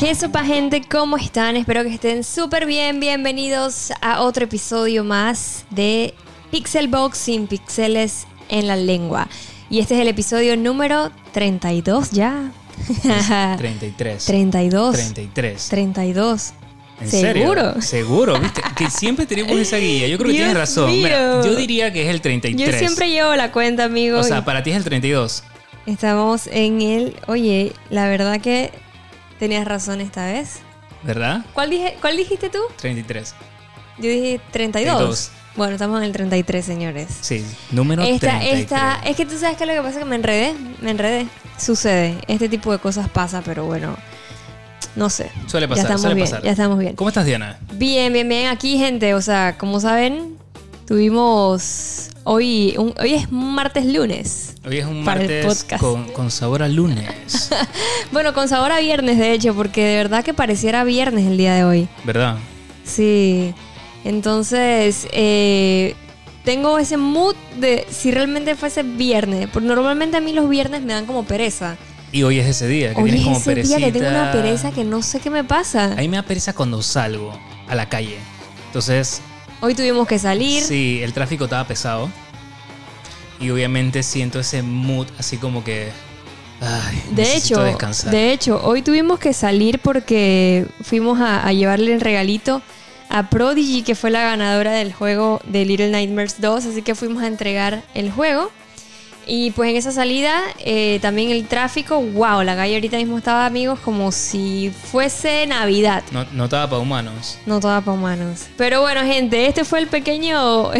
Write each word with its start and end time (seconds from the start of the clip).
¿Qué 0.00 0.14
sopa 0.14 0.42
gente? 0.42 0.80
¿Cómo 0.80 1.18
están? 1.18 1.58
Espero 1.58 1.82
que 1.82 1.92
estén 1.92 2.24
súper 2.24 2.64
bien. 2.64 3.00
Bienvenidos 3.00 3.92
a 4.00 4.22
otro 4.22 4.44
episodio 4.44 5.04
más 5.04 5.66
de 5.68 6.14
Pixelbox 6.50 7.18
sin 7.18 7.46
pixeles 7.46 8.26
en 8.48 8.66
la 8.66 8.76
lengua. 8.76 9.28
Y 9.68 9.80
este 9.80 9.96
es 9.96 10.00
el 10.00 10.08
episodio 10.08 10.56
número 10.56 11.10
32 11.32 12.12
ya. 12.12 12.50
33. 13.58 14.24
32. 14.24 14.94
33. 14.94 15.68
32. 15.68 16.52
¿En 17.02 17.10
¿Seguro? 17.10 17.60
serio? 17.60 17.82
Seguro, 17.82 18.40
¿viste? 18.40 18.62
Que 18.74 18.88
siempre 18.88 19.26
tenemos 19.26 19.52
esa 19.58 19.76
guía. 19.76 20.08
Yo 20.08 20.16
creo 20.16 20.28
que 20.28 20.32
Dios 20.32 20.46
tienes 20.46 20.56
razón. 20.56 20.90
Mira, 20.92 21.44
yo 21.44 21.54
diría 21.54 21.92
que 21.92 22.04
es 22.04 22.08
el 22.08 22.22
33. 22.22 22.72
Yo 22.72 22.78
siempre 22.78 23.10
llevo 23.10 23.36
la 23.36 23.52
cuenta, 23.52 23.84
amigos. 23.84 24.24
O 24.24 24.28
sea, 24.28 24.46
para 24.46 24.62
ti 24.62 24.70
es 24.70 24.78
el 24.78 24.84
32. 24.84 25.44
Estamos 25.84 26.46
en 26.46 26.80
el... 26.80 27.16
Oye, 27.26 27.74
la 27.90 28.08
verdad 28.08 28.40
que 28.40 28.72
tenías 29.40 29.66
razón 29.66 30.00
esta 30.00 30.26
vez. 30.26 30.60
¿Verdad? 31.02 31.44
¿Cuál, 31.54 31.70
dije, 31.70 31.96
¿Cuál 32.00 32.16
dijiste 32.16 32.50
tú? 32.50 32.58
33. 32.76 33.34
Yo 33.98 34.08
dije 34.10 34.40
32. 34.52 34.96
32. 34.96 35.30
Bueno, 35.56 35.72
estamos 35.72 35.98
en 35.98 36.04
el 36.04 36.12
33, 36.12 36.64
señores. 36.64 37.08
Sí, 37.22 37.44
número 37.72 38.02
Esta, 38.02 38.38
33. 38.38 38.60
esta, 38.60 39.00
es 39.04 39.16
que 39.16 39.26
tú 39.26 39.36
sabes 39.36 39.56
que 39.56 39.66
lo 39.66 39.72
que 39.72 39.78
pasa 39.80 39.92
es 39.92 39.98
que 39.98 40.04
me 40.04 40.14
enredé, 40.16 40.54
me 40.80 40.90
enredé. 40.92 41.26
Sucede, 41.58 42.18
este 42.28 42.48
tipo 42.48 42.70
de 42.70 42.78
cosas 42.78 43.08
pasa, 43.08 43.42
pero 43.42 43.64
bueno, 43.64 43.96
no 44.94 45.10
sé. 45.10 45.30
Suele 45.46 45.66
pasar, 45.66 45.82
ya 45.82 45.88
estamos 45.88 46.00
suele 46.02 46.14
bien, 46.14 46.26
pasar. 46.26 46.42
ya 46.42 46.50
estamos 46.52 46.78
bien. 46.78 46.94
¿Cómo 46.94 47.08
estás, 47.08 47.24
Diana? 47.26 47.58
Bien, 47.72 48.12
bien, 48.12 48.28
bien. 48.28 48.48
Aquí, 48.48 48.78
gente, 48.78 49.14
o 49.14 49.22
sea, 49.22 49.56
como 49.58 49.80
saben, 49.80 50.36
tuvimos 50.86 52.09
hoy, 52.24 52.74
un- 52.78 52.94
hoy 53.00 53.14
es 53.14 53.30
martes 53.32 53.84
lunes. 53.86 54.54
Hoy 54.66 54.78
es 54.78 54.86
un 54.86 55.02
martes 55.04 55.44
podcast. 55.46 55.80
con, 55.82 56.04
con 56.12 56.30
sabor 56.30 56.62
a 56.62 56.68
lunes. 56.68 57.50
Bueno, 58.12 58.34
con 58.34 58.48
sabor 58.48 58.72
a 58.72 58.80
viernes, 58.80 59.18
de 59.18 59.32
hecho, 59.32 59.54
porque 59.54 59.84
de 59.84 59.96
verdad 59.96 60.24
que 60.24 60.34
pareciera 60.34 60.82
viernes 60.82 61.26
el 61.26 61.36
día 61.36 61.54
de 61.54 61.62
hoy. 61.64 61.88
¿Verdad? 62.04 62.36
Sí. 62.84 63.54
Entonces, 64.04 65.06
eh, 65.12 65.94
tengo 66.44 66.78
ese 66.78 66.96
mood 66.96 67.36
de 67.60 67.86
si 67.88 68.10
realmente 68.10 68.56
fuese 68.56 68.82
viernes. 68.82 69.48
Porque 69.52 69.68
normalmente 69.68 70.16
a 70.16 70.20
mí 70.20 70.32
los 70.32 70.48
viernes 70.48 70.82
me 70.82 70.92
dan 70.92 71.06
como 71.06 71.24
pereza. 71.24 71.76
Y 72.10 72.24
hoy 72.24 72.40
es 72.40 72.46
ese 72.48 72.66
día, 72.66 72.92
que 72.94 73.00
Hoy 73.00 73.10
tienes 73.12 73.20
es 73.20 73.24
como 73.26 73.36
ese 73.38 73.54
día 73.62 73.78
que 73.78 73.92
tengo 73.92 74.08
una 74.08 74.32
pereza 74.32 74.72
que 74.72 74.82
no 74.82 75.02
sé 75.02 75.20
qué 75.20 75.30
me 75.30 75.44
pasa. 75.44 75.92
A 75.92 75.96
mí 75.96 76.08
me 76.08 76.16
da 76.16 76.24
pereza 76.24 76.52
cuando 76.52 76.82
salgo 76.82 77.32
a 77.68 77.74
la 77.76 77.88
calle. 77.88 78.16
Entonces, 78.66 79.20
Hoy 79.60 79.74
tuvimos 79.74 80.06
que 80.08 80.18
salir. 80.18 80.62
Sí, 80.62 81.00
el 81.02 81.12
tráfico 81.12 81.44
estaba 81.44 81.66
pesado. 81.66 82.10
Y 83.38 83.50
obviamente 83.50 84.02
siento 84.02 84.40
ese 84.40 84.62
mood 84.62 85.06
así 85.18 85.36
como 85.36 85.64
que. 85.64 85.90
Ay, 86.60 87.02
De 87.12 87.36
hecho, 87.36 87.62
descansar. 87.62 88.10
de 88.10 88.32
hecho, 88.32 88.60
hoy 88.62 88.82
tuvimos 88.82 89.18
que 89.18 89.32
salir 89.32 89.78
porque 89.78 90.66
fuimos 90.82 91.18
a, 91.18 91.46
a 91.46 91.52
llevarle 91.54 91.94
el 91.94 92.02
regalito 92.02 92.60
a 93.08 93.30
Prodigy, 93.30 93.82
que 93.82 93.94
fue 93.94 94.10
la 94.10 94.22
ganadora 94.22 94.72
del 94.72 94.92
juego 94.92 95.40
de 95.46 95.64
Little 95.64 95.90
Nightmares 95.90 96.36
2, 96.38 96.66
así 96.66 96.82
que 96.82 96.94
fuimos 96.94 97.22
a 97.22 97.28
entregar 97.28 97.82
el 97.94 98.10
juego. 98.10 98.50
Y 99.26 99.52
pues 99.52 99.70
en 99.70 99.76
esa 99.76 99.92
salida, 99.92 100.40
eh, 100.58 100.98
también 101.00 101.30
el 101.30 101.46
tráfico, 101.46 102.00
wow, 102.00 102.42
la 102.42 102.56
calle 102.56 102.74
ahorita 102.74 102.96
mismo 102.96 103.18
estaba, 103.18 103.46
amigos, 103.46 103.78
como 103.78 104.10
si 104.10 104.72
fuese 104.90 105.46
Navidad. 105.46 106.02
No, 106.10 106.24
no 106.32 106.44
estaba 106.44 106.68
para 106.68 106.82
humanos. 106.82 107.38
No 107.46 107.60
toda 107.60 107.80
para 107.80 107.92
humanos. 107.96 108.46
Pero 108.56 108.80
bueno, 108.80 109.02
gente, 109.02 109.46
este 109.46 109.64
fue 109.64 109.78
el 109.78 109.86
pequeño 109.86 110.70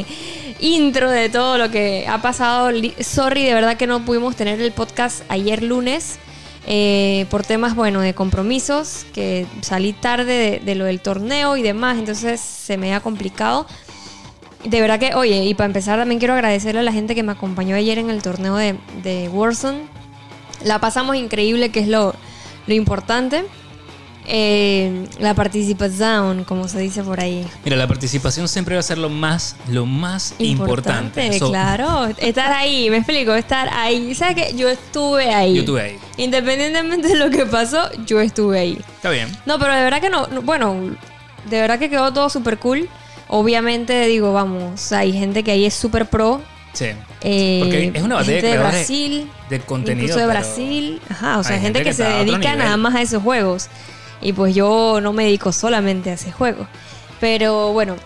intro 0.60 1.10
de 1.10 1.28
todo 1.28 1.58
lo 1.58 1.70
que 1.70 2.06
ha 2.08 2.22
pasado. 2.22 2.70
Sorry, 3.00 3.44
de 3.44 3.54
verdad 3.54 3.76
que 3.76 3.86
no 3.86 4.04
pudimos 4.04 4.36
tener 4.36 4.60
el 4.60 4.72
podcast 4.72 5.22
ayer 5.28 5.62
lunes. 5.62 6.18
eh, 6.68 7.26
por 7.30 7.44
temas, 7.44 7.76
bueno, 7.76 8.00
de 8.00 8.12
compromisos, 8.12 9.06
que 9.14 9.46
salí 9.62 9.92
tarde 9.92 10.32
de, 10.32 10.60
de 10.64 10.74
lo 10.74 10.84
del 10.84 11.00
torneo 11.00 11.56
y 11.56 11.62
demás, 11.62 11.96
entonces 11.96 12.40
se 12.40 12.76
me 12.76 12.92
ha 12.92 13.00
complicado. 13.00 13.66
De 14.64 14.80
verdad 14.80 14.98
que, 14.98 15.14
oye, 15.14 15.44
y 15.44 15.54
para 15.54 15.66
empezar 15.66 15.98
también 15.98 16.18
quiero 16.18 16.34
agradecerle 16.34 16.80
a 16.80 16.82
la 16.82 16.92
gente 16.92 17.14
que 17.14 17.22
me 17.22 17.32
acompañó 17.32 17.76
ayer 17.76 17.98
en 17.98 18.10
el 18.10 18.22
torneo 18.22 18.56
de, 18.56 18.76
de 19.02 19.28
Warzone. 19.28 19.80
La 20.64 20.80
pasamos 20.80 21.16
increíble, 21.16 21.70
que 21.70 21.80
es 21.80 21.88
lo, 21.88 22.14
lo 22.66 22.74
importante. 22.74 23.44
Eh, 24.28 25.06
la 25.20 25.34
participación, 25.34 26.42
como 26.44 26.66
se 26.66 26.80
dice 26.80 27.02
por 27.04 27.20
ahí. 27.20 27.46
Mira, 27.64 27.76
la 27.76 27.86
participación 27.86 28.48
siempre 28.48 28.74
va 28.74 28.80
a 28.80 28.82
ser 28.82 28.98
lo 28.98 29.08
más, 29.08 29.54
lo 29.68 29.86
más 29.86 30.34
importante. 30.38 31.38
So, 31.38 31.50
claro. 31.50 32.06
Estar 32.18 32.52
ahí, 32.52 32.90
me 32.90 32.96
explico, 32.96 33.34
estar 33.34 33.68
ahí. 33.72 34.14
¿Sabes 34.16 34.34
qué? 34.34 34.54
Yo 34.56 34.68
estuve 34.68 35.32
ahí. 35.32 35.54
Yo 35.54 35.60
estuve 35.60 35.80
ahí. 35.82 35.98
Independientemente 36.16 37.06
de 37.08 37.14
lo 37.16 37.30
que 37.30 37.46
pasó, 37.46 37.88
yo 38.04 38.20
estuve 38.20 38.58
ahí. 38.58 38.78
Está 38.96 39.10
bien. 39.10 39.28
No, 39.46 39.60
pero 39.60 39.74
de 39.76 39.82
verdad 39.84 40.00
que 40.00 40.10
no, 40.10 40.26
no- 40.26 40.42
bueno, 40.42 40.74
de 41.48 41.60
verdad 41.60 41.78
que 41.78 41.88
quedó 41.88 42.12
todo 42.12 42.28
súper 42.28 42.58
cool. 42.58 42.88
Obviamente, 43.28 44.06
digo, 44.06 44.32
vamos, 44.32 44.92
hay 44.92 45.12
gente 45.12 45.42
que 45.42 45.50
ahí 45.50 45.64
es 45.66 45.74
súper 45.74 46.06
pro. 46.06 46.40
Sí. 46.72 46.86
eh, 47.22 47.58
Porque 47.62 47.92
es 47.94 48.02
una 48.02 48.16
batalla 48.16 48.32
de 48.34 48.40
gente 48.40 48.46
de 48.46 48.52
creadores 48.52 48.72
de- 48.72 48.78
Brasil, 48.78 49.30
de 49.48 49.60
contenido, 49.60 50.02
incluso 50.04 50.20
de 50.20 50.26
Brasil, 50.26 51.00
ajá, 51.08 51.38
o 51.38 51.42
sea, 51.44 51.56
hay 51.56 51.62
gente, 51.62 51.78
gente 51.78 51.90
que, 51.90 51.96
que 51.96 52.02
se 52.02 52.24
dedica 52.24 52.54
nada 52.54 52.76
más 52.76 52.94
a 52.94 53.02
esos 53.02 53.22
juegos. 53.22 53.68
Y 54.20 54.32
pues 54.32 54.54
yo 54.54 55.00
no 55.02 55.12
me 55.12 55.24
dedico 55.24 55.52
solamente 55.52 56.10
a 56.10 56.14
ese 56.14 56.32
juego. 56.32 56.66
Pero 57.20 57.72
bueno, 57.72 57.96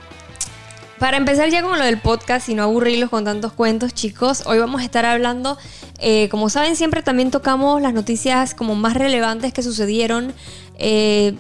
para 0.99 1.17
empezar 1.17 1.49
ya 1.51 1.63
con 1.63 1.79
lo 1.79 1.85
del 1.85 1.99
podcast 1.99 2.49
y 2.49 2.55
no 2.55 2.63
aburrirlos 2.63 3.11
con 3.11 3.25
tantos 3.25 3.53
cuentos, 3.53 3.93
chicos, 3.95 4.45
hoy 4.47 4.59
vamos 4.59 4.81
a 4.83 4.85
estar 4.85 5.05
hablando, 5.07 5.57
eh, 5.99 6.29
como 6.31 6.49
saben, 6.51 6.77
siempre 6.77 7.03
también 7.03 7.31
tocamos 7.31 7.81
las 7.83 7.93
noticias 7.95 8.55
como 8.55 8.75
más 8.77 8.95
relevantes 8.95 9.53
que 9.53 9.63
sucedieron, 9.63 10.33
eh, 10.79 11.35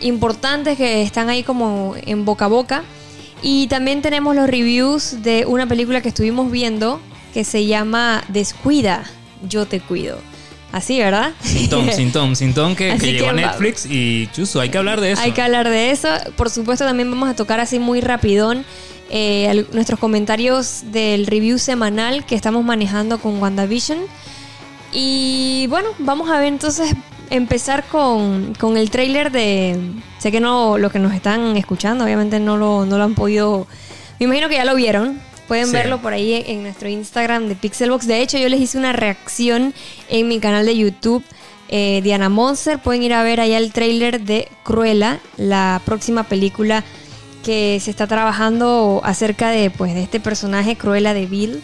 importantes 0.00 0.76
que 0.76 1.02
están 1.02 1.28
ahí 1.28 1.42
como 1.42 1.94
en 2.06 2.24
boca 2.24 2.44
a 2.44 2.48
boca. 2.48 2.82
Y 3.42 3.68
también 3.68 4.02
tenemos 4.02 4.34
los 4.34 4.48
reviews 4.48 5.22
de 5.22 5.46
una 5.46 5.66
película 5.66 6.00
que 6.00 6.08
estuvimos 6.08 6.50
viendo 6.50 7.00
que 7.32 7.44
se 7.44 7.66
llama 7.66 8.24
Descuida, 8.28 9.04
yo 9.48 9.66
te 9.66 9.80
cuido. 9.80 10.18
Así, 10.72 10.98
¿verdad? 10.98 11.32
Sin 11.40 11.68
Tom, 11.68 11.88
sin 11.94 12.12
Tom, 12.12 12.34
sin 12.34 12.52
Tom 12.52 12.74
que, 12.74 12.90
Así 12.90 13.06
que 13.06 13.12
llegó 13.12 13.26
que 13.26 13.30
a 13.30 13.32
Netflix 13.32 13.86
y 13.86 14.28
chuzo, 14.32 14.60
hay 14.60 14.68
que 14.68 14.78
hablar 14.78 15.00
de 15.00 15.12
eso. 15.12 15.22
Hay 15.22 15.32
que 15.32 15.42
hablar 15.42 15.68
de 15.68 15.90
eso. 15.90 16.08
Por 16.36 16.50
supuesto, 16.50 16.84
también 16.84 17.10
vamos 17.10 17.28
a 17.28 17.34
tocar 17.34 17.60
así 17.60 17.78
muy 17.78 18.00
rapidón 18.00 18.64
eh, 19.10 19.64
nuestros 19.72 19.98
comentarios 19.98 20.82
del 20.92 21.26
review 21.26 21.58
semanal 21.58 22.26
que 22.26 22.34
estamos 22.34 22.64
manejando 22.64 23.18
con 23.18 23.40
WandaVision. 23.40 23.98
Y 24.92 25.66
bueno, 25.68 25.90
vamos 25.98 26.30
a 26.30 26.38
ver 26.38 26.48
entonces 26.48 26.94
empezar 27.30 27.84
con, 27.84 28.54
con 28.54 28.76
el 28.76 28.90
trailer 28.90 29.30
de... 29.30 29.78
Sé 30.18 30.30
que 30.32 30.40
no 30.40 30.78
los 30.78 30.90
que 30.92 30.98
nos 30.98 31.12
están 31.14 31.56
escuchando, 31.56 32.04
obviamente 32.04 32.40
no 32.40 32.56
lo, 32.56 32.84
no 32.86 32.98
lo 32.98 33.04
han 33.04 33.14
podido... 33.14 33.66
Me 34.18 34.26
imagino 34.26 34.48
que 34.48 34.56
ya 34.56 34.64
lo 34.64 34.74
vieron. 34.74 35.20
Pueden 35.46 35.66
Sí. 35.66 35.72
verlo 35.72 36.02
por 36.02 36.12
ahí 36.12 36.44
en 36.46 36.62
nuestro 36.62 36.88
Instagram 36.88 37.48
de 37.48 37.54
Pixelbox. 37.54 38.06
De 38.06 38.20
hecho, 38.20 38.36
yo 38.36 38.48
les 38.48 38.60
hice 38.60 38.76
una 38.78 38.92
reacción 38.92 39.72
en 40.10 40.28
mi 40.28 40.40
canal 40.40 40.66
de 40.66 40.76
YouTube 40.76 41.24
eh, 41.70 42.00
Diana 42.02 42.28
Monster. 42.28 42.78
Pueden 42.78 43.02
ir 43.02 43.14
a 43.14 43.22
ver 43.22 43.40
allá 43.40 43.56
el 43.58 43.72
trailer 43.72 44.20
de 44.20 44.48
Cruella, 44.62 45.20
la 45.36 45.80
próxima 45.84 46.24
película 46.24 46.84
que 47.44 47.78
se 47.80 47.90
está 47.90 48.06
trabajando 48.06 49.00
acerca 49.04 49.48
de, 49.50 49.70
pues, 49.70 49.94
de 49.94 50.02
este 50.02 50.20
personaje 50.20 50.76
Cruella 50.76 51.14
de 51.14 51.26
Bill. 51.26 51.62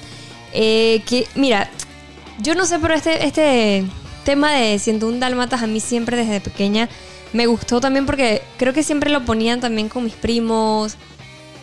Eh, 0.55 1.03
que, 1.07 1.27
mira, 1.35 1.69
yo 2.41 2.55
no 2.55 2.65
sé, 2.65 2.79
pero 2.79 2.95
este, 2.95 3.27
este 3.27 3.85
tema 4.25 4.53
de 4.53 4.79
101 4.79 5.19
Dálmatas 5.19 5.63
a 5.63 5.67
mí 5.67 5.81
siempre 5.81 6.17
desde 6.17 6.41
pequeña 6.41 6.89
me 7.33 7.47
gustó 7.47 7.81
también 7.81 8.07
porque 8.07 8.43
creo 8.57 8.73
que 8.73 8.83
siempre 8.83 9.11
lo 9.11 9.25
ponían 9.25 9.61
también 9.61 9.89
con 9.89 10.05
mis 10.05 10.15
primos. 10.15 10.97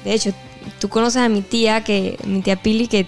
De 0.03 0.13
hecho, 0.13 0.33
tú 0.79 0.89
conoces 0.89 1.21
a 1.21 1.29
mi 1.29 1.41
tía, 1.41 1.83
que 1.83 2.17
mi 2.25 2.41
tía 2.41 2.55
Pili, 2.57 2.87
que 2.87 3.07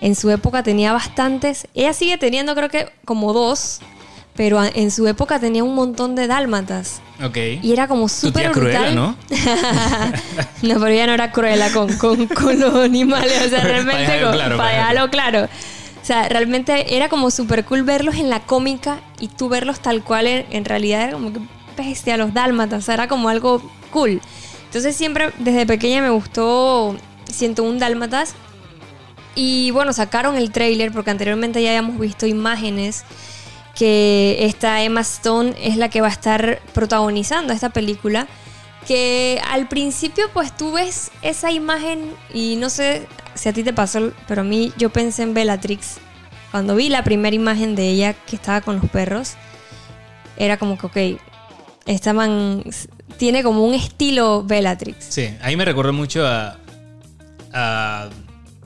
en 0.00 0.14
su 0.14 0.30
época 0.30 0.62
tenía 0.62 0.92
bastantes. 0.92 1.66
Ella 1.74 1.92
sigue 1.94 2.18
teniendo 2.18 2.54
creo 2.54 2.68
que 2.68 2.90
como 3.06 3.32
dos, 3.32 3.80
pero 4.36 4.62
en 4.62 4.90
su 4.90 5.06
época 5.06 5.38
tenía 5.40 5.64
un 5.64 5.74
montón 5.74 6.14
de 6.14 6.26
dálmatas. 6.26 7.00
Ok. 7.24 7.38
Y 7.62 7.72
era 7.72 7.88
como 7.88 8.08
súper 8.08 8.50
Cruella, 8.52 8.90
brutal. 8.90 8.94
¿no? 8.94 9.16
no, 10.62 10.74
pero 10.74 10.86
ella 10.88 11.06
no 11.06 11.12
era 11.14 11.30
cruela 11.32 11.70
con, 11.70 11.92
con, 11.96 12.26
con 12.26 12.58
los 12.58 12.74
animales. 12.74 13.46
O 13.46 13.48
sea, 13.48 13.58
Para 13.62 13.72
realmente. 13.72 14.02
dejarlo 14.02 14.26
con- 14.26 14.36
claro, 14.36 14.56
para 14.56 14.86
para 14.88 15.10
claro. 15.10 15.48
O 16.04 16.06
sea, 16.06 16.28
realmente 16.28 16.98
era 16.98 17.08
como 17.08 17.30
súper 17.30 17.64
cool 17.64 17.82
verlos 17.82 18.16
en 18.16 18.28
la 18.28 18.40
cómica 18.40 19.00
y 19.18 19.28
tú 19.28 19.48
verlos 19.48 19.80
tal 19.80 20.04
cual 20.04 20.26
en, 20.26 20.64
realidad 20.66 21.04
era 21.04 21.12
como 21.14 21.32
que 21.32 21.40
bestia, 21.78 22.18
los 22.18 22.34
dálmatas. 22.34 22.86
Era 22.90 23.08
como 23.08 23.30
algo 23.30 23.62
cool. 23.90 24.20
Entonces 24.66 24.94
siempre 24.94 25.30
desde 25.38 25.64
pequeña 25.64 26.02
me 26.02 26.10
gustó 26.10 26.94
101 27.32 27.78
dálmatas. 27.78 28.34
Y 29.34 29.70
bueno, 29.70 29.94
sacaron 29.94 30.36
el 30.36 30.50
trailer 30.52 30.92
porque 30.92 31.10
anteriormente 31.10 31.62
ya 31.62 31.70
habíamos 31.70 31.98
visto 31.98 32.26
imágenes 32.26 33.06
que 33.74 34.36
esta 34.40 34.82
Emma 34.82 35.00
Stone 35.00 35.54
es 35.58 35.78
la 35.78 35.88
que 35.88 36.02
va 36.02 36.08
a 36.08 36.12
estar 36.12 36.60
protagonizando 36.74 37.54
esta 37.54 37.70
película. 37.70 38.28
Que 38.86 39.40
al 39.50 39.68
principio 39.68 40.26
pues 40.34 40.54
tú 40.54 40.72
ves 40.72 41.10
esa 41.22 41.50
imagen 41.50 42.12
y 42.34 42.56
no 42.56 42.68
sé 42.68 43.08
si 43.34 43.48
a 43.48 43.52
ti 43.52 43.62
te 43.62 43.72
pasó, 43.72 44.12
pero 44.28 44.40
a 44.42 44.44
mí 44.44 44.72
yo 44.76 44.90
pensé 44.90 45.22
en 45.22 45.34
Bellatrix. 45.34 45.96
Cuando 46.50 46.76
vi 46.76 46.88
la 46.88 47.02
primera 47.04 47.34
imagen 47.34 47.74
de 47.74 47.88
ella 47.88 48.12
que 48.12 48.36
estaba 48.36 48.60
con 48.60 48.76
los 48.80 48.88
perros, 48.90 49.34
era 50.36 50.56
como 50.56 50.78
que, 50.78 51.14
ok, 51.16 51.20
estaban 51.86 52.64
tiene 53.18 53.42
como 53.42 53.64
un 53.64 53.74
estilo 53.74 54.42
Bellatrix. 54.44 55.04
Sí, 55.08 55.30
ahí 55.42 55.56
me 55.56 55.64
recordó 55.64 55.92
mucho 55.92 56.26
a, 56.26 56.56
a, 57.52 58.08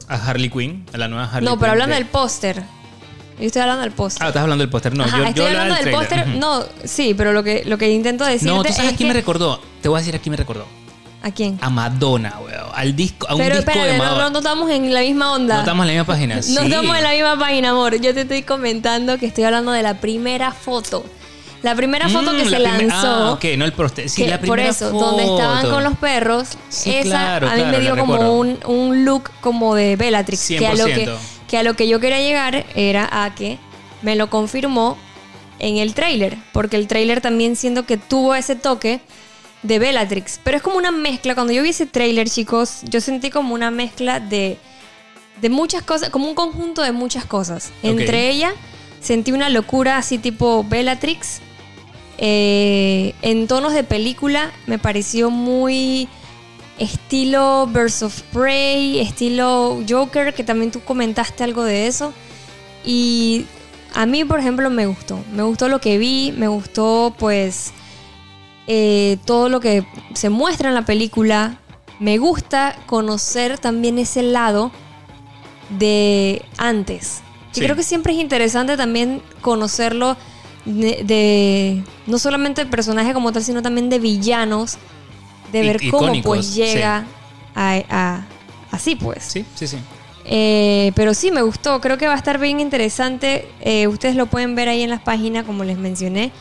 a 0.08 0.14
Harley 0.28 0.50
Quinn, 0.50 0.86
a 0.92 0.98
la 0.98 1.08
nueva 1.08 1.24
Harley 1.26 1.44
No, 1.44 1.52
Quinn. 1.52 1.60
pero 1.60 1.72
hablando 1.72 1.94
del 1.94 2.06
póster. 2.06 2.62
Yo 3.38 3.44
estoy 3.46 3.62
hablando 3.62 3.82
del 3.82 3.92
póster. 3.92 4.24
Ah, 4.24 4.28
estás 4.28 4.42
hablando 4.42 4.62
del 4.62 4.70
póster. 4.70 4.96
No, 4.96 5.04
Ajá, 5.04 5.18
yo, 5.18 5.24
estoy 5.24 5.44
yo 5.44 5.48
hablando 5.48 5.74
del 5.76 5.90
póster. 5.92 6.26
No, 6.28 6.64
sí, 6.84 7.14
pero 7.14 7.32
lo 7.32 7.44
que, 7.44 7.62
lo 7.66 7.78
que 7.78 7.88
intento 7.90 8.24
decirte 8.24 8.46
No, 8.46 8.62
tú 8.64 8.72
sabes 8.72 8.88
es 8.88 8.94
a 8.94 8.96
quién 8.96 9.08
me 9.08 9.14
recordó. 9.14 9.60
Te 9.80 9.88
voy 9.88 9.96
a 9.98 10.00
decir 10.00 10.16
a 10.16 10.18
quién 10.18 10.32
me 10.32 10.36
recordó. 10.36 10.66
¿A 11.22 11.30
quién? 11.32 11.58
A 11.60 11.68
Madonna, 11.70 12.38
weón. 12.44 12.68
Al 12.74 12.94
disco, 12.94 13.26
a 13.28 13.34
un 13.34 13.40
Pero 13.40 13.56
disco 13.56 13.70
espérate, 13.70 13.92
de 13.92 13.98
no, 13.98 14.04
Madonna. 14.04 14.22
no, 14.24 14.30
no 14.30 14.38
estamos 14.38 14.70
en 14.70 14.94
la 14.94 15.00
misma 15.00 15.32
onda. 15.32 15.54
No 15.54 15.60
estamos 15.60 15.82
en 15.82 15.86
la 15.88 15.92
misma 15.94 16.06
página. 16.14 16.34
No 16.36 16.42
sí. 16.42 16.66
estamos 16.66 16.96
en 16.96 17.02
la 17.02 17.10
misma 17.12 17.38
página, 17.38 17.70
amor. 17.70 18.00
Yo 18.00 18.14
te 18.14 18.20
estoy 18.20 18.42
comentando 18.44 19.18
que 19.18 19.26
estoy 19.26 19.44
hablando 19.44 19.72
de 19.72 19.82
la 19.82 19.94
primera 20.00 20.52
foto. 20.52 21.04
La 21.62 21.74
primera 21.74 22.08
foto 22.08 22.30
que 22.36 22.44
Mm, 22.44 22.48
se 22.50 22.58
la 22.60 22.70
lanzó. 22.72 23.06
Ah, 23.08 23.32
ok, 23.32 23.44
no 23.56 23.64
el 23.64 23.72
póster. 23.72 24.08
Sí, 24.08 24.22
que- 24.22 24.28
la 24.30 24.36
por 24.38 24.50
primera 24.50 24.68
eso, 24.70 24.90
foto. 24.92 25.06
donde 25.06 25.24
estaban 25.24 25.68
con 25.68 25.82
los 25.82 25.98
perros, 25.98 26.50
Sí, 26.68 26.90
esa 26.94 27.08
claro, 27.08 27.48
a 27.48 27.54
mí 27.54 27.62
claro, 27.62 27.76
me 27.78 27.82
dio 27.82 27.96
como 27.96 28.32
un, 28.38 28.58
un 28.64 29.04
look 29.04 29.30
como 29.40 29.74
de 29.74 29.96
Bellatrix. 29.96 30.46
Que 30.46 30.66
a, 30.68 30.74
lo 30.76 30.84
que, 30.84 31.06
100%. 31.08 31.16
que 31.48 31.58
a 31.58 31.62
lo 31.64 31.74
que 31.74 31.88
yo 31.88 31.98
quería 31.98 32.20
llegar 32.20 32.64
era 32.76 33.08
a 33.24 33.34
que 33.34 33.58
me 34.02 34.14
lo 34.14 34.30
confirmó 34.30 34.96
en 35.58 35.78
el 35.78 35.94
tráiler. 35.94 36.38
Porque 36.52 36.76
el 36.76 36.86
tráiler 36.86 37.20
también 37.20 37.56
siento 37.56 37.84
que 37.86 37.96
tuvo 37.96 38.36
ese 38.36 38.54
toque 38.54 39.00
de 39.62 39.78
Bellatrix. 39.78 40.40
Pero 40.42 40.56
es 40.56 40.62
como 40.62 40.76
una 40.76 40.90
mezcla. 40.90 41.34
Cuando 41.34 41.52
yo 41.52 41.62
vi 41.62 41.70
ese 41.70 41.86
tráiler, 41.86 42.28
chicos, 42.28 42.80
yo 42.84 43.00
sentí 43.00 43.30
como 43.30 43.54
una 43.54 43.70
mezcla 43.70 44.20
de, 44.20 44.58
de 45.40 45.50
muchas 45.50 45.82
cosas, 45.82 46.10
como 46.10 46.28
un 46.28 46.34
conjunto 46.34 46.82
de 46.82 46.92
muchas 46.92 47.24
cosas. 47.24 47.72
Entre 47.82 48.30
ellas, 48.30 48.54
sentí 49.00 49.32
una 49.32 49.48
locura 49.48 49.96
así 49.96 50.18
tipo 50.18 50.64
Bellatrix. 50.64 51.40
Eh, 52.20 53.14
en 53.22 53.46
tonos 53.46 53.72
de 53.72 53.84
película 53.84 54.50
me 54.66 54.80
pareció 54.80 55.30
muy 55.30 56.08
estilo 56.78 57.68
Birds 57.68 58.02
of 58.02 58.22
Prey, 58.32 58.98
estilo 58.98 59.80
Joker, 59.88 60.34
que 60.34 60.42
también 60.42 60.70
tú 60.70 60.80
comentaste 60.80 61.44
algo 61.44 61.62
de 61.64 61.86
eso. 61.86 62.12
Y 62.84 63.46
a 63.94 64.06
mí, 64.06 64.24
por 64.24 64.38
ejemplo, 64.38 64.70
me 64.70 64.86
gustó. 64.86 65.22
Me 65.32 65.42
gustó 65.42 65.68
lo 65.68 65.80
que 65.80 65.98
vi, 65.98 66.32
me 66.36 66.48
gustó 66.48 67.14
pues 67.18 67.72
eh, 68.68 69.16
todo 69.24 69.48
lo 69.48 69.58
que 69.60 69.84
se 70.14 70.28
muestra 70.28 70.68
en 70.68 70.74
la 70.76 70.84
película. 70.84 71.58
Me 71.98 72.18
gusta 72.18 72.76
conocer 72.86 73.58
también 73.58 73.98
ese 73.98 74.22
lado 74.22 74.70
de 75.78 76.42
antes. 76.56 77.22
Y 77.52 77.56
Sí. 77.56 77.60
creo 77.62 77.76
que 77.76 77.82
siempre 77.82 78.12
es 78.12 78.20
interesante 78.20 78.76
también 78.76 79.22
conocerlo 79.40 80.16
de, 80.64 81.02
de- 81.04 81.82
no 82.06 82.18
solamente 82.18 82.60
el 82.60 82.68
personaje 82.68 83.12
como 83.14 83.32
tal, 83.32 83.42
sino 83.42 83.62
también 83.62 83.88
de 83.90 83.98
villanos, 83.98 84.76
de 85.50 85.64
I- 85.64 85.66
ver 85.66 85.80
cómo 85.90 86.12
pues 86.22 86.54
llega 86.54 87.04
a, 87.54 87.80
a- 87.90 88.26
así 88.70 88.94
pues. 88.96 89.24
Sí, 89.24 89.44
sí, 89.54 89.66
sí. 89.66 89.78
Eh, 90.30 90.92
pero 90.94 91.14
sí, 91.14 91.30
me 91.30 91.40
gustó. 91.40 91.80
Creo 91.80 91.96
que 91.96 92.06
va 92.06 92.12
a 92.12 92.18
estar 92.18 92.38
bien 92.38 92.60
interesante. 92.60 93.48
Eh, 93.62 93.86
ustedes 93.86 94.14
lo 94.14 94.26
pueden 94.26 94.54
ver 94.54 94.68
ahí 94.68 94.82
en 94.82 94.90
las 94.90 95.00
páginas, 95.00 95.44
como 95.46 95.64
les 95.64 95.78
mencioné. 95.78 96.32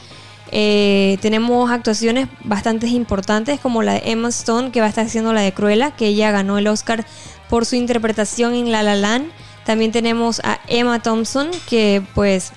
Eh, 0.52 1.18
tenemos 1.22 1.70
actuaciones 1.70 2.28
bastante 2.44 2.88
importantes, 2.88 3.60
como 3.60 3.84
la 3.84 3.94
de 3.94 4.12
Emma 4.12 4.30
Stone, 4.30 4.72
que 4.72 4.80
va 4.80 4.86
a 4.86 4.90
estar 4.90 5.06
haciendo 5.06 5.34
la 5.34 5.42
de 5.42 5.54
Cruella, 5.54 5.92
que 5.92 6.08
ella 6.08 6.32
ganó 6.32 6.58
el 6.58 6.68
Oscar 6.68 7.06
por 7.50 7.66
su 7.66 7.76
interpretación 7.76 8.54
en 8.54 8.72
La 8.72 8.84
La 8.84 8.96
Land. 8.96 9.32
También 9.66 9.92
tenemos 9.92 10.40
a 10.44 10.60
Emma 10.68 11.02
Thompson, 11.02 11.50
que 11.70 12.02
pues 12.16 12.52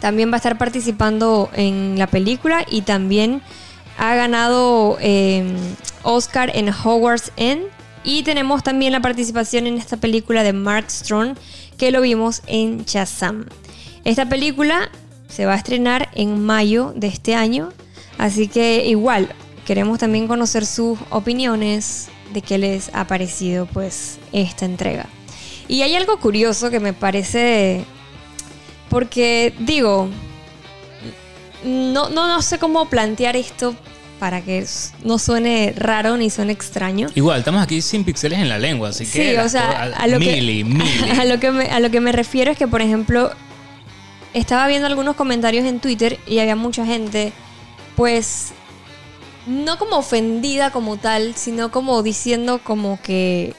también 0.00 0.30
va 0.30 0.34
a 0.34 0.36
estar 0.36 0.58
participando 0.58 1.50
en 1.54 1.98
la 1.98 2.06
película 2.06 2.64
y 2.70 2.82
también 2.82 3.42
ha 3.96 4.14
ganado 4.14 4.98
eh, 5.00 5.56
Oscar 6.02 6.52
en 6.54 6.68
Hogwarts 6.68 7.32
End. 7.36 7.62
Y 8.04 8.22
tenemos 8.22 8.62
también 8.62 8.92
la 8.92 9.00
participación 9.00 9.66
en 9.66 9.76
esta 9.76 9.96
película 9.96 10.42
de 10.42 10.52
Mark 10.52 10.90
Strong, 10.90 11.36
que 11.76 11.90
lo 11.90 12.00
vimos 12.00 12.42
en 12.46 12.84
Shazam. 12.84 13.46
Esta 14.04 14.28
película 14.28 14.90
se 15.38 15.46
va 15.46 15.52
a 15.52 15.56
estrenar 15.56 16.08
en 16.16 16.44
mayo 16.44 16.92
de 16.96 17.06
este 17.06 17.36
año, 17.36 17.68
así 18.18 18.48
que 18.48 18.84
igual 18.86 19.32
queremos 19.64 20.00
también 20.00 20.26
conocer 20.26 20.66
sus 20.66 20.98
opiniones 21.10 22.08
de 22.34 22.42
qué 22.42 22.58
les 22.58 22.90
ha 22.92 23.06
parecido 23.06 23.66
pues 23.66 24.18
esta 24.32 24.64
entrega. 24.64 25.06
Y 25.68 25.82
hay 25.82 25.94
algo 25.94 26.18
curioso 26.18 26.70
que 26.70 26.80
me 26.80 26.92
parece 26.92 27.84
porque 28.88 29.54
digo, 29.60 30.08
no, 31.62 32.08
no, 32.08 32.26
no 32.26 32.42
sé 32.42 32.58
cómo 32.58 32.88
plantear 32.90 33.36
esto 33.36 33.76
para 34.18 34.40
que 34.40 34.66
no 35.04 35.20
suene 35.20 35.72
raro 35.76 36.16
ni 36.16 36.30
suene 36.30 36.52
extraño. 36.52 37.10
Igual, 37.14 37.38
estamos 37.38 37.62
aquí 37.62 37.80
sin 37.80 38.02
píxeles 38.02 38.40
en 38.40 38.48
la 38.48 38.58
lengua, 38.58 38.88
así 38.88 39.06
que. 39.06 39.34
Sí, 39.34 39.36
o 39.36 39.48
sea, 39.48 39.82
a 39.82 40.06
lo, 40.08 40.18
mili, 40.18 40.64
que, 40.64 40.64
mili. 40.74 41.10
a, 41.16 41.24
lo 41.26 41.38
que 41.38 41.52
me, 41.52 41.66
a 41.66 41.78
lo 41.78 41.92
que 41.92 42.00
me 42.00 42.10
refiero 42.10 42.50
es 42.50 42.58
que, 42.58 42.66
por 42.66 42.82
ejemplo, 42.82 43.30
estaba 44.34 44.66
viendo 44.66 44.86
algunos 44.86 45.16
comentarios 45.16 45.64
en 45.64 45.80
Twitter 45.80 46.18
y 46.26 46.38
había 46.38 46.56
mucha 46.56 46.84
gente, 46.84 47.32
pues, 47.96 48.52
no 49.46 49.78
como 49.78 49.96
ofendida 49.96 50.70
como 50.70 50.96
tal, 50.96 51.34
sino 51.34 51.70
como 51.70 52.02
diciendo 52.02 52.60
como 52.62 53.00
que, 53.02 53.54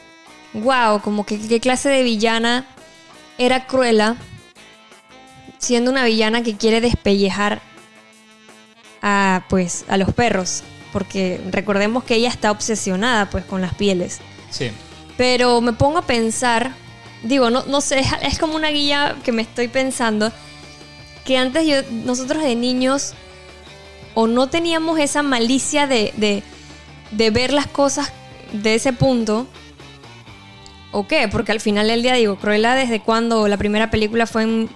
wow, 0.53 1.01
como 1.01 1.25
que 1.25 1.39
qué 1.39 1.59
clase 1.59 1.89
de 1.89 2.03
villana 2.03 2.65
era 3.37 3.65
Cruella, 3.65 4.15
siendo 5.57 5.91
una 5.91 6.05
villana 6.05 6.43
que 6.43 6.55
quiere 6.55 6.81
despellejar 6.81 7.61
a, 9.01 9.45
pues, 9.49 9.85
a 9.87 9.97
los 9.97 10.13
perros. 10.13 10.63
Porque 10.93 11.39
recordemos 11.51 12.03
que 12.03 12.15
ella 12.15 12.29
está 12.29 12.49
obsesionada 12.49 13.29
pues 13.29 13.45
con 13.45 13.61
las 13.61 13.75
pieles. 13.75 14.21
Sí. 14.49 14.71
Pero 15.17 15.61
me 15.61 15.73
pongo 15.73 15.99
a 15.99 16.01
pensar, 16.01 16.73
digo, 17.21 17.51
no, 17.51 17.63
no 17.65 17.79
sé, 17.81 17.99
es, 17.99 18.07
es 18.23 18.39
como 18.39 18.55
una 18.55 18.69
guía 18.69 19.15
que 19.23 19.31
me 19.31 19.43
estoy 19.43 19.67
pensando, 19.67 20.31
que 21.29 21.37
antes 21.37 21.85
nosotros 21.91 22.41
de 22.41 22.55
niños, 22.55 23.13
o 24.15 24.25
no 24.25 24.47
teníamos 24.47 24.97
esa 24.97 25.21
malicia 25.21 25.85
de, 25.85 26.41
ver 27.11 27.53
las 27.53 27.67
cosas 27.67 28.11
de 28.51 28.73
ese 28.73 28.93
punto, 28.93 29.45
o 30.91 31.05
qué, 31.05 31.27
porque 31.27 31.51
al 31.51 31.59
final 31.59 31.87
del 31.87 32.01
día 32.01 32.15
digo, 32.15 32.37
Cruella 32.37 32.73
desde 32.73 33.01
cuando 33.01 33.47
la 33.47 33.57
primera 33.57 33.91
película 33.91 34.25
fue 34.25 34.41
en 34.41 34.69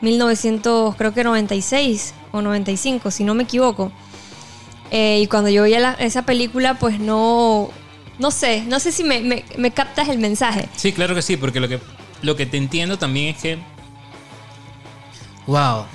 1900, 0.00 0.96
creo 0.96 1.14
que 1.14 1.22
96 1.22 2.12
o 2.32 2.42
95, 2.42 3.12
si 3.12 3.22
no 3.22 3.34
me 3.34 3.44
equivoco. 3.44 3.92
Eh, 4.90 5.20
y 5.22 5.28
cuando 5.28 5.48
yo 5.48 5.62
veía 5.62 5.92
esa 6.00 6.22
película, 6.22 6.76
pues 6.76 6.98
no, 6.98 7.70
no 8.18 8.32
sé, 8.32 8.64
no 8.66 8.80
sé 8.80 8.90
si 8.90 9.04
me, 9.04 9.44
captas 9.70 10.08
el 10.08 10.18
mensaje. 10.18 10.68
Sí, 10.74 10.92
claro 10.92 11.14
que 11.14 11.22
sí, 11.22 11.36
porque 11.36 11.60
lo 11.60 11.68
que, 11.68 11.78
lo 12.20 12.34
que 12.34 12.46
te 12.46 12.56
entiendo 12.56 12.98
también 12.98 13.36
es 13.36 13.40
que. 13.40 13.73
Wow. 15.46 15.86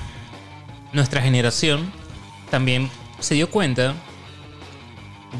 Nuestra 0.93 1.21
generación 1.21 1.91
también 2.49 2.89
se 3.19 3.35
dio 3.35 3.49
cuenta 3.49 3.93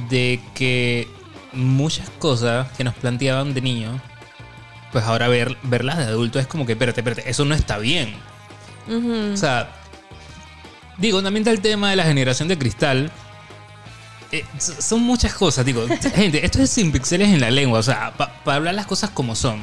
de 0.09 0.39
que 0.53 1.07
muchas 1.53 2.09
cosas 2.11 2.71
que 2.73 2.83
nos 2.83 2.93
planteaban 2.95 3.53
de 3.53 3.61
niño, 3.61 3.99
pues 4.91 5.03
ahora 5.05 5.27
ver, 5.27 5.57
verlas 5.63 5.97
de 5.97 6.03
adulto 6.03 6.39
es 6.39 6.47
como 6.47 6.65
que, 6.65 6.73
espérate, 6.73 7.01
espérate, 7.01 7.29
eso 7.29 7.45
no 7.45 7.55
está 7.55 7.77
bien. 7.77 8.15
O 8.87 9.37
sea, 9.37 9.69
digo, 10.97 11.21
también 11.21 11.41
está 11.41 11.51
el 11.51 11.61
tema 11.61 11.91
de 11.91 11.95
la 11.95 12.03
generación 12.03 12.47
de 12.47 12.57
cristal. 12.57 13.11
Eh, 14.31 14.45
son 14.57 15.01
muchas 15.01 15.33
cosas, 15.33 15.65
digo. 15.65 15.85
Gente, 16.15 16.43
esto 16.43 16.61
es 16.61 16.69
sin 16.69 16.91
pixeles 16.91 17.29
en 17.29 17.39
la 17.39 17.51
lengua, 17.51 17.79
o 17.79 17.83
sea, 17.83 18.13
para 18.15 18.55
hablar 18.57 18.73
las 18.73 18.87
cosas 18.87 19.11
como 19.11 19.35
son. 19.35 19.59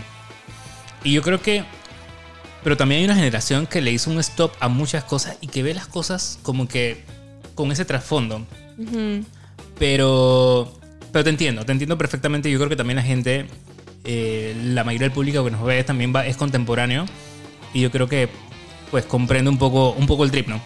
Y 1.03 1.13
yo 1.13 1.23
creo 1.23 1.41
que. 1.43 1.65
Pero 2.67 2.77
también 2.77 2.99
hay 2.99 3.05
una 3.05 3.15
generación 3.15 3.69
que 3.69 3.81
le 3.81 3.93
hizo 3.93 4.11
un 4.11 4.19
stop 4.19 4.51
a 4.59 4.67
muchas 4.67 5.05
cosas 5.05 5.37
y 5.41 5.47
que 5.47 5.63
ve 5.63 5.73
las 5.73 5.87
cosas 5.87 6.41
como 6.43 6.67
que 6.67 7.05
con 7.55 7.71
ese 7.71 7.85
trasfondo. 7.85 8.45
Ujú. 8.77 9.25
Pero. 9.79 10.77
Pero 11.13 11.23
te 11.23 11.31
entiendo, 11.31 11.65
te 11.65 11.71
entiendo 11.71 11.97
perfectamente. 11.97 12.51
Yo 12.51 12.59
creo 12.59 12.69
que 12.69 12.75
también 12.75 12.97
la 12.97 13.05
gente, 13.05 13.47
eh, 14.03 14.61
la 14.65 14.83
mayoría 14.83 15.05
del 15.05 15.15
público 15.15 15.45
que 15.45 15.53
nos 15.53 15.63
ve 15.63 15.85
también 15.85 16.13
va, 16.13 16.27
es 16.27 16.37
contemporáneo. 16.37 17.07
Y 17.73 17.83
yo 17.83 17.93
creo 17.93 18.09
que, 18.09 18.29
pues, 18.91 19.05
comprende 19.05 19.49
un 19.49 19.59
poco, 19.59 19.93
un 19.93 20.09
poco 20.09 20.25
el 20.25 20.33
trip, 20.33 20.49
¿no? 20.49 20.61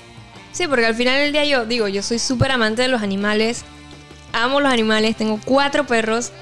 Sí, 0.53 0.67
porque 0.69 0.87
al 0.87 0.95
final 0.95 1.19
del 1.19 1.33
día 1.33 1.45
yo 1.45 1.67
digo, 1.67 1.87
yo 1.87 2.03
soy 2.03 2.19
súper 2.19 2.51
amante 2.51 2.81
de 2.81 2.89
los 2.89 3.03
animales, 3.03 3.63
amo 4.33 4.61
los 4.61 4.73
animales, 4.73 5.17
tengo 5.17 5.39
cuatro 5.45 5.87
perros. 5.87 6.33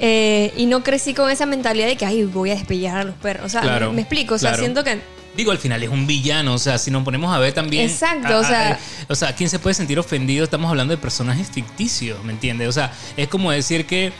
Eh, 0.00 0.52
y 0.56 0.66
no 0.66 0.82
crecí 0.82 1.14
con 1.14 1.30
esa 1.30 1.46
mentalidad 1.46 1.86
de 1.86 1.96
que, 1.96 2.06
ay, 2.06 2.24
voy 2.24 2.50
a 2.50 2.54
despellejar 2.54 3.00
a 3.00 3.04
los 3.04 3.14
perros. 3.16 3.46
O 3.46 3.48
sea, 3.48 3.60
Claro, 3.62 3.92
me, 3.92 4.02
explico. 4.02 4.34
O 4.34 4.38
sea, 4.38 4.50
claro. 4.50 4.62
siento 4.62 4.84
que 4.84 5.00
Digo, 5.36 5.52
al 5.52 5.58
final 5.58 5.80
es 5.84 5.88
un 5.88 6.04
villano, 6.06 6.54
o 6.54 6.58
sea, 6.58 6.78
si 6.78 6.90
nos 6.90 7.04
ponemos 7.04 7.32
a 7.32 7.38
ver 7.38 7.52
también... 7.52 7.88
Exacto, 7.88 8.34
a- 8.34 8.40
o 8.40 8.44
sea- 8.44 8.78
o 9.08 9.14
sea, 9.14 9.36
¿quién 9.36 9.48
se 9.48 9.60
puede 9.60 9.74
sentir 9.74 9.96
ofendido? 9.98 10.42
Estamos 10.42 10.68
hablando 10.68 10.90
de 10.92 10.98
personajes 10.98 11.48
ficticios, 11.48 12.24
¿me 12.24 12.32
entiendes? 12.32 12.66
O 12.68 12.72
sea, 12.72 12.92
es 13.16 13.28
como 13.28 13.52
decir 13.52 13.86
que 13.86 14.12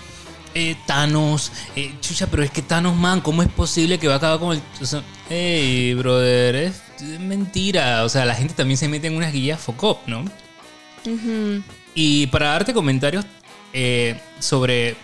eh, 0.54 0.76
Thanos, 0.87 1.50
eh, 1.75 1.92
chucha, 2.00 2.28
pero 2.28 2.44
es 2.44 2.52
que 2.52 2.62
Thanos, 2.62 2.94
man, 2.94 3.20
¿cómo 3.20 3.42
es 3.42 3.49
posible 3.49 3.99
que 3.99 4.06
va 4.06 4.14
a 4.14 4.16
acabar 4.18 4.38
con 4.38 4.52
el... 4.56 4.62
O 4.80 4.87
sea, 4.87 5.02
hey, 5.28 5.92
brother, 5.94 6.54
es, 6.54 6.82
es 7.00 7.18
mentira. 7.18 8.04
O 8.04 8.08
sea, 8.08 8.25
la 8.25 8.37
gente 8.37 8.54
también 8.54 8.78
se 8.78 8.87
mete 8.88 9.08
en 9.08 9.16
unas 9.16 9.32
guías 9.32 9.58
focop, 9.61 10.06
¿no? 10.06 10.25
Y 11.94 12.26
para 12.28 12.50
darte 12.50 12.73
comentarios 12.73 13.25
eh, 13.73 14.20
sobre, 14.38 14.97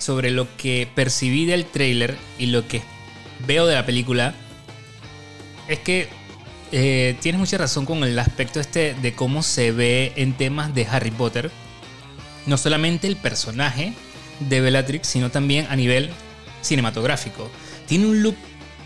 sobre 0.00 0.30
lo 0.32 0.48
que 0.56 0.88
percibí 0.94 1.44
del 1.44 1.64
tráiler 1.66 2.16
y 2.38 2.46
lo 2.46 2.66
que 2.66 2.82
veo 3.46 3.66
de 3.66 3.74
la 3.76 3.86
película, 3.86 4.34
es 5.68 5.78
que 5.78 6.08
eh, 6.72 7.16
tienes 7.20 7.38
mucha 7.38 7.58
razón 7.58 7.84
con 7.86 8.02
el 8.02 8.18
aspecto 8.18 8.58
este 8.60 8.94
de 8.94 9.12
cómo 9.14 9.42
se 9.42 9.70
ve 9.72 10.12
en 10.16 10.32
temas 10.32 10.74
de 10.74 10.86
Harry 10.86 11.10
Potter. 11.12 11.50
No 12.46 12.56
solamente 12.56 13.06
el 13.06 13.16
personaje 13.16 13.92
de 14.40 14.60
Bellatrix, 14.60 15.06
sino 15.06 15.30
también 15.30 15.66
a 15.70 15.76
nivel 15.76 16.10
cinematográfico. 16.62 17.50
Tiene 17.86 18.06
un 18.06 18.22
look 18.22 18.36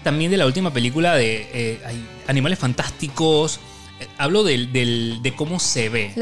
también 0.02 0.30
de 0.30 0.36
la 0.36 0.46
última 0.46 0.72
película 0.72 1.14
de 1.14 1.48
eh, 1.52 1.80
hay 1.86 2.04
animales 2.26 2.58
fantásticos. 2.58 3.60
Eh, 4.00 4.06
Hablo 4.18 4.42
del- 4.42 4.72
del- 4.72 5.20
de 5.22 5.34
cómo 5.34 5.60
se 5.60 5.88
ve. 5.88 6.12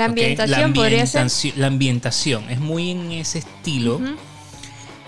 La 0.51 0.65
ambientación 0.65 1.55
La 1.57 1.67
ambientación 1.69 2.51
es 2.51 2.61
muy 2.61 2.91
en 2.91 3.13
ese 3.13 3.39
estilo. 3.39 4.01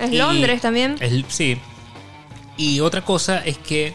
Es 0.05 0.13
Y- 0.13 0.17
Londres 0.19 0.61
también. 0.61 0.97
Es- 1.01 1.25
sí. 1.29 1.59
Y 2.57 2.81
otra 2.81 3.05
cosa 3.05 3.39
es 3.45 3.59
que 3.59 3.93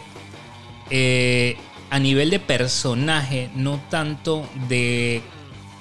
eh, 0.90 1.56
a 1.90 1.98
nivel 1.98 2.30
de 2.30 2.38
personaje, 2.40 3.50
no 3.54 3.80
tanto 3.90 4.48
de... 4.68 5.22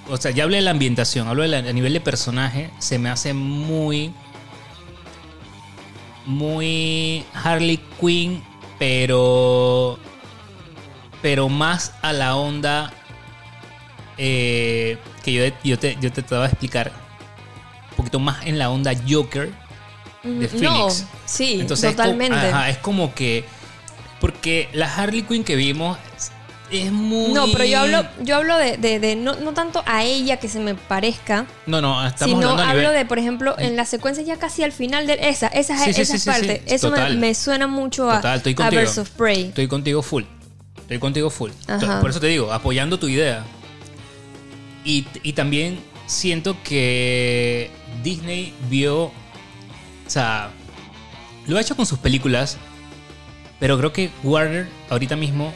O 0.07 0.17
sea, 0.17 0.31
ya 0.31 0.43
hablé 0.43 0.57
de 0.57 0.63
la 0.63 0.71
ambientación, 0.71 1.27
hablo 1.27 1.41
de 1.43 1.49
la- 1.49 1.57
a 1.59 1.73
nivel 1.73 1.93
de 1.93 1.99
personaje, 2.01 2.69
se 2.79 2.97
me 2.99 3.09
hace 3.09 3.33
muy... 3.33 4.11
Muy 6.25 7.25
Harley 7.33 7.79
Quinn, 7.99 8.43
pero... 8.77 9.97
Pero 11.21 11.49
más 11.49 11.93
a 12.01 12.13
la 12.13 12.35
onda 12.37 12.93
eh, 14.17 14.97
que 15.23 15.33
yo, 15.33 15.43
yo, 15.63 15.77
te, 15.77 15.95
yo 15.99 16.11
te 16.13 16.21
trataba 16.21 16.43
de 16.43 16.49
explicar. 16.49 16.91
Un 17.91 17.95
poquito 17.97 18.19
más 18.19 18.45
en 18.45 18.57
la 18.57 18.69
onda 18.69 18.93
Joker 19.09 19.51
de. 20.23 20.47
No, 20.61 20.73
Phoenix. 20.89 21.05
sí, 21.25 21.59
Entonces, 21.61 21.89
es 21.91 21.95
co- 21.95 22.01
totalmente. 22.03 22.35
ajá, 22.37 22.69
es 22.69 22.77
como 22.77 23.13
que. 23.13 23.43
Porque 24.19 24.67
la 24.73 24.93
Harley 24.93 25.21
Quinn 25.23 25.43
que 25.45 25.55
vimos 25.55 25.97
es 26.71 26.91
muy. 26.91 27.31
No, 27.31 27.47
pero 27.51 27.63
yo 27.63 27.79
hablo, 27.79 28.05
yo 28.21 28.35
hablo 28.35 28.57
de, 28.57 28.77
de- 28.77 28.99
de 28.99 29.15
no, 29.15 29.35
no 29.35 29.53
tanto 29.53 29.81
a 29.85 30.03
ella 30.03 30.37
que 30.37 30.49
se 30.49 30.59
me 30.59 30.75
parezca, 30.75 31.45
No, 31.65 31.81
no, 31.81 32.05
estamos 32.05 32.35
sino 32.35 32.49
hablando 32.49 32.63
a 32.63 32.69
hablo 32.69 32.81
nivel. 32.89 32.97
de, 32.97 33.05
por 33.05 33.17
ejemplo, 33.17 33.55
en 33.57 33.75
la 33.77 33.85
secuencia 33.85 34.23
ya 34.23 34.37
casi 34.37 34.63
al 34.63 34.71
final 34.73 35.07
de 35.07 35.17
esa, 35.21 35.47
esa, 35.47 35.77
Sí, 35.83 35.93
sí, 35.93 36.01
esa 36.01 36.13
sí, 36.13 36.19
sí, 36.19 36.29
parte. 36.29 36.63
sí. 36.67 36.75
Eso 36.75 36.91
me, 36.91 37.09
me 37.15 37.33
suena 37.33 37.67
mucho 37.67 38.11
a, 38.11 38.17
Total, 38.17 38.37
estoy 38.37 38.53
a 38.53 38.55
contigo. 38.57 38.81
Birds 38.81 38.97
of 38.97 39.09
Prey. 39.11 39.45
Estoy 39.45 39.67
contigo 39.67 40.01
full. 40.01 40.23
Estoy 40.81 40.99
contigo 40.99 41.29
full. 41.29 41.51
Ajá. 41.67 42.01
Por 42.01 42.09
eso 42.09 42.19
te 42.19 42.27
digo, 42.27 42.51
apoyando 42.51 42.99
tu 42.99 43.07
idea. 43.07 43.43
Y, 44.83 45.05
y 45.23 45.33
también 45.33 45.79
siento 46.07 46.57
que 46.63 47.71
Disney 48.03 48.53
vio. 48.69 49.11
O 50.09 50.11
sea, 50.11 50.49
lo 51.45 51.59
ha 51.59 51.61
hecho 51.61 51.75
con 51.75 51.85
sus 51.85 51.99
películas. 51.99 52.57
Pero 53.59 53.77
creo 53.77 53.93
que 53.93 54.09
Warner, 54.23 54.67
ahorita 54.89 55.15
mismo, 55.15 55.53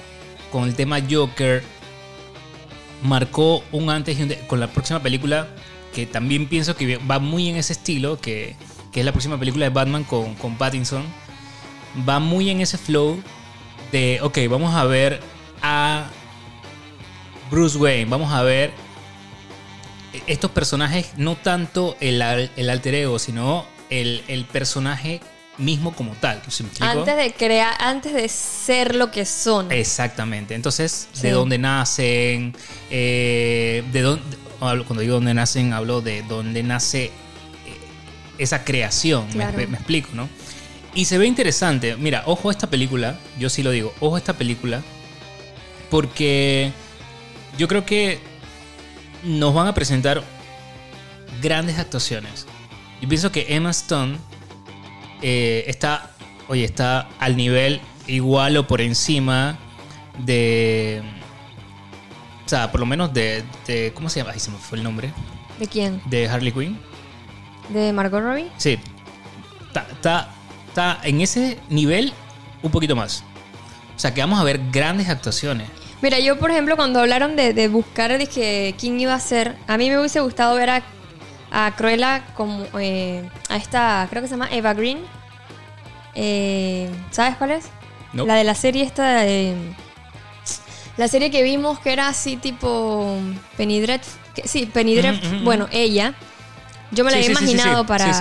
con 0.51 0.65
el 0.65 0.75
tema 0.75 0.99
Joker, 1.09 1.63
marcó 3.01 3.63
un 3.71 3.89
antes 3.89 4.19
y 4.19 4.21
un 4.21 4.33
con 4.45 4.59
la 4.59 4.67
próxima 4.67 5.01
película. 5.01 5.47
Que 5.91 6.05
también 6.05 6.47
pienso 6.47 6.75
que 6.75 6.97
va 6.97 7.17
muy 7.17 7.49
en 7.49 7.55
ese 7.55 7.73
estilo. 7.73 8.21
Que, 8.21 8.55
que 8.91 8.99
es 8.99 9.05
la 9.07 9.11
próxima 9.11 9.39
película 9.39 9.65
de 9.65 9.71
Batman 9.71 10.03
con, 10.03 10.35
con 10.35 10.55
Pattinson. 10.55 11.03
Va 12.07 12.19
muy 12.19 12.51
en 12.51 12.61
ese 12.61 12.77
flow 12.77 13.23
de, 13.91 14.19
ok, 14.21 14.37
vamos 14.51 14.75
a 14.75 14.83
ver 14.83 15.19
a 15.63 16.05
Bruce 17.49 17.75
Wayne, 17.75 18.05
vamos 18.05 18.31
a 18.31 18.43
ver 18.43 18.71
estos 20.27 20.51
personajes, 20.51 21.13
no 21.17 21.35
tanto 21.35 21.97
el, 21.99 22.21
el 22.21 22.69
alter 22.69 22.93
ego, 22.93 23.17
sino 23.17 23.65
el, 24.01 24.23
el 24.27 24.45
personaje 24.45 25.21
mismo 25.57 25.93
como 25.95 26.13
tal. 26.15 26.41
Antes 26.79 27.15
de 27.15 27.33
crear, 27.33 27.75
antes 27.79 28.13
de 28.13 28.27
ser 28.27 28.95
lo 28.95 29.11
que 29.11 29.25
son. 29.25 29.71
Exactamente. 29.71 30.55
Entonces, 30.55 31.07
Sí. 31.13 31.21
de 31.23 31.31
dónde 31.31 31.57
nacen, 31.59 32.55
eh, 32.89 33.83
de 33.91 34.01
dónde, 34.01 34.37
cuando 34.59 35.01
digo 35.01 35.15
dónde 35.15 35.33
nacen, 35.33 35.73
hablo 35.73 36.01
de 36.01 36.23
dónde 36.23 36.63
nace 36.63 37.05
eh, 37.05 37.11
esa 38.39 38.63
creación. 38.63 39.27
Claro. 39.27 39.57
Me, 39.57 39.67
me 39.67 39.77
explico, 39.77 40.09
¿no? 40.13 40.27
Y 40.95 41.05
se 41.05 41.17
ve 41.19 41.27
interesante. 41.27 41.95
Mira, 41.97 42.23
ojo 42.25 42.49
a 42.49 42.51
esta 42.51 42.67
película, 42.69 43.19
yo 43.37 43.49
sí 43.49 43.61
lo 43.61 43.69
digo, 43.71 43.93
ojo 43.99 44.15
a 44.15 44.19
esta 44.19 44.33
película, 44.33 44.81
porque 45.89 46.71
yo 47.57 47.67
creo 47.67 47.85
que 47.85 48.19
nos 49.23 49.53
van 49.53 49.67
a 49.67 49.73
presentar 49.73 50.23
grandes 51.41 51.77
actuaciones. 51.77 52.45
Yo 53.03 53.09
pienso 53.09 53.33
que 53.33 53.45
Emma 53.49 53.69
Stone 53.71 54.15
eh, 55.21 55.65
está, 55.67 56.11
oye, 56.47 56.63
está 56.63 57.09
al 57.19 57.35
nivel 57.35 57.81
igual 58.07 58.55
o 58.55 58.65
por 58.65 58.79
encima 58.79 59.57
de, 60.19 61.03
o 62.45 62.47
sea, 62.49 62.71
por 62.71 62.79
lo 62.79 62.85
menos 62.85 63.13
de, 63.13 63.43
de- 63.67 63.91
¿cómo 63.93 64.07
se 64.07 64.21
llama? 64.21 64.31
Ay, 64.33 64.39
se 64.39 64.51
me 64.51 64.57
fue 64.57 64.77
el 64.77 64.85
nombre. 64.85 65.11
¿De 65.59 65.67
quién? 65.67 66.01
De 66.05 66.29
Harley 66.29 66.53
Quinn. 66.53 66.79
¿De 67.67 67.91
Margot 67.91 68.21
Robbie? 68.21 68.47
Sí. 68.55 68.79
Está, 69.67 69.85
está, 69.91 70.29
está 70.69 70.99
en 71.03 71.19
ese 71.19 71.59
nivel 71.69 72.13
un 72.61 72.71
poquito 72.71 72.95
más. 72.95 73.25
O 73.97 73.99
sea, 73.99 74.13
que 74.13 74.21
vamos 74.21 74.39
a 74.39 74.45
ver 74.45 74.61
grandes 74.71 75.09
actuaciones. 75.09 75.67
Mira, 76.01 76.19
yo 76.19 76.39
por 76.39 76.51
ejemplo 76.51 76.77
cuando 76.77 77.01
hablaron 77.01 77.35
de, 77.35 77.53
de 77.53 77.67
buscar 77.67 78.17
dije, 78.17 78.73
quién 78.79 78.97
iba 79.01 79.13
a 79.13 79.19
ser, 79.19 79.57
a 79.67 79.77
mí 79.77 79.89
me 79.89 79.97
hubiese 79.99 80.21
gustado 80.21 80.55
ver 80.55 80.69
a, 80.69 80.83
a 81.53 81.71
Cruella 81.75 82.23
como 82.33 82.65
eh, 82.79 83.29
a 83.47 83.57
esta, 83.57 84.07
creo 84.09 84.23
que 84.23 84.27
se 84.27 84.33
llama 84.33 84.49
Eva 84.51 84.73
Green. 84.73 84.97
Eh, 86.15 86.89
¿Sabes 87.11 87.37
cuál 87.37 87.51
es? 87.51 87.69
No. 88.11 88.25
La 88.25 88.35
de 88.35 88.43
la 88.43 88.55
serie 88.55 88.83
esta 88.83 89.21
de... 89.21 89.55
La 90.97 91.07
serie 91.07 91.31
que 91.31 91.41
vimos 91.43 91.79
que 91.79 91.93
era 91.93 92.07
así 92.07 92.37
tipo 92.37 93.17
Penny 93.55 93.79
Dreadful. 93.79 94.19
Sí, 94.45 94.65
Penny 94.65 94.95
Dreadful. 94.95 95.43
Bueno, 95.43 95.67
ella. 95.71 96.13
Yo 96.91 97.03
me 97.03 97.11
la 97.11 97.17
Sí, 97.17 97.25
había 97.25 97.37
sí, 97.37 97.43
imaginado 97.43 97.81
sí. 97.81 97.87
para... 97.87 98.13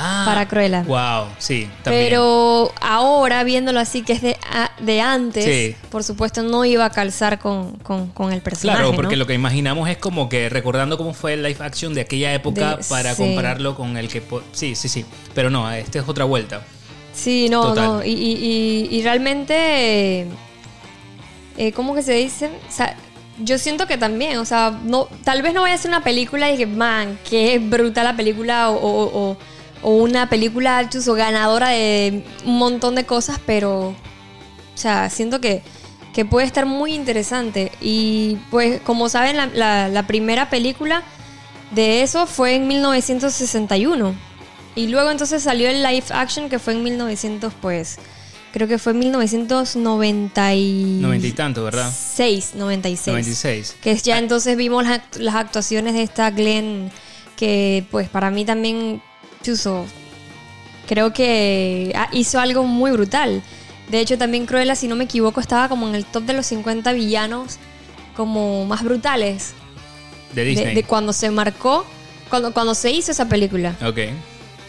Ah, 0.00 0.22
para 0.26 0.46
Cruella. 0.46 0.82
Wow, 0.84 1.26
sí, 1.38 1.68
también. 1.82 2.04
Pero 2.06 2.72
ahora, 2.80 3.42
viéndolo 3.42 3.80
así, 3.80 4.02
que 4.02 4.12
es 4.12 4.22
de, 4.22 4.36
de 4.80 5.00
antes, 5.00 5.44
Sí. 5.44 5.76
por 5.90 6.04
supuesto, 6.04 6.42
no 6.42 6.64
iba 6.64 6.84
a 6.84 6.90
calzar 6.90 7.38
con, 7.40 7.72
con- 7.78 8.08
con 8.10 8.32
el 8.32 8.40
personaje. 8.40 8.78
Claro, 8.78 8.94
porque 8.94 9.16
¿no? 9.16 9.20
lo 9.20 9.26
que 9.26 9.34
imaginamos 9.34 9.88
es 9.88 9.98
como 9.98 10.28
que 10.28 10.48
recordando 10.48 10.96
cómo 10.98 11.14
fue 11.14 11.34
el 11.34 11.42
live 11.42 11.58
action 11.60 11.94
de 11.94 12.02
aquella 12.02 12.32
época 12.32 12.76
De- 12.76 12.84
para 12.84 13.14
sí. 13.14 13.22
compararlo 13.22 13.74
con 13.74 13.96
el 13.96 14.08
que... 14.08 14.22
Sí, 14.52 14.74
sí, 14.76 14.88
sí. 14.88 15.04
Pero 15.34 15.50
no, 15.50 15.68
esta 15.70 15.98
es 15.98 16.08
otra 16.08 16.24
vuelta. 16.24 16.62
Sí, 17.12 17.48
no, 17.50 17.62
Total. 17.70 17.84
no. 17.86 18.04
Y, 18.04 18.10
y- 18.10 18.88
y- 18.92 18.96
y 18.96 19.02
realmente, 19.02 20.20
eh, 20.20 20.26
eh, 21.56 21.72
¿cómo 21.72 21.94
que 21.94 22.02
se 22.02 22.12
dice? 22.12 22.46
O 22.68 22.72
sea, 22.72 22.96
yo 23.42 23.58
siento 23.58 23.86
que 23.86 23.98
también, 23.98 24.38
o 24.38 24.44
sea, 24.44 24.78
no, 24.84 25.08
tal 25.24 25.42
vez 25.42 25.54
no 25.54 25.62
vaya 25.62 25.74
a 25.74 25.78
ser 25.78 25.90
una 25.90 26.04
película 26.04 26.50
y 26.52 26.56
que, 26.56 26.66
man, 26.66 27.18
qué 27.28 27.58
brutal 27.58 28.04
la 28.04 28.16
película 28.16 28.70
o, 28.70 28.76
o- 28.76 29.30
o- 29.30 29.36
o 29.82 29.94
una 29.96 30.28
película 30.28 30.82
incluso 30.82 31.14
ganadora 31.14 31.68
de 31.70 32.24
un 32.44 32.58
montón 32.58 32.94
de 32.94 33.06
cosas, 33.06 33.40
pero, 33.46 33.88
o 33.88 33.94
sea, 34.74 35.08
siento 35.10 35.40
que, 35.40 35.62
que 36.12 36.24
puede 36.24 36.46
estar 36.46 36.66
muy 36.66 36.94
interesante. 36.94 37.72
Y 37.80 38.38
pues, 38.50 38.80
como 38.82 39.08
saben, 39.08 39.36
la, 39.36 39.46
la- 39.46 39.88
la 39.88 40.06
primera 40.06 40.50
película 40.50 41.02
de 41.70 42.02
eso 42.02 42.26
fue 42.26 42.56
en 42.56 42.66
1961. 42.68 44.14
Y 44.74 44.88
luego 44.88 45.10
entonces 45.10 45.42
salió 45.42 45.68
el 45.68 45.82
live 45.82 46.04
action 46.10 46.48
que 46.48 46.58
fue 46.58 46.72
en 46.74 46.82
1900, 46.84 47.52
pues, 47.60 47.98
creo 48.52 48.68
que 48.68 48.78
fue 48.78 48.92
en 48.92 49.00
1996. 49.00 51.00
Noventa 51.00 51.26
y 51.26 51.32
tanto, 51.32 51.64
¿verdad? 51.64 51.90
96. 52.54 53.12
96. 53.12 53.76
Que 53.80 53.96
ya 53.96 54.18
entonces 54.18 54.56
vimos 54.56 54.84
las 55.18 55.34
actuaciones 55.34 55.94
de 55.94 56.02
esta 56.02 56.30
Glenn, 56.30 56.90
que 57.36 57.86
pues 57.90 58.08
para 58.08 58.30
mí 58.30 58.44
también, 58.44 59.02
chuso, 59.42 59.86
creo 60.86 61.12
que 61.12 61.92
ah, 61.94 62.08
hizo 62.12 62.40
algo 62.40 62.64
muy 62.64 62.90
brutal. 62.90 63.42
De 63.90 64.00
hecho, 64.00 64.18
también 64.18 64.46
Cruella, 64.46 64.74
si 64.74 64.88
no 64.88 64.96
me 64.96 65.04
equivoco, 65.04 65.40
estaba 65.40 65.68
como 65.68 65.88
en 65.88 65.94
el 65.94 66.04
top 66.04 66.24
de 66.24 66.34
los 66.34 66.46
50 66.46 66.92
villanos 66.92 67.58
como 68.16 68.66
más 68.66 68.82
brutales 68.82 69.54
De 70.34 70.42
de, 70.42 70.50
Disney. 70.50 70.74
de 70.74 70.82
cuando 70.82 71.12
se 71.12 71.30
marcó, 71.30 71.86
cuando, 72.28 72.52
cuando 72.52 72.74
se 72.74 72.90
hizo 72.90 73.12
esa 73.12 73.28
película. 73.28 73.76
Ok. 73.82 73.98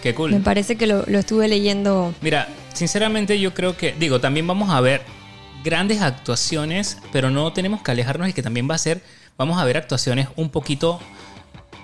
Qué 0.02 0.16
cool. 0.16 0.32
Me 0.32 0.40
parece 0.40 0.78
que 0.78 0.88
lo, 0.88 1.04
lo 1.08 1.20
estuve 1.20 1.48
leyendo. 1.50 2.14
Mira, 2.22 2.48
sinceramente 2.74 3.38
yo 3.40 3.54
creo 3.54 3.76
que, 3.76 3.94
digo, 4.00 4.22
también 4.22 4.48
vamos 4.48 4.70
a 4.70 4.80
ver 4.80 5.02
grandes 5.64 6.02
actuaciones, 6.02 6.98
pero 7.12 7.30
no 7.30 7.52
tenemos 7.54 7.82
que 7.82 7.92
alejarnos 7.92 8.30
y 8.30 8.34
que 8.34 8.42
también 8.42 8.70
va 8.70 8.76
a 8.76 8.78
ser, 8.78 9.02
vamos 9.38 9.60
a 9.60 9.66
ver 9.66 9.78
actuaciones 9.78 10.30
un 10.36 10.50
poquito, 10.50 11.02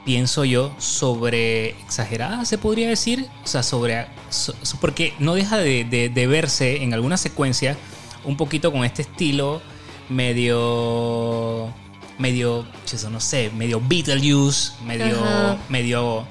pienso 0.05 0.45
yo, 0.45 0.71
sobre 0.77 1.69
exageradas, 1.81 2.47
se 2.47 2.57
podría 2.59 2.87
decir, 2.87 3.27
o 3.43 3.47
sea, 3.47 3.63
sobre, 3.63 4.05
so- 4.29 4.53
so- 4.61 4.77
porque 4.79 5.13
no 5.19 5.33
deja 5.33 5.57
de, 5.57 5.83
de- 5.83 6.09
de 6.09 6.27
verse 6.27 6.83
en 6.83 6.93
alguna 6.93 7.17
secuencia 7.17 7.75
un 8.23 8.37
poquito 8.37 8.71
con 8.71 8.85
este 8.85 9.01
estilo 9.01 9.61
medio 10.09 11.73
medio, 12.17 12.65
eso 12.91 13.09
no 13.09 13.19
sé, 13.19 13.51
medio 13.55 13.81
Beetlejuice, 13.85 14.71
medio, 14.85 15.21
Ajá. 15.21 15.57
medio 15.67 16.25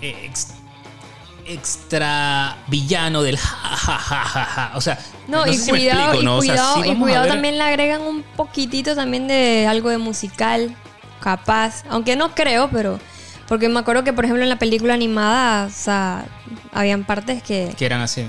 eh, 0.00 0.14
ex- 0.24 0.52
extra 1.46 2.56
villano 2.68 3.22
del 3.22 3.36
ja, 3.36 3.76
ja, 3.76 3.98
ja, 3.98 4.24
ja, 4.24 4.44
ja. 4.44 4.72
O 4.76 4.80
sea, 4.80 4.98
No, 5.28 5.44
sé 5.44 5.50
y 5.50 5.54
si 5.56 5.72
me 5.72 5.78
cuidado, 5.78 6.00
explico, 6.00 6.22
y 6.22 6.24
¿no? 6.24 6.36
O 6.38 6.42
sea, 6.42 6.54
cuidado, 6.54 6.82
sí 6.82 6.90
y 6.90 6.94
cuidado 6.96 7.26
también 7.28 7.58
le 7.58 7.64
agregan 7.64 8.02
un 8.02 8.22
poquitito 8.22 8.94
también 8.94 9.26
de 9.28 9.66
algo 9.66 9.90
de 9.90 9.98
musical, 9.98 10.76
capaz. 11.20 11.84
Aunque 11.88 12.16
no 12.16 12.34
creo, 12.34 12.68
pero. 12.70 12.98
Porque 13.48 13.68
me 13.68 13.78
acuerdo 13.78 14.02
que, 14.02 14.12
por 14.12 14.24
ejemplo, 14.24 14.42
en 14.42 14.48
la 14.48 14.58
película 14.58 14.94
animada, 14.94 15.66
o 15.66 15.70
sea, 15.70 16.24
habían 16.72 17.04
partes 17.04 17.42
que. 17.42 17.72
Que 17.76 17.86
eran 17.86 18.00
así. 18.00 18.24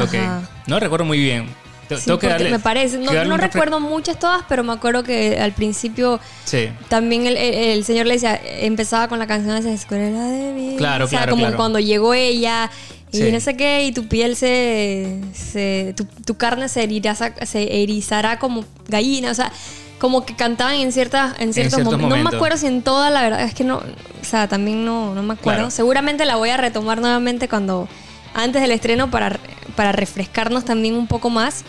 Ok. 0.00 0.14
Ajá. 0.14 0.42
No 0.66 0.80
recuerdo 0.80 1.04
muy 1.04 1.18
bien. 1.18 1.46
Te- 1.88 1.96
Sí, 1.96 2.04
tengo 2.06 2.18
que 2.18 2.26
darle- 2.28 2.50
me 2.50 2.58
parece. 2.58 2.98
No, 2.98 3.36
recuerdo 3.38 3.80
muchas 3.80 4.18
todas, 4.18 4.42
pero 4.48 4.62
me 4.62 4.72
acuerdo 4.74 5.02
que 5.02 5.38
al 5.40 5.52
principio 5.52 6.20
Sí. 6.44 6.68
también 6.88 7.26
el, 7.26 7.36
el- 7.38 7.54
el 7.54 7.84
señor 7.84 8.06
le 8.06 8.14
decía, 8.14 8.38
empezaba 8.60 9.08
con 9.08 9.18
la 9.18 9.26
canción 9.26 9.56
esa 9.56 9.72
escuela 9.72 10.22
de 10.24 10.52
vida. 10.52 10.76
Claro, 10.76 11.06
o 11.06 11.08
sea, 11.08 11.20
claro, 11.20 11.30
como 11.32 11.44
claro. 11.44 11.56
cuando 11.56 11.78
llegó 11.78 12.12
ella 12.12 12.70
y 13.10 13.16
Sí. 13.16 13.32
no 13.32 13.40
sé 13.40 13.56
qué, 13.56 13.84
y 13.86 13.92
tu 13.92 14.06
piel 14.06 14.36
se. 14.36 15.18
se- 15.32 15.94
tu, 15.96 16.04
tu 16.04 16.36
carne 16.36 16.68
se, 16.68 16.82
erizará, 16.82 17.34
se 17.46 17.82
erizará 17.82 18.38
como 18.38 18.64
gallina, 18.88 19.30
o 19.30 19.34
sea. 19.34 19.50
Como 19.98 20.24
que 20.24 20.36
cantaban 20.36 20.74
en 20.76 20.92
ciertas 20.92 21.34
en 21.40 21.52
ciertos, 21.52 21.74
ciertos 21.74 21.98
momentos. 21.98 22.18
No 22.18 22.30
me 22.30 22.36
acuerdo 22.36 22.56
si 22.56 22.66
en 22.66 22.82
toda, 22.82 23.10
la 23.10 23.22
verdad 23.22 23.42
es 23.42 23.54
que 23.54 23.64
no. 23.64 23.78
O 23.78 24.24
sea, 24.24 24.48
también 24.48 24.84
no, 24.84 25.14
no 25.14 25.22
me 25.22 25.34
acuerdo. 25.34 25.58
Claro. 25.58 25.70
Seguramente 25.70 26.24
la 26.24 26.36
voy 26.36 26.50
a 26.50 26.56
retomar 26.56 27.00
nuevamente 27.00 27.48
cuando. 27.48 27.88
Antes 28.34 28.60
del 28.62 28.70
estreno 28.70 29.10
para, 29.10 29.38
para 29.74 29.90
refrescarnos 29.90 30.64
también 30.64 30.94
un 30.94 31.06
poco 31.06 31.30
más. 31.30 31.64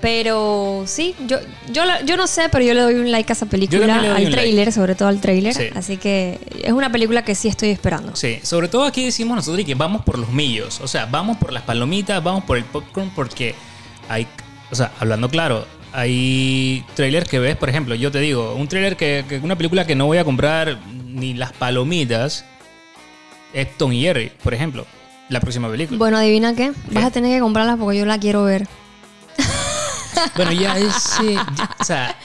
Pero 0.00 0.82
sí, 0.86 1.14
yo, 1.26 1.38
yo, 1.72 1.82
yo 2.04 2.18
no 2.18 2.26
sé, 2.26 2.50
pero 2.50 2.62
yo 2.62 2.74
le 2.74 2.82
doy 2.82 2.94
un 2.96 3.10
like 3.10 3.30
a 3.30 3.34
esa 3.34 3.46
película, 3.46 3.96
al 3.96 4.04
un 4.04 4.14
like. 4.14 4.30
trailer, 4.32 4.70
sobre 4.70 4.94
todo 4.94 5.08
al 5.08 5.18
trailer. 5.18 5.54
Sí. 5.54 5.68
Así 5.74 5.96
que 5.96 6.38
es 6.62 6.72
una 6.72 6.92
película 6.92 7.24
que 7.24 7.34
sí 7.34 7.48
estoy 7.48 7.70
esperando. 7.70 8.14
Sí, 8.14 8.38
sobre 8.42 8.68
todo 8.68 8.84
aquí 8.84 9.02
decimos 9.02 9.34
nosotros 9.34 9.64
que 9.64 9.74
vamos 9.74 10.04
por 10.04 10.18
los 10.18 10.28
millos, 10.28 10.80
o 10.82 10.88
sea, 10.88 11.06
vamos 11.06 11.38
por 11.38 11.54
las 11.54 11.62
palomitas, 11.62 12.22
vamos 12.22 12.44
por 12.44 12.58
el 12.58 12.64
popcorn 12.64 13.12
porque 13.16 13.54
hay, 14.10 14.26
o 14.70 14.74
sea, 14.74 14.92
hablando 15.00 15.30
claro, 15.30 15.66
hay 15.96 16.84
trailers 16.94 17.28
que 17.28 17.38
ves, 17.38 17.56
por 17.56 17.68
ejemplo, 17.70 17.94
yo 17.94 18.10
te 18.10 18.18
digo, 18.18 18.54
un 18.56 18.66
trailer 18.68 18.96
que, 18.96 19.24
que 19.28 19.38
una 19.38 19.56
película 19.56 19.86
que 19.86 19.94
no 19.94 20.06
voy 20.06 20.18
a 20.18 20.24
comprar 20.24 20.78
ni 20.92 21.34
las 21.34 21.52
palomitas 21.52 22.44
es 23.52 23.76
Tom 23.78 23.92
y 23.92 24.02
Jerry, 24.02 24.32
por 24.42 24.52
ejemplo, 24.54 24.84
la 25.28 25.38
próxima 25.40 25.70
película. 25.70 25.96
Bueno, 25.98 26.18
adivina 26.18 26.52
qué, 26.56 26.72
vas 26.90 27.04
a 27.04 27.10
tener 27.12 27.32
que 27.36 27.40
comprarla 27.40 27.76
porque 27.76 27.98
yo 27.98 28.06
la 28.06 28.18
quiero 28.18 28.42
ver. 28.44 28.66
Bueno, 30.36 30.52
ya 30.52 30.78
ese, 30.78 31.34
ya- 31.34 31.70
o 31.80 31.84
sea, 31.84 32.16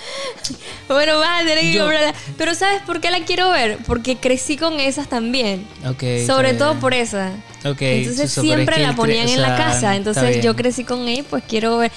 Bueno, 0.87 1.17
vas 1.17 1.41
a 1.41 1.45
tener 1.45 1.59
que 1.61 1.73
Yo- 1.73 1.81
comprarla. 1.85 2.13
Pero 2.37 2.53
¿sabes 2.53 2.81
por 2.83 3.01
qué 3.01 3.09
la 3.09 3.21
quiero 3.21 3.49
ver? 3.49 3.79
Porque 3.85 4.17
crecí 4.17 4.57
con 4.57 4.79
esas 4.79 5.09
también. 5.09 5.65
ok. 5.85 6.03
sobre 6.25 6.51
está 6.51 6.59
todo 6.59 6.69
bien. 6.73 6.79
por 6.81 6.93
esa. 6.93 7.31
Ok, 7.65 7.81
Entonces 7.81 8.31
siempre 8.31 8.79
la 8.79 8.95
ponían 8.95 9.27
o 9.27 9.31
en 9.31 9.41
la 9.41 9.55
casa. 9.57 9.95
Entonces 9.95 10.41
yo 10.43 10.55
crecí 10.55 10.83
con 10.83 11.07
ella, 11.07 11.23
pues 11.29 11.43
quiero 11.47 11.77
ver. 11.77 11.91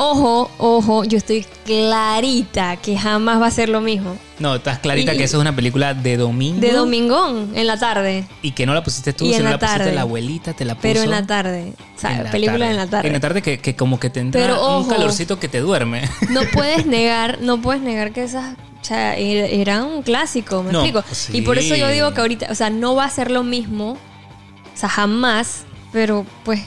Ojo, 0.00 0.48
ojo, 0.58 1.02
yo 1.02 1.18
estoy 1.18 1.44
clarita 1.64 2.76
que 2.76 2.96
jamás 2.96 3.40
va 3.42 3.46
a 3.46 3.50
ser 3.50 3.68
lo 3.68 3.80
mismo. 3.80 4.16
No, 4.38 4.54
estás 4.54 4.78
clarita 4.78 5.12
Y- 5.12 5.18
que 5.18 5.24
eso 5.24 5.38
es 5.38 5.40
una 5.40 5.56
película 5.56 5.92
de 5.94 6.16
domingo. 6.16 6.60
De 6.60 6.72
domingón, 6.72 7.50
en 7.56 7.66
la 7.66 7.78
tarde. 7.78 8.24
Y 8.42 8.52
que 8.52 8.64
no 8.64 8.74
la 8.74 8.84
pusiste 8.84 9.12
tú, 9.12 9.26
sino 9.32 9.44
la 9.44 9.50
la 9.52 9.58
pusiste 9.58 9.92
la 9.92 10.02
abuelita, 10.02 10.52
te 10.52 10.64
la 10.64 10.74
puso. 10.76 10.82
Pero 10.82 11.02
en 11.02 11.10
la 11.10 11.26
tarde. 11.26 11.72
O 11.96 12.00
sea, 12.00 12.16
En 12.16 12.24
la 12.24 12.30
película 12.30 12.58
tarde. 12.58 12.70
en 12.70 12.76
la 12.76 12.86
tarde. 12.86 13.06
En 13.08 13.12
la 13.14 13.20
tarde 13.20 13.42
que, 13.42 13.58
que 13.58 13.74
como 13.74 13.98
que 13.98 14.10
te 14.10 14.20
entra 14.20 14.40
Pero 14.40 14.78
un 14.78 14.88
calorcito 14.88 15.40
que 15.40 15.48
te 15.48 15.58
duerme. 15.58 16.02
No 16.30 16.42
puedes 16.52 16.86
negar, 16.86 17.38
no 17.40 17.60
puedes 17.60 17.82
negar 17.82 18.12
que 18.12 18.22
esas 18.22 18.54
o 18.80 18.84
sea, 18.88 19.16
era 19.16 19.46
era 19.46 19.82
un 19.82 20.02
clásico, 20.02 20.62
me 20.62 20.70
No, 20.72 20.84
explico. 20.84 21.04
sí. 21.12 21.36
Y 21.38 21.42
por 21.42 21.58
eso 21.58 21.74
yo 21.74 21.88
digo 21.88 22.14
que 22.14 22.20
ahorita, 22.20 22.46
o 22.50 22.54
sea, 22.54 22.70
no 22.70 22.94
va 22.94 23.04
a 23.04 23.10
ser 23.10 23.32
lo 23.32 23.42
mismo, 23.42 23.98
o 24.78 24.80
sea, 24.80 24.88
jamás, 24.88 25.64
pero 25.92 26.24
pues 26.44 26.60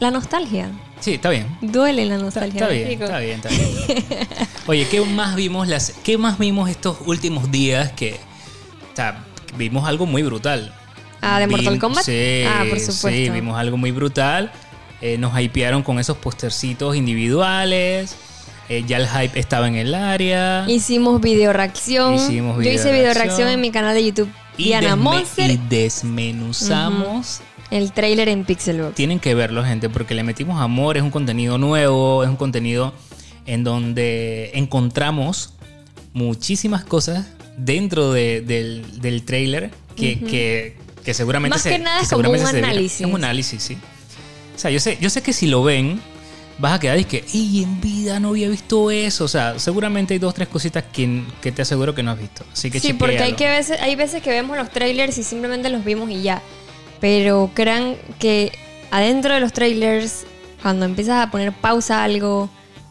la 0.00 0.10
nostalgia. 0.10 0.70
Sí, 1.00 1.12
está 1.14 1.28
bien. 1.28 1.46
Duele 1.60 2.06
la 2.06 2.16
nostalgia. 2.16 2.62
está 2.62 2.68
¿me 2.68 2.78
bien, 2.78 3.02
está 3.02 3.18
bien, 3.18 3.40
está 3.44 3.48
bien. 3.50 4.28
Oye, 4.66 4.88
¿qué 4.88 5.02
más 5.02 5.34
vimos 5.36 5.68
las 5.68 5.92
qué 6.02 6.16
más 6.16 6.38
vimos 6.38 6.70
estos 6.70 6.96
últimos 7.04 7.50
días 7.50 7.92
que 7.92 8.14
o 8.14 8.96
sea, 8.96 9.22
vimos 9.58 9.86
algo 9.86 10.06
muy 10.06 10.22
brutal? 10.22 10.72
Ah, 11.20 11.38
¿de 11.40 11.46
Mortal 11.46 11.74
Vim- 11.74 11.80
Kombat? 11.80 12.04
Sí, 12.04 12.44
Ah, 12.48 12.64
por 12.70 12.80
supuesto. 12.80 13.08
Sí, 13.10 13.28
vimos 13.28 13.58
algo 13.58 13.76
muy 13.76 13.90
brutal. 13.90 14.50
Eh, 15.02 15.18
nos 15.18 15.38
hypearon 15.38 15.82
con 15.82 15.98
esos 15.98 16.16
postercitos 16.16 16.96
individuales. 16.96 18.16
Eh, 18.70 18.84
ya 18.86 18.96
el 18.96 19.06
hype 19.08 19.38
estaba 19.38 19.68
en 19.68 19.74
el 19.74 19.94
área. 19.94 20.64
Hicimos 20.68 21.20
video 21.20 21.52
reacción. 21.52 22.14
Hicimos 22.14 22.64
Yo 22.64 22.70
hice 22.70 22.92
video 22.92 23.12
reacción 23.12 23.48
en 23.50 23.60
mi 23.60 23.70
canal 23.70 23.94
de 23.94 24.04
YouTube 24.06 24.30
Diana 24.64 24.94
desme- 24.96 25.00
Monster. 25.00 25.50
y 25.50 25.56
desmenuzamos. 25.68 27.40
El 27.70 27.92
trailer 27.92 28.28
en 28.28 28.44
Pixelbox. 28.44 28.94
Tienen 28.94 29.18
que 29.18 29.34
verlo, 29.34 29.64
gente, 29.64 29.88
porque 29.88 30.14
le 30.14 30.22
metimos 30.24 30.60
amor, 30.60 30.96
es 30.98 31.02
un 31.02 31.10
contenido 31.10 31.56
nuevo, 31.56 32.22
es 32.22 32.28
un 32.28 32.36
contenido 32.36 32.92
en 33.46 33.64
donde 33.64 34.50
encontramos 34.54 35.54
muchísimas 36.12 36.84
cosas 36.84 37.26
dentro 37.56 38.12
de- 38.12 38.42
del, 38.42 39.00
del 39.00 39.24
trailer 39.24 39.70
que, 39.96 40.20
que, 40.20 40.76
que 41.04 41.14
seguramente 41.14 41.54
Más 41.54 41.62
se- 41.62 41.70
que 41.70 41.78
nada 41.78 42.00
es 42.02 42.08
como 42.10 42.30
un 42.30 42.36
análisis. 42.46 43.00
Es 43.00 43.06
un 43.06 43.14
análisis, 43.16 43.62
sí. 43.62 43.78
O 44.54 44.58
sea, 44.58 44.70
yo 44.70 44.78
sé, 44.78 44.98
yo 45.00 45.08
sé 45.08 45.22
que 45.22 45.32
si 45.32 45.46
lo 45.46 45.62
ven, 45.62 46.00
vas 46.58 46.74
a 46.74 46.80
quedar 46.80 46.98
y 46.98 47.04
que, 47.04 47.24
¡y 47.32 47.62
en 47.62 47.80
vida 47.80 48.20
no 48.20 48.28
había 48.28 48.48
visto 48.48 48.90
eso! 48.90 49.24
O 49.24 49.28
sea, 49.28 49.58
seguramente 49.58 50.14
hay 50.14 50.18
dos, 50.18 50.34
tres 50.34 50.48
cositas 50.48 50.84
que, 50.92 51.22
que 51.40 51.52
te 51.52 51.62
aseguro 51.62 51.94
que 51.94 52.02
no 52.02 52.10
has 52.10 52.18
visto. 52.18 52.44
Así 52.52 52.70
que 52.70 52.80
Sí, 52.80 52.92
porque 52.92 53.18
hay, 53.18 53.34
que 53.34 53.48
veces, 53.48 53.80
hay 53.80 53.96
veces 53.96 54.22
que 54.22 54.30
vemos 54.30 54.56
los 54.56 54.70
trailers 54.70 55.16
y 55.18 55.22
simplemente 55.22 55.68
los 55.68 55.84
vimos 55.84 56.10
y 56.10 56.22
ya. 56.22 56.42
Pero 57.00 57.50
crean 57.54 57.96
que 58.18 58.52
adentro 58.90 59.34
de 59.34 59.40
los 59.40 59.52
trailers, 59.52 60.24
cuando 60.62 60.84
empiezas 60.84 61.26
a 61.26 61.30
poner 61.30 61.52
pausa 61.52 62.00
a 62.00 62.04
algo 62.04 62.48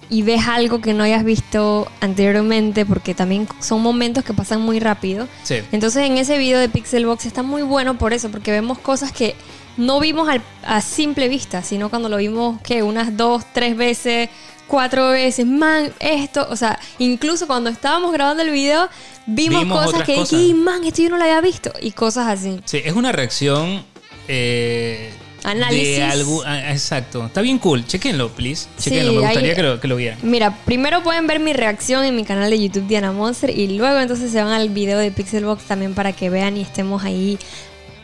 y 0.09 0.23
ves 0.23 0.45
algo 0.47 0.81
que 0.81 0.93
no 0.93 1.03
hayas 1.05 1.23
visto 1.23 1.89
anteriormente, 2.01 2.85
porque 2.85 3.15
también 3.15 3.47
son 3.61 3.81
momentos 3.81 4.25
que 4.25 4.33
pasan 4.33 4.61
muy 4.61 4.81
rápido. 4.81 5.29
Sí. 5.43 5.59
Entonces 5.71 6.05
en 6.05 6.17
ese 6.17 6.37
video 6.37 6.59
de 6.59 6.67
Pixelbox 6.67 7.25
está 7.25 7.43
muy 7.43 7.61
bueno 7.61 7.97
por 7.97 8.11
eso, 8.11 8.29
porque 8.29 8.51
vemos 8.51 8.77
cosas 8.77 9.13
que 9.13 9.35
no 9.77 9.99
vimos 9.99 10.27
al- 10.29 10.41
a 10.63 10.81
simple 10.81 11.27
vista, 11.29 11.63
sino 11.63 11.89
cuando 11.89 12.09
lo 12.09 12.17
vimos 12.17 12.61
que 12.61 12.83
unas 12.83 13.15
dos, 13.17 13.43
tres 13.53 13.75
veces, 13.77 14.29
cuatro 14.67 15.09
veces, 15.09 15.45
man, 15.45 15.91
esto, 15.99 16.47
o 16.49 16.55
sea, 16.55 16.79
incluso 16.99 17.47
cuando 17.47 17.69
estábamos 17.69 18.11
grabando 18.13 18.43
el 18.43 18.51
video, 18.51 18.87
vimos, 19.25 19.63
Vimos 19.63 19.85
cosas 19.85 20.03
que 20.03 20.15
cosas. 20.15 20.39
dije, 20.39 20.49
"Y, 20.51 20.53
man, 20.53 20.83
esto 20.83 21.01
yo 21.01 21.09
no 21.09 21.17
lo 21.17 21.23
había 21.23 21.41
visto, 21.41 21.71
y 21.81 21.91
cosas 21.91 22.27
así. 22.27 22.59
Sí, 22.65 22.81
es 22.83 22.93
una 22.93 23.11
reacción. 23.11 23.83
Eh, 24.27 25.11
Análisis. 25.43 25.97
De 25.97 26.03
algo, 26.03 26.43
ah, 26.45 26.71
exacto. 26.71 27.25
Está 27.25 27.41
bien 27.41 27.57
cool. 27.57 27.83
Chequenlo, 27.85 28.29
please. 28.29 28.67
Sí, 28.77 28.91
Chequenlo. 28.91 29.13
Me 29.13 29.19
gustaría 29.21 29.49
ahí- 29.49 29.55
que, 29.55 29.63
lo, 29.63 29.79
que 29.81 29.87
lo 29.87 29.95
vieran. 29.95 30.19
Mira, 30.21 30.55
primero 30.65 31.01
pueden 31.01 31.25
ver 31.25 31.39
mi 31.39 31.51
reacción 31.53 32.05
en 32.05 32.15
mi 32.15 32.23
canal 32.23 32.51
de 32.51 32.61
YouTube 32.61 32.87
Diana 32.87 33.11
Monster 33.11 33.49
y 33.49 33.75
luego 33.75 33.99
entonces 33.99 34.31
se 34.31 34.41
van 34.43 34.53
al 34.53 34.69
video 34.69 34.99
de 34.99 35.09
Pixelbox 35.11 35.63
también 35.63 35.95
para 35.95 36.13
que 36.13 36.29
vean 36.29 36.57
y 36.57 36.61
estemos 36.61 37.03
ahí 37.03 37.39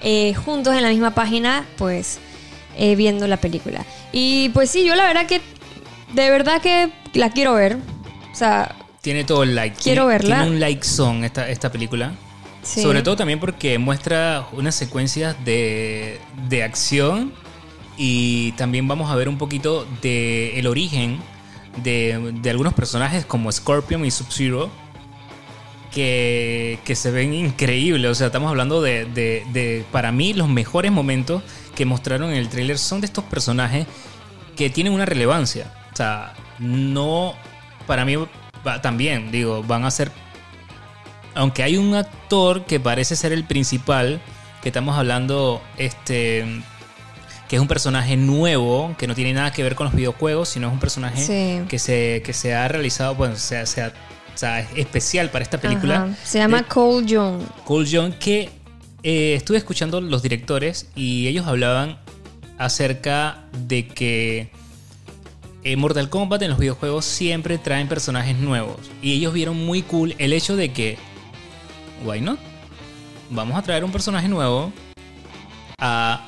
eh, 0.02 0.34
juntos 0.34 0.76
en 0.76 0.84
la 0.84 0.90
misma 0.90 1.12
página, 1.12 1.66
pues 1.78 2.20
eh, 2.78 2.96
viendo 2.96 3.28
la 3.28 3.38
película. 3.38 3.86
Y 4.12 4.50
pues 4.50 4.70
sí, 4.70 4.86
yo 4.86 4.96
la 4.96 5.04
verdad 5.08 5.26
que 5.26 5.42
de 6.14 6.30
verdad 6.30 6.62
que 6.62 6.90
la 7.14 7.30
quiero 7.32 7.54
ver. 7.56 7.78
O 8.32 8.36
sea, 8.36 8.76
Tiene 9.02 9.24
todo 9.24 9.44
el 9.44 9.56
like. 9.56 9.76
Quiero 9.82 10.04
Tiene- 10.04 10.08
verla. 10.18 10.36
Tiene 10.42 10.52
un 10.52 10.60
like 10.60 10.84
son 10.86 11.24
esta, 11.24 11.50
esta 11.50 11.72
película. 11.72 12.14
sí. 12.64 12.82
Sobre 12.82 13.02
todo 13.02 13.16
también 13.16 13.40
porque 13.40 13.78
muestra 13.80 14.48
unas 14.54 14.76
secuencias 14.76 15.36
de, 15.44 16.20
de 16.48 16.64
acción 16.64 17.34
y 17.98 18.52
también 18.54 18.88
vamos 18.88 19.10
a 19.10 19.16
ver 19.16 19.28
un 19.28 19.38
poquito 19.40 19.88
de 20.04 20.60
el 20.60 20.68
origen 20.68 21.20
de, 21.84 22.32
de 22.42 22.50
algunos 22.52 22.74
personajes 22.74 23.26
como 23.26 23.52
Scorpion 23.52 24.06
y 24.06 24.12
Sub-Zero 24.12 24.70
que, 26.02 26.78
que 26.86 26.96
se 26.96 27.10
ven 27.10 27.34
increíbles. 27.34 28.12
O 28.12 28.14
sea, 28.14 28.28
estamos 28.28 28.50
hablando 28.50 28.84
de, 28.84 29.06
de- 29.06 29.44
de, 29.52 29.84
para 29.92 30.12
mí, 30.12 30.34
los 30.34 30.48
mejores 30.48 30.92
momentos 30.92 31.42
que 31.76 31.86
mostraron 31.86 32.30
en 32.30 32.38
el 32.38 32.50
tráiler 32.50 32.78
son 32.78 33.02
de 33.02 33.08
estos 33.08 33.24
personajes 33.24 33.88
que 34.56 34.70
tienen 34.70 34.94
una 34.94 35.06
relevancia. 35.08 35.74
O 35.92 35.96
sea, 35.96 36.36
no, 36.60 37.34
para 37.88 38.06
mí 38.06 38.16
también, 38.84 39.32
digo, 39.32 39.64
van 39.64 39.86
a 39.86 39.92
ser 39.92 40.12
aunque 41.34 41.64
hay 41.64 41.78
un 41.78 41.96
actor 41.96 42.66
que 42.66 42.80
parece 42.80 43.16
ser 43.16 43.32
el 43.32 43.44
principal, 43.44 44.20
que 44.62 44.70
estamos 44.70 44.98
hablando, 44.98 45.62
este, 45.78 46.46
que 47.48 47.56
es 47.56 47.62
un 47.62 47.68
personaje 47.68 48.18
nuevo, 48.18 48.94
que 49.00 49.08
no 49.08 49.16
tiene 49.16 49.34
nada 49.34 49.52
que 49.52 49.62
ver 49.64 49.74
con 49.76 49.86
los 49.86 49.96
videojuegos, 49.96 50.50
sino 50.50 50.68
es 50.68 50.74
un 50.74 50.80
personaje 50.80 51.18
Sí. 51.22 51.66
que, 51.68 51.78
se, 51.80 52.22
que 52.24 52.34
se 52.34 52.54
ha 52.56 52.68
realizado, 52.68 53.14
bueno, 53.16 53.36
se, 53.36 53.64
se 53.68 53.82
ha- 53.82 53.94
o 54.38 54.40
sea, 54.40 54.60
es 54.60 54.68
especial 54.76 55.32
para 55.32 55.42
esta 55.42 55.60
película. 55.60 56.04
Ajá. 56.04 56.16
Se 56.24 56.38
llama 56.38 56.60
de 56.60 56.66
Cole 56.66 57.08
Young. 57.08 57.42
Cole 57.66 57.88
Young, 57.88 58.14
que 58.20 58.52
eh, 59.02 59.34
estuve 59.34 59.58
escuchando 59.58 60.00
los 60.00 60.22
directores 60.22 60.92
y 60.96 61.26
ellos 61.26 61.48
hablaban 61.48 61.98
acerca 62.60 63.46
de 63.68 63.88
que 63.88 64.52
eh, 65.64 65.76
Mortal 65.76 66.12
Kombat 66.12 66.44
en 66.44 66.52
los 66.52 66.60
videojuegos 66.60 67.04
siempre 67.04 67.58
traen 67.58 67.88
personajes 67.88 68.38
nuevos. 68.38 68.78
Y 69.02 69.14
ellos 69.14 69.34
vieron 69.34 69.66
muy 69.66 69.82
cool 69.82 70.14
el 70.20 70.34
hecho 70.34 70.56
de 70.56 70.72
que, 70.72 71.00
why 72.06 72.22
not? 72.22 72.38
Vamos 73.32 73.58
a 73.58 73.64
traer 73.64 73.84
un 73.84 73.92
personaje 73.92 74.28
nuevo 74.28 74.72
a, 75.80 76.28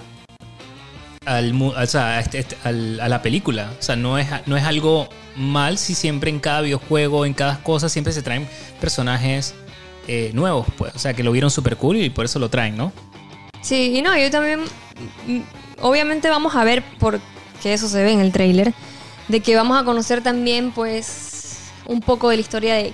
al 1.37 1.53
o 1.61 1.85
sea, 1.85 2.17
a, 2.17 2.19
este- 2.19 2.39
este- 2.39 2.57
al- 2.63 2.99
a 2.99 3.07
la 3.09 3.21
película. 3.21 3.71
O 3.79 3.81
sea, 3.83 3.95
no 3.95 4.17
es, 4.17 4.27
no 4.45 4.57
es 4.57 4.63
algo 4.63 5.07
mal 5.35 5.77
si 5.77 5.95
siempre 5.95 6.29
en 6.29 6.39
cada 6.39 6.61
videojuego, 6.61 7.25
en 7.25 7.33
cada 7.33 7.61
cosa, 7.63 7.87
siempre 7.89 8.11
se 8.13 8.21
traen 8.21 8.47
personajes 8.81 9.53
eh, 10.07 10.31
nuevos. 10.33 10.65
Pues. 10.77 10.95
O 10.95 10.99
sea, 10.99 11.13
que 11.13 11.23
lo 11.23 11.31
vieron 11.31 11.51
súper 11.51 11.77
cool 11.77 11.97
y 11.97 12.09
por 12.09 12.25
eso 12.25 12.39
lo 12.39 12.49
traen, 12.49 12.75
¿no? 12.75 12.91
Sí, 13.61 13.93
y 13.97 14.01
no, 14.01 14.17
yo 14.17 14.29
también. 14.31 14.61
mm, 15.27 15.39
Obviamente 15.81 16.29
vamos 16.29 16.55
a 16.55 16.63
ver, 16.65 16.83
porque 16.99 17.21
eso 17.63 17.87
se 17.87 18.03
ve 18.03 18.11
en 18.11 18.19
el 18.19 18.31
tráiler, 18.33 18.73
de 19.29 19.39
que 19.39 19.55
vamos 19.55 19.79
a 19.81 19.85
conocer 19.85 20.21
también, 20.21 20.71
pues, 20.71 21.59
un 21.85 22.01
poco 22.01 22.29
de 22.29 22.35
la 22.35 22.41
historia 22.41 22.73
de 22.75 22.93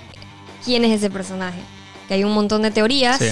quién 0.64 0.84
es 0.84 0.92
ese 0.92 1.10
personaje. 1.10 1.58
Que 2.06 2.14
hay 2.14 2.22
un 2.24 2.32
montón 2.32 2.62
de 2.62 2.70
teorías, 2.70 3.18
Sí. 3.18 3.26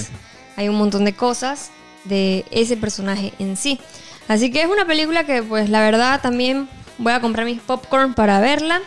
hay 0.57 0.67
un 0.67 0.75
montón 0.75 1.05
de 1.05 1.13
cosas 1.13 1.69
de 2.03 2.43
ese 2.51 2.75
personaje 2.75 3.31
en 3.39 3.55
sí. 3.55 3.79
Así 4.27 4.51
que 4.51 4.61
es 4.61 4.67
una 4.67 4.85
película 4.85 5.25
que, 5.25 5.43
pues, 5.43 5.69
la 5.69 5.81
verdad 5.81 6.21
también 6.21 6.67
voy 6.97 7.13
a 7.13 7.21
comprar 7.21 7.45
mis 7.45 7.61
popcorn 7.61 8.13
para 8.13 8.39
verla. 8.39 8.81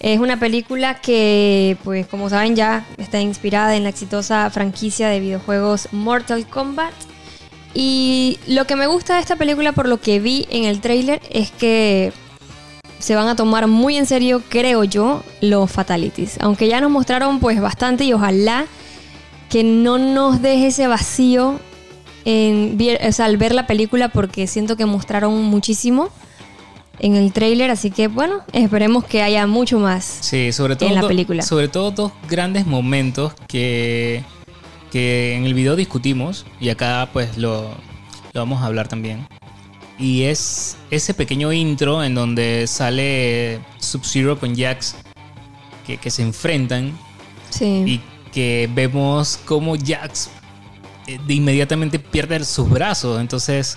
Es 0.00 0.18
una 0.18 0.38
película 0.38 1.00
que, 1.00 1.76
pues, 1.84 2.06
como 2.06 2.28
saben, 2.28 2.56
ya 2.56 2.84
está 2.98 3.20
inspirada 3.20 3.76
en 3.76 3.84
la 3.84 3.90
exitosa 3.90 4.50
franquicia 4.50 5.08
de 5.08 5.20
videojuegos 5.20 5.88
Mortal 5.92 6.46
Kombat. 6.46 6.92
Y 7.74 8.38
lo 8.48 8.66
que 8.66 8.76
me 8.76 8.86
gusta 8.86 9.14
de 9.14 9.20
esta 9.20 9.36
película, 9.36 9.72
por 9.72 9.88
lo 9.88 10.00
que 10.00 10.18
vi 10.18 10.46
en 10.50 10.64
el 10.64 10.80
tráiler, 10.80 11.22
es 11.30 11.52
que 11.52 12.12
se 12.98 13.14
van 13.14 13.28
a 13.28 13.36
tomar 13.36 13.66
muy 13.66 13.96
en 13.96 14.06
serio, 14.06 14.42
creo 14.48 14.84
yo, 14.84 15.22
los 15.40 15.70
fatalities. 15.70 16.38
Aunque 16.40 16.68
ya 16.68 16.80
nos 16.80 16.90
mostraron 16.90 17.40
pues 17.40 17.60
bastante 17.60 18.04
y 18.04 18.12
ojalá 18.12 18.66
que 19.48 19.64
no 19.64 19.98
nos 19.98 20.42
deje 20.42 20.68
ese 20.68 20.86
vacío 20.86 21.60
en, 22.24 22.78
vier- 22.78 23.06
o 23.08 23.12
sea, 23.12 23.26
al 23.26 23.36
ver 23.36 23.54
la 23.54 23.66
película 23.66 24.08
porque 24.08 24.46
siento 24.46 24.76
que 24.76 24.86
mostraron 24.86 25.42
muchísimo 25.44 26.10
en 26.98 27.16
el 27.16 27.32
tráiler, 27.32 27.70
así 27.70 27.90
que 27.90 28.06
bueno, 28.08 28.40
esperemos 28.52 29.04
que 29.04 29.22
haya 29.22 29.46
mucho 29.46 29.78
más. 29.78 30.04
Sí, 30.20 30.52
sobre 30.52 30.76
todo, 30.76 30.88
en 30.88 30.94
la 30.94 31.06
película. 31.08 31.42
sobre 31.42 31.68
todo 31.68 31.90
dos 31.90 32.12
grandes 32.28 32.66
momentos 32.66 33.32
que, 33.48 34.22
que 34.92 35.34
en 35.34 35.44
el 35.44 35.54
video 35.54 35.74
discutimos 35.74 36.46
y 36.60 36.68
acá 36.68 37.08
pues 37.12 37.36
lo, 37.38 37.62
lo 38.32 38.40
vamos 38.40 38.62
a 38.62 38.66
hablar 38.66 38.88
también. 38.88 39.26
Y 39.98 40.22
es 40.24 40.76
ese 40.90 41.14
pequeño 41.14 41.52
intro 41.52 42.02
en 42.04 42.14
donde 42.14 42.66
sale 42.66 43.60
Sub-Zero 43.78 44.38
con 44.38 44.56
Jax 44.56 44.96
que, 45.86 45.96
que 45.96 46.10
se 46.10 46.22
enfrentan 46.22 46.92
Sí. 47.50 47.82
y 47.86 48.00
que 48.32 48.68
vemos 48.74 49.38
cómo 49.44 49.74
Jax 49.76 50.30
de 51.06 51.34
inmediatamente 51.34 51.98
pierde 51.98 52.44
sus 52.44 52.68
brazos. 52.68 53.20
Entonces, 53.20 53.76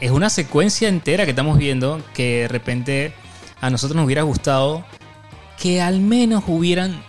es 0.00 0.10
una 0.10 0.30
secuencia 0.30 0.88
entera 0.88 1.24
que 1.24 1.30
estamos 1.30 1.58
viendo 1.58 2.02
que 2.14 2.42
de 2.42 2.48
repente 2.48 3.14
a 3.60 3.70
nosotros 3.70 3.96
nos 3.96 4.04
hubiera 4.06 4.22
gustado 4.22 4.84
que 5.58 5.80
al 5.80 6.00
menos 6.00 6.44
hubieran 6.46 7.02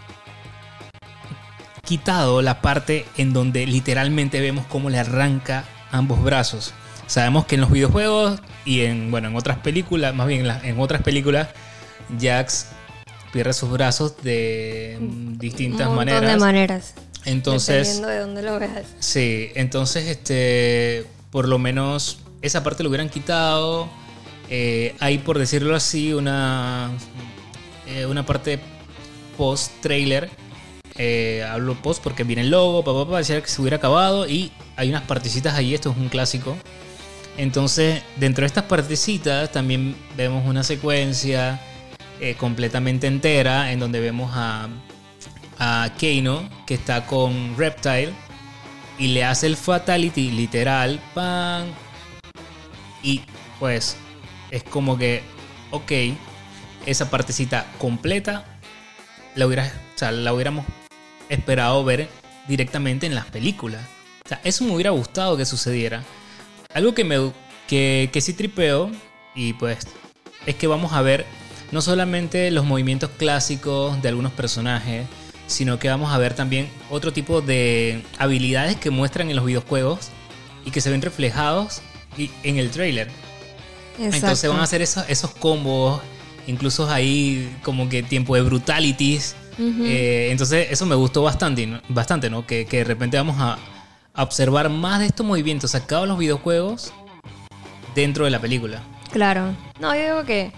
quitado 1.84 2.42
la 2.42 2.62
parte 2.62 3.06
en 3.18 3.34
donde 3.34 3.66
literalmente 3.68 4.42
vemos 4.42 4.66
cómo 4.68 4.90
le 4.90 5.00
arranca 5.00 5.66
ambos 5.92 6.22
brazos. 6.24 6.74
Sabemos 7.08 7.46
que 7.46 7.56
en 7.56 7.62
los 7.62 7.72
videojuegos 7.72 8.42
y 8.66 8.82
en, 8.82 9.12
bueno, 9.12 9.28
en 9.28 9.36
otras 9.36 9.60
películas, 9.60 10.14
más 10.16 10.28
bien 10.28 10.46
en, 10.64 10.80
otras 10.80 11.02
películas, 11.04 11.50
Jax 12.20 12.68
pierde 13.32 13.54
sus 13.54 13.70
brazos 13.70 14.22
de 14.24 14.98
mm, 15.00 15.38
distintas 15.38 15.88
un 15.88 15.96
maneras. 15.96 16.22
de 16.22 16.38
maneras. 16.38 16.96
Entonces, 17.26 17.76
dependiendo 17.76 18.08
de 18.08 18.20
dónde 18.20 18.42
lo 18.44 18.60
veas. 18.60 18.86
Sí, 19.00 19.50
entonces, 19.56 20.08
este, 20.08 21.06
por 21.32 21.48
lo 21.48 21.58
menos 21.60 22.20
esa 22.42 22.64
parte 22.64 22.84
lo 22.84 22.90
hubieran 22.90 23.10
quitado. 23.10 23.90
Eh, 24.50 24.96
hay, 25.00 25.18
por 25.18 25.40
decirlo 25.40 25.76
así, 25.76 26.14
una, 26.14 26.92
eh, 27.88 28.06
una 28.06 28.26
parte 28.26 28.60
post-trailer. 29.38 30.30
Eh, 30.98 31.44
hablo 31.44 31.76
post 31.82 32.02
porque 32.02 32.24
viene 32.24 32.44
el 32.44 32.52
logo, 32.52 32.84
papá, 32.84 33.10
parecía 33.10 33.42
que 33.42 33.50
se 33.50 33.62
hubiera 33.62 33.78
acabado 33.78 34.30
y 34.30 34.52
hay 34.78 34.88
unas 34.90 35.02
partecitas 35.02 35.56
ahí, 35.56 35.74
esto 35.74 35.92
es 35.92 35.98
un 35.98 36.08
clásico. 36.08 36.56
Entonces, 37.38 38.02
dentro 38.16 38.44
de 38.44 38.48
estas 38.48 38.64
partecitas 38.64 39.52
también 39.52 39.96
vemos 40.16 40.48
una 40.48 40.64
secuencia 40.64 41.60
completamente 42.38 43.08
entera 43.08 43.74
en 43.74 43.80
donde 43.80 44.00
vemos 44.00 44.32
a, 44.34 44.70
a 45.60 45.90
Kano 46.00 46.50
que 46.66 46.76
está 46.76 47.06
con 47.06 47.56
Reptile 47.58 48.14
y 48.98 49.08
le 49.08 49.24
hace 49.24 49.48
el 49.48 49.58
fatality 49.58 50.32
literal. 50.32 51.00
Y 53.04 53.22
pues 53.60 53.98
es 54.52 54.64
como 54.64 54.98
que, 54.98 55.24
ok, 55.72 55.92
esa 56.86 57.10
partecita 57.10 57.66
completa 57.78 58.46
la, 59.36 59.48
hubiera, 59.48 59.66
o 59.66 59.98
sea, 59.98 60.12
la 60.12 60.34
hubiéramos 60.34 60.66
esperado 61.30 61.84
ver 61.84 62.10
directamente 62.48 63.06
en 63.06 63.16
las 63.16 63.26
películas. 63.26 63.82
O 64.26 64.30
sea, 64.30 64.42
eso 64.44 64.64
me 64.64 64.72
hubiera 64.72 64.92
gustado 64.92 65.38
que 65.38 65.46
sucediera. 65.46 66.04
Algo 66.74 66.94
que 66.94 67.04
me 67.04 67.32
que, 67.68 68.10
que 68.12 68.22
sí 68.22 68.34
tripeo 68.34 68.92
y 69.34 69.54
pues 69.54 69.88
es 70.46 70.56
que 70.56 70.68
vamos 70.68 70.94
a 70.94 71.02
ver 71.02 71.26
no 71.72 71.82
solamente 71.82 72.52
los 72.52 72.66
movimientos 72.66 73.10
clásicos 73.18 74.02
de 74.02 74.10
algunos 74.10 74.32
personajes, 74.34 75.08
sino 75.48 75.80
que 75.80 75.90
vamos 75.90 76.12
a 76.12 76.18
ver 76.18 76.34
también 76.34 76.70
otro 76.90 77.14
tipo 77.14 77.42
de 77.42 78.04
habilidades 78.18 78.76
que 78.78 78.90
muestran 78.90 79.30
en 79.30 79.36
los 79.36 79.46
videojuegos 79.46 80.10
y 80.66 80.72
que 80.72 80.82
se 80.82 80.90
ven 80.90 81.02
reflejados 81.02 81.82
en 82.44 82.58
el 82.58 82.72
trailer. 82.72 83.10
Entonces 83.98 84.24
Exacto. 84.24 84.50
van 84.50 84.60
a 84.60 84.64
hacer 84.64 84.82
esos, 84.82 85.06
esos 85.08 85.32
combos, 85.32 86.02
incluso 86.48 86.90
ahí 86.90 87.56
como 87.64 87.88
que 87.90 88.04
tiempo 88.04 88.36
de 88.36 88.42
brutalities. 88.42 89.36
Eh, 89.58 90.28
entonces 90.32 90.68
eso 90.70 90.86
me 90.86 90.96
gustó 90.96 91.24
bastante, 91.24 91.66
¿no? 91.66 91.80
bastante 91.88 92.30
¿no? 92.30 92.46
Que, 92.46 92.66
que 92.66 92.80
de 92.80 92.84
repente 92.84 93.16
vamos 93.16 93.38
a, 93.40 93.58
a 94.14 94.24
observar 94.24 94.70
más 94.70 95.00
de 95.00 95.06
estos 95.06 95.26
movimientos 95.26 95.72
sacados 95.72 96.04
de 96.04 96.08
los 96.10 96.18
videojuegos 96.18 96.92
dentro 97.94 98.26
de 98.26 98.32
la 98.32 98.40
película. 98.40 98.82
Claro. 99.12 99.54
No, 99.80 99.96
yo 99.96 100.02
digo 100.02 100.24
que. 100.26 100.52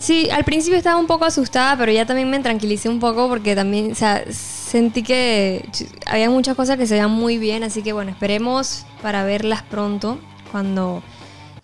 Sí, 0.00 0.30
al 0.30 0.44
principio 0.44 0.78
estaba 0.78 0.98
un 0.98 1.06
poco 1.06 1.26
asustada, 1.26 1.76
pero 1.76 1.92
ya 1.92 2.06
también 2.06 2.30
me 2.30 2.38
tranquilicé 2.40 2.88
un 2.88 3.00
poco 3.00 3.28
porque 3.28 3.54
también, 3.54 3.92
o 3.92 3.94
sea, 3.94 4.24
sentí 4.30 5.02
que 5.02 5.62
había 6.06 6.30
muchas 6.30 6.56
cosas 6.56 6.78
que 6.78 6.86
se 6.86 6.94
veían 6.94 7.10
muy 7.10 7.36
bien, 7.36 7.64
así 7.64 7.82
que 7.82 7.92
bueno, 7.92 8.10
esperemos 8.10 8.86
para 9.02 9.24
verlas 9.24 9.62
pronto, 9.62 10.18
cuando 10.50 11.02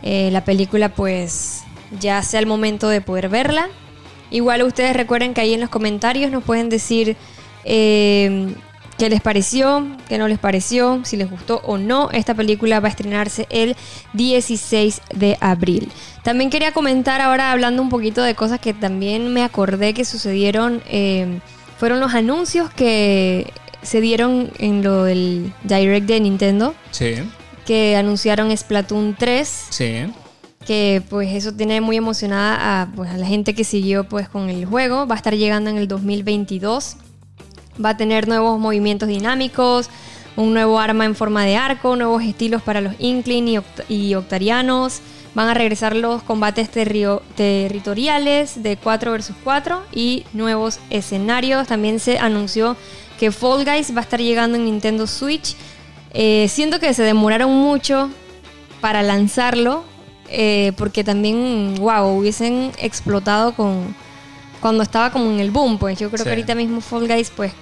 eh, 0.03 0.29
la 0.31 0.45
película 0.45 0.89
pues 0.89 1.63
ya 1.99 2.21
sea 2.21 2.39
el 2.39 2.45
momento 2.45 2.89
de 2.89 3.01
poder 3.01 3.27
verla. 3.27 3.69
Igual 4.29 4.61
ustedes 4.61 4.95
recuerden 4.95 5.33
que 5.33 5.41
ahí 5.41 5.55
en 5.55 5.61
los 5.61 5.71
comentarios 5.71 6.31
nos 6.31 6.43
pueden 6.43 6.69
decir 6.69 7.17
eh, 7.63 8.53
qué 8.97 9.09
les 9.09 9.21
pareció, 9.21 9.85
qué 10.09 10.17
no 10.17 10.27
les 10.27 10.39
pareció, 10.39 11.01
si 11.03 11.17
les 11.17 11.29
gustó 11.29 11.61
o 11.65 11.77
no. 11.77 12.09
Esta 12.11 12.33
película 12.33 12.79
va 12.79 12.87
a 12.87 12.91
estrenarse 12.91 13.45
el 13.49 13.75
16 14.13 15.01
de 15.15 15.37
abril. 15.39 15.91
También 16.23 16.49
quería 16.49 16.71
comentar 16.73 17.21
ahora 17.21 17.51
hablando 17.51 17.81
un 17.81 17.89
poquito 17.89 18.21
de 18.23 18.35
cosas 18.35 18.59
que 18.59 18.73
también 18.73 19.31
me 19.33 19.43
acordé 19.43 19.93
que 19.93 20.03
sucedieron. 20.05 20.81
eh, 20.89 21.39
fueron 21.79 21.99
los 21.99 22.15
anuncios 22.15 22.71
que 22.71 23.53
se 23.83 24.01
dieron 24.01 24.49
en 24.57 24.81
lo 24.83 25.03
del 25.03 25.53
Direct 25.63 26.07
de 26.07 26.19
Nintendo, 26.19 26.73
Sí, 26.89 27.13
que 27.67 27.95
anunciaron 27.95 28.55
Splatoon 28.57 29.15
3 29.17 29.67
sí. 29.69 30.05
que 30.65 31.03
pues 31.07 31.31
eso 31.33 31.53
tiene 31.53 31.79
muy 31.81 31.95
emocionada 31.97 32.81
a, 32.81 32.87
pues, 32.95 33.11
a 33.11 33.17
la 33.17 33.27
gente 33.27 33.53
que 33.53 33.63
siguió 33.63 34.05
pues 34.05 34.27
con 34.27 34.49
el 34.49 34.65
juego. 34.65 35.05
Va 35.05 35.13
a 35.13 35.17
estar 35.17 35.35
llegando 35.35 35.69
en 35.69 35.77
el 35.77 35.87
2022. 35.87 36.97
Va 37.83 37.89
a 37.89 37.97
tener 37.97 38.27
nuevos 38.27 38.59
movimientos 38.59 39.07
dinámicos, 39.07 39.89
un 40.35 40.53
nuevo 40.53 40.79
arma 40.79 41.05
en 41.05 41.15
forma 41.15 41.43
de 41.45 41.55
arco, 41.57 41.95
nuevos 41.95 42.23
estilos 42.23 42.61
para 42.61 42.81
los 42.81 42.93
Inkling 42.99 43.47
y, 43.47 43.55
Oct- 43.57 43.85
y 43.89 44.13
Octarianos. 44.15 45.01
Van 45.33 45.49
a 45.49 45.53
regresar 45.53 45.95
los 45.95 46.23
combates 46.23 46.69
territoriales 46.71 48.61
de 48.63 48.77
4 48.77 49.11
vs 49.11 49.31
4 49.43 49.83
y 49.93 50.23
nuevos 50.33 50.79
escenarios. 50.89 51.67
También 51.67 51.99
se 51.99 52.17
anunció 52.19 52.75
que 53.19 53.31
Fall 53.31 53.65
Guys 53.65 53.93
va 53.95 53.99
a 53.99 54.03
estar 54.03 54.19
llegando 54.19 54.57
en 54.57 54.65
Nintendo 54.65 55.07
Switch. 55.07 55.55
Eh, 56.13 56.47
siento 56.49 56.79
que 56.79 56.93
se 56.93 57.03
demoraron 57.03 57.51
mucho 57.51 58.09
para 58.81 59.03
lanzarlo, 59.03 59.83
eh, 60.29 60.71
porque 60.77 61.03
también, 61.03 61.75
wow, 61.79 62.05
hubiesen 62.17 62.71
explotado 62.79 63.53
con 63.53 63.95
cuando 64.61 64.81
estaba 64.81 65.11
como 65.11 65.29
en 65.29 65.39
el 65.39 65.51
boom, 65.51 65.77
pues 65.77 65.99
yo 65.99 66.09
creo 66.09 66.17
Sí. 66.19 66.23
que 66.23 66.29
ahorita 66.31 66.55
mismo 66.55 66.81
Fall 66.81 67.07
Guys, 67.07 67.31
pues 67.35 67.53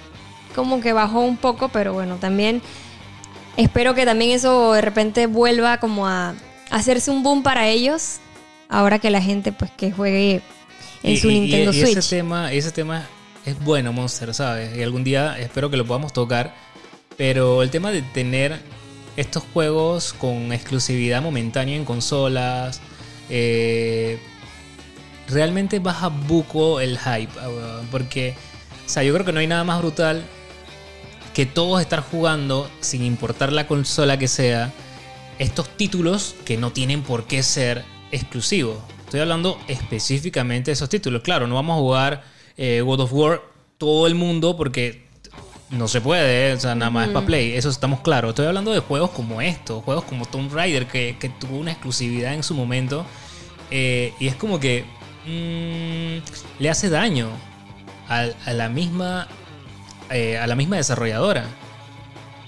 como 0.56 0.80
que 0.80 0.92
bajó 0.92 1.20
un 1.20 1.36
poco, 1.36 1.68
pero 1.68 1.92
bueno, 1.92 2.16
también 2.16 2.60
espero 3.56 3.94
que 3.94 4.04
también 4.04 4.32
eso 4.32 4.72
de 4.72 4.80
repente 4.80 5.26
vuelva 5.26 5.78
como 5.78 6.08
a 6.08 6.34
hacerse 6.70 7.12
un 7.12 7.22
boom 7.22 7.44
para 7.44 7.68
ellos, 7.68 8.16
ahora 8.68 8.98
que 8.98 9.10
la 9.10 9.22
gente 9.22 9.52
pues 9.52 9.70
que 9.70 9.92
juegue 9.92 10.40
en 11.04 11.12
Y- 11.12 11.16
su 11.18 11.30
y- 11.30 11.40
Nintendo 11.40 11.70
y 11.70 11.80
Switch. 11.80 11.96
Ese 11.98 12.16
tema, 12.16 12.52
ese 12.52 12.72
tema 12.72 13.06
es 13.44 13.56
bueno, 13.62 13.92
Monster, 13.92 14.34
¿sabes? 14.34 14.76
Y 14.76 14.82
algún 14.82 15.04
día 15.04 15.38
espero 15.38 15.70
que 15.70 15.76
lo 15.76 15.86
podamos 15.86 16.12
tocar. 16.12 16.52
Pero 17.16 17.62
el 17.62 17.70
tema 17.70 17.90
de 17.92 18.02
tener 18.02 18.60
estos 19.16 19.42
juegos 19.54 20.12
con 20.12 20.52
exclusividad 20.52 21.22
momentánea 21.22 21.76
en 21.76 21.84
consolas. 21.84 22.80
eh, 23.30 24.18
realmente 25.28 25.78
baja 25.80 26.08
buco 26.08 26.80
el 26.80 26.98
hype. 26.98 27.32
ah, 27.40 27.80
Porque, 27.90 28.34
o 28.86 28.88
sea, 28.88 29.02
yo 29.02 29.12
creo 29.14 29.24
que 29.24 29.32
no 29.32 29.40
hay 29.40 29.46
nada 29.46 29.64
más 29.64 29.78
brutal 29.80 30.24
que 31.36 31.44
todos 31.44 31.82
estar 31.82 32.00
jugando, 32.00 32.66
sin 32.80 33.04
importar 33.04 33.52
la 33.52 33.66
consola 33.66 34.18
que 34.18 34.26
sea, 34.26 34.72
estos 35.38 35.68
títulos 35.68 36.34
que 36.46 36.56
no 36.56 36.72
tienen 36.72 37.02
por 37.02 37.26
qué 37.26 37.42
ser 37.42 37.84
exclusivos. 38.10 38.78
Estoy 39.04 39.20
hablando 39.20 39.58
específicamente 39.68 40.70
de 40.70 40.72
esos 40.72 40.88
títulos. 40.88 41.20
Claro, 41.20 41.46
no 41.46 41.56
vamos 41.56 41.76
a 41.76 41.80
jugar 41.80 42.24
eh, 42.56 42.80
God 42.80 43.00
of 43.00 43.12
War 43.12 43.42
todo 43.76 44.06
el 44.06 44.14
mundo 44.14 44.56
porque 44.56 45.04
no 45.68 45.88
se 45.88 46.00
puede, 46.00 46.54
o 46.54 46.58
sea, 46.58 46.74
nada 46.74 46.90
más 46.90 47.08
es 47.08 47.12
para 47.12 47.26
Play. 47.26 47.52
Eso 47.52 47.68
estamos 47.68 48.00
claros. 48.00 48.30
Estoy 48.30 48.46
hablando 48.46 48.72
de 48.72 48.78
juegos 48.78 49.10
como 49.10 49.42
estos, 49.42 49.84
juegos 49.84 50.04
como 50.04 50.24
Tomb 50.24 50.50
Raider, 50.54 50.86
que, 50.86 51.18
que 51.20 51.28
tuvo 51.28 51.58
una 51.58 51.72
exclusividad 51.72 52.32
en 52.32 52.44
su 52.44 52.54
momento. 52.54 53.04
eh, 53.70 54.14
y 54.18 54.28
es 54.28 54.36
como 54.36 54.58
que 54.58 54.86
mm, 55.26 56.62
le 56.62 56.70
hace 56.70 56.88
daño 56.88 57.28
a, 58.08 58.24
a 58.46 58.52
la 58.54 58.70
misma 58.70 59.28
eh, 60.10 60.38
a 60.38 60.46
la 60.46 60.54
misma 60.54 60.76
desarrolladora. 60.76 61.44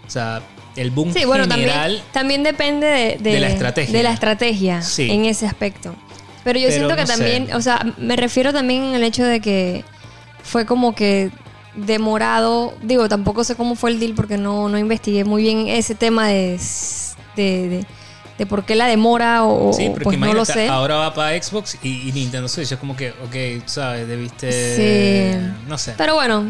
O 0.07 0.11
sea, 0.11 0.43
el 0.77 0.91
boom 0.91 1.13
Sí, 1.13 1.25
bueno, 1.25 1.47
también, 1.49 1.71
general. 1.71 2.03
también 2.13 2.43
depende 2.43 2.87
de, 2.87 3.31
de 3.31 3.41
la 3.41 3.49
estrategia. 3.49 3.97
de 3.97 4.03
la 4.03 4.13
estrategia 4.13 4.83
Sí. 4.83 5.11
en 5.11 5.25
ese 5.25 5.47
aspecto. 5.47 5.95
Pero 6.45 6.59
yo 6.59 6.69
Pero 6.69 6.77
siento 6.77 6.95
que 6.95 7.01
no 7.03 7.07
sé. 7.07 7.13
también, 7.15 7.55
o 7.55 7.61
sea, 7.61 7.85
me 7.99 8.17
refiero 8.17 8.53
también 8.53 8.95
el 8.95 9.03
hecho 9.05 9.25
de 9.25 9.41
que 9.41 9.85
fue 10.43 10.65
como 10.67 10.95
que 10.95 11.31
demorado. 11.75 12.75
Digo, 12.83 13.09
tampoco 13.09 13.45
sé 13.45 13.55
cómo 13.57 13.75
fue 13.75 13.91
el 13.91 14.01
deal 14.01 14.15
porque 14.15 14.39
no, 14.39 14.69
no 14.69 14.79
investigué 14.79 15.25
muy 15.25 15.43
bien 15.43 15.69
ese 15.69 15.95
tema 15.95 16.29
de, 16.29 16.59
de, 17.37 17.85
de- 18.39 18.47
por 18.47 18.65
qué 18.65 18.77
la 18.77 18.87
demora 18.87 19.45
o, 19.45 19.73
Sí, 19.73 19.89
porque 19.91 20.05
pues 20.05 20.19
no 20.19 20.33
lo 20.33 20.45
sé. 20.45 20.69
ahora 20.69 20.95
va 20.95 21.13
para 21.13 21.41
Xbox 21.43 21.77
y, 21.83 22.09
y 22.09 22.13
Nintendo 22.13 22.49
Switch. 22.49 22.71
Es 22.73 22.79
como 22.79 22.97
que, 22.97 23.11
ok, 23.11 23.67
sabes, 23.67 24.07
debiste. 24.07 24.53
Sí. 25.41 25.49
No 25.67 25.77
sé. 25.77 25.95
Pero 25.99 26.15
bueno, 26.15 26.47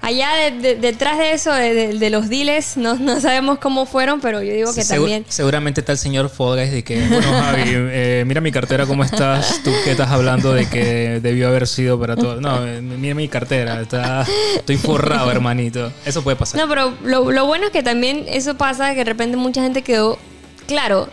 allá 0.00 0.34
de- 0.36 0.50
de- 0.52 0.74
detrás 0.76 1.18
de 1.18 1.32
eso, 1.32 1.52
de, 1.52 1.74
de- 1.74 1.98
de 1.98 2.10
los 2.10 2.28
deals, 2.28 2.76
no, 2.76 2.94
no 2.94 3.20
sabemos 3.20 3.58
cómo 3.58 3.84
fueron, 3.86 4.20
pero 4.20 4.42
yo 4.42 4.52
digo 4.54 4.72
que 4.72 4.82
Segu- 4.82 4.88
también... 5.00 5.24
Seguramente 5.28 5.80
está 5.80 5.92
el 5.92 5.98
señor 5.98 6.28
Fogas 6.30 6.70
de 6.70 6.82
que, 6.84 6.96
bueno, 7.08 7.30
Javi, 7.32 7.62
eh, 7.66 8.24
mira 8.26 8.40
mi 8.40 8.52
cartera, 8.52 8.86
¿cómo 8.86 9.04
estás? 9.04 9.60
Tú 9.64 9.70
que 9.84 9.90
estás 9.90 10.10
hablando 10.10 10.52
de 10.54 10.68
que 10.68 11.20
debió 11.20 11.48
haber 11.48 11.66
sido 11.66 11.98
para 12.00 12.16
todo. 12.16 12.40
No, 12.40 12.66
eh, 12.66 12.80
mira 12.80 13.14
mi 13.14 13.28
cartera, 13.28 13.80
está, 13.80 14.24
estoy 14.56 14.76
forrado, 14.76 15.30
hermanito. 15.30 15.92
Eso 16.06 16.22
puede 16.22 16.36
pasar. 16.36 16.60
No, 16.60 16.68
pero 16.68 16.94
lo, 17.04 17.30
lo 17.32 17.46
bueno 17.46 17.66
es 17.66 17.70
que 17.72 17.82
también 17.82 18.24
eso 18.28 18.56
pasa, 18.56 18.90
que 18.92 18.98
de 18.98 19.04
repente 19.04 19.36
mucha 19.36 19.62
gente 19.62 19.82
quedó, 19.82 20.18
claro, 20.66 21.08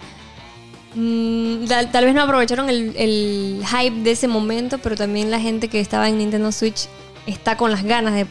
mm, 0.93 1.65
tal, 1.65 1.91
tal 1.91 2.05
vez 2.05 2.13
no 2.13 2.21
aprovecharon 2.21 2.69
el, 2.69 2.93
el 2.97 3.63
hype 3.65 4.01
de 4.03 4.11
ese 4.11 4.27
momento, 4.27 4.77
pero 4.77 4.95
también 4.95 5.31
la 5.31 5.39
gente 5.39 5.67
que 5.67 5.79
estaba 5.79 6.07
en 6.07 6.17
Nintendo 6.17 6.51
Switch 6.51 6.87
está 7.25 7.57
con 7.57 7.71
las 7.71 7.83
ganas 7.83 8.13
de 8.13 8.27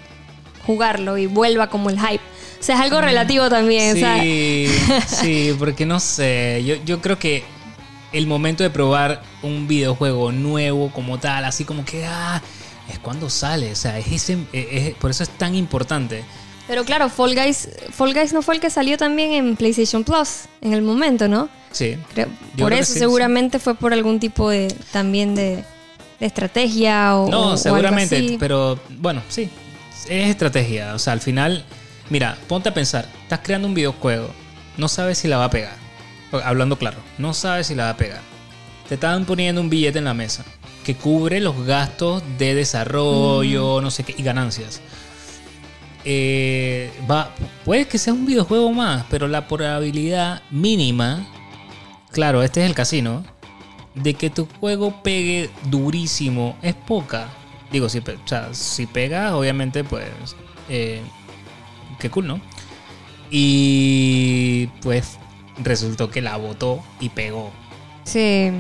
jugarlo 0.66 1.18
y 1.18 1.26
vuelva 1.26 1.68
como 1.68 1.90
el 1.90 1.98
hype. 1.98 2.22
O 2.60 2.62
sea, 2.66 2.76
es 2.76 2.80
algo 2.80 3.00
relativo 3.00 3.48
también. 3.50 3.96
o 3.96 3.98
sea, 4.00 4.20
Sí, 4.22 4.68
sí, 5.06 5.54
porque 5.58 5.84
no 5.86 6.00
sé, 6.00 6.62
yo, 6.64 6.76
yo 6.84 7.00
creo 7.00 7.18
que 7.18 7.44
el 8.12 8.26
momento 8.26 8.62
de 8.62 8.70
probar 8.70 9.22
un 9.42 9.66
videojuego 9.68 10.32
nuevo 10.32 10.90
como 10.92 11.18
tal, 11.18 11.44
así 11.44 11.64
como 11.64 11.84
que, 11.84 12.06
ah, 12.06 12.40
es 12.90 12.98
cuando 12.98 13.28
sale, 13.28 13.72
o 13.72 13.76
sea, 13.76 13.98
es 13.98 14.06
ese, 14.12 14.38
es- 14.52 14.94
por 14.94 15.10
eso 15.10 15.22
es 15.24 15.30
tan 15.30 15.54
importante. 15.54 16.22
pero 16.66 16.84
claro, 16.84 17.08
Fall 17.10 17.34
Guys, 17.34 17.68
Fall 17.90 18.14
Guys 18.14 18.32
no 18.32 18.40
fue 18.40 18.54
el 18.54 18.60
que 18.60 18.70
salió 18.70 18.96
también 18.96 19.32
en 19.32 19.56
PlayStation 19.56 20.04
Plus 20.04 20.44
en 20.62 20.72
el 20.74 20.80
momento, 20.82 21.28
¿no? 21.28 21.48
Sí. 21.72 21.96
Creo- 22.14 22.28
por 22.56 22.72
eso 22.72 22.92
sí, 22.94 22.98
seguramente 23.00 23.58
fue 23.58 23.74
por 23.74 23.92
algún 23.92 24.20
tipo 24.20 24.48
de 24.48 24.68
también 24.92 25.34
de, 25.34 25.64
de 26.20 26.26
estrategia 26.26 27.16
o 27.16 27.24
o- 27.24 27.26
o 27.26 27.30
No, 27.30 27.42
algo 27.44 27.56
seguramente, 27.58 28.16
así. 28.16 28.36
pero 28.38 28.78
bueno, 28.98 29.22
sí, 29.28 29.50
es 30.08 30.30
estrategia, 30.30 30.94
o 30.94 30.98
sea, 30.98 31.12
al 31.12 31.20
final, 31.20 31.64
mira, 32.10 32.36
ponte 32.48 32.68
a 32.68 32.74
pensar, 32.74 33.08
estás 33.22 33.40
creando 33.42 33.68
un 33.68 33.74
videojuego, 33.74 34.28
no 34.76 34.88
sabes 34.88 35.18
si 35.18 35.28
la 35.28 35.38
va 35.38 35.46
a 35.46 35.50
pegar, 35.50 35.76
hablando 36.44 36.76
claro, 36.78 36.98
no 37.18 37.34
sabes 37.34 37.68
si 37.68 37.74
la 37.74 37.84
va 37.84 37.90
a 37.90 37.96
pegar. 37.96 38.20
Te 38.88 38.94
están 38.94 39.24
poniendo 39.24 39.60
un 39.60 39.70
billete 39.70 39.98
en 39.98 40.04
la 40.04 40.14
mesa 40.14 40.44
que 40.84 40.94
cubre 40.94 41.40
los 41.40 41.64
gastos 41.64 42.22
de 42.38 42.54
desarrollo, 42.54 43.80
no 43.80 43.90
sé 43.90 44.04
qué, 44.04 44.14
y 44.16 44.22
ganancias. 44.22 44.80
Eh, 46.04 46.92
va, 47.10 47.34
puede 47.64 47.88
que 47.88 47.96
sea 47.96 48.12
un 48.12 48.26
videojuego 48.26 48.70
más, 48.72 49.04
pero 49.10 49.26
la 49.26 49.48
probabilidad 49.48 50.42
mínima, 50.50 51.26
claro, 52.12 52.42
este 52.42 52.62
es 52.62 52.66
el 52.66 52.74
casino, 52.74 53.24
de 53.94 54.14
que 54.14 54.28
tu 54.28 54.46
juego 54.60 55.02
pegue 55.02 55.50
durísimo 55.70 56.56
es 56.62 56.74
poca. 56.74 57.28
Digo, 57.74 57.88
si, 57.88 57.98
o 57.98 58.02
sea, 58.24 58.54
si 58.54 58.86
pega, 58.86 59.36
obviamente, 59.36 59.82
pues, 59.82 60.04
eh, 60.68 61.00
qué 61.98 62.08
cool, 62.08 62.28
¿no? 62.28 62.40
Y 63.36 64.68
pues 64.80 65.18
resultó 65.62 66.08
que 66.08 66.22
la 66.22 66.36
votó 66.36 66.82
y 67.00 67.08
pegó. 67.08 67.50
Sí. 68.04 68.52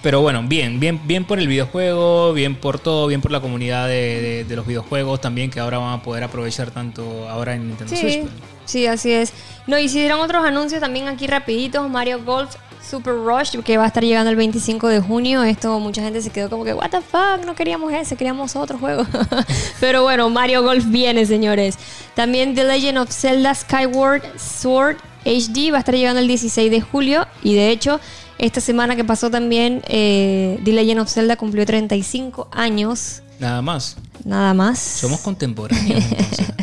Pero 0.00 0.20
bueno, 0.20 0.44
bien, 0.46 0.78
bien, 0.78 1.00
bien 1.06 1.24
por 1.24 1.40
el 1.40 1.48
videojuego, 1.48 2.32
bien 2.34 2.54
por 2.54 2.78
todo, 2.78 3.08
bien 3.08 3.20
por 3.20 3.32
la 3.32 3.40
comunidad 3.40 3.88
de, 3.88 4.20
de- 4.22 4.44
de 4.44 4.56
los 4.56 4.64
videojuegos 4.64 5.20
también 5.20 5.50
que 5.50 5.58
ahora 5.58 5.78
van 5.78 5.94
a 5.98 6.02
poder 6.04 6.22
aprovechar 6.22 6.70
tanto 6.70 7.28
ahora 7.28 7.54
en 7.56 7.66
Nintendo 7.66 7.96
Switch. 7.96 8.12
Sí, 8.12 8.18
pues. 8.20 8.32
Sí, 8.66 8.86
así 8.86 9.12
es. 9.12 9.32
No, 9.66 9.78
hicieron 9.78 10.20
otros 10.20 10.44
anuncios 10.44 10.80
también 10.80 11.08
aquí 11.08 11.26
rapiditos. 11.26 11.88
Mario 11.88 12.22
Golf 12.22 12.54
Super 12.88 13.14
Rush, 13.14 13.58
que 13.64 13.78
va 13.78 13.84
a 13.84 13.86
estar 13.88 14.04
llegando 14.04 14.30
el 14.30 14.36
25 14.36 14.88
de 14.88 15.00
junio. 15.00 15.42
Esto 15.42 15.80
mucha 15.80 16.02
gente 16.02 16.22
se 16.22 16.30
quedó 16.30 16.48
como 16.48 16.64
que, 16.64 16.72
what 16.72 16.90
the 16.90 17.00
fuck, 17.00 17.44
no 17.44 17.54
queríamos 17.54 17.92
ese, 17.92 18.16
queríamos 18.16 18.54
otro 18.54 18.78
juego. 18.78 19.04
Pero 19.80 20.02
bueno, 20.02 20.30
Mario 20.30 20.62
Golf 20.62 20.84
viene, 20.86 21.26
señores. 21.26 21.78
También 22.14 22.54
The 22.54 22.64
Legend 22.64 22.98
of 22.98 23.10
Zelda 23.10 23.54
Skyward 23.54 24.22
Sword 24.38 24.98
HD 25.24 25.72
va 25.72 25.78
a 25.78 25.80
estar 25.80 25.94
llegando 25.94 26.20
el 26.20 26.28
16 26.28 26.70
de 26.70 26.80
julio. 26.80 27.26
Y 27.42 27.54
de 27.54 27.70
hecho, 27.70 28.00
esta 28.38 28.60
semana 28.60 28.94
que 28.94 29.04
pasó 29.04 29.30
también, 29.30 29.82
eh, 29.88 30.60
The 30.64 30.72
Legend 30.72 31.00
of 31.00 31.10
Zelda 31.10 31.36
cumplió 31.36 31.66
35 31.66 32.48
años. 32.52 33.22
Nada 33.38 33.62
más. 33.62 33.96
Nada 34.24 34.54
más. 34.54 34.78
Somos 34.78 35.20
contemporáneos. 35.20 36.04
entonces. 36.10 36.46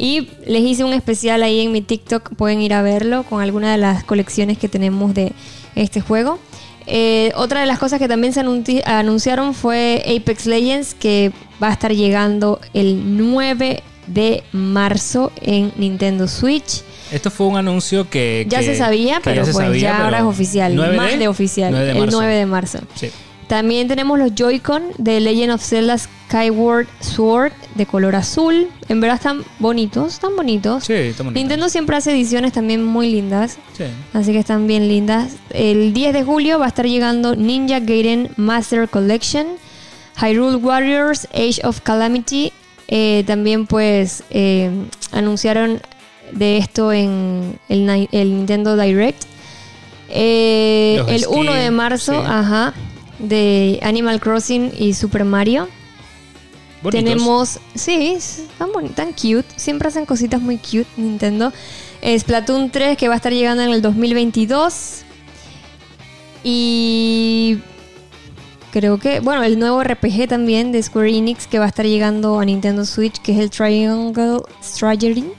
Y 0.00 0.28
les 0.46 0.62
hice 0.62 0.84
un 0.84 0.92
especial 0.92 1.42
ahí 1.42 1.60
en 1.60 1.72
mi 1.72 1.80
TikTok, 1.80 2.34
pueden 2.36 2.60
ir 2.60 2.72
a 2.72 2.82
verlo 2.82 3.24
con 3.24 3.42
alguna 3.42 3.72
de 3.72 3.78
las 3.78 4.04
colecciones 4.04 4.56
que 4.56 4.68
tenemos 4.68 5.12
de 5.14 5.32
este 5.74 6.00
juego. 6.00 6.38
Eh, 6.86 7.32
otra 7.34 7.60
de 7.60 7.66
las 7.66 7.78
cosas 7.80 7.98
que 7.98 8.06
también 8.06 8.32
se 8.32 8.40
anunci- 8.44 8.82
anunciaron 8.86 9.54
fue 9.54 10.04
Apex 10.06 10.46
Legends, 10.46 10.94
que 10.94 11.32
va 11.60 11.68
a 11.68 11.72
estar 11.72 11.92
llegando 11.92 12.60
el 12.74 13.16
9 13.18 13.82
de 14.06 14.44
marzo 14.52 15.32
en 15.42 15.72
Nintendo 15.76 16.28
Switch. 16.28 16.82
Esto 17.10 17.30
fue 17.30 17.46
un 17.48 17.56
anuncio 17.56 18.08
que. 18.08 18.46
Ya 18.48 18.60
que- 18.60 18.66
se 18.66 18.76
sabía, 18.76 19.20
pero 19.24 19.44
se 19.44 19.52
pues 19.52 19.66
sabía, 19.66 19.80
ya 19.82 19.92
pero 19.94 20.04
ahora 20.04 20.18
es 20.18 20.24
oficial, 20.24 20.74
9 20.76 20.96
más 20.96 21.18
de, 21.18 21.26
oficial, 21.28 21.70
9 21.72 21.86
de 21.86 21.92
el 21.92 21.98
marzo. 21.98 22.16
9 22.18 22.34
de 22.36 22.46
marzo. 22.46 22.78
Sí. 22.94 23.10
También 23.48 23.88
tenemos 23.88 24.18
los 24.18 24.34
Joy-Con 24.34 24.82
de 24.98 25.20
Legend 25.20 25.52
of 25.52 25.62
Zelda 25.64 25.96
Skyward 25.96 26.86
Sword 27.00 27.52
de 27.76 27.86
color 27.86 28.14
azul. 28.14 28.68
En 28.88 29.00
verdad 29.00 29.16
están 29.16 29.42
bonitos, 29.58 30.12
están 30.14 30.36
bonitos. 30.36 30.84
Sí, 30.84 30.92
está 30.92 31.22
bonito. 31.22 31.38
Nintendo 31.40 31.68
siempre 31.70 31.96
hace 31.96 32.12
ediciones 32.12 32.52
también 32.52 32.84
muy 32.84 33.10
lindas, 33.10 33.56
Sí. 33.76 33.84
así 34.12 34.32
que 34.32 34.38
están 34.38 34.66
bien 34.66 34.86
lindas. 34.86 35.36
El 35.50 35.94
10 35.94 36.12
de 36.12 36.24
julio 36.24 36.58
va 36.58 36.66
a 36.66 36.68
estar 36.68 36.86
llegando 36.86 37.34
Ninja 37.36 37.80
Gaiden 37.80 38.28
Master 38.36 38.86
Collection, 38.88 39.46
Hyrule 40.20 40.56
Warriors 40.56 41.26
Age 41.32 41.60
of 41.64 41.80
Calamity. 41.80 42.52
Eh, 42.88 43.24
también 43.26 43.66
pues 43.66 44.24
eh, 44.30 44.70
anunciaron 45.12 45.80
de 46.32 46.58
esto 46.58 46.92
en 46.92 47.58
el, 47.70 47.86
Ni- 47.86 48.08
el 48.12 48.36
Nintendo 48.36 48.76
Direct. 48.76 49.24
Eh, 50.10 51.02
el 51.08 51.26
1 51.28 51.52
de 51.52 51.70
marzo, 51.70 52.12
sí. 52.12 52.18
ajá, 52.26 52.72
de 53.18 53.80
Animal 53.82 54.20
Crossing 54.20 54.72
y 54.78 54.94
Super 54.94 55.24
Mario. 55.24 55.68
Bonitos. 56.82 57.04
Tenemos, 57.04 57.60
sí, 57.74 58.18
tan 58.56 58.70
tan 58.94 59.12
cute. 59.12 59.46
Siempre 59.56 59.88
hacen 59.88 60.06
cositas 60.06 60.40
muy 60.40 60.58
cute 60.58 60.86
Nintendo. 60.96 61.52
Splatoon 62.02 62.70
3 62.70 62.96
que 62.96 63.08
va 63.08 63.14
a 63.14 63.16
estar 63.16 63.32
llegando 63.32 63.62
en 63.62 63.70
el 63.70 63.82
2022. 63.82 65.02
Y 66.44 67.58
creo 68.70 68.98
que, 68.98 69.18
bueno, 69.20 69.42
el 69.42 69.58
nuevo 69.58 69.82
RPG 69.82 70.28
también 70.28 70.70
de 70.70 70.82
Square 70.82 71.16
Enix 71.16 71.48
que 71.48 71.58
va 71.58 71.64
a 71.64 71.68
estar 71.68 71.84
llegando 71.84 72.38
a 72.38 72.44
Nintendo 72.44 72.84
Switch, 72.84 73.20
que 73.20 73.32
es 73.32 73.38
el 73.38 73.50
Triangle 73.50 74.42
Strategy. 74.62 75.32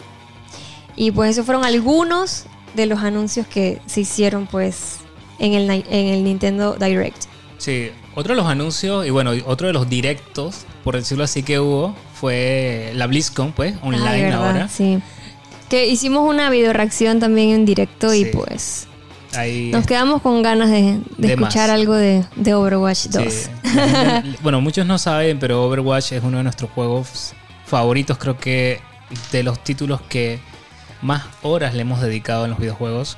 Y 0.97 1.11
pues 1.11 1.31
esos 1.31 1.45
fueron 1.45 1.63
algunos 1.63 2.43
de 2.75 2.85
los 2.85 2.99
anuncios 2.99 3.47
que 3.47 3.81
se 3.85 4.01
hicieron 4.01 4.45
pues 4.47 4.97
en 5.39 5.53
el, 5.53 5.69
en 5.69 6.07
el 6.07 6.23
Nintendo 6.25 6.75
Direct. 6.75 7.28
Sí, 7.59 7.91
otro 8.15 8.33
de 8.35 8.41
los 8.41 8.49
anuncios 8.49 9.05
y 9.05 9.11
bueno, 9.11 9.31
otro 9.45 9.67
de 9.67 9.73
los 9.73 9.87
directos, 9.87 10.65
por 10.83 10.95
decirlo 10.95 11.23
así, 11.25 11.43
que 11.43 11.59
hubo 11.59 11.95
fue 12.13 12.91
la 12.95 13.05
BlizzCon, 13.05 13.51
pues, 13.51 13.75
online 13.83 14.07
Ay, 14.07 14.21
¿verdad? 14.23 14.47
ahora. 14.47 14.67
Sí. 14.69 14.99
Que 15.69 15.87
hicimos 15.87 16.27
una 16.27 16.49
video 16.49 16.73
reacción 16.73 17.19
también 17.19 17.49
en 17.51 17.65
directo 17.65 18.11
y 18.13 18.25
pues 18.25 18.87
Ahí, 19.35 19.69
nos 19.71 19.85
quedamos 19.85 20.23
con 20.23 20.41
ganas 20.41 20.71
de, 20.71 20.81
de 21.17 21.27
De 21.27 21.33
escuchar 21.33 21.69
más. 21.69 21.79
algo 21.79 21.93
de, 21.93 22.25
de 22.35 22.53
Overwatch 22.55 23.05
2. 23.09 23.31
sí. 23.33 23.49
Gente- 23.63 24.37
bueno, 24.41 24.59
muchos 24.61 24.87
no 24.87 24.97
saben, 24.97 25.37
pero 25.37 25.63
Overwatch 25.65 26.13
es 26.13 26.23
uno 26.23 26.37
de 26.37 26.43
nuestros 26.43 26.71
juegos 26.71 27.33
favoritos, 27.65 28.17
creo 28.17 28.37
que 28.39 28.79
de 29.31 29.43
los 29.43 29.63
títulos 29.63 30.01
que 30.09 30.39
más 31.03 31.23
horas 31.43 31.75
le 31.75 31.81
hemos 31.81 32.01
dedicado 32.01 32.45
en 32.45 32.51
los 32.51 32.59
videojuegos. 32.59 33.17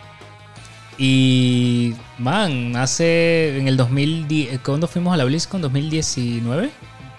Y, 1.04 1.96
man, 2.20 2.76
hace 2.76 3.58
en 3.58 3.68
el 3.68 3.76
2010, 3.76 4.60
¿cuándo 4.60 4.88
fuimos 4.88 5.16
a 5.16 5.18
la 5.18 5.24
BlizzCon? 5.24 5.64
¿2019? 5.64 6.70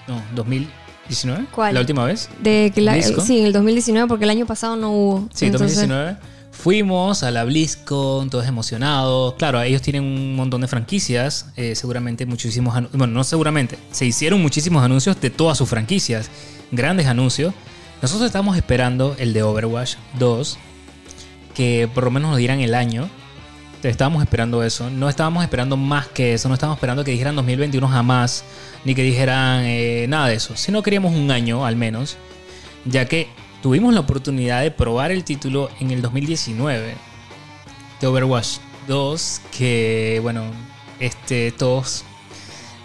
No, 0.06 0.22
2019. 0.36 1.46
¿Cuál? 1.50 1.74
La 1.74 1.80
última 1.80 2.04
vez. 2.04 2.28
De 2.40 2.70
que 2.72 2.80
sí, 3.20 3.40
en 3.40 3.46
el 3.46 3.52
2019 3.52 4.06
porque 4.06 4.22
el 4.22 4.30
año 4.30 4.46
pasado 4.46 4.76
no 4.76 4.92
hubo. 4.92 5.28
Sí, 5.34 5.46
Entonces, 5.46 5.78
2019. 5.78 6.16
Fuimos 6.52 7.24
a 7.24 7.32
la 7.32 7.42
BlizzCon, 7.42 8.30
todos 8.30 8.46
emocionados. 8.46 9.34
Claro, 9.34 9.60
ellos 9.60 9.82
tienen 9.82 10.04
un 10.04 10.36
montón 10.36 10.60
de 10.60 10.68
franquicias. 10.68 11.46
eh, 11.56 11.74
seguramente 11.74 12.24
muchísimos 12.24 12.76
anuncios. 12.76 12.96
Bueno, 12.96 13.14
no 13.14 13.24
seguramente. 13.24 13.80
Se 13.90 14.06
hicieron 14.06 14.40
muchísimos 14.40 14.84
anuncios 14.84 15.20
de 15.20 15.30
todas 15.30 15.58
sus 15.58 15.68
franquicias. 15.68 16.30
Grandes 16.70 17.08
anuncios. 17.08 17.52
Nosotros 18.00 18.26
estábamos 18.26 18.56
esperando 18.56 19.16
el 19.18 19.32
de 19.32 19.42
Overwatch 19.42 19.94
2. 20.20 20.56
Que 21.52 21.90
por 21.92 22.04
lo 22.04 22.12
menos 22.12 22.30
nos 22.30 22.38
dieran 22.38 22.60
el 22.60 22.76
año. 22.76 23.10
Estábamos 23.82 24.22
esperando 24.22 24.62
eso. 24.62 24.90
No 24.90 25.08
estábamos 25.08 25.42
esperando 25.42 25.76
más 25.76 26.06
que 26.08 26.34
eso. 26.34 26.48
No 26.48 26.54
estábamos 26.54 26.78
esperando 26.78 27.04
que 27.04 27.10
dijeran 27.10 27.34
2021 27.36 27.88
jamás. 27.88 28.44
Ni 28.84 28.94
que 28.94 29.02
dijeran 29.02 29.64
eh, 29.64 30.06
nada 30.08 30.28
de 30.28 30.34
eso. 30.34 30.56
Sino 30.56 30.82
queríamos 30.82 31.14
un 31.14 31.30
año 31.30 31.66
al 31.66 31.76
menos. 31.76 32.16
Ya 32.84 33.06
que 33.06 33.28
tuvimos 33.62 33.92
la 33.94 34.00
oportunidad 34.00 34.62
de 34.62 34.70
probar 34.70 35.10
el 35.10 35.24
título 35.24 35.68
en 35.80 35.90
el 35.90 36.00
2019 36.02 36.94
de 38.00 38.06
Overwatch 38.06 38.58
2. 38.88 39.40
Que 39.56 40.20
bueno, 40.22 40.44
este, 41.00 41.50
todos 41.52 42.04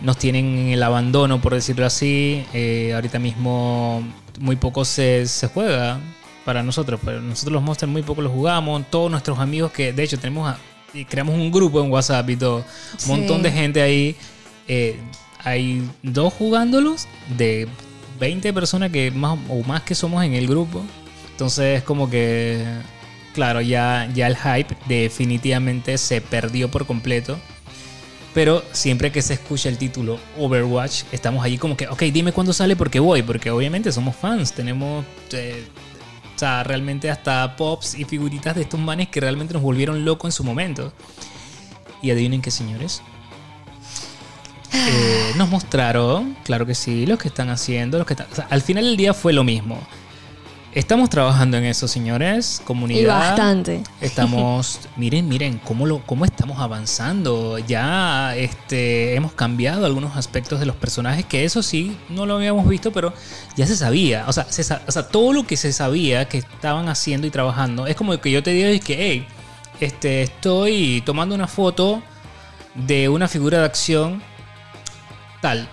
nos 0.02 0.18
tienen 0.18 0.46
en 0.58 0.68
el 0.70 0.84
abandono, 0.84 1.40
por 1.42 1.54
decirlo 1.54 1.86
así. 1.86 2.44
Eh, 2.54 2.92
ahorita 2.96 3.20
mismo 3.20 4.04
muy 4.40 4.56
poco 4.56 4.84
se, 4.86 5.28
se 5.28 5.48
juega 5.48 6.00
para 6.46 6.64
nosotros. 6.64 7.00
Pero 7.04 7.22
nosotros 7.22 7.54
los 7.54 7.62
Monsters 7.64 7.92
muy 7.92 8.02
poco 8.04 8.22
los 8.22 8.32
jugamos. 8.32 8.84
Todos 8.90 9.12
nuestros 9.12 9.38
amigos 9.40 9.72
que 9.72 9.94
de 9.94 10.04
hecho 10.04 10.18
tenemos 10.18 10.50
a- 10.50 10.58
y 10.94 11.06
creamos 11.06 11.36
un 11.36 11.52
grupo 11.52 11.84
en 11.84 11.92
WhatsApp 11.92 12.30
y 12.30 12.36
todo. 12.38 12.58
Un 12.58 13.00
Sí. 13.00 13.10
montón 13.10 13.42
de 13.44 13.52
gente 13.52 13.82
ahí. 13.82 14.16
Eh, 14.68 15.00
hay 15.44 15.88
dos 16.04 16.34
jugándolos 16.34 17.08
de 17.38 17.68
20 18.20 18.52
personas 18.54 18.92
que 18.92 19.12
más 19.12 19.38
o 19.50 19.64
más 19.64 19.82
que 19.84 19.96
somos 19.96 20.24
en 20.24 20.34
el 20.34 20.48
grupo. 20.48 20.84
Entonces 21.32 21.78
es 21.80 21.84
como 21.84 22.10
que, 22.10 22.64
claro, 23.34 23.62
ya, 23.62 24.10
ya 24.14 24.28
el 24.28 24.36
hype 24.36 24.76
definitivamente 24.88 25.98
se 25.98 26.22
perdió 26.22 26.70
por 26.70 26.86
completo. 26.86 27.38
Pero 28.34 28.64
siempre 28.72 29.12
que 29.12 29.22
se 29.24 29.34
escucha 29.34 29.68
el 29.70 29.78
título 29.80 30.20
Overwatch, 30.38 31.04
estamos 31.12 31.44
allí 31.44 31.58
como 31.58 31.76
que, 31.76 31.88
ok, 31.88 32.02
dime 32.14 32.32
cuándo 32.32 32.54
sale 32.54 32.76
porque 32.76 33.00
voy. 33.00 33.24
Porque 33.24 33.50
obviamente 33.52 33.92
somos 33.92 34.16
fans, 34.16 34.54
tenemos... 34.54 35.06
eh, 35.32 35.66
o 36.38 36.40
sea, 36.40 36.64
realmente 36.64 37.10
hasta 37.10 37.56
pops 37.56 37.96
y 37.96 38.06
figuritas 38.06 38.56
de 38.56 38.62
estos 38.62 38.80
manes 38.80 39.10
que 39.10 39.20
realmente 39.20 39.56
nos 39.56 39.64
volvieron 39.64 40.06
locos 40.06 40.28
en 40.28 40.32
su 40.34 40.44
momento. 40.44 40.94
Y 42.04 42.12
adivinen 42.12 42.44
qué, 42.44 42.52
señores. 42.52 43.02
Eh, 44.72 45.32
nos 45.36 45.50
mostraron, 45.50 46.38
claro 46.44 46.68
que 46.68 46.76
sí, 46.76 47.08
los 47.08 47.18
que 47.18 47.30
están 47.30 47.50
haciendo, 47.50 47.98
los 47.98 48.06
que 48.06 48.14
están... 48.14 48.28
al 48.52 48.62
final 48.62 48.86
del 48.86 48.98
día 48.98 49.16
fue 49.16 49.34
lo 49.34 49.44
mismo. 49.44 49.80
Estamos 50.78 51.10
trabajando 51.10 51.58
en 51.58 51.66
eso, 51.66 51.88
señores. 51.88 52.62
Comunidad. 52.64 53.02
Y 53.02 53.06
bastante. 53.06 53.82
Estamos, 54.00 54.80
miren, 54.96 55.28
miren 55.28 55.60
cómo 55.64 55.88
lo, 55.88 56.06
cómo 56.06 56.24
estamos 56.24 56.60
avanzando. 56.60 57.58
Ya, 57.58 58.36
este, 58.36 59.16
hemos 59.16 59.34
cambiado 59.34 59.88
algunos 59.88 60.16
aspectos 60.16 60.60
de 60.60 60.68
los 60.68 60.76
personajes 60.76 61.26
que 61.26 61.46
eso 61.46 61.64
sí 61.64 61.98
no 62.10 62.28
lo 62.28 62.36
habíamos 62.36 62.68
visto, 62.68 62.92
pero 62.92 63.12
ya 63.56 63.66
se 63.66 63.76
sabía. 63.76 64.26
O 64.28 64.34
sea, 64.34 64.46
se 64.52 64.62
o 64.62 64.92
sea, 64.92 65.08
todo 65.08 65.34
lo 65.34 65.48
que 65.48 65.58
se 65.58 65.74
sabía 65.74 66.30
que 66.30 66.38
estaban 66.38 66.90
haciendo 66.90 67.26
y 67.26 67.32
trabajando 67.32 67.88
es 67.88 67.96
como 67.96 68.16
que 68.22 68.30
yo 68.30 68.44
te 68.44 68.52
digo 68.52 68.70
y 68.70 68.80
que, 68.80 68.98
hey, 69.00 69.28
este, 69.80 70.22
estoy 70.22 71.02
tomando 71.08 71.34
una 71.34 71.48
foto 71.48 72.04
de 72.76 73.10
una 73.10 73.28
figura 73.28 73.58
de 73.62 73.66
acción 73.66 74.22
tal. 75.42 75.68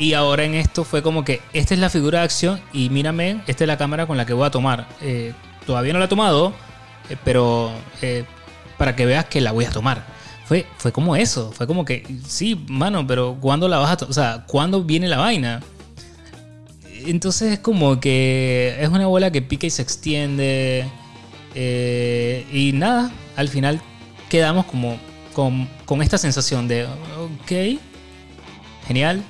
Y 0.00 0.14
ahora 0.14 0.44
en 0.44 0.54
esto 0.54 0.84
fue 0.84 1.02
como 1.02 1.26
que 1.26 1.42
esta 1.52 1.74
es 1.74 1.80
la 1.80 1.90
figura 1.90 2.20
de 2.20 2.24
acción 2.24 2.58
y 2.72 2.88
mírame, 2.88 3.42
esta 3.46 3.64
es 3.64 3.68
la 3.68 3.76
cámara 3.76 4.06
con 4.06 4.16
la 4.16 4.24
que 4.24 4.32
voy 4.32 4.46
a 4.46 4.50
tomar. 4.50 4.88
Eh, 5.02 5.34
todavía 5.66 5.92
no 5.92 5.98
la 5.98 6.06
he 6.06 6.08
tomado, 6.08 6.54
eh, 7.10 7.18
pero 7.22 7.70
eh, 8.00 8.24
para 8.78 8.96
que 8.96 9.04
veas 9.04 9.26
que 9.26 9.42
la 9.42 9.52
voy 9.52 9.66
a 9.66 9.70
tomar. 9.70 10.06
Fue, 10.46 10.64
fue 10.78 10.90
como 10.90 11.16
eso, 11.16 11.52
fue 11.52 11.66
como 11.66 11.84
que, 11.84 12.06
sí, 12.26 12.64
mano, 12.66 13.06
pero 13.06 13.36
¿cuándo 13.38 13.68
la 13.68 13.76
vas 13.76 13.90
a 13.90 13.96
tomar? 13.98 14.10
O 14.10 14.14
sea, 14.14 14.44
¿cuándo 14.46 14.82
viene 14.82 15.06
la 15.06 15.18
vaina? 15.18 15.60
Entonces 17.04 17.52
es 17.52 17.58
como 17.58 18.00
que 18.00 18.78
es 18.80 18.88
una 18.88 19.06
bola 19.06 19.30
que 19.30 19.42
pica 19.42 19.66
y 19.66 19.70
se 19.70 19.82
extiende. 19.82 20.88
y 21.54 22.70
nada, 22.72 23.10
al 23.36 23.48
final 23.48 23.82
quedamos 24.30 24.64
como 24.64 24.98
con, 25.34 25.68
con 25.84 26.00
esta 26.00 26.16
sensación 26.16 26.68
de, 26.68 26.86
ok, 26.86 27.78
genial. 28.86 29.22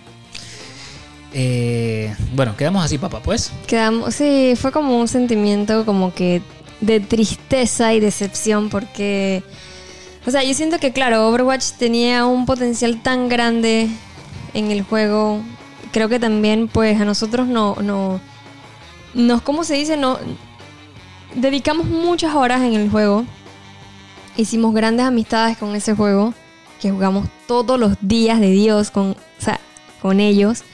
Eh, 1.33 2.15
bueno, 2.35 2.57
quedamos 2.57 2.85
así, 2.85 2.99
papá, 2.99 3.21
pues. 3.23 3.53
Quedamos, 3.67 4.15
sí, 4.15 4.55
fue 4.57 4.73
como 4.73 4.99
un 4.99 5.09
sentimiento 5.09 5.85
como 5.85 6.13
que 6.13 6.43
de 6.81 7.01
tristeza 7.01 7.93
y 7.95 8.01
decepción 8.01 8.69
porque, 8.71 9.43
o 10.27 10.31
sea, 10.31 10.43
yo 10.43 10.55
siento 10.55 10.79
que 10.79 10.93
claro, 10.93 11.29
Overwatch 11.29 11.73
tenía 11.79 12.27
un 12.27 12.47
potencial 12.47 13.03
tan 13.03 13.29
grande 13.29 13.89
en 14.55 14.71
el 14.71 14.83
juego. 14.83 15.43
Creo 15.93 16.09
que 16.09 16.19
también 16.19 16.69
pues 16.69 17.01
a 17.01 17.05
nosotros 17.05 17.47
no, 17.47 17.77
no, 17.77 18.21
nos, 19.15 19.43
¿cómo 19.43 19.65
se 19.65 19.75
dice? 19.75 19.97
No, 19.97 20.19
dedicamos 21.35 21.87
muchas 21.87 22.35
horas 22.35 22.63
en 22.63 22.75
el 22.75 22.91
juego. 22.91 23.25
Hicimos 24.37 24.75
grandes 24.75 25.07
amistades 25.07 25.59
con 25.59 25.75
ese 25.75 25.95
juego 25.95 26.33
que 26.81 26.91
jugamos 26.91 27.29
todos 27.47 27.79
los 27.79 27.97
días 28.01 28.41
de 28.41 28.51
Dios 28.51 28.91
con, 28.91 29.11
o 29.11 29.17
sea, 29.39 29.61
con 30.01 30.19
ellos. 30.21 30.65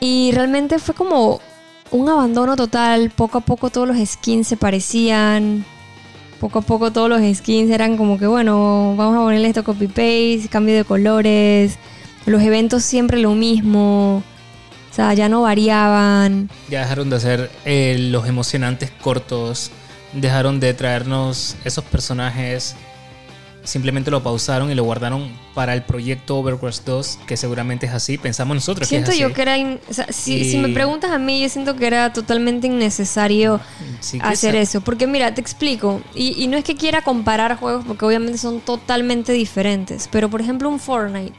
Y 0.00 0.32
realmente 0.32 0.78
fue 0.78 0.94
como 0.94 1.40
un 1.90 2.08
abandono 2.08 2.56
total. 2.56 3.10
Poco 3.10 3.38
a 3.38 3.40
poco 3.42 3.70
todos 3.70 3.86
los 3.86 3.96
skins 3.98 4.48
se 4.48 4.56
parecían. 4.56 5.64
Poco 6.40 6.60
a 6.60 6.62
poco 6.62 6.90
todos 6.90 7.10
los 7.10 7.20
skins 7.36 7.70
eran 7.70 7.98
como 7.98 8.18
que, 8.18 8.26
bueno, 8.26 8.94
vamos 8.96 9.16
a 9.16 9.20
ponerle 9.20 9.48
esto 9.48 9.62
copy-paste, 9.62 10.48
cambio 10.50 10.74
de 10.74 10.84
colores. 10.84 11.76
Los 12.24 12.42
eventos 12.42 12.82
siempre 12.82 13.18
lo 13.18 13.34
mismo. 13.34 14.22
O 14.90 14.94
sea, 14.94 15.12
ya 15.14 15.28
no 15.28 15.42
variaban. 15.42 16.48
Ya 16.70 16.80
dejaron 16.80 17.10
de 17.10 17.16
hacer 17.16 17.50
eh, 17.64 17.96
los 17.98 18.26
emocionantes 18.26 18.90
cortos. 18.90 19.70
Dejaron 20.14 20.60
de 20.60 20.74
traernos 20.74 21.56
esos 21.64 21.84
personajes. 21.84 22.74
Simplemente 23.62 24.10
lo 24.10 24.22
pausaron 24.22 24.70
y 24.70 24.74
lo 24.74 24.84
guardaron 24.84 25.30
para 25.54 25.74
el 25.74 25.82
proyecto 25.82 26.38
Overwatch 26.38 26.80
2, 26.86 27.18
que 27.26 27.36
seguramente 27.36 27.84
es 27.86 27.92
así. 27.92 28.16
Pensamos 28.16 28.54
nosotros 28.54 28.88
Siento 28.88 29.10
que 29.10 29.16
es 29.16 29.20
yo 29.20 29.26
así. 29.26 29.34
que 29.34 29.42
era... 29.42 29.58
in- 29.58 29.78
o 29.88 29.92
sea, 29.92 30.06
si, 30.10 30.36
Y- 30.38 30.50
si 30.50 30.56
me 30.56 30.70
preguntas 30.70 31.10
a 31.10 31.18
mí, 31.18 31.42
yo 31.42 31.48
siento 31.50 31.76
que 31.76 31.86
era 31.86 32.12
totalmente 32.12 32.66
innecesario 32.68 33.60
Sí 34.00 34.18
hacer 34.22 34.56
eso. 34.56 34.80
Porque 34.80 35.06
mira, 35.06 35.34
te 35.34 35.40
explico. 35.42 36.00
Y, 36.14 36.42
y 36.42 36.46
no 36.48 36.56
es 36.56 36.64
que 36.64 36.74
quiera 36.74 37.02
comparar 37.02 37.58
juegos 37.58 37.84
porque 37.86 38.04
obviamente 38.06 38.38
son 38.38 38.60
totalmente 38.60 39.32
diferentes. 39.32 40.08
Pero 40.10 40.30
por 40.30 40.40
ejemplo 40.40 40.68
un 40.70 40.80
Fortnite. 40.80 41.34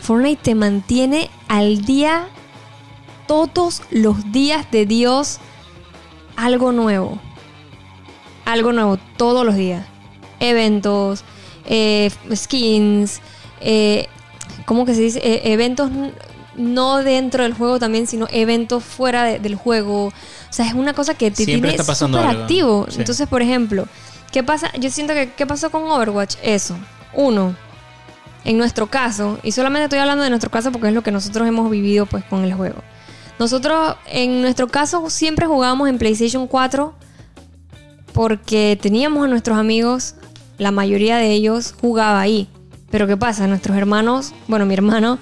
Fortnite 0.00 0.40
te 0.42 0.54
mantiene 0.54 1.28
al 1.48 1.84
día 1.84 2.28
todos 3.26 3.82
los 3.90 4.32
días 4.32 4.70
de 4.70 4.86
Dios 4.86 5.38
algo 6.34 6.72
nuevo. 6.72 7.18
Algo 8.46 8.72
nuevo 8.72 8.96
todos 9.18 9.44
los 9.44 9.54
días. 9.56 9.84
Eventos, 10.40 11.24
eh, 11.68 12.10
skins, 12.34 13.20
eh, 13.60 14.06
¿cómo 14.66 14.84
que 14.84 14.94
se 14.94 15.00
dice? 15.02 15.20
Eh, 15.22 15.52
eventos 15.52 15.90
no 16.56 16.96
dentro 17.04 17.44
del 17.44 17.52
juego 17.54 17.78
también, 17.78 18.06
sino 18.08 18.26
eventos 18.32 18.82
fuera 18.82 19.22
de- 19.24 19.38
del 19.38 19.54
juego. 19.54 20.06
O 20.06 20.12
sea, 20.50 20.66
es 20.66 20.74
una 20.74 20.92
cosa 20.94 21.14
que 21.14 21.30
te 21.30 21.44
Siempre 21.44 21.70
tiene 21.76 21.94
súper 21.94 22.26
activo. 22.26 22.86
Sí. 22.88 22.96
Entonces, 22.98 23.28
por 23.28 23.42
ejemplo, 23.42 23.86
¿qué 24.32 24.42
pasa? 24.42 24.72
Yo 24.80 24.90
siento 24.90 25.12
que 25.14 25.30
¿qué 25.36 25.46
pasó 25.46 25.70
con 25.70 25.84
Overwatch? 25.84 26.34
Eso. 26.42 26.76
Uno, 27.14 27.54
en 28.44 28.56
nuestro 28.58 28.88
caso, 28.88 29.38
y 29.44 29.52
solamente 29.52 29.84
estoy 29.84 29.98
hablando 30.00 30.24
de 30.24 30.30
nuestro 30.30 30.50
caso 30.50 30.72
porque 30.72 30.88
es 30.88 30.94
lo 30.94 31.02
que 31.02 31.10
nosotros 31.12 31.46
hemos 31.46 31.70
vivido 31.70 32.06
pues 32.06 32.24
con 32.24 32.42
el 32.44 32.54
juego. 32.54 32.82
Nosotros, 33.38 33.94
en 34.06 34.40
nuestro 34.42 34.66
caso, 34.66 35.10
siempre 35.10 35.46
jugábamos 35.46 35.88
en 35.88 35.98
PlayStation 35.98 36.48
4 36.48 36.92
porque 38.12 38.76
teníamos 38.80 39.24
a 39.24 39.28
nuestros 39.28 39.56
amigos, 39.58 40.14
la 40.58 40.70
mayoría 40.70 41.16
de 41.16 41.32
ellos 41.32 41.74
jugaba 41.80 42.20
ahí. 42.20 42.48
Pero 42.90 43.06
¿qué 43.06 43.16
pasa? 43.16 43.46
Nuestros 43.46 43.76
hermanos, 43.76 44.32
bueno, 44.46 44.66
mi 44.66 44.74
hermano, 44.74 45.18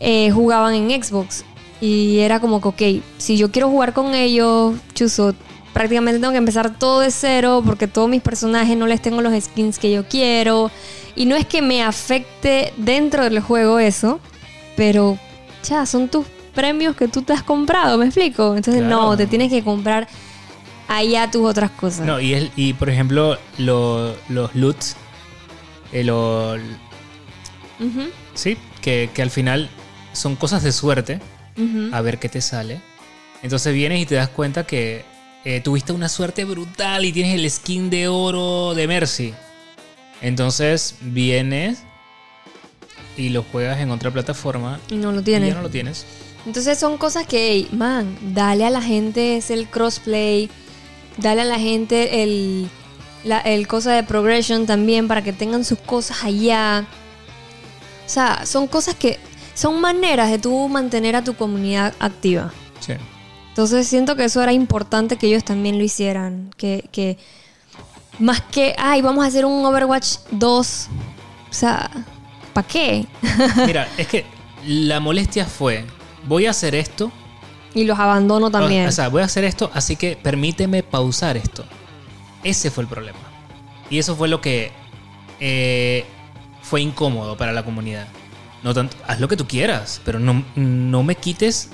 eh, 0.00 0.30
jugaban 0.30 0.74
en 0.74 1.02
Xbox. 1.02 1.44
Y 1.80 2.18
era 2.20 2.40
como 2.40 2.60
que, 2.60 2.68
ok, 2.68 3.04
si 3.18 3.36
yo 3.36 3.50
quiero 3.50 3.68
jugar 3.68 3.92
con 3.92 4.14
ellos, 4.14 4.74
chuzo, 4.94 5.34
prácticamente 5.72 6.20
tengo 6.20 6.32
que 6.32 6.38
empezar 6.38 6.78
todo 6.78 7.00
de 7.00 7.10
cero 7.10 7.62
porque 7.64 7.88
todos 7.88 8.08
mis 8.08 8.22
personajes 8.22 8.76
no 8.76 8.86
les 8.86 9.02
tengo 9.02 9.20
los 9.20 9.32
skins 9.42 9.78
que 9.78 9.92
yo 9.92 10.06
quiero. 10.06 10.70
Y 11.14 11.26
no 11.26 11.36
es 11.36 11.44
que 11.46 11.60
me 11.60 11.82
afecte 11.82 12.72
dentro 12.76 13.24
del 13.24 13.40
juego 13.40 13.78
eso, 13.78 14.20
pero 14.76 15.18
ya, 15.64 15.84
son 15.84 16.08
tus 16.08 16.26
premios 16.54 16.96
que 16.96 17.08
tú 17.08 17.22
te 17.22 17.32
has 17.32 17.42
comprado, 17.42 17.98
¿me 17.98 18.06
explico? 18.06 18.54
Entonces 18.56 18.82
Claro. 18.82 19.02
no, 19.02 19.16
te 19.16 19.26
tienes 19.26 19.50
que 19.50 19.62
comprar 19.62 20.08
allá 20.96 21.30
tus 21.30 21.48
otras 21.48 21.70
cosas. 21.70 22.06
No, 22.06 22.20
y, 22.20 22.34
es, 22.34 22.50
y 22.56 22.72
por 22.74 22.88
ejemplo, 22.90 23.38
lo- 23.58 24.14
los 24.28 24.54
loots, 24.54 24.96
eh, 25.92 26.04
lo- 26.04 26.56
sí, 28.34 28.56
que, 28.80 29.10
que 29.12 29.22
al 29.22 29.30
final 29.30 29.68
son 30.12 30.36
cosas 30.36 30.62
de 30.62 30.72
suerte, 30.72 31.20
a 31.92 32.00
ver 32.00 32.18
qué 32.18 32.28
te 32.28 32.40
sale. 32.40 32.80
Entonces 33.42 33.74
vienes 33.74 34.00
y 34.00 34.06
te 34.06 34.14
das 34.14 34.28
cuenta 34.28 34.64
que 34.64 35.04
eh, 35.44 35.60
tuviste 35.60 35.92
una 35.92 36.08
suerte 36.08 36.44
brutal 36.44 37.04
y 37.04 37.12
tienes 37.12 37.34
el 37.38 37.50
skin 37.50 37.90
de 37.90 38.08
oro 38.08 38.74
de 38.74 38.86
Mercy. 38.86 39.34
Entonces 40.20 40.94
vienes 41.00 41.82
y 43.16 43.28
lo 43.30 43.42
juegas 43.42 43.80
en 43.80 43.90
otra 43.90 44.10
plataforma 44.10 44.78
Y 44.88 44.94
no 44.94 45.12
lo 45.12 45.20
y 45.20 45.24
tienes. 45.24 45.48
ya 45.50 45.54
no 45.56 45.62
lo 45.62 45.68
tienes. 45.70 46.06
Entonces 46.46 46.78
son 46.78 46.96
cosas 46.98 47.26
que, 47.26 47.66
man, 47.72 48.16
dale 48.32 48.64
a 48.64 48.70
la 48.70 48.80
gente 48.82 49.36
es 49.36 49.50
el 49.50 49.66
crossplay, 49.68 50.48
dale 51.16 51.42
a 51.42 51.44
la 51.44 51.58
gente 51.58 52.22
el, 52.22 52.68
la, 53.24 53.40
el 53.40 53.66
cosa 53.66 53.92
de 53.92 54.02
progression 54.02 54.66
también 54.66 55.08
para 55.08 55.22
que 55.22 55.32
tengan 55.32 55.64
sus 55.64 55.78
cosas 55.78 56.24
allá. 56.24 56.86
O 58.06 58.08
sea, 58.08 58.44
son 58.46 58.66
cosas 58.66 58.94
que 58.94 59.18
son 59.54 59.80
maneras 59.80 60.30
de 60.30 60.38
tú 60.38 60.68
mantener 60.68 61.16
a 61.16 61.24
tu 61.24 61.34
comunidad 61.34 61.94
activa. 61.98 62.52
Sí. 62.80 62.94
Entonces 63.48 63.86
siento 63.86 64.16
que 64.16 64.24
eso 64.24 64.42
era 64.42 64.52
importante 64.52 65.16
que 65.16 65.26
ellos 65.26 65.44
también 65.44 65.78
lo 65.78 65.84
hicieran. 65.84 66.50
Que, 66.56 66.88
que 66.90 67.18
más 68.18 68.40
que, 68.40 68.74
ay, 68.78 69.02
vamos 69.02 69.24
a 69.24 69.28
hacer 69.28 69.44
un 69.44 69.64
Overwatch 69.64 70.16
2. 70.30 70.88
O 71.50 71.54
sea, 71.54 71.90
¿para 72.52 72.66
qué? 72.66 73.06
Mira, 73.66 73.88
es 73.96 74.06
que 74.06 74.24
la 74.66 75.00
molestia 75.00 75.44
fue, 75.44 75.84
voy 76.26 76.46
a 76.46 76.50
hacer 76.50 76.74
esto 76.74 77.12
y 77.74 77.84
los 77.84 77.98
abandono 77.98 78.50
también. 78.50 78.86
O 78.86 78.92
sea, 78.92 79.08
voy 79.08 79.22
a 79.22 79.26
hacer 79.26 79.44
esto, 79.44 79.70
así 79.74 79.96
que 79.96 80.16
permíteme 80.16 80.82
pausar 80.82 81.36
esto. 81.36 81.64
Ese 82.42 82.70
fue 82.70 82.84
el 82.84 82.88
problema. 82.88 83.18
Y 83.90 83.98
eso 83.98 84.16
fue 84.16 84.28
lo 84.28 84.40
que 84.40 84.72
eh, 85.40 86.04
fue 86.62 86.80
incómodo 86.80 87.36
para 87.36 87.52
la 87.52 87.64
comunidad. 87.64 88.08
No 88.62 88.74
tanto, 88.74 88.96
haz 89.06 89.20
lo 89.20 89.28
que 89.28 89.36
tú 89.36 89.46
quieras, 89.46 90.00
pero 90.04 90.18
no, 90.18 90.44
no 90.54 91.02
me 91.02 91.16
quites 91.16 91.70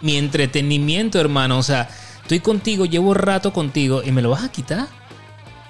mi 0.00 0.16
entretenimiento, 0.16 1.20
hermano. 1.20 1.58
O 1.58 1.62
sea, 1.62 1.88
estoy 2.22 2.40
contigo, 2.40 2.86
llevo 2.86 3.14
rato 3.14 3.52
contigo 3.52 4.02
y 4.04 4.12
me 4.12 4.22
lo 4.22 4.30
vas 4.30 4.44
a 4.44 4.52
quitar. 4.52 4.88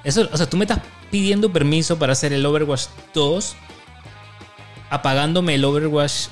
Eso, 0.04 0.28
o 0.32 0.36
sea, 0.36 0.48
tú 0.48 0.56
me 0.56 0.64
estás 0.64 0.80
pidiendo 1.10 1.52
permiso 1.52 1.98
para 1.98 2.12
hacer 2.12 2.32
el 2.32 2.44
Overwatch 2.46 2.86
2, 3.14 3.56
apagándome 4.90 5.54
el 5.54 5.64
Overwatch 5.64 6.28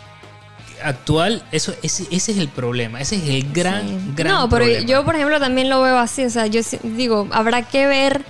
actual. 0.82 1.42
Eso, 1.52 1.74
ese, 1.82 2.06
ese 2.10 2.32
es 2.32 2.38
el 2.38 2.48
problema. 2.48 3.00
Ese 3.00 3.16
es 3.16 3.28
el 3.28 3.52
gran, 3.52 3.86
Sí. 3.86 4.12
gran 4.16 4.32
No, 4.32 4.48
pero 4.48 4.64
problema. 4.64 4.86
yo, 4.86 5.04
por 5.04 5.14
ejemplo, 5.16 5.38
también 5.40 5.68
lo 5.68 5.82
veo 5.82 5.98
así. 5.98 6.24
O 6.24 6.30
sea, 6.30 6.46
yo 6.46 6.60
digo, 6.82 7.28
habrá 7.32 7.62
que 7.62 7.86
ver. 7.86 8.24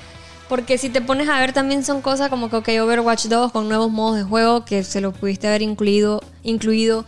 Porque 0.48 0.78
si 0.78 0.88
te 0.88 1.02
pones 1.02 1.28
a 1.28 1.38
ver, 1.40 1.52
también 1.52 1.84
son 1.84 2.00
cosas 2.00 2.30
como 2.30 2.48
que, 2.48 2.56
ok, 2.56 2.68
Overwatch 2.82 3.26
2 3.26 3.52
con 3.52 3.68
nuevos 3.68 3.90
modos 3.90 4.16
de 4.16 4.22
juego 4.24 4.64
que 4.64 4.82
se 4.82 5.02
lo 5.02 5.12
pudiste 5.12 5.46
haber 5.46 5.60
incluido, 5.60 6.22
incluido 6.42 7.04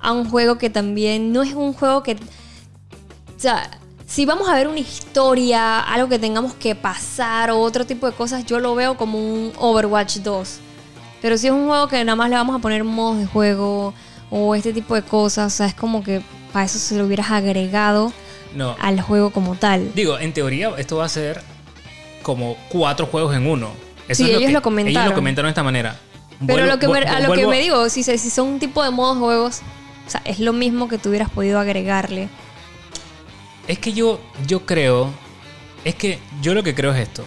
a 0.00 0.10
un 0.10 0.28
juego 0.28 0.58
que 0.58 0.70
también 0.70 1.32
no 1.32 1.42
es 1.42 1.54
un 1.54 1.72
juego 1.72 2.02
que. 2.02 2.14
O 2.14 3.38
sea, 3.40 3.70
si 4.08 4.26
vamos 4.26 4.48
a 4.48 4.54
ver 4.56 4.66
una 4.66 4.80
historia, 4.80 5.78
algo 5.80 6.08
que 6.08 6.18
tengamos 6.18 6.52
que 6.54 6.74
pasar 6.74 7.52
o 7.52 7.60
otro 7.60 7.86
tipo 7.86 8.06
de 8.10 8.12
cosas, 8.16 8.44
yo 8.44 8.58
lo 8.58 8.74
veo 8.74 8.96
como 8.96 9.18
un 9.18 9.52
Overwatch 9.56 10.16
2. 10.18 10.58
Pero 11.22 11.38
si 11.38 11.46
es 11.46 11.52
un 11.52 11.68
juego 11.68 11.86
que 11.86 12.02
nada 12.04 12.16
más 12.16 12.28
le 12.28 12.34
vamos 12.36 12.56
a 12.56 12.58
poner 12.58 12.82
modos 12.82 13.18
de 13.18 13.26
juego 13.26 13.94
o 14.30 14.54
este 14.54 14.72
tipo 14.72 14.94
de 14.94 15.02
cosas, 15.02 15.52
o 15.52 15.56
sea, 15.56 15.66
es 15.66 15.74
como 15.74 16.02
que 16.04 16.22
para 16.52 16.64
eso 16.66 16.78
se 16.78 16.96
lo 16.96 17.04
hubieras 17.06 17.30
agregado 17.30 18.12
No, 18.54 18.76
al 18.80 19.00
juego 19.00 19.30
como 19.30 19.54
tal. 19.56 19.92
digo, 19.94 20.18
en 20.18 20.32
teoría 20.32 20.70
esto 20.78 20.96
va 20.96 21.04
a 21.04 21.08
ser 21.08 21.42
como 22.22 22.56
cuatro 22.68 23.06
juegos 23.06 23.34
en 23.34 23.46
uno. 23.46 23.70
Sí, 24.10 24.28
ellos 24.28 24.42
que- 24.46 24.50
lo 24.52 24.62
comentaron. 24.62 24.96
Ellos 25.02 25.10
lo 25.10 25.14
comentaron 25.14 25.48
de 25.48 25.50
esta 25.50 25.62
manera. 25.62 25.96
Pero 26.40 26.54
Vuelvo- 26.54 26.66
lo 26.68 26.78
que 26.78 26.88
me- 26.88 27.00
vu- 27.04 27.08
a 27.08 27.20
lo 27.20 27.32
que 27.34 27.46
me 27.46 27.60
digo, 27.60 27.88
si, 27.88 28.02
son 28.02 28.48
un 28.48 28.58
tipo 28.58 28.82
de 28.82 28.90
modos 28.90 29.18
juegos, 29.18 29.60
o 30.06 30.10
sea, 30.10 30.22
es 30.24 30.38
lo 30.40 30.52
mismo 30.52 30.88
que 30.88 30.98
tú 30.98 31.10
hubieras 31.10 31.30
podido 31.30 31.58
agregarle. 31.60 32.28
Es 33.68 33.78
que 33.78 33.92
yo, 33.92 34.20
yo 34.46 34.64
creo. 34.66 35.10
Es 35.84 35.94
que 35.94 36.18
yo 36.42 36.54
lo 36.54 36.62
que 36.62 36.74
creo 36.74 36.92
es 36.92 36.98
esto. 37.00 37.24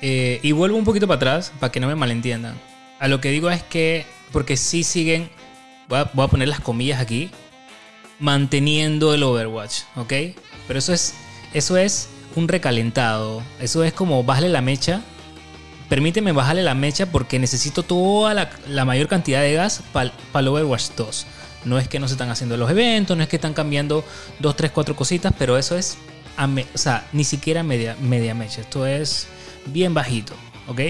Eh, 0.00 0.40
y 0.42 0.52
vuelvo 0.52 0.76
un 0.76 0.84
poquito 0.84 1.06
para 1.06 1.16
atrás 1.16 1.52
para 1.60 1.70
que 1.72 1.80
no 1.80 1.86
me 1.86 1.94
malentiendan. 1.94 2.54
A 2.98 3.08
lo 3.08 3.20
que 3.20 3.30
digo 3.30 3.50
es 3.50 3.62
que, 3.62 4.06
porque 4.32 4.56
sí 4.56 4.82
siguen, 4.82 5.30
voy 5.88 6.00
a, 6.00 6.28
poner 6.28 6.48
las 6.48 6.60
comillas 6.60 7.00
aquí, 7.00 7.30
manteniendo 8.18 9.14
el 9.14 9.22
Overwatch, 9.22 9.82
¿ok? 9.96 10.12
Pero 10.66 10.78
eso 10.78 10.92
es, 10.92 11.14
eso 11.52 11.76
es 11.76 12.08
un 12.34 12.48
recalentado. 12.48 13.42
Eso 13.60 13.84
es 13.84 13.92
como 13.92 14.24
bajarle 14.24 14.48
la 14.48 14.62
mecha. 14.62 15.02
Permíteme 15.88 16.32
bajarle 16.32 16.62
la 16.62 16.74
mecha 16.74 17.06
porque 17.06 17.38
necesito 17.38 17.82
toda 17.82 18.34
la, 18.66 18.84
mayor 18.84 19.08
cantidad 19.08 19.42
de 19.42 19.52
gas 19.52 19.82
para 19.92 20.12
el 20.34 20.48
Overwatch 20.48 20.90
2. 20.96 21.26
No 21.64 21.78
es 21.78 21.86
que 21.86 22.00
no 22.00 22.08
se 22.08 22.14
están 22.14 22.30
haciendo 22.30 22.56
los 22.56 22.70
eventos, 22.70 23.16
no 23.16 23.22
es 23.22 23.28
que 23.28 23.36
están 23.36 23.54
cambiando 23.54 24.04
dos, 24.40 24.56
tres, 24.56 24.70
cuatro 24.72 24.96
cositas, 24.96 25.32
pero 25.38 25.58
eso 25.58 25.76
es, 25.76 25.98
o 26.38 26.78
sea, 26.78 27.06
ni 27.12 27.24
siquiera 27.24 27.62
media, 27.62 27.96
media 28.00 28.34
mecha. 28.34 28.62
Esto 28.62 28.86
es 28.86 29.28
bien 29.66 29.94
bajito, 29.94 30.34
¿ok? 30.66 30.80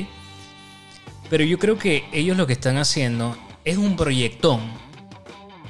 Pero 1.30 1.44
yo 1.44 1.58
creo 1.58 1.78
que 1.78 2.04
ellos 2.12 2.36
lo 2.36 2.46
que 2.46 2.52
están 2.52 2.76
haciendo 2.76 3.36
es 3.64 3.78
un 3.78 3.96
proyectón 3.96 4.60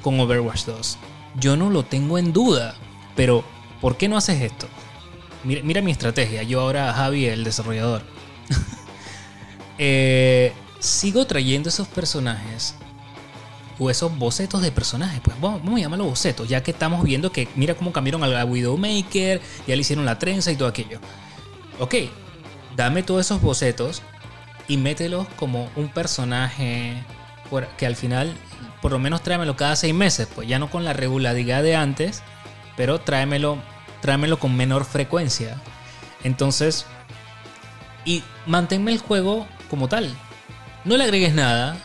con 0.01 0.19
Overwatch 0.19 0.65
2. 0.65 0.97
Yo 1.39 1.57
no 1.57 1.69
lo 1.69 1.83
tengo 1.83 2.17
en 2.17 2.33
duda, 2.33 2.75
pero 3.15 3.43
¿por 3.81 3.97
qué 3.97 4.07
no 4.07 4.17
haces 4.17 4.41
esto? 4.41 4.67
Mira, 5.43 5.81
mi 5.81 5.91
estrategia, 5.91 6.43
yo 6.43 6.61
ahora 6.61 6.93
Javi, 6.93 7.25
el 7.25 7.43
desarrollador. 7.43 8.03
Eh, 9.79 10.53
sigo 10.79 11.25
trayendo 11.25 11.67
esos 11.67 11.87
personajes 11.87 12.75
o 13.79 13.89
esos 13.89 14.15
bocetos 14.19 14.61
de 14.61 14.71
personajes, 14.71 15.19
pues 15.21 15.35
vamos, 15.41 15.63
vamos 15.63 15.79
a 15.79 15.81
llamarlo 15.81 16.05
bocetos, 16.05 16.47
ya 16.47 16.61
que 16.61 16.69
estamos 16.69 17.03
viendo 17.03 17.31
que 17.31 17.47
mira 17.55 17.73
cómo 17.73 17.91
cambiaron 17.91 18.23
a 18.23 18.27
la 18.27 18.45
Widowmaker, 18.45 19.41
ya 19.65 19.75
le 19.75 19.81
hicieron 19.81 20.05
la 20.05 20.19
trenza 20.19 20.51
y 20.51 20.57
todo 20.57 20.67
aquello. 20.67 20.99
Ok, 21.79 21.95
dame 22.75 23.01
todos 23.01 23.25
esos 23.25 23.41
bocetos 23.41 24.03
y 24.67 24.77
mételos 24.77 25.27
como 25.35 25.69
un 25.75 25.89
personaje 25.89 27.03
que 27.77 27.85
al 27.85 27.95
final, 27.95 28.33
por 28.81 28.91
lo 28.91 28.99
menos 28.99 29.21
tráemelo 29.21 29.55
cada 29.55 29.75
seis 29.75 29.93
meses, 29.93 30.27
pues 30.33 30.47
ya 30.47 30.59
no 30.59 30.69
con 30.69 30.83
la 30.83 30.93
regularidad 30.93 31.61
de 31.61 31.75
antes, 31.75 32.23
pero 32.75 32.99
tráemelo, 32.99 33.57
tráemelo 34.01 34.39
con 34.39 34.55
menor 34.55 34.85
frecuencia. 34.85 35.61
Entonces, 36.23 36.85
y 38.05 38.23
manténme 38.47 38.91
el 38.91 38.97
juego 38.97 39.47
como 39.69 39.87
tal. 39.87 40.11
No 40.83 40.97
le 40.97 41.03
agregues 41.03 41.33
nada, 41.33 41.77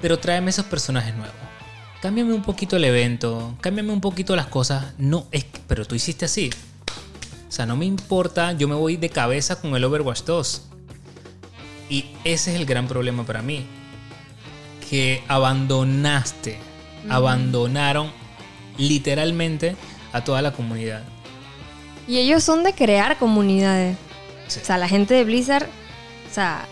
pero 0.00 0.18
tráeme 0.18 0.50
esos 0.50 0.66
personajes 0.66 1.14
nuevos. 1.14 1.34
Cámbiame 2.02 2.32
un 2.32 2.42
poquito 2.42 2.76
el 2.76 2.84
evento, 2.84 3.54
cámbiame 3.60 3.92
un 3.92 4.00
poquito 4.00 4.34
las 4.34 4.46
cosas. 4.46 4.94
No, 4.98 5.26
es 5.30 5.44
pero 5.66 5.84
tú 5.84 5.94
hiciste 5.94 6.24
así. 6.24 6.50
O 7.48 7.52
sea, 7.52 7.66
no 7.66 7.76
me 7.76 7.84
importa, 7.84 8.52
yo 8.52 8.68
me 8.68 8.74
voy 8.74 8.96
de 8.96 9.10
cabeza 9.10 9.60
con 9.60 9.74
el 9.74 9.84
Overwatch 9.84 10.22
2. 10.22 10.69
Y 11.90 12.06
ese 12.24 12.54
es 12.54 12.56
el 12.60 12.64
gran 12.66 12.86
problema 12.88 13.24
para 13.24 13.42
mí. 13.42 13.66
Que 14.88 15.22
abandonaste, 15.28 16.58
abandonaron 17.08 18.10
literalmente 18.78 19.76
a 20.12 20.22
toda 20.24 20.40
la 20.42 20.52
comunidad. 20.52 21.02
Y 22.08 22.18
ellos 22.18 22.42
son 22.42 22.64
de 22.64 22.72
crear 22.72 23.18
comunidades. 23.18 23.96
Sí. 24.48 24.60
O 24.62 24.64
sea, 24.64 24.78
la 24.78 24.88
gente 24.88 25.14
de 25.14 25.24
Blizzard, 25.24 25.64
o 26.30 26.34
sea, 26.34 26.64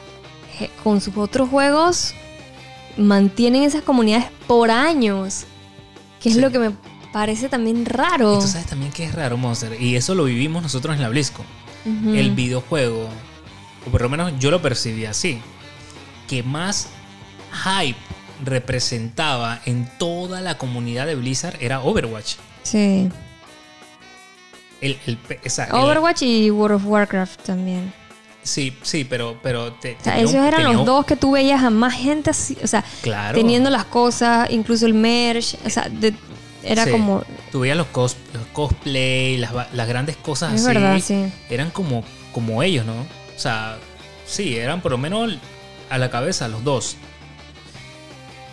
con 0.83 1.01
sus 1.01 1.17
otros 1.17 1.49
juegos, 1.49 2.15
mantienen 2.97 3.63
esas 3.63 3.83
comunidades 3.83 4.27
por 4.47 4.71
años. 4.71 5.45
Que 6.21 6.31
es 6.31 6.35
Sí. 6.37 6.41
lo 6.41 6.51
que 6.51 6.59
me 6.59 6.73
parece 7.13 7.49
también 7.49 7.85
raro. 7.87 8.35
Y 8.39 8.41
tú 8.41 8.49
sabes 8.49 8.67
también 8.67 8.91
que 8.91 9.05
es 9.05 9.15
raro, 9.15 9.37
Monster. 9.37 9.81
Y 9.81 9.95
eso 9.95 10.15
lo 10.17 10.25
vivimos 10.25 10.63
nosotros 10.63 10.97
en 10.97 11.03
la 11.03 11.09
BlizzCon. 11.09 11.47
El 11.85 12.33
videojuego, 12.33 13.09
o 13.89 13.91
por 13.91 14.03
lo 14.03 14.09
menos 14.09 14.33
yo 14.39 14.51
lo 14.51 14.61
percibí 14.63 15.05
así, 15.07 15.41
que 16.29 16.43
más 16.43 16.89
hype 17.65 17.99
representaba 18.45 19.61
en 19.67 19.91
toda 19.99 20.41
la 20.41 20.59
comunidad 20.59 21.07
de 21.07 21.15
Blizzard 21.17 21.57
era 21.61 21.81
Overwatch. 21.81 22.35
Sí. 22.63 23.09
El, 24.81 24.99
el 25.07 25.19
esa- 25.43 25.65
el- 25.65 25.75
Overwatch 25.75 26.23
y 26.23 26.51
World 26.51 26.77
of 26.77 26.87
Warcraft 26.87 27.43
también. 27.43 27.93
Sí, 28.45 28.73
sí, 28.83 29.05
pero, 29.05 29.39
pero 29.43 29.73
te- 29.73 29.97
O 30.01 30.05
sea, 30.05 30.15
tenía 30.15 30.21
un- 30.21 30.35
esos 30.35 30.47
eran 30.47 30.61
tenía 30.63 30.77
los 30.77 30.87
dos 30.87 31.05
que 31.05 31.17
tú 31.17 31.33
veías 31.33 31.63
a 31.63 31.71
más 31.71 31.95
gente 31.95 32.31
así, 32.31 32.57
o 32.63 32.67
sea, 32.67 32.85
Claro. 33.03 33.37
teniendo 33.37 33.69
las 33.71 33.85
cosas, 33.87 34.49
incluso 34.51 34.87
el 34.87 34.95
merch, 34.95 35.57
o 35.67 35.71
sea, 35.71 35.89
de- 35.91 36.15
era 36.63 36.85
Sí. 36.85 36.91
como... 36.91 37.23
Tú 37.51 37.61
veías 37.61 37.77
los, 37.77 37.87
cos- 37.89 38.17
los 38.33 38.47
cosplay, 38.53 39.37
las, 39.39 39.53
las 39.73 39.89
grandes 39.89 40.17
cosas 40.17 40.55
Es 40.55 40.61
así. 40.65 40.75
verdad, 40.75 40.99
sí. 41.01 41.33
Eran 41.51 41.71
como, 41.71 42.05
como 42.33 42.63
ellos, 42.63 42.87
¿no? 42.87 42.95
O 43.39 43.41
sea, 43.41 43.79
sí, 44.27 44.57
eran 44.57 44.81
por 44.81 44.91
lo 44.91 44.99
menos 44.99 45.39
a 45.91 45.97
la 45.97 46.11
cabeza 46.11 46.49
los 46.49 46.65
dos. 46.65 46.97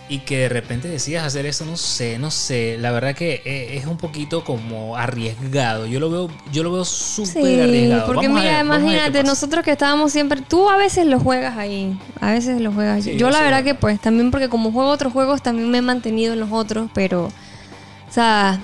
Y 0.07 0.19
que 0.19 0.37
de 0.37 0.49
repente 0.49 0.87
decidas 0.87 1.25
hacer 1.25 1.47
eso, 1.47 1.65
no 1.65 1.75
sé, 1.77 2.19
no 2.19 2.29
sé. 2.29 2.77
La 2.79 2.91
verdad 2.91 3.15
que 3.15 3.41
eh, 3.43 3.75
es 3.77 3.87
un 3.87 3.97
poquito 3.97 4.43
como 4.43 4.95
arriesgado. 4.95 5.87
Yo 5.87 5.99
lo 5.99 6.11
veo, 6.11 6.29
yo 6.51 6.61
lo 6.61 6.71
veo 6.71 6.85
súper 6.85 7.31
Sí, 7.43 7.59
arriesgado. 7.59 8.05
porque 8.05 8.27
Vamos 8.27 8.43
mira, 8.43 8.57
ver, 8.57 8.65
imagínate, 8.67 9.23
nosotros 9.23 9.65
que 9.65 9.71
estábamos 9.71 10.11
siempre, 10.11 10.41
tú 10.47 10.69
a 10.69 10.77
veces 10.77 11.07
lo 11.07 11.19
juegas 11.19 11.57
ahí, 11.57 11.97
a 12.21 12.29
veces 12.33 12.61
lo 12.61 12.71
juegas. 12.71 13.03
Sí, 13.03 13.13
yo 13.13 13.17
yo 13.17 13.29
la 13.31 13.39
sé. 13.39 13.43
verdad 13.45 13.63
que 13.63 13.73
pues 13.73 13.99
también 13.99 14.29
porque 14.29 14.47
como 14.47 14.71
juego 14.71 14.91
otros 14.91 15.11
juegos 15.11 15.41
también 15.41 15.71
me 15.71 15.79
he 15.79 15.81
mantenido 15.81 16.33
en 16.33 16.39
los 16.39 16.51
otros, 16.51 16.87
pero, 16.93 17.23
o 17.25 18.11
sea, 18.13 18.59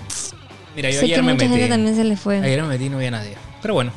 Mira, 0.76 0.92
yo 0.92 1.00
sé 1.00 1.06
ayer 1.06 1.16
que 1.18 1.24
me 1.24 1.34
mucha 1.34 1.46
metí. 1.46 1.58
gente 1.60 1.70
también 1.74 1.96
se 1.96 2.04
le 2.04 2.18
fue. 2.18 2.38
Ayer 2.38 2.62
me 2.62 2.68
metí 2.68 2.86
y 2.86 2.90
no 2.90 2.98
había 2.98 3.10
nadie. 3.10 3.34
Pero 3.64 3.74
bueno, 3.74 3.92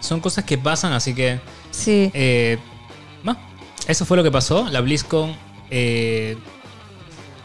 son 0.00 0.20
cosas 0.20 0.44
que 0.44 0.58
pasan, 0.58 0.92
así 0.92 1.14
que 1.14 1.40
Sí. 1.70 2.10
Eh, 2.14 2.58
eso 3.86 4.04
fue 4.04 4.16
lo 4.16 4.22
que 4.22 4.30
pasó. 4.30 4.68
La 4.68 4.80
BlizzCon 4.80 5.36
eh, 5.70 6.36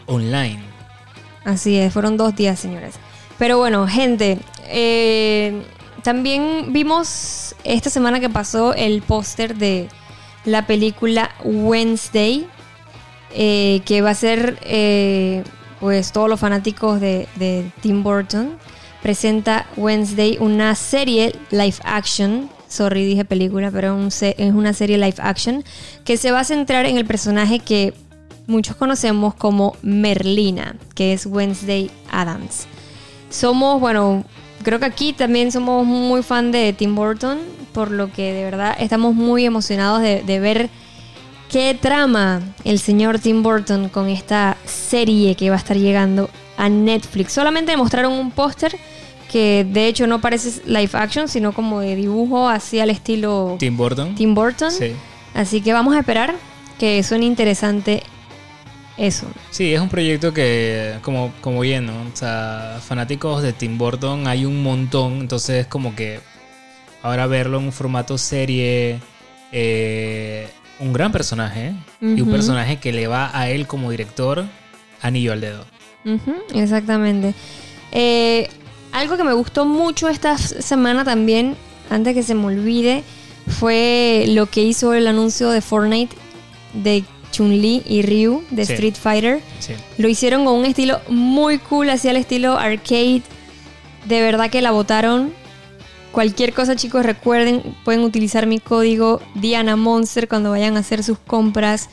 online. 0.08 0.60
Así 1.44 1.78
es, 1.78 1.94
fueron 1.94 2.18
dos 2.18 2.36
días, 2.36 2.60
señores. 2.60 2.96
Pero 3.38 3.58
bueno, 3.58 3.88
gente, 3.88 4.40
eh, 4.66 5.64
también 6.04 6.74
vimos 6.74 7.56
esta 7.64 7.90
semana 7.90 8.20
que 8.20 8.30
pasó 8.30 8.74
el 8.74 9.02
póster 9.02 9.56
de 9.56 9.88
la 10.46 10.66
película 10.66 11.32
Wednesday, 11.44 12.48
eh, 13.34 13.82
que 13.86 14.02
va 14.02 14.12
a 14.12 14.16
ser, 14.16 14.60
eh, 14.64 15.44
pues, 15.80 16.12
todos 16.12 16.30
los 16.30 16.40
fanáticos 16.40 17.00
de, 17.00 17.28
de 17.36 17.72
Tim 17.82 18.04
Burton. 18.04 18.58
Presenta 19.02 19.66
Wednesday 19.78 20.38
una 20.40 20.76
serie 20.76 21.34
live 21.50 21.76
action. 21.84 22.50
Sorry, 22.68 23.06
dije 23.06 23.26
película, 23.26 23.72
pero 23.72 24.08
es 24.08 24.54
una 24.54 24.74
serie 24.74 24.98
live 24.98 25.16
action 25.18 25.64
que 26.06 26.18
se 26.18 26.32
va 26.32 26.42
a 26.42 26.44
centrar 26.44 26.86
en 26.86 26.98
el 26.98 27.06
personaje 27.06 27.60
que 27.60 27.94
muchos 28.48 28.76
conocemos 28.76 29.34
como 29.34 29.76
Merlina, 29.82 30.76
que 30.94 31.14
es 31.14 31.26
Wednesday 31.26 31.90
Adams. 32.12 32.68
Somos, 33.30 33.80
bueno, 33.80 34.24
creo 34.64 34.80
que 34.80 34.86
aquí 34.86 35.14
también 35.14 35.52
somos 35.52 35.86
muy 35.86 36.22
fan 36.22 36.52
de 36.52 36.74
Tim 36.74 36.96
Burton, 36.96 37.40
por 37.74 37.92
lo 37.92 38.12
que 38.12 38.34
de 38.34 38.44
verdad 38.44 38.76
estamos 38.80 39.16
muy 39.16 39.46
emocionados 39.46 40.02
de 40.02 40.40
ver 40.40 40.70
qué 41.50 41.78
trama 41.80 42.42
el 42.64 42.80
señor 42.80 43.20
Tim 43.20 43.44
Burton 43.44 43.90
con 43.90 44.08
esta 44.08 44.58
serie 44.66 45.36
que 45.36 45.50
va 45.50 45.58
a 45.58 45.60
estar 45.60 45.78
llegando 45.78 46.30
a 46.62 46.70
Netflix. 46.70 47.34
Solamente 47.34 47.76
mostraron 47.76 48.14
un 48.14 48.30
póster 48.30 48.78
que 49.32 49.66
de 49.68 49.88
hecho 49.88 50.06
no 50.06 50.22
parece 50.22 50.62
live 50.68 50.92
action, 50.94 51.28
sino 51.28 51.54
como 51.54 51.80
de 51.80 51.96
dibujo 51.96 52.48
así 52.48 52.80
al 52.80 52.92
estilo 52.92 53.56
Tim 53.58 53.76
Burton. 53.76 54.14
Tim 54.14 54.36
Burton. 54.36 54.72
Sí. 54.72 54.92
Así 55.34 55.62
que 55.62 55.74
vamos 55.74 55.96
a 55.96 56.00
esperar 56.00 56.36
que 56.78 57.02
suene 57.02 57.26
interesante 57.26 58.04
eso. 58.96 59.26
Sí, 59.50 59.74
es 59.74 59.82
un 59.82 59.90
proyecto 59.90 60.34
que, 60.36 60.98
como, 61.02 61.34
como 61.42 61.62
bien, 61.62 61.88
¿no? 61.88 61.94
O 61.94 62.16
sea, 62.16 62.80
fanáticos 62.86 63.42
de 63.42 63.54
Tim 63.54 63.80
Burton 63.80 64.28
hay 64.28 64.46
un 64.46 64.62
montón, 64.62 65.14
entonces 65.22 65.66
como 65.66 65.96
que 65.96 66.20
ahora 67.02 67.26
verlo 67.26 67.58
en 67.58 67.66
un 67.66 67.72
formato 67.72 68.20
serie, 68.20 69.00
eh, 69.52 70.48
un 70.80 70.94
gran 70.94 71.12
personaje, 71.12 71.74
y 72.02 72.22
un 72.22 72.30
personaje 72.30 72.78
que 72.78 72.92
le 72.92 73.08
va 73.08 73.32
a 73.34 73.50
él 73.50 73.66
como 73.66 73.90
director 73.90 74.46
anillo 75.02 75.34
al 75.34 75.42
dedo. 75.42 75.66
Exactamente. 76.54 77.34
Eh, 77.92 78.50
algo 78.92 79.18
que 79.18 79.24
me 79.24 79.34
gustó 79.34 79.66
mucho 79.66 80.08
esta 80.10 80.38
semana 80.38 81.04
también, 81.04 81.56
antes 81.90 82.14
que 82.14 82.24
se 82.24 82.36
me 82.36 82.46
olvide, 82.46 83.04
fue 83.48 84.26
lo 84.30 84.46
que 84.48 84.62
hizo 84.64 84.94
el 84.94 85.08
anuncio 85.08 85.50
de 85.50 85.62
Fortnite 85.62 86.16
de 86.74 87.04
Chun-Li 87.32 87.84
y 87.86 88.02
Ryu 88.02 88.44
de 88.50 88.66
Sí. 88.66 88.74
Street 88.74 88.96
Fighter. 88.96 89.42
Sí. 89.60 89.74
Lo 89.98 90.08
hicieron 90.10 90.46
con 90.46 90.56
un 90.56 90.66
estilo 90.66 91.00
muy 91.10 91.58
cool, 91.60 91.90
hacia 91.90 92.12
el 92.12 92.18
estilo 92.18 92.58
arcade. 92.58 93.24
De 94.06 94.22
verdad 94.22 94.50
que 94.50 94.62
la 94.62 94.72
votaron. 94.72 95.34
Cualquier 96.12 96.52
cosa, 96.54 96.76
chicos, 96.76 97.06
recuerden, 97.06 97.62
pueden 97.86 98.02
utilizar 98.02 98.46
mi 98.46 98.60
código 98.60 99.22
Diana 99.36 99.78
Monster 99.78 100.28
cuando 100.28 100.50
vayan 100.52 100.76
a 100.76 100.82
hacer 100.82 101.04
sus 101.04 101.18
compras 101.20 101.90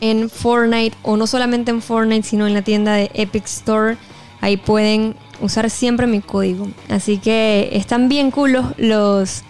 en 0.00 0.30
Fortnite 0.30 0.96
o 1.02 1.16
no 1.16 1.26
solamente 1.26 1.70
en 1.70 1.82
Fortnite, 1.82 2.26
sino 2.26 2.46
en 2.46 2.54
la 2.54 2.62
tienda 2.62 2.94
de 2.94 3.10
Epic 3.14 3.44
Store. 3.46 3.96
Ahí 4.40 4.56
pueden 4.56 5.16
usar 5.40 5.68
siempre 5.70 6.06
mi 6.06 6.20
código. 6.20 6.68
Así 6.88 7.18
que 7.18 7.70
están 7.72 8.08
bien 8.08 8.30
cool 8.30 8.52
los, 8.52 8.66
los, 8.78 9.42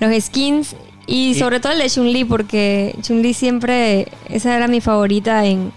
los 0.00 0.24
skins 0.24 0.74
y 1.06 1.30
Y- 1.30 1.34
sobre 1.34 1.60
todo 1.60 1.72
el 1.72 1.78
de 1.80 1.88
Chun-Li 1.90 2.24
porque 2.24 2.94
Chun-Li 3.02 3.34
siempre, 3.34 4.08
esa 4.28 4.56
era 4.56 4.68
mi 4.68 4.80
favorita 4.80 5.44
en, 5.46 5.72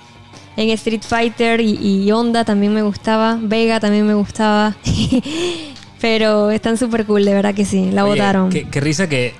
en 0.57 0.69
Street 0.71 1.01
Fighter 1.07 1.61
y, 1.61 1.77
y 1.81 2.11
Honda 2.11 2.45
también 2.45 2.73
me 2.73 2.81
gustaba, 2.83 3.37
Vega 3.41 3.79
también 3.79 4.05
me 4.07 4.13
gustaba. 4.13 4.75
Pero 6.01 6.51
están 6.51 6.77
súper 6.77 7.05
cool, 7.05 7.25
de 7.25 7.33
verdad 7.33 7.55
que 7.55 7.65
sí, 7.65 7.89
la 7.91 8.03
Oye, 8.05 8.11
votaron. 8.21 8.49
Qué, 8.49 8.67
qué 8.69 8.79
risa 8.79 9.07
que 9.09 9.33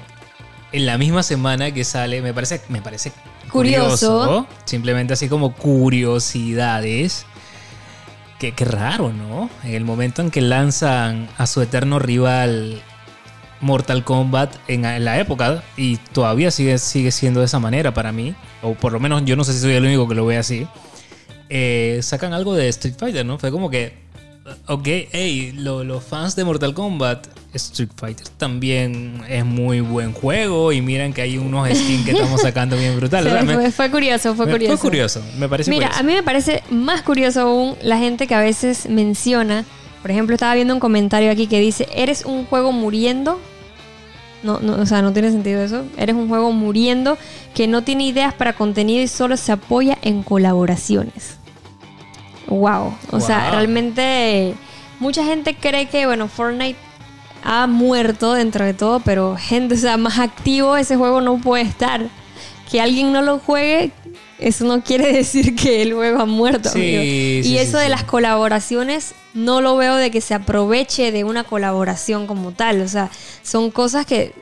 en 0.71 0.85
la 0.85 0.97
misma 0.97 1.21
semana 1.21 1.71
que 1.71 1.83
sale, 1.83 2.21
me 2.21 2.33
parece, 2.33 2.61
me 2.69 2.81
parece 2.81 3.11
Curioso. 3.55 4.47
Simplemente 4.65 5.13
así 5.13 5.29
como 5.29 5.53
curiosidades. 5.53 7.25
Qué, 8.39 8.51
qué 8.51 8.65
raro, 8.65 9.13
¿no? 9.13 9.49
En 9.63 9.75
el 9.75 9.85
momento 9.85 10.21
en 10.21 10.29
que 10.29 10.41
lanzan 10.41 11.29
a 11.37 11.47
su 11.47 11.61
eterno 11.61 11.99
rival 11.99 12.81
Mortal 13.61 14.03
Kombat 14.03 14.55
en, 14.67 14.83
la 15.03 15.19
época, 15.19 15.63
y 15.77 15.97
todavía 15.97 16.51
sigue, 16.51 16.77
sigue 16.77 17.11
siendo 17.11 17.39
de 17.39 17.47
esa 17.47 17.59
manera 17.59 17.93
para 17.93 18.11
mí, 18.11 18.35
o 18.61 18.73
por 18.73 18.93
lo 18.93 18.99
menos 18.99 19.23
yo 19.25 19.35
no 19.35 19.43
sé 19.43 19.53
si 19.53 19.59
soy 19.59 19.73
el 19.73 19.85
único 19.85 20.07
que 20.07 20.15
lo 20.15 20.25
ve 20.25 20.37
así, 20.37 20.67
eh, 21.49 21.99
sacan 22.01 22.33
algo 22.33 22.53
de 22.53 22.67
Street 22.69 22.95
Fighter, 22.97 23.25
¿no? 23.25 23.37
Fue 23.37 23.51
como 23.51 23.69
que, 23.69 24.04
ok, 24.67 24.87
hey, 25.11 25.53
lo- 25.55 25.83
los 25.83 26.03
fans 26.03 26.35
de 26.35 26.43
Mortal 26.43 26.73
Kombat, 26.73 27.27
Street 27.53 27.89
Fighter 27.95 28.27
también 28.37 29.21
es 29.29 29.45
muy 29.45 29.79
buen 29.81 30.11
juego, 30.13 30.71
y 30.73 30.81
miren 30.81 31.13
que 31.13 31.21
hay 31.21 31.37
unos 31.37 31.67
skins 31.69 32.05
que 32.05 32.11
estamos 32.11 32.41
sacando 32.41 32.77
bien 32.77 32.95
brutales. 32.97 33.33
Sí, 33.41 33.53
fue, 33.53 33.71
fue 33.71 33.91
curioso, 33.91 34.35
fue 34.35 34.47
curioso. 34.49 34.77
Fue 34.77 34.89
curioso, 34.89 35.21
me 35.37 35.47
parece 35.47 35.69
Mira, 35.71 35.87
curioso. 35.87 35.99
a 35.99 36.03
mí 36.07 36.13
me 36.13 36.23
parece 36.23 36.63
más 36.69 37.01
curioso 37.01 37.41
aún 37.41 37.75
la 37.81 37.97
gente 37.97 38.27
que 38.27 38.35
a 38.35 38.39
veces 38.41 38.87
menciona. 38.89 39.63
Por 40.01 40.11
ejemplo, 40.11 40.35
estaba 40.35 40.53
viendo 40.53 40.73
un 40.73 40.79
comentario 40.79 41.31
aquí 41.31 41.47
que 41.47 41.59
dice: 41.59 41.87
¿Eres 41.95 42.25
un 42.25 42.45
juego 42.45 42.71
muriendo? 42.71 43.39
No, 44.43 44.59
no, 44.59 44.73
o 44.75 44.85
sea, 44.85 45.01
no 45.01 45.11
tiene 45.13 45.31
sentido 45.31 45.63
eso. 45.63 45.83
Eres 45.97 46.15
un 46.15 46.27
juego 46.27 46.51
muriendo 46.51 47.17
que 47.55 47.67
no 47.67 47.81
tiene 47.83 48.05
ideas 48.05 48.33
para 48.33 48.53
contenido 48.53 49.01
y 49.01 49.07
solo 49.07 49.37
se 49.37 49.51
apoya 49.53 49.97
en 50.03 50.21
colaboraciones. 50.21 51.37
Wow. 52.47 52.95
O 53.11 53.19
sea, 53.19 53.51
realmente 53.51 54.55
mucha 54.99 55.23
gente 55.23 55.55
cree 55.55 55.87
que, 55.87 56.05
bueno, 56.05 56.27
Fortnite 56.27 56.77
ha 57.43 57.67
muerto 57.67 58.33
dentro 58.33 58.65
de 58.65 58.73
todo, 58.73 58.99
pero 58.99 59.37
gente, 59.37 59.75
o 59.75 59.77
sea, 59.77 59.97
más 59.97 60.19
activo 60.19 60.75
ese 60.77 60.95
juego 60.95 61.21
no 61.21 61.37
puede 61.39 61.63
estar. 61.63 62.07
Que 62.69 62.81
alguien 62.81 63.13
no 63.13 63.21
lo 63.21 63.37
juegue, 63.37 63.91
eso 64.39 64.65
no 64.65 64.81
quiere 64.83 65.13
decir 65.13 65.55
que 65.55 65.81
el 65.81 65.93
juego 65.93 66.21
ha 66.21 66.25
muerto. 66.25 66.69
Sí, 66.69 66.79
amigo. 66.79 67.01
sí, 67.01 67.39
y 67.39 67.43
sí, 67.43 67.57
eso 67.57 67.77
de 67.77 67.89
las 67.89 68.03
colaboraciones, 68.03 69.13
no 69.33 69.61
lo 69.61 69.77
veo 69.77 69.95
de 69.95 70.11
que 70.11 70.21
se 70.21 70.33
aproveche 70.33 71.11
de 71.11 71.23
una 71.23 71.43
colaboración 71.43 72.25
como 72.25 72.51
tal. 72.51 72.81
O 72.81 72.87
sea, 72.87 73.11
son 73.43 73.69
cosas 73.69 74.05
que 74.05 74.33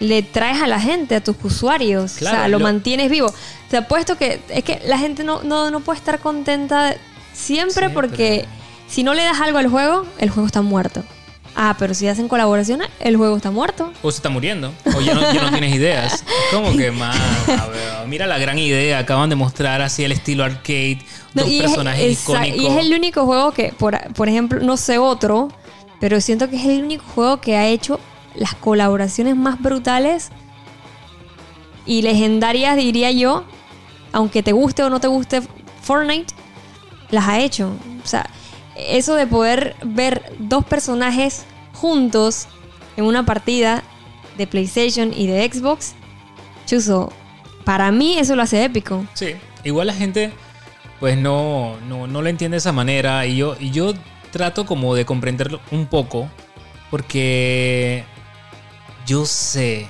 le 0.00 0.22
traes 0.22 0.60
a 0.62 0.66
la 0.66 0.80
gente, 0.80 1.14
a 1.14 1.20
tus 1.22 1.36
usuarios. 1.44 2.16
o 2.16 2.18
sea, 2.18 2.48
lo, 2.48 2.58
lo- 2.58 2.64
mantienes 2.64 3.08
vivo. 3.10 3.32
Te 3.70 3.76
apuesto 3.76 4.16
que 4.16 4.40
es 4.48 4.64
que 4.64 4.80
la 4.86 4.98
gente 4.98 5.22
no, 5.24 5.42
no, 5.44 5.70
no 5.70 5.80
puede 5.80 5.98
estar 5.98 6.18
contenta 6.18 6.94
siempre, 7.32 7.74
Siempre. 7.74 7.88
porque 7.90 8.44
si 8.88 9.02
no 9.04 9.14
le 9.14 9.22
das 9.22 9.40
algo 9.40 9.58
al 9.58 9.68
juego, 9.68 10.04
el 10.18 10.30
juego 10.30 10.46
está 10.46 10.62
muerto. 10.62 11.04
Ah, 11.56 11.74
pero 11.78 11.94
si 11.94 12.06
hacen 12.06 12.28
colaboraciones, 12.28 12.88
el 13.00 13.16
juego 13.16 13.36
está 13.36 13.50
muerto. 13.50 13.92
O 14.02 14.10
se 14.10 14.18
está 14.18 14.28
muriendo. 14.28 14.72
O 14.96 15.00
ya 15.00 15.14
no, 15.14 15.20
ya 15.32 15.42
no 15.42 15.50
tienes 15.50 15.74
ideas. 15.74 16.24
Como 16.52 16.76
que 16.76 16.90
más. 16.92 17.16
mira 18.06 18.26
la 18.26 18.38
gran 18.38 18.58
idea. 18.58 18.98
Acaban 19.00 19.28
de 19.30 19.36
mostrar 19.36 19.82
así 19.82 20.04
el 20.04 20.12
estilo 20.12 20.44
arcade. 20.44 20.98
No, 21.34 21.42
dos 21.42 21.50
y, 21.50 21.58
es, 21.58 21.62
personajes 21.66 22.18
exa- 22.26 22.32
icónicos. 22.46 22.62
y 22.62 22.66
es 22.66 22.76
el 22.78 22.94
único 22.94 23.26
juego 23.26 23.52
que, 23.52 23.72
por, 23.76 23.98
por 24.14 24.28
ejemplo, 24.28 24.60
no 24.60 24.76
sé 24.76 24.98
otro, 24.98 25.48
pero 26.00 26.20
siento 26.20 26.48
que 26.48 26.56
es 26.56 26.64
el 26.66 26.82
único 26.84 27.04
juego 27.14 27.40
que 27.40 27.56
ha 27.56 27.66
hecho 27.66 27.98
las 28.34 28.54
colaboraciones 28.54 29.36
más 29.36 29.60
brutales 29.60 30.30
y 31.86 32.02
legendarias, 32.02 32.76
diría 32.76 33.10
yo, 33.10 33.44
aunque 34.12 34.42
te 34.42 34.52
guste 34.52 34.82
o 34.82 34.90
no 34.90 35.00
te 35.00 35.08
guste 35.08 35.42
Fortnite, 35.82 36.34
las 37.10 37.28
ha 37.28 37.40
hecho. 37.40 37.72
O 38.02 38.06
sea, 38.06 38.28
eso 38.76 39.14
de 39.14 39.26
poder 39.26 39.76
ver 39.82 40.32
dos 40.38 40.64
personajes 40.64 41.44
juntos 41.74 42.48
en 42.96 43.04
una 43.04 43.24
partida 43.24 43.82
de 44.36 44.46
PlayStation 44.46 45.12
y 45.14 45.26
de 45.26 45.50
Xbox. 45.50 45.94
Chuso, 46.66 47.12
para 47.64 47.90
mí 47.90 48.18
eso 48.18 48.36
lo 48.36 48.42
hace 48.42 48.64
épico. 48.64 49.04
Sí, 49.14 49.34
igual 49.64 49.88
la 49.88 49.94
gente 49.94 50.32
pues 51.00 51.16
no, 51.16 51.78
no, 51.88 52.06
no 52.06 52.20
lo 52.20 52.28
entiende 52.28 52.56
de 52.56 52.58
esa 52.58 52.72
manera 52.72 53.24
y 53.26 53.36
yo, 53.36 53.56
y 53.58 53.70
yo 53.70 53.94
trato 54.30 54.66
como 54.66 54.94
de 54.94 55.06
comprenderlo 55.06 55.60
un 55.70 55.86
poco 55.86 56.28
porque 56.90 58.04
yo 59.06 59.26
sé 59.26 59.88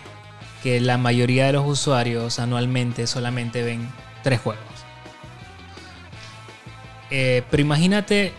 que 0.63 0.81
la 0.81 0.99
mayoría 0.99 1.47
de 1.47 1.53
los 1.53 1.67
usuarios 1.67 2.39
anualmente 2.39 3.07
solamente 3.07 3.63
ven 3.63 3.91
tres 4.23 4.41
juegos. 4.41 4.65
Eh, 7.11 7.43
pero 7.51 7.61
imagínate 7.61 8.33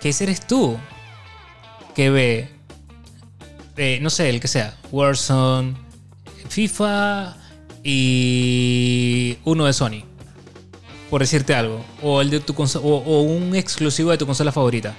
que 0.00 0.10
ese 0.10 0.24
eres 0.24 0.46
tú 0.46 0.78
que 1.94 2.10
ve, 2.10 2.48
eh, 3.76 3.98
no 4.00 4.10
sé, 4.10 4.30
el 4.30 4.40
que 4.40 4.48
sea, 4.48 4.76
Warzone, 4.90 5.74
FIFA 6.48 7.36
y 7.82 9.38
uno 9.44 9.66
de 9.66 9.72
Sony. 9.72 10.04
Por 11.10 11.20
decirte 11.20 11.54
algo. 11.54 11.84
O, 12.02 12.20
el 12.20 12.30
de 12.30 12.40
tu 12.40 12.54
o, 12.56 12.78
o 12.78 13.22
un 13.22 13.56
exclusivo 13.56 14.10
de 14.10 14.18
tu 14.18 14.26
consola 14.26 14.52
favorita. 14.52 14.94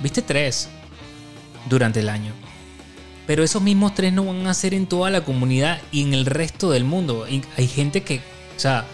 Viste 0.00 0.20
tres 0.20 0.68
durante 1.68 2.00
el 2.00 2.08
año. 2.10 2.32
Pero 3.28 3.44
esos 3.44 3.60
mismos 3.60 3.94
tres 3.94 4.14
no 4.14 4.24
van 4.24 4.46
a 4.46 4.54
ser 4.54 4.72
en 4.72 4.86
toda 4.86 5.10
la 5.10 5.20
comunidad 5.20 5.82
y 5.92 6.02
en 6.02 6.14
el 6.14 6.24
resto 6.24 6.70
del 6.70 6.84
mundo. 6.84 7.26
Y 7.28 7.42
hay 7.58 7.68
gente 7.68 8.02
que, 8.02 8.22
o 8.56 8.58
sea, 8.58 8.86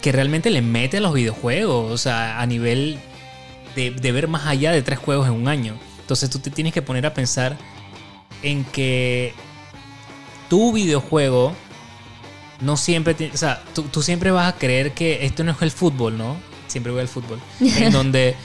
que 0.00 0.12
realmente 0.12 0.48
le 0.48 0.62
mete 0.62 0.96
a 0.96 1.00
los 1.00 1.12
videojuegos. 1.12 1.92
O 1.92 1.98
sea, 1.98 2.40
a 2.40 2.46
nivel 2.46 2.98
de, 3.76 3.90
de 3.90 4.12
ver 4.12 4.28
más 4.28 4.46
allá 4.46 4.72
de 4.72 4.80
tres 4.80 4.98
juegos 4.98 5.26
en 5.26 5.34
un 5.34 5.46
año. 5.46 5.78
Entonces 6.00 6.30
tú 6.30 6.38
te 6.38 6.50
tienes 6.50 6.72
que 6.72 6.80
poner 6.80 7.04
a 7.04 7.12
pensar 7.12 7.58
en 8.42 8.64
que 8.64 9.34
tu 10.48 10.72
videojuego 10.72 11.52
no 12.62 12.78
siempre 12.78 13.12
tiene, 13.12 13.34
o 13.34 13.36
sea, 13.36 13.62
tú, 13.74 13.82
tú 13.82 14.00
siempre 14.00 14.30
vas 14.30 14.54
a 14.54 14.56
creer 14.56 14.92
que 14.92 15.26
esto 15.26 15.44
no 15.44 15.52
es 15.52 15.60
el 15.60 15.70
fútbol, 15.70 16.16
¿no? 16.16 16.38
Siempre 16.66 16.92
voy 16.92 17.02
al 17.02 17.08
fútbol. 17.08 17.38
en 17.60 17.92
donde 17.92 18.36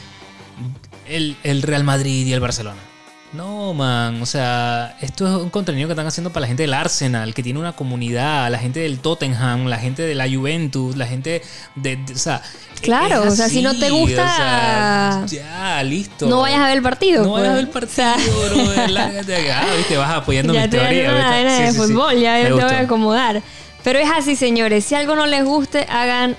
el, 1.08 1.38
el 1.44 1.62
Real 1.62 1.86
Madrid 1.86 2.28
y 2.28 2.34
el 2.34 2.42
Barcelona. 2.42 2.89
No, 3.32 3.76
man, 3.76 4.20
o 4.24 4.26
sea, 4.26 4.96
esto 5.02 5.28
es 5.28 5.44
un 5.44 5.52
contenido 5.52 5.88
que 5.88 5.92
están 5.94 6.08
haciendo 6.08 6.32
para 6.32 6.42
la 6.42 6.48
gente 6.48 6.64
del 6.64 6.74
Arsenal, 6.74 7.36
que 7.36 7.44
tiene 7.44 7.60
una 7.60 7.74
comunidad, 7.74 8.50
la 8.50 8.58
gente 8.58 8.80
del 8.80 8.98
Tottenham, 9.00 9.68
la 9.68 9.78
gente 9.78 10.02
de 10.02 10.16
la 10.16 10.28
Juventus, 10.28 10.98
la 10.98 11.06
gente 11.06 11.44
de, 11.76 11.96
de- 11.98 12.14
o 12.14 12.18
sea, 12.18 12.42
Claro, 12.82 13.24
es 13.26 13.34
o 13.34 13.36
sea, 13.36 13.48
si 13.48 13.62
no 13.62 13.78
te 13.78 13.92
gusta- 13.92 14.24
o 14.24 15.28
sea, 15.28 15.44
ya, 15.44 15.84
listo. 15.84 16.26
No 16.28 16.42
vayas 16.42 16.62
a 16.62 16.68
ver 16.70 16.78
el 16.78 16.84
partido. 16.84 17.24
No 17.24 17.34
vayas 17.34 17.50
a 17.50 17.54
ver 17.54 17.60
el 17.66 17.68
pues. 17.70 17.86
partido, 17.94 18.16
O 18.40 18.48
sea, 18.48 18.74
bro. 18.88 18.88
Lárgate 18.94 19.36
acá, 19.36 19.66
viste, 19.78 19.98
vas 19.98 20.10
apoyando 20.12 20.54
ya 20.54 20.62
mi 20.64 20.70
te 20.70 20.78
teoría. 20.80 21.10
arena 21.30 21.56
Sí, 21.58 21.62
de 21.64 21.68
sí, 21.68 21.74
sí. 21.74 21.78
fútbol, 21.78 22.18
ya 22.20 22.34
Me 22.34 22.44
te 22.46 22.52
voy 22.54 22.62
a 22.64 22.80
acomodar. 22.80 23.44
Pero 23.84 24.00
es 24.00 24.10
así, 24.10 24.36
señores. 24.36 24.86
Si 24.86 24.96
algo 24.96 25.16
no 25.16 25.28
les 25.28 25.44
guste, 25.46 25.86
hagan 25.90 26.36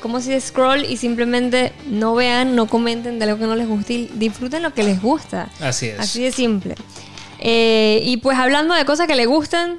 como 0.00 0.20
si 0.20 0.38
scroll 0.40 0.84
y 0.84 0.96
simplemente 0.96 1.72
no 1.86 2.14
vean, 2.14 2.54
no 2.56 2.66
comenten 2.66 3.18
de 3.18 3.26
lo 3.26 3.38
que 3.38 3.46
no 3.46 3.56
les 3.56 3.68
guste 3.68 3.92
y 3.94 4.10
disfruten 4.14 4.62
lo 4.62 4.72
que 4.72 4.82
les 4.82 5.00
gusta. 5.00 5.50
Así 5.60 5.88
es. 5.88 5.98
Así 6.00 6.22
de 6.22 6.32
simple. 6.32 6.74
Eh, 7.40 8.00
y 8.04 8.16
pues 8.18 8.38
hablando 8.38 8.74
de 8.74 8.84
cosas 8.84 9.06
que 9.06 9.14
les 9.14 9.26
gustan, 9.26 9.78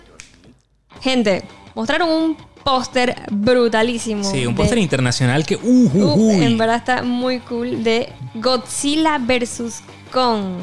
gente, 1.02 1.44
mostraron 1.76 2.10
un 2.10 2.38
póster 2.64 3.16
brutalísimo. 3.32 4.24
Sí, 4.24 4.46
un 4.46 4.56
póster 4.56 4.78
internacional 4.78 5.46
que. 5.46 5.56
Uh, 5.56 5.90
uh, 5.94 6.16
Uh, 6.16 6.32
en 6.32 6.58
verdad 6.58 6.78
está 6.78 7.04
muy 7.04 7.40
cool 7.40 7.84
de 7.84 8.10
Godzilla 8.36 9.18
vs. 9.18 9.82
Kong. 10.12 10.58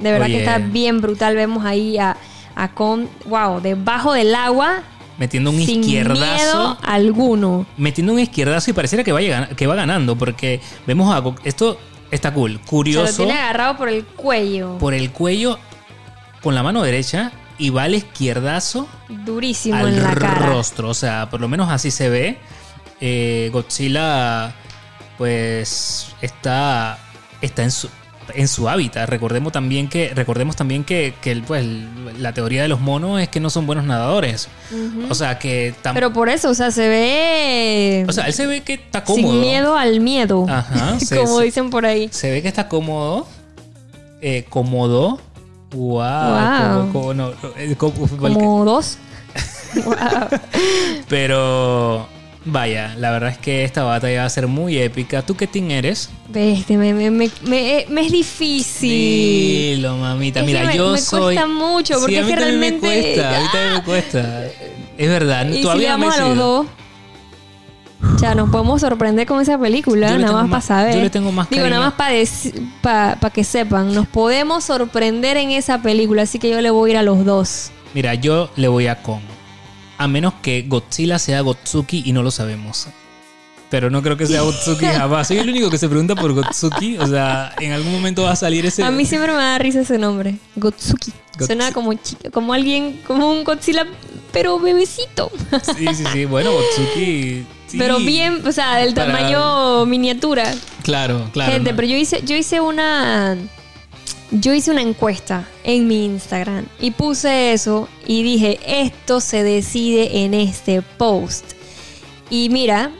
De 0.00 0.12
verdad 0.12 0.26
Oye. 0.26 0.34
que 0.34 0.40
está 0.40 0.58
bien 0.58 1.00
brutal. 1.00 1.34
Vemos 1.34 1.64
ahí 1.64 1.98
a, 1.98 2.16
a 2.54 2.72
Kong, 2.72 3.06
wow, 3.26 3.60
debajo 3.60 4.12
del 4.12 4.34
agua. 4.34 4.82
Metiendo 5.18 5.50
un 5.50 5.56
sin 5.64 5.80
izquierdazo. 5.80 6.34
miedo 6.34 6.78
alguno. 6.82 7.66
Metiendo 7.76 8.12
un 8.12 8.20
izquierdazo 8.20 8.70
y 8.70 8.72
pareciera 8.74 9.02
que, 9.04 9.12
vaya, 9.12 9.48
gan- 9.50 9.54
que 9.56 9.66
va 9.66 9.74
ganando. 9.74 10.16
Porque 10.16 10.60
vemos 10.86 11.12
a. 11.14 11.22
Esto 11.44 11.78
está 12.10 12.32
cool. 12.32 12.52
Se 12.52 12.58
lo 12.58 12.66
Curioso. 12.66 13.16
tiene 13.24 13.32
agarrado 13.38 13.76
por 13.76 13.88
el 13.88 14.04
cuello. 14.04 14.78
Por 14.78 14.94
el 14.94 15.10
cuello 15.10 15.58
con 16.42 16.54
la 16.54 16.62
mano 16.62 16.82
derecha. 16.82 17.32
Y 17.60 17.70
va 17.70 17.86
el 17.86 17.96
izquierdazo 17.96 18.86
Durísimo 19.08 19.76
al 19.78 19.88
en 19.88 20.02
la 20.04 20.14
cara. 20.14 20.46
rostro. 20.46 20.88
O 20.90 20.94
sea, 20.94 21.28
por 21.28 21.40
lo 21.40 21.48
menos 21.48 21.68
así 21.68 21.90
se 21.90 22.08
ve. 22.08 22.38
Eh, 23.00 23.50
Godzilla, 23.52 24.54
pues, 25.18 26.14
está, 26.22 26.98
está 27.40 27.64
en 27.64 27.70
su 27.72 27.88
en 28.34 28.48
su 28.48 28.68
hábitat. 28.68 29.08
Recordemos 29.08 29.52
también 29.52 29.88
que, 29.88 30.12
recordemos 30.14 30.56
también 30.56 30.84
que, 30.84 31.14
que 31.20 31.36
pues, 31.36 31.64
la 32.18 32.32
teoría 32.32 32.62
de 32.62 32.68
los 32.68 32.80
monos 32.80 33.20
es 33.20 33.28
que 33.28 33.40
no 33.40 33.50
son 33.50 33.66
buenos 33.66 33.84
nadadores. 33.84 34.48
Ujú. 34.70 35.06
O 35.10 35.14
sea 35.14 35.38
que 35.38 35.74
Pero 35.94 36.12
por 36.12 36.28
eso, 36.28 36.50
o 36.50 36.54
sea, 36.54 36.70
se 36.70 36.88
ve. 36.88 38.04
o 38.08 38.12
sea, 38.12 38.26
él 38.26 38.32
se 38.32 38.46
ve 38.46 38.62
que 38.62 38.74
está 38.74 39.04
cómodo. 39.04 39.32
sin 39.32 39.40
miedo 39.40 39.76
al 39.76 40.00
miedo. 40.00 40.46
Ajá, 40.48 40.98
se- 41.00 41.16
como 41.18 41.38
se- 41.38 41.44
dicen 41.44 41.70
por 41.70 41.86
ahí. 41.86 42.08
Se 42.12 42.30
ve 42.30 42.42
que 42.42 42.48
está 42.48 42.68
cómodo. 42.68 43.26
Eh, 44.20 44.44
cómodo. 44.48 45.20
Wow. 45.70 45.98
Wow. 46.00 46.78
Como- 46.78 46.92
como- 46.92 47.14
no, 47.14 47.30
eh, 47.56 47.74
como- 47.76 48.08
Como 48.08 48.64
dos. 48.64 48.98
wow. 49.84 49.94
Pero 51.08 52.08
vaya, 52.52 52.94
la 52.98 53.10
verdad 53.10 53.30
es 53.30 53.38
que 53.38 53.64
esta 53.64 53.82
batalla 53.84 54.20
va 54.20 54.26
a 54.26 54.30
ser 54.30 54.46
muy 54.46 54.78
épica. 54.78 55.22
¿Tú 55.22 55.36
qué 55.36 55.46
team 55.46 55.70
eres? 55.70 56.10
Bestia, 56.28 56.76
me, 56.78 56.92
me, 56.94 57.10
me, 57.10 57.30
me- 57.42 57.86
me 57.88 58.00
es 58.06 58.12
difícil. 58.12 59.76
Dilo, 59.76 59.96
mamita. 59.96 60.40
Es 60.40 60.46
que 60.46 60.52
Mira, 60.52 60.64
me- 60.66 60.76
yo 60.76 60.90
me 60.92 60.98
soy. 60.98 61.34
cuesta 61.36 61.46
mucho, 61.46 61.94
Sí, 61.94 62.00
porque 62.00 62.18
es 62.20 62.26
que 62.26 62.36
realmente- 62.36 62.86
Me 62.88 63.02
cuesta, 63.02 63.36
a 63.36 63.40
mí 63.40 63.46
también 63.52 63.72
me 63.74 63.82
cuesta. 63.84 64.44
Es 64.98 65.08
verdad, 65.08 65.46
Y 65.48 65.62
si 65.62 65.68
le 65.68 65.74
me 65.76 65.84
damos 65.84 66.14
a 66.18 66.20
los 66.28 66.36
dos, 66.36 66.66
ya 68.20 68.34
nos 68.34 68.50
podemos 68.50 68.80
sorprender 68.80 69.26
con 69.26 69.40
esa 69.40 69.58
película, 69.58 70.16
nada 70.18 70.32
más 70.32 70.50
para 70.50 70.60
saber. 70.62 70.94
yo 70.94 71.02
le 71.02 71.10
tengo 71.10 71.32
más 71.32 71.48
Digo, 71.50 71.68
nada 71.68 71.80
más 71.86 71.94
para 71.94 73.30
que 73.32 73.44
sepan, 73.44 73.92
nos 73.94 74.06
podemos 74.08 74.64
sorprender 74.64 75.36
en 75.36 75.50
esa 75.50 75.82
película, 75.82 76.22
así 76.22 76.38
que 76.38 76.50
yo 76.50 76.60
le 76.60 76.70
voy 76.70 76.90
a 76.90 76.92
ir 76.94 76.98
a 76.98 77.02
los 77.02 77.24
dos. 77.24 77.70
Mira, 77.94 78.14
yo 78.14 78.50
le 78.56 78.68
voy 78.68 78.86
a 78.86 79.02
Kong. 79.02 79.20
A 79.98 80.08
menos 80.08 80.34
que 80.42 80.62
Godzilla 80.62 81.18
sea 81.18 81.40
Gotsuki 81.40 82.02
y 82.06 82.12
no 82.12 82.22
lo 82.22 82.30
sabemos. 82.30 82.86
Pero 83.70 83.90
no 83.90 84.02
creo 84.02 84.16
que 84.16 84.26
sea 84.26 84.40
Gotsuki 84.42 84.86
jamás. 84.96 85.28
Soy 85.28 85.38
el 85.38 85.50
único 85.50 85.68
que 85.70 85.76
se 85.78 85.88
pregunta 85.88 86.14
por 86.14 86.32
Gotsuki. 86.32 86.96
O 86.98 87.06
sea, 87.06 87.52
en 87.60 87.72
algún 87.72 87.92
momento 87.92 88.22
va 88.22 88.32
a 88.32 88.36
salir 88.36 88.64
ese. 88.64 88.82
A 88.84 88.90
mí 88.90 89.04
siempre 89.04 89.32
me 89.32 89.38
da 89.38 89.58
risa 89.58 89.80
ese 89.80 89.98
nombre, 89.98 90.36
Gotsuki. 90.56 91.12
Gotsu- 91.36 91.46
Suena 91.46 91.72
como, 91.72 91.92
como 92.32 92.52
alguien, 92.54 93.00
como 93.06 93.30
un 93.30 93.44
Godzilla, 93.44 93.86
pero 94.32 94.58
bebecito. 94.58 95.30
Sí, 95.76 95.86
sí, 95.94 96.04
sí. 96.12 96.24
Bueno, 96.24 96.50
Gotsuki. 96.52 97.44
sí. 97.66 97.76
Pero 97.78 97.98
bien, 97.98 98.42
o 98.46 98.52
sea, 98.52 98.76
del 98.76 98.94
Para- 98.94 99.12
tamaño 99.12 99.84
miniatura. 99.86 100.54
Claro, 100.82 101.28
claro. 101.32 101.52
Gente, 101.52 101.70
¿no? 101.72 101.76
pero 101.76 101.88
yo 101.88 101.96
hice, 101.96 102.22
yo 102.24 102.34
hice 102.36 102.60
una. 102.60 103.36
Yo 104.30 104.52
hice 104.52 104.70
una 104.70 104.82
encuesta 104.82 105.48
en 105.64 105.88
mi 105.88 106.04
Instagram 106.04 106.66
y 106.80 106.90
puse 106.90 107.52
eso 107.52 107.88
y 108.06 108.22
dije, 108.22 108.58
esto 108.66 109.20
se 109.20 109.42
decide 109.42 110.24
en 110.24 110.34
este 110.34 110.82
post. 110.82 111.52
Y 112.28 112.50
mira, 112.50 112.90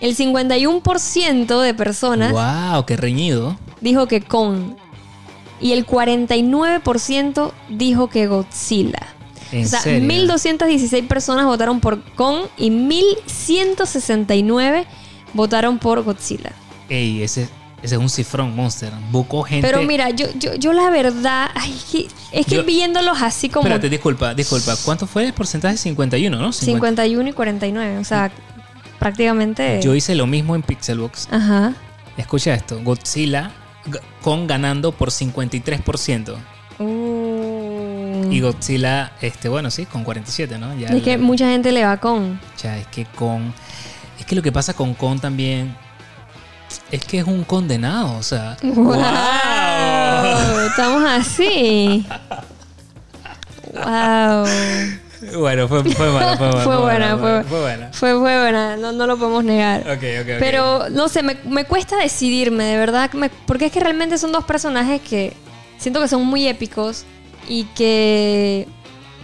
el 0.00 0.16
51% 0.16 1.60
de 1.60 1.74
personas 1.74 2.32
Wow, 2.32 2.86
qué 2.86 2.96
reñido. 2.96 3.58
dijo 3.80 4.06
que 4.06 4.20
Kong 4.20 4.76
y 5.60 5.72
el 5.72 5.84
49% 5.86 7.52
dijo 7.68 8.08
que 8.08 8.28
Godzilla. 8.28 9.06
En 9.52 9.64
o 9.64 9.68
sea, 9.68 9.80
serio. 9.80 10.06
1216 10.06 11.04
personas 11.06 11.46
votaron 11.46 11.80
por 11.80 12.04
Kong 12.14 12.42
y 12.56 12.70
1169 12.70 14.86
votaron 15.34 15.78
por 15.78 16.02
Godzilla. 16.02 16.52
Ey, 16.88 17.22
ese, 17.22 17.48
ese 17.82 17.94
es 17.94 18.00
un 18.00 18.08
cifrón, 18.10 18.54
Monster. 18.54 18.92
Buco 19.10 19.42
gente. 19.42 19.66
Pero 19.66 19.82
mira, 19.82 20.10
yo, 20.10 20.26
yo, 20.38 20.54
yo 20.54 20.72
la 20.72 20.90
verdad, 20.90 21.50
ay, 21.54 22.08
es 22.32 22.46
que 22.46 22.56
Yo- 22.56 22.64
viéndolos 22.64 23.20
así 23.22 23.48
como 23.48 23.66
Espérate, 23.66 23.88
disculpa, 23.88 24.34
disculpa. 24.34 24.74
¿Cuánto 24.84 25.06
fue 25.06 25.26
el 25.26 25.32
porcentaje? 25.32 25.76
51, 25.76 26.38
¿no? 26.38 26.52
50. 26.52 27.02
51 27.04 27.28
y 27.28 27.32
49, 27.32 27.98
o 27.98 28.04
sea, 28.04 28.30
prácticamente... 28.98 29.80
Yo 29.82 29.94
hice 29.94 30.14
lo 30.14 30.26
mismo 30.26 30.54
en 30.54 30.62
Pixelbox. 30.62 31.28
Ajá. 31.30 31.72
Escucha 32.16 32.54
esto. 32.54 32.80
Godzilla 32.82 33.50
con 34.20 34.46
ganando 34.46 34.92
por 34.92 35.10
53%. 35.10 36.36
Uh, 36.78 38.30
Y 38.30 38.40
Godzilla, 38.40 39.12
este, 39.20 39.48
bueno, 39.48 39.70
sí, 39.70 39.86
con 39.86 40.04
47, 40.04 40.58
¿no? 40.58 40.74
Ya 40.78 40.88
es 40.88 41.02
que 41.02 41.18
mucha 41.18 41.46
gente 41.50 41.72
le 41.72 41.84
va 41.84 41.96
con... 41.96 42.38
ya, 42.62 42.76
es 42.76 42.86
que 42.88 43.04
con. 43.06 43.52
Es 44.18 44.26
que 44.26 44.34
lo 44.34 44.42
que 44.42 44.52
pasa 44.52 44.74
con 44.74 44.94
Con 44.94 45.18
también. 45.18 45.74
Es 46.90 47.04
que 47.04 47.18
es 47.20 47.24
un 47.26 47.44
condenado, 47.44 48.16
o 48.18 48.22
sea. 48.22 48.56
¡Wow! 48.62 50.60
Estamos 50.68 51.04
así. 51.08 52.04
¡Wow! 53.72 54.46
Bueno, 55.38 55.68
fue, 55.68 55.84
fue 55.84 55.92
fue 55.94 56.10
bueno. 56.10 56.36
Fue 56.64 56.76
buena, 56.78 57.18
fue- 57.18 57.44
fue 57.44 57.60
buena. 57.60 57.88
Fue, 57.92 58.12
fue 58.18 58.40
buena, 58.40 58.76
no, 58.76 58.92
no 58.92 59.06
lo 59.06 59.18
podemos 59.18 59.44
negar. 59.44 59.82
Ok, 59.82 60.02
ok, 60.22 60.22
ok. 60.22 60.36
Pero 60.38 60.88
no 60.90 61.08
sé, 61.08 61.22
me, 61.22 61.36
me 61.44 61.64
cuesta 61.64 61.96
decidirme, 61.98 62.64
de 62.64 62.78
verdad, 62.78 63.12
me- 63.12 63.28
porque 63.28 63.66
es 63.66 63.72
que 63.72 63.80
realmente 63.80 64.16
son 64.16 64.32
dos 64.32 64.44
personajes 64.44 65.00
que 65.02 65.34
siento 65.78 66.00
que 66.00 66.08
son 66.08 66.24
muy 66.24 66.48
épicos 66.48 67.04
y 67.46 67.64
que 67.74 68.66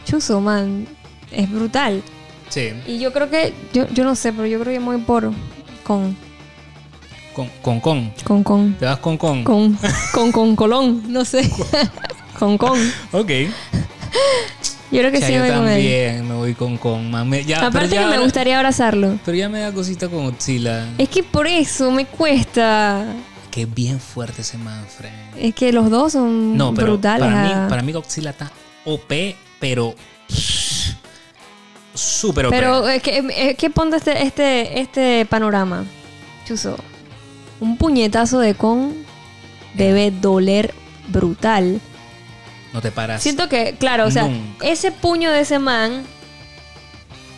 chuzo, 0.04 0.40
man, 0.40 0.86
es 1.30 1.50
brutal. 1.50 2.02
Sí. 2.50 2.72
Y 2.86 2.98
yo 2.98 3.12
creo 3.12 3.30
que 3.30 3.54
yo, 3.72 3.88
yo 3.88 4.04
no 4.04 4.14
sé, 4.14 4.32
pero 4.32 4.46
yo 4.46 4.60
creo 4.60 4.74
que 4.78 4.84
voy 4.84 4.98
por 4.98 5.32
con 5.82 6.14
Con, 7.36 7.50
con, 7.60 7.80
con. 7.80 8.10
con 8.24 8.42
con 8.42 8.74
Te 8.78 8.86
vas 8.86 8.96
con, 8.96 9.18
con. 9.18 9.44
con 9.44 9.78
con 10.14 10.32
con 10.32 10.56
Colón, 10.56 11.02
no 11.12 11.22
sé. 11.22 11.46
con 12.38 12.56
con. 12.56 12.80
Ok. 13.12 13.30
Yo 14.90 15.00
creo 15.00 15.12
que 15.12 15.20
Ya, 15.20 15.26
sí 15.26 15.34
yo 15.34 15.40
voy 15.40 15.50
con 15.50 15.66
también 15.66 16.26
me 16.28 16.34
voy 16.34 16.54
con, 16.54 16.78
con. 16.78 17.28
Me- 17.28 17.44
ya, 17.44 17.56
pero 17.56 17.68
Aparte 17.68 17.94
ya 17.94 18.04
que 18.04 18.16
me 18.16 18.22
gustaría 18.22 18.56
abrazarlo. 18.56 19.18
Pero 19.22 19.36
ya 19.36 19.50
me 19.50 19.60
da 19.60 19.70
cosita 19.70 20.08
con 20.08 20.24
Godzilla. 20.24 20.86
Es 20.96 21.10
que 21.10 21.22
por 21.22 21.46
eso 21.46 21.90
me 21.90 22.06
cuesta. 22.06 23.04
Que 23.50 23.62
es 23.62 23.74
bien 23.74 24.00
fuerte 24.00 24.40
ese 24.40 24.56
Manfred. 24.56 25.10
Es 25.36 25.54
que 25.54 25.72
los 25.74 25.90
dos 25.90 26.12
son 26.12 26.56
No, 26.56 26.72
pero 26.72 26.86
brutales. 26.92 27.26
para, 27.28 27.42
ah. 27.42 27.64
mí, 27.64 27.68
para 27.68 27.82
mí 27.82 27.92
Godzilla 27.92 28.30
está 28.30 28.50
OP, 28.86 29.12
pero 29.60 29.94
súper 31.92 32.46
OP. 32.46 32.50
Pero 32.50 32.88
es 32.88 33.02
que, 33.02 33.50
es 33.50 33.56
que 33.58 33.68
ponte 33.68 33.98
este, 33.98 34.22
este, 34.22 34.80
este 34.80 35.26
panorama. 35.26 35.84
Chuzo. 36.46 36.78
Un 37.60 37.76
puñetazo 37.78 38.38
de 38.38 38.54
con 38.54 38.94
debe 39.74 40.10
doler 40.10 40.74
brutal. 41.08 41.80
no 42.72 42.80
te 42.82 42.90
paras. 42.90 43.22
Siento 43.22 43.48
que, 43.48 43.74
claro, 43.78 44.06
o 44.06 44.10
sea, 44.10 44.24
Nunca. 44.24 44.66
ese 44.66 44.92
puño 44.92 45.30
de 45.30 45.40
ese 45.40 45.58
man, 45.58 46.02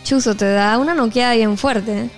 Chuzo, 0.04 0.34
te 0.36 0.50
da 0.50 0.78
una 0.78 0.94
noqueada 0.94 1.34
bien 1.34 1.56
fuerte. 1.58 2.08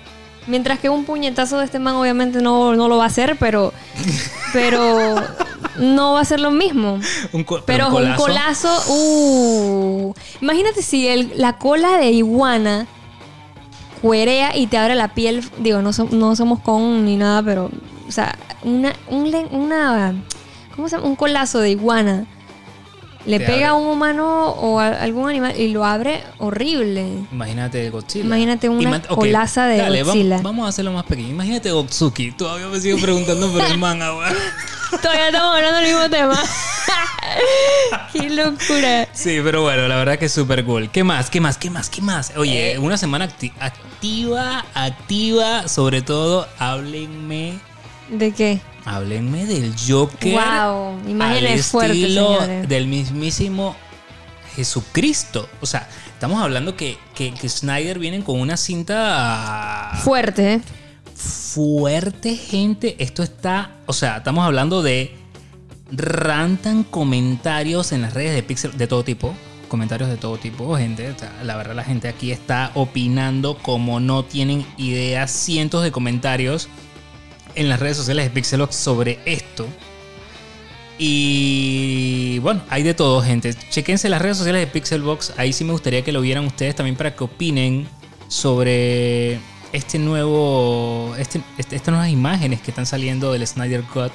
Mientras 0.47 0.79
que 0.79 0.89
un 0.89 1.05
puñetazo 1.05 1.59
de 1.59 1.65
este 1.65 1.77
man 1.77 1.95
obviamente 1.95 2.41
no, 2.41 2.73
no 2.75 2.87
lo 2.87 2.97
va 2.97 3.03
a 3.03 3.07
hacer, 3.07 3.37
pero, 3.39 3.73
pero 4.53 5.15
no 5.77 6.13
va 6.13 6.21
a 6.21 6.25
ser 6.25 6.39
lo 6.39 6.49
mismo. 6.51 6.99
un 7.33 7.45
Pero 7.65 7.89
un 7.89 8.03
un 8.09 8.15
colazo, 8.15 8.69
uh. 8.91 10.13
Imagínate 10.41 10.81
si 10.81 11.07
el- 11.07 11.33
la 11.35 11.57
cola 11.59 11.97
de 11.97 12.11
iguana 12.11 12.87
cuerea 14.01 14.55
y 14.57 14.65
te 14.67 14.77
abre 14.77 14.95
la 14.95 15.13
piel. 15.13 15.43
Digo, 15.59 15.81
no, 15.83 15.93
so- 15.93 16.07
no 16.11 16.35
somos 16.35 16.59
con 16.61 17.05
ni 17.05 17.17
nada, 17.17 17.43
pero, 17.43 17.69
o 18.11 18.13
sea, 18.13 18.37
una, 18.63 18.93
un, 19.07 19.33
una, 19.51 20.13
¿cómo 20.75 20.89
se 20.89 20.97
llama? 20.97 21.07
Un 21.07 21.15
colazo 21.15 21.59
de 21.59 21.69
iguana. 21.71 22.25
Le 23.25 23.39
pega 23.39 23.69
a 23.69 23.73
un 23.75 23.85
humano 23.87 24.49
o 24.49 24.79
a 24.79 24.87
algún 24.87 25.29
animal 25.29 25.57
y 25.57 25.69
lo 25.69 25.85
abre 25.85 26.23
horrible. 26.39 27.05
Imagínate 27.31 27.89
Godzilla. 27.89 28.25
Imagínate 28.25 28.67
una 28.67 28.97
Ima- 28.97 29.07
colaza 29.07 29.67
de 29.67 29.77
dale, 29.77 30.03
Godzilla. 30.03 30.41
Vamos, 30.41 30.65
a 30.65 30.69
hacerlo 30.69 30.91
más 30.91 31.05
pequeño. 31.05 31.29
Imagínate 31.29 31.71
Gotsuki. 31.71 32.31
Todavía 32.31 32.67
me 32.67 32.79
sigo 32.81 32.97
preguntando 32.99 33.49
por 33.51 33.61
el 33.61 33.77
manga, 33.77 34.13
weón. 34.17 34.33
Todavía 35.01 35.27
estamos 35.27 35.55
hablando 35.55 35.77
del 35.79 35.85
mismo 35.87 36.09
tema. 36.09 36.39
Qué 38.11 38.29
locura. 38.29 39.07
Sí, 39.13 39.39
pero 39.43 39.61
bueno, 39.61 39.87
la 39.87 39.95
verdad 39.97 40.17
que 40.19 40.25
es 40.25 40.33
súper 40.33 40.65
cool. 40.65 40.89
¿Qué 40.89 41.03
más? 41.03 41.29
¿Qué 41.29 41.39
más? 41.39 41.57
¿Qué 41.57 41.69
más? 41.69 41.89
¿Qué 41.89 42.01
más? 42.01 42.31
Eh. 42.31 42.33
Oye, 42.37 42.79
una 42.79 42.97
semana 42.97 43.27
acti- 43.29 43.53
activa, 43.59 44.65
activa. 44.73 45.67
Sobre 45.67 46.01
todo, 46.01 46.47
háblenme, 46.59 47.59
¿De 48.11 48.31
qué? 48.31 48.61
háblenme 48.85 49.45
del 49.45 49.73
Joker. 49.87 50.33
Wow, 50.33 50.99
imágenes 51.07 51.67
fuertes, 51.67 51.97
estilo 51.97 52.39
señores. 52.41 52.69
del 52.69 52.87
mismísimo 52.87 53.75
Jesucristo. 54.55 55.47
O 55.61 55.65
sea, 55.65 55.87
estamos 56.13 56.41
hablando 56.41 56.75
que, 56.75 56.97
que, 57.15 57.33
que 57.33 57.47
Snyder 57.49 57.99
viene 57.99 58.23
con 58.23 58.39
una 58.39 58.57
cinta 58.57 59.99
Fuerte, 60.03 60.53
¿eh? 60.53 60.61
fuerte, 61.15 62.35
gente. 62.35 62.95
Esto 62.99 63.23
está, 63.23 63.71
o 63.85 63.93
sea, 63.93 64.17
estamos 64.17 64.45
hablando 64.45 64.81
de 64.81 65.15
rantan 65.91 66.83
comentarios 66.83 67.91
en 67.91 68.01
las 68.01 68.13
redes 68.13 68.33
de 68.33 68.43
Pixel 68.43 68.77
de 68.77 68.87
todo 68.87 69.03
tipo. 69.03 69.35
Comentarios 69.67 70.09
de 70.09 70.17
todo 70.17 70.37
tipo, 70.37 70.75
gente. 70.75 71.09
O 71.11 71.17
sea, 71.17 71.31
la 71.43 71.55
verdad, 71.55 71.75
la 71.75 71.83
gente 71.83 72.07
aquí 72.09 72.31
está 72.31 72.71
opinando 72.73 73.57
como 73.57 73.99
no 73.99 74.25
tienen 74.25 74.65
idea. 74.77 75.27
Cientos 75.27 75.83
de 75.83 75.91
comentarios 75.91 76.67
en 77.55 77.69
las 77.69 77.79
redes 77.79 77.97
sociales 77.97 78.25
de 78.25 78.31
Pixelox 78.31 78.75
sobre 78.75 79.19
esto. 79.25 79.67
Y 81.03 82.37
bueno, 82.39 82.61
hay 82.69 82.83
de 82.83 82.93
todo, 82.93 83.21
gente. 83.23 83.55
Chequense 83.71 84.07
las 84.07 84.21
redes 84.21 84.37
sociales 84.37 84.61
de 84.61 84.67
Pixelbox. 84.67 85.33
Ahí 85.37 85.51
sí 85.51 85.63
me 85.63 85.71
gustaría 85.71 86.03
que 86.03 86.11
lo 86.11 86.21
vieran 86.21 86.45
ustedes 86.45 86.75
también 86.75 86.95
para 86.95 87.15
que 87.15 87.23
opinen 87.23 87.87
sobre 88.27 89.39
este 89.73 89.97
nuevo. 89.97 91.15
Este, 91.17 91.41
este- 91.57 91.75
estas 91.75 91.91
nuevas 91.91 92.09
imágenes 92.11 92.61
que 92.61 92.69
están 92.71 92.85
saliendo 92.85 93.33
del 93.33 93.47
Snyder 93.47 93.81
Cut. 93.83 94.11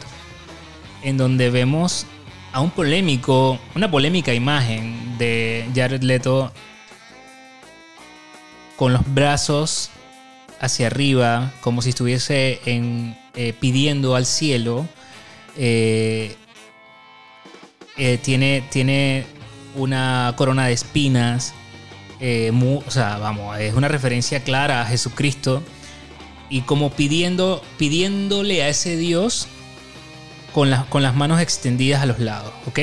En 1.03 1.17
donde 1.17 1.51
vemos 1.51 2.07
a 2.53 2.61
un 2.61 2.71
polémico. 2.71 3.59
Una 3.75 3.91
polémica 3.91 4.33
imagen 4.33 5.19
de 5.19 5.67
Jared 5.75 6.03
Leto. 6.03 6.53
Con 8.77 8.93
los 8.93 9.03
brazos 9.13 9.91
hacia 10.61 10.87
arriba. 10.87 11.53
Como 11.63 11.83
si 11.83 11.89
estuviese 11.89 12.61
en, 12.65 13.17
eh, 13.37 13.53
pidiendo 13.59 14.17
al 14.17 14.27
cielo. 14.27 14.89
Eh, 15.59 16.35
eh, 17.99 18.19
tiene, 18.23 18.63
tiene 18.71 19.27
una 19.75 20.35
corona 20.37 20.67
de 20.67 20.73
espinas. 20.73 21.55
o 22.21 22.91
sea, 22.91 23.19
vamos, 23.19 23.59
es 23.59 23.75
una 23.75 23.89
referencia 23.89 24.41
clara 24.43 24.83
a 24.83 24.87
Jesucristo. 24.87 25.63
Y 26.49 26.63
como 26.63 26.91
pidiendo, 26.91 27.63
pidiéndole 27.77 28.63
a 28.63 28.69
ese 28.69 28.97
Dios 28.97 29.49
con, 30.53 30.71
las 30.71 30.87
con 30.87 31.03
las 31.03 31.15
manos 31.15 31.41
extendidas 31.41 32.03
a 32.03 32.07
los 32.07 32.21
lados, 32.21 32.53
¿ok? 32.67 32.81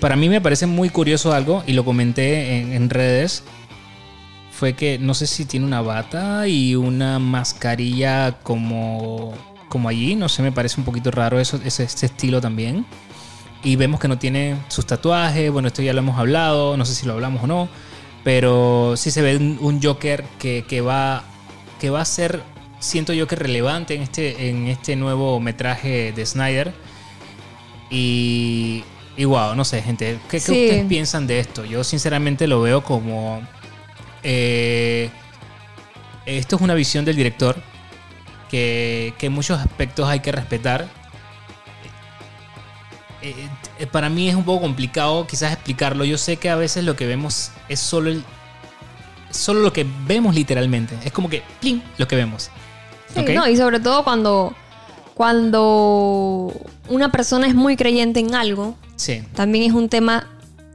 Para 0.00 0.16
mí 0.16 0.28
me 0.28 0.40
parece 0.40 0.66
muy 0.66 0.90
curioso 0.90 1.32
algo, 1.32 1.62
y 1.66 1.72
lo 1.72 1.84
comenté 1.84 2.58
en, 2.58 2.72
en 2.72 2.90
redes, 2.90 3.44
fue 4.58 4.72
que 4.72 4.98
no 4.98 5.14
sé 5.14 5.28
si 5.28 5.44
tiene 5.44 5.64
una 5.64 5.82
bata 5.82 6.48
y 6.48 6.74
una 6.74 7.20
mascarilla 7.20 8.40
como, 8.42 9.32
como 9.68 9.88
allí, 9.88 10.16
no 10.16 10.28
sé, 10.28 10.42
me 10.42 10.50
parece 10.50 10.80
un 10.80 10.84
poquito 10.84 11.12
raro 11.12 11.38
eso, 11.38 11.60
ese, 11.64 11.84
ese 11.84 12.06
estilo 12.06 12.40
también. 12.40 12.84
Y 13.62 13.76
vemos 13.76 14.00
que 14.00 14.08
no 14.08 14.18
tiene 14.18 14.56
sus 14.66 14.84
tatuajes, 14.84 15.52
bueno, 15.52 15.68
esto 15.68 15.80
ya 15.80 15.92
lo 15.92 16.00
hemos 16.00 16.18
hablado, 16.18 16.76
no 16.76 16.84
sé 16.84 16.96
si 16.96 17.06
lo 17.06 17.12
hablamos 17.12 17.44
o 17.44 17.46
no, 17.46 17.68
pero 18.24 18.94
sí 18.96 19.12
se 19.12 19.22
ve 19.22 19.36
un, 19.36 19.58
un 19.60 19.80
Joker 19.80 20.24
que, 20.40 20.64
que 20.68 20.80
va, 20.80 21.22
que 21.78 21.90
va 21.90 22.00
a 22.00 22.04
ser, 22.04 22.42
siento 22.80 23.12
yo 23.12 23.28
que 23.28 23.36
relevante 23.36 23.94
en 23.94 24.02
este, 24.02 24.48
en 24.48 24.66
este 24.66 24.96
nuevo 24.96 25.38
metraje 25.38 26.10
de 26.10 26.26
Snyder. 26.26 26.74
Y, 27.90 28.82
y 29.16 29.24
wow, 29.24 29.54
no 29.54 29.64
sé, 29.64 29.82
gente, 29.82 30.18
¿qué, 30.28 30.40
qué 30.40 30.52
ustedes 30.52 30.86
piensan 30.86 31.28
de 31.28 31.38
esto? 31.38 31.64
Yo 31.64 31.84
sinceramente 31.84 32.48
lo 32.48 32.60
veo 32.60 32.82
como... 32.82 33.40
eh, 34.30 35.10
esto 36.26 36.56
es 36.56 36.62
una 36.62 36.74
visión 36.74 37.06
del 37.06 37.16
director 37.16 37.56
que, 38.50 39.14
que 39.18 39.26
en 39.26 39.32
muchos 39.32 39.58
aspectos 39.58 40.06
hay 40.06 40.20
que 40.20 40.30
respetar. 40.32 40.86
Eh, 43.22 43.34
eh, 43.78 43.86
para 43.86 44.10
mí 44.10 44.28
es 44.28 44.34
un 44.34 44.44
poco 44.44 44.60
complicado 44.60 45.26
quizás 45.26 45.52
explicarlo. 45.54 46.04
Yo 46.04 46.18
sé 46.18 46.36
que 46.36 46.50
a 46.50 46.56
veces 46.56 46.84
lo 46.84 46.94
que 46.94 47.06
vemos 47.06 47.52
es 47.70 47.80
solo 47.80 48.10
el, 48.10 48.22
solo 49.30 49.60
lo 49.60 49.72
que 49.72 49.86
vemos 50.06 50.34
literalmente. 50.34 50.94
Es 51.04 51.12
como 51.12 51.30
que 51.30 51.42
plin 51.60 51.82
lo 51.96 52.06
que 52.06 52.16
vemos. 52.16 52.50
No, 53.34 53.48
y 53.48 53.56
sobre 53.56 53.80
todo 53.80 54.04
cuando, 54.04 54.54
cuando 55.14 56.52
una 56.88 57.10
persona 57.10 57.46
es 57.46 57.54
muy 57.54 57.76
creyente 57.76 58.20
en 58.20 58.34
algo, 58.34 58.76
Sí. 58.96 59.22
también 59.34 59.64
es 59.64 59.72
un 59.72 59.88
tema, 59.88 60.28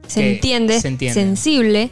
se 0.08 0.32
entiende, 0.34 0.80
se 0.80 0.88
entiende. 0.88 1.14
sensible. 1.14 1.90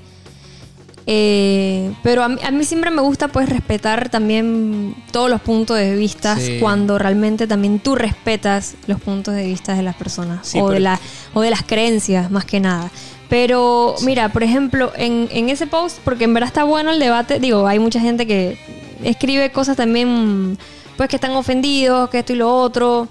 Eh, 1.07 1.93
pero 2.05 2.23
a 2.23 2.29
mí, 2.29 2.37
a 2.45 2.51
mí 2.53 2.65
siempre 2.65 2.91
me 2.91 3.03
gusta 3.03 3.27
pues 3.29 3.49
respetar 3.49 4.09
también 4.09 4.95
todos 5.11 5.29
los 5.29 5.41
puntos 5.41 5.77
de 5.77 5.97
vista 5.97 6.37
Sí. 6.37 6.59
cuando 6.61 6.97
realmente 6.99 7.47
también 7.49 7.81
tú 7.81 7.97
respetas 7.97 8.75
los 8.87 9.01
puntos 9.01 9.35
de 9.35 9.45
vista 9.47 9.75
de 9.75 9.83
las 9.83 9.97
personas 9.97 10.47
Sí, 10.47 10.61
o, 10.61 10.71
de 10.71 10.79
la, 10.81 11.01
o 11.35 11.41
de 11.41 11.51
las 11.51 11.63
creencias 11.65 12.31
más 12.31 12.45
que 12.45 12.61
nada. 12.61 12.89
Pero 13.29 13.95
mira, 14.05 14.29
por 14.29 14.43
ejemplo, 14.43 14.93
en, 14.97 15.29
en 15.33 15.49
ese 15.49 15.67
post, 15.67 15.99
porque 16.05 16.25
en 16.25 16.35
verdad 16.35 16.49
está 16.49 16.65
bueno 16.65 16.91
el 16.93 17.01
debate, 17.01 17.41
digo, 17.41 17.67
hay 17.67 17.79
mucha 17.79 17.99
gente 17.99 18.27
que 18.27 18.59
escribe 19.03 19.51
cosas 19.51 19.77
también 19.77 20.57
pues 20.97 21.09
que 21.09 21.17
están 21.17 21.33
ofendidos, 21.33 22.11
que 22.11 22.19
esto 22.21 22.33
y 22.35 22.37
lo 22.37 22.55
otro. 22.55 23.09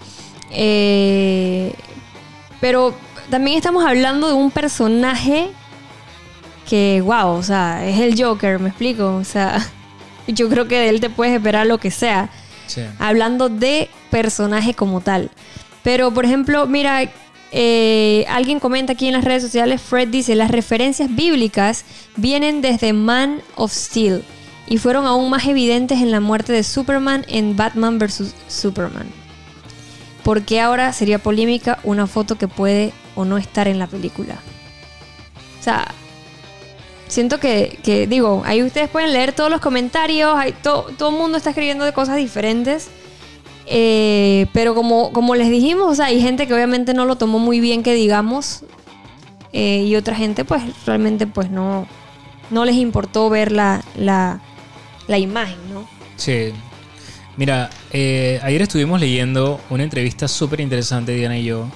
Eh, 0.51 1.73
pero 2.61 2.93
también 3.29 3.57
estamos 3.57 3.83
hablando 3.83 4.27
de 4.27 4.33
un 4.33 4.51
personaje 4.51 5.49
que, 6.71 7.01
wow, 7.03 7.31
o 7.31 7.43
sea, 7.43 7.85
es 7.85 7.99
el 7.99 8.17
Joker, 8.17 8.57
me 8.57 8.69
explico. 8.69 9.17
O 9.17 9.25
sea, 9.25 9.59
yo 10.27 10.47
creo 10.47 10.69
que 10.69 10.79
de 10.79 10.87
él 10.87 11.01
te 11.01 11.09
puedes 11.09 11.35
esperar 11.35 11.67
lo 11.67 11.79
que 11.79 11.91
sea. 11.91 12.29
Sí. 12.67 12.81
Hablando 12.97 13.49
de 13.49 13.89
personaje 14.09 14.73
como 14.73 15.01
tal. 15.01 15.29
Pero, 15.83 16.13
por 16.13 16.23
ejemplo, 16.23 16.67
mira, 16.67 17.11
eh, 17.51 18.25
alguien 18.29 18.61
comenta 18.61 18.93
aquí 18.93 19.07
en 19.07 19.13
las 19.13 19.25
redes 19.25 19.43
sociales, 19.43 19.81
Fred 19.81 20.07
dice, 20.07 20.33
las 20.35 20.49
referencias 20.49 21.13
bíblicas 21.13 21.83
vienen 22.15 22.61
desde 22.61 22.93
Man 22.93 23.41
of 23.55 23.73
Steel 23.73 24.23
y 24.67 24.77
fueron 24.77 25.05
aún 25.05 25.29
más 25.29 25.45
evidentes 25.47 25.99
en 25.99 26.11
la 26.11 26.21
muerte 26.21 26.53
de 26.53 26.63
Superman 26.63 27.25
en 27.27 27.57
Batman 27.57 27.99
vs. 27.99 28.33
Superman. 28.47 29.21
¿por 30.23 30.43
qué 30.43 30.61
ahora 30.61 30.93
sería 30.93 31.19
polémica 31.19 31.79
una 31.83 32.07
foto 32.07 32.37
que 32.37 32.47
puede 32.47 32.93
o 33.15 33.25
no 33.25 33.37
estar 33.37 33.67
en 33.67 33.79
la 33.79 33.87
película? 33.87 34.35
O 35.59 35.63
sea, 35.63 35.93
siento 37.11 37.39
que, 37.39 37.77
que, 37.83 38.07
digo, 38.07 38.41
ahí 38.45 38.63
ustedes 38.63 38.89
pueden 38.89 39.13
leer 39.13 39.33
todos 39.33 39.49
los 39.51 39.61
comentarios, 39.61 40.33
hay 40.35 40.53
to- 40.53 40.87
todo 40.97 41.09
el 41.09 41.15
mundo 41.15 41.37
está 41.37 41.49
escribiendo 41.51 41.85
de 41.85 41.93
cosas 41.93 42.15
diferentes. 42.17 42.89
Eh, 43.67 44.47
pero 44.53 44.73
como, 44.75 45.13
como 45.13 45.35
les 45.35 45.49
dijimos, 45.49 45.87
o 45.91 45.95
sea, 45.95 46.05
hay 46.07 46.19
gente 46.21 46.47
que 46.47 46.53
obviamente 46.53 46.93
no 46.93 47.05
lo 47.05 47.15
tomó 47.15 47.37
muy 47.39 47.59
bien 47.59 47.83
que 47.83 47.93
digamos. 47.93 48.63
eh, 49.53 49.83
y 49.85 49.95
otra 49.95 50.15
gente, 50.15 50.45
pues, 50.45 50.63
realmente, 50.85 51.27
pues, 51.27 51.49
no, 51.51 51.85
no 52.49 52.63
les 52.65 52.75
importó 52.75 53.29
ver 53.29 53.51
la, 53.51 53.83
la, 53.97 54.39
la 55.07 55.17
imagen, 55.17 55.57
¿no? 55.73 55.85
Sí. 56.15 56.53
Mira, 57.37 57.69
eh, 57.91 58.39
ayer 58.43 58.61
estuvimos 58.61 58.99
leyendo 58.99 59.59
una 59.69 59.83
entrevista 59.83 60.27
súper 60.27 60.59
interesante, 60.61 61.13
Diana 61.13 61.37
y 61.37 61.43
yo, 61.45 61.67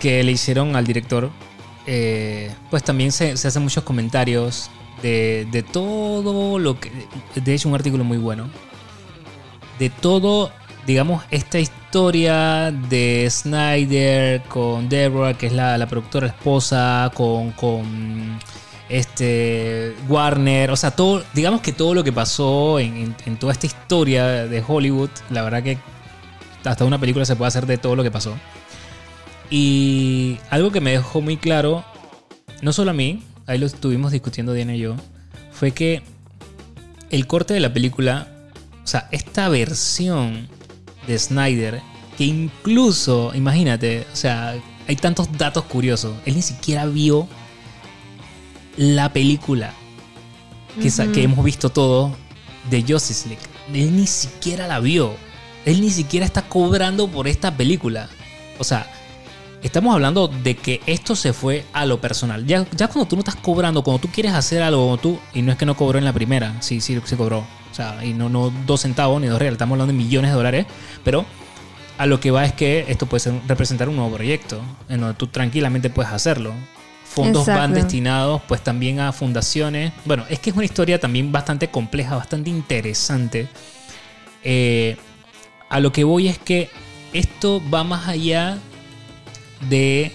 que 0.00 0.22
le 0.22 0.32
hicieron 0.32 0.76
al 0.76 0.84
director. 0.86 1.30
Eh, 1.86 2.50
pues 2.70 2.82
también 2.82 3.12
se, 3.12 3.32
hacen 3.32 3.62
muchos 3.62 3.84
comentarios 3.84 4.70
de, 5.02 5.46
de 5.50 5.62
todo 5.62 6.58
lo 6.58 6.78
que... 6.80 6.90
De 7.34 7.54
hecho, 7.54 7.68
un 7.68 7.74
artículo 7.74 8.04
muy 8.04 8.18
bueno. 8.18 8.48
De 9.78 9.90
todo, 9.90 10.50
digamos, 10.86 11.24
esta 11.30 11.58
historia 11.58 12.70
de 12.70 13.28
Snyder 13.30 14.42
con 14.44 14.88
Deborah, 14.88 15.34
que 15.34 15.46
es 15.46 15.52
la, 15.52 15.76
la 15.78 15.86
productora 15.86 16.26
esposa, 16.28 17.10
con... 17.14 17.52
con 17.52 18.38
este 18.86 19.96
Warner, 20.08 20.70
o 20.70 20.76
sea, 20.76 20.90
todo, 20.90 21.24
digamos 21.32 21.62
que 21.62 21.72
todo 21.72 21.94
lo 21.94 22.04
que 22.04 22.12
pasó 22.12 22.78
en- 22.78 23.16
en 23.24 23.36
toda 23.38 23.54
esta 23.54 23.66
historia 23.66 24.46
de 24.46 24.62
Hollywood, 24.66 25.08
la 25.30 25.42
verdad 25.42 25.62
que 25.62 25.78
hasta 26.64 26.84
una 26.84 26.98
película 26.98 27.24
se 27.24 27.34
puede 27.34 27.48
hacer 27.48 27.64
de 27.66 27.78
todo 27.78 27.96
lo 27.96 28.02
que 28.02 28.10
pasó. 28.10 28.34
Y 29.50 30.38
algo 30.50 30.70
que 30.72 30.80
me 30.80 30.92
dejó 30.92 31.20
muy 31.20 31.36
claro, 31.36 31.84
no 32.62 32.72
solo 32.72 32.90
a 32.90 32.94
mí, 32.94 33.22
ahí 33.46 33.58
lo 33.58 33.66
estuvimos 33.66 34.12
discutiendo 34.12 34.52
Diana 34.52 34.74
y 34.74 34.80
yo, 34.80 34.96
fue 35.52 35.72
que 35.72 36.02
el 37.10 37.26
corte 37.26 37.54
de 37.54 37.60
la 37.60 37.72
película, 37.72 38.28
o 38.82 38.86
sea, 38.86 39.08
esta 39.12 39.48
versión 39.48 40.48
de 41.06 41.18
Snyder, 41.18 41.82
que 42.16 42.24
incluso, 42.24 43.32
imagínate, 43.34 44.06
o 44.12 44.16
sea, 44.16 44.54
hay 44.86 44.96
tantos 44.96 45.30
datos 45.36 45.64
curiosos, 45.64 46.16
él 46.26 46.34
ni 46.34 46.42
siquiera 46.42 46.86
vio 46.86 47.28
la 48.76 49.12
película 49.12 49.72
que, 50.80 50.90
que 51.12 51.22
hemos 51.22 51.44
visto 51.44 51.70
todo 51.70 52.16
de 52.70 52.82
Justice 52.82 53.28
League. 53.28 53.42
Él 53.72 53.96
ni 53.96 54.06
siquiera 54.06 54.66
la 54.66 54.80
vio. 54.80 55.14
Él 55.64 55.80
ni 55.80 55.90
siquiera 55.90 56.26
está 56.26 56.42
cobrando 56.42 57.08
por 57.08 57.28
esta 57.28 57.56
película. 57.56 58.08
O 58.58 58.64
sea, 58.64 58.90
estamos 59.66 59.94
hablando 59.94 60.28
de 60.28 60.56
que 60.56 60.80
esto 60.86 61.16
se 61.16 61.32
fue 61.32 61.64
a 61.72 61.86
lo 61.86 62.00
personal. 62.00 62.46
Ya, 62.46 62.66
ya 62.76 62.88
cuando 62.88 63.06
tú 63.08 63.16
no 63.16 63.20
estás 63.20 63.36
cobrando, 63.36 63.82
cuando 63.82 64.00
tú 64.00 64.08
quieres 64.08 64.32
hacer 64.32 64.62
algo, 64.62 64.96
tú, 64.98 65.18
y 65.32 65.42
no 65.42 65.52
es 65.52 65.58
que 65.58 65.66
no 65.66 65.76
cobró 65.76 65.98
en 65.98 66.04
la 66.04 66.12
primera, 66.12 66.60
sí, 66.60 66.80
sí, 66.80 67.00
se 67.04 67.16
cobró. 67.16 67.38
O 67.38 67.74
sea, 67.74 68.04
y 68.04 68.12
no, 68.12 68.28
no 68.28 68.52
dos 68.66 68.82
centavos 68.82 69.20
ni 69.20 69.26
dos 69.26 69.38
reales, 69.38 69.54
estamos 69.56 69.74
hablando 69.74 69.92
de 69.92 69.98
millones 69.98 70.30
de 70.30 70.36
dólares, 70.36 70.66
pero 71.02 71.24
a 71.98 72.06
lo 72.06 72.20
que 72.20 72.30
va 72.30 72.44
es 72.44 72.52
que 72.52 72.84
esto 72.88 73.06
puede 73.06 73.20
ser- 73.20 73.40
representar 73.48 73.88
un 73.88 73.96
nuevo 73.96 74.14
proyecto, 74.14 74.60
en 74.88 75.00
donde 75.00 75.14
tú 75.14 75.26
tranquilamente 75.28 75.90
puedes 75.90 76.12
hacerlo. 76.12 76.52
Fondos 77.04 77.46
van 77.46 77.72
destinados 77.72 78.42
pues 78.48 78.62
también 78.62 78.98
a 78.98 79.12
fundaciones. 79.12 79.92
Bueno, 80.04 80.24
es 80.28 80.40
que 80.40 80.50
es 80.50 80.56
una 80.56 80.64
historia 80.64 80.98
también 80.98 81.30
bastante 81.30 81.68
compleja, 81.68 82.16
bastante 82.16 82.50
interesante. 82.50 83.48
Eh, 84.42 84.96
a 85.68 85.80
lo 85.80 85.92
que 85.92 86.02
voy 86.04 86.28
es 86.28 86.38
que 86.38 86.70
esto 87.12 87.62
va 87.72 87.84
más 87.84 88.08
allá 88.08 88.58
de 89.68 90.12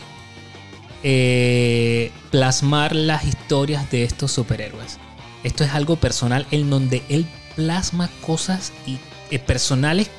eh, 1.04 2.12
plasmar 2.32 2.96
las 2.96 3.26
historias 3.26 3.90
de 3.92 4.04
estos 4.04 4.32
superhéroes. 4.32 5.00
Esto 5.44 5.64
es 5.64 5.72
algo 5.72 5.96
personal 5.96 6.46
en 6.52 6.70
donde 6.70 7.04
él 7.10 7.26
plasma 7.56 8.10
cosas 8.26 8.74
y, 8.86 8.98
eh, 9.32 9.40
personales 9.40 10.10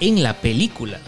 en 0.00 0.22
la 0.22 0.34
película. 0.40 0.98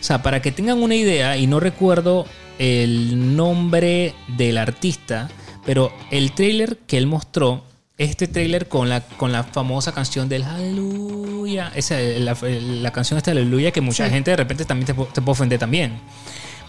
O 0.00 0.04
sea, 0.04 0.22
para 0.22 0.40
que 0.40 0.52
tengan 0.52 0.82
una 0.82 0.94
idea, 0.94 1.36
y 1.36 1.46
no 1.46 1.58
recuerdo 1.58 2.26
el 2.58 3.36
nombre 3.36 4.14
del 4.36 4.58
artista, 4.58 5.28
pero 5.64 5.92
el 6.10 6.32
trailer 6.32 6.78
que 6.78 6.96
él 6.98 7.06
mostró, 7.06 7.64
este 7.98 8.28
trailer 8.28 8.68
con 8.68 8.88
la, 8.88 9.00
con 9.00 9.32
la 9.32 9.42
famosa 9.44 9.92
canción 9.92 10.28
del 10.28 10.42
Aleluya, 10.42 11.72
esa, 11.74 11.98
la, 11.98 12.36
la 12.42 12.92
canción 12.92 13.16
esta 13.16 13.32
de 13.32 13.40
Aleluya 13.40 13.70
que 13.70 13.80
mucha 13.80 14.04
Sí. 14.06 14.10
gente 14.10 14.30
de 14.32 14.36
repente 14.36 14.64
también 14.64 14.86
te, 14.86 14.92
te 14.92 15.22
puede 15.22 15.32
ofender 15.32 15.58
también. 15.58 15.98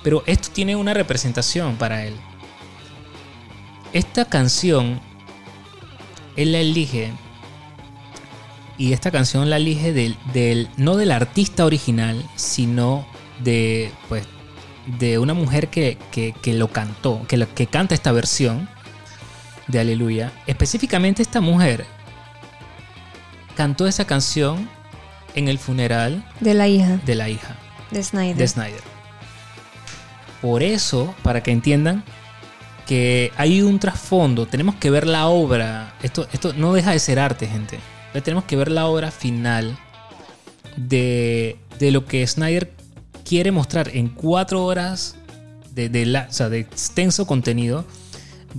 Pero 0.03 0.23
esto 0.25 0.49
tiene 0.53 0.75
una 0.75 0.93
representación 0.93 1.75
para 1.75 2.05
él. 2.05 2.13
Esta 3.93 4.25
canción, 4.25 5.01
él 6.35 6.51
la 6.53 6.59
elige 6.59 7.11
y 8.77 8.93
esta 8.93 9.11
canción 9.11 9.49
la 9.49 9.57
elige 9.57 9.91
del, 9.91 10.15
del- 10.33 10.69
no 10.77 10.95
del 10.95 11.11
artista 11.11 11.65
original, 11.65 12.23
sino 12.35 13.05
de, 13.43 13.91
pues, 14.07 14.23
de 14.99 15.17
una 15.19 15.33
mujer 15.33 15.67
que, 15.69 15.97
que- 16.11 16.33
que 16.41 16.53
lo 16.53 16.69
cantó, 16.69 17.25
que, 17.27 17.37
lo- 17.37 17.53
que 17.53 17.67
canta 17.67 17.95
esta 17.95 18.11
versión 18.11 18.69
de 19.67 19.79
Aleluya. 19.79 20.31
Específicamente 20.47 21.21
esta 21.21 21.41
mujer 21.41 21.85
cantó 23.55 23.87
esa 23.87 24.05
canción 24.05 24.69
en 25.35 25.47
el 25.47 25.59
funeral 25.59 26.23
De 26.39 26.53
la 26.53 26.67
hija 26.67 26.99
de 27.05 27.15
la 27.15 27.29
hija 27.29 27.55
de 27.91 28.03
Snyder. 28.03 28.35
de 28.37 28.47
Snyder. 28.47 28.81
Por 30.41 30.61
eso, 30.63 31.15
para 31.23 31.41
que 31.41 31.51
entiendan 31.51 32.03
que 32.85 33.31
hay 33.37 33.61
un 33.61 33.79
trasfondo, 33.79 34.45
tenemos 34.45 34.75
que 34.75 34.89
ver 34.89 35.07
la 35.07 35.27
obra. 35.27 35.93
Esto, 36.03 36.27
esto 36.31 36.53
no 36.53 36.73
deja 36.73 36.91
de 36.91 36.99
ser 36.99 37.19
arte, 37.19 37.47
gente. 37.47 37.79
Tenemos 38.23 38.45
que 38.45 38.55
ver 38.55 38.71
la 38.71 38.87
obra 38.87 39.11
final 39.11 39.77
de, 40.75 41.59
de 41.79 41.91
lo 41.91 42.05
que 42.05 42.25
Snyder 42.25 42.73
quiere 43.25 43.51
mostrar 43.51 43.89
en 43.95 44.09
cuatro 44.09 44.63
horas 44.63 45.15
de, 45.71 45.89
de 45.89 46.05
la- 46.05 46.27
o 46.29 46.33
sea, 46.33 46.49
de 46.49 46.59
extenso 46.59 47.27
contenido. 47.27 47.85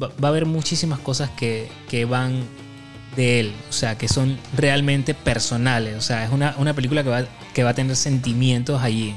Va, 0.00 0.10
a 0.22 0.28
haber 0.28 0.46
muchísimas 0.46 0.98
cosas 0.98 1.30
que, 1.30 1.68
que 1.88 2.04
van 2.04 2.42
de 3.16 3.40
él, 3.40 3.54
o 3.68 3.72
sea, 3.72 3.98
que 3.98 4.08
son 4.08 4.38
realmente 4.56 5.14
personales. 5.14 5.96
O 5.96 6.00
sea, 6.00 6.24
es 6.24 6.30
una, 6.30 6.54
una 6.58 6.74
película 6.74 7.02
que 7.02 7.10
va, 7.10 7.24
que 7.52 7.64
va 7.64 7.70
a 7.70 7.74
tener 7.74 7.96
sentimientos 7.96 8.80
allí. 8.82 9.16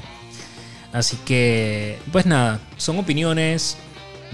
Así 0.92 1.16
que, 1.24 1.98
pues 2.10 2.26
nada, 2.26 2.60
son 2.76 2.98
opiniones. 2.98 3.76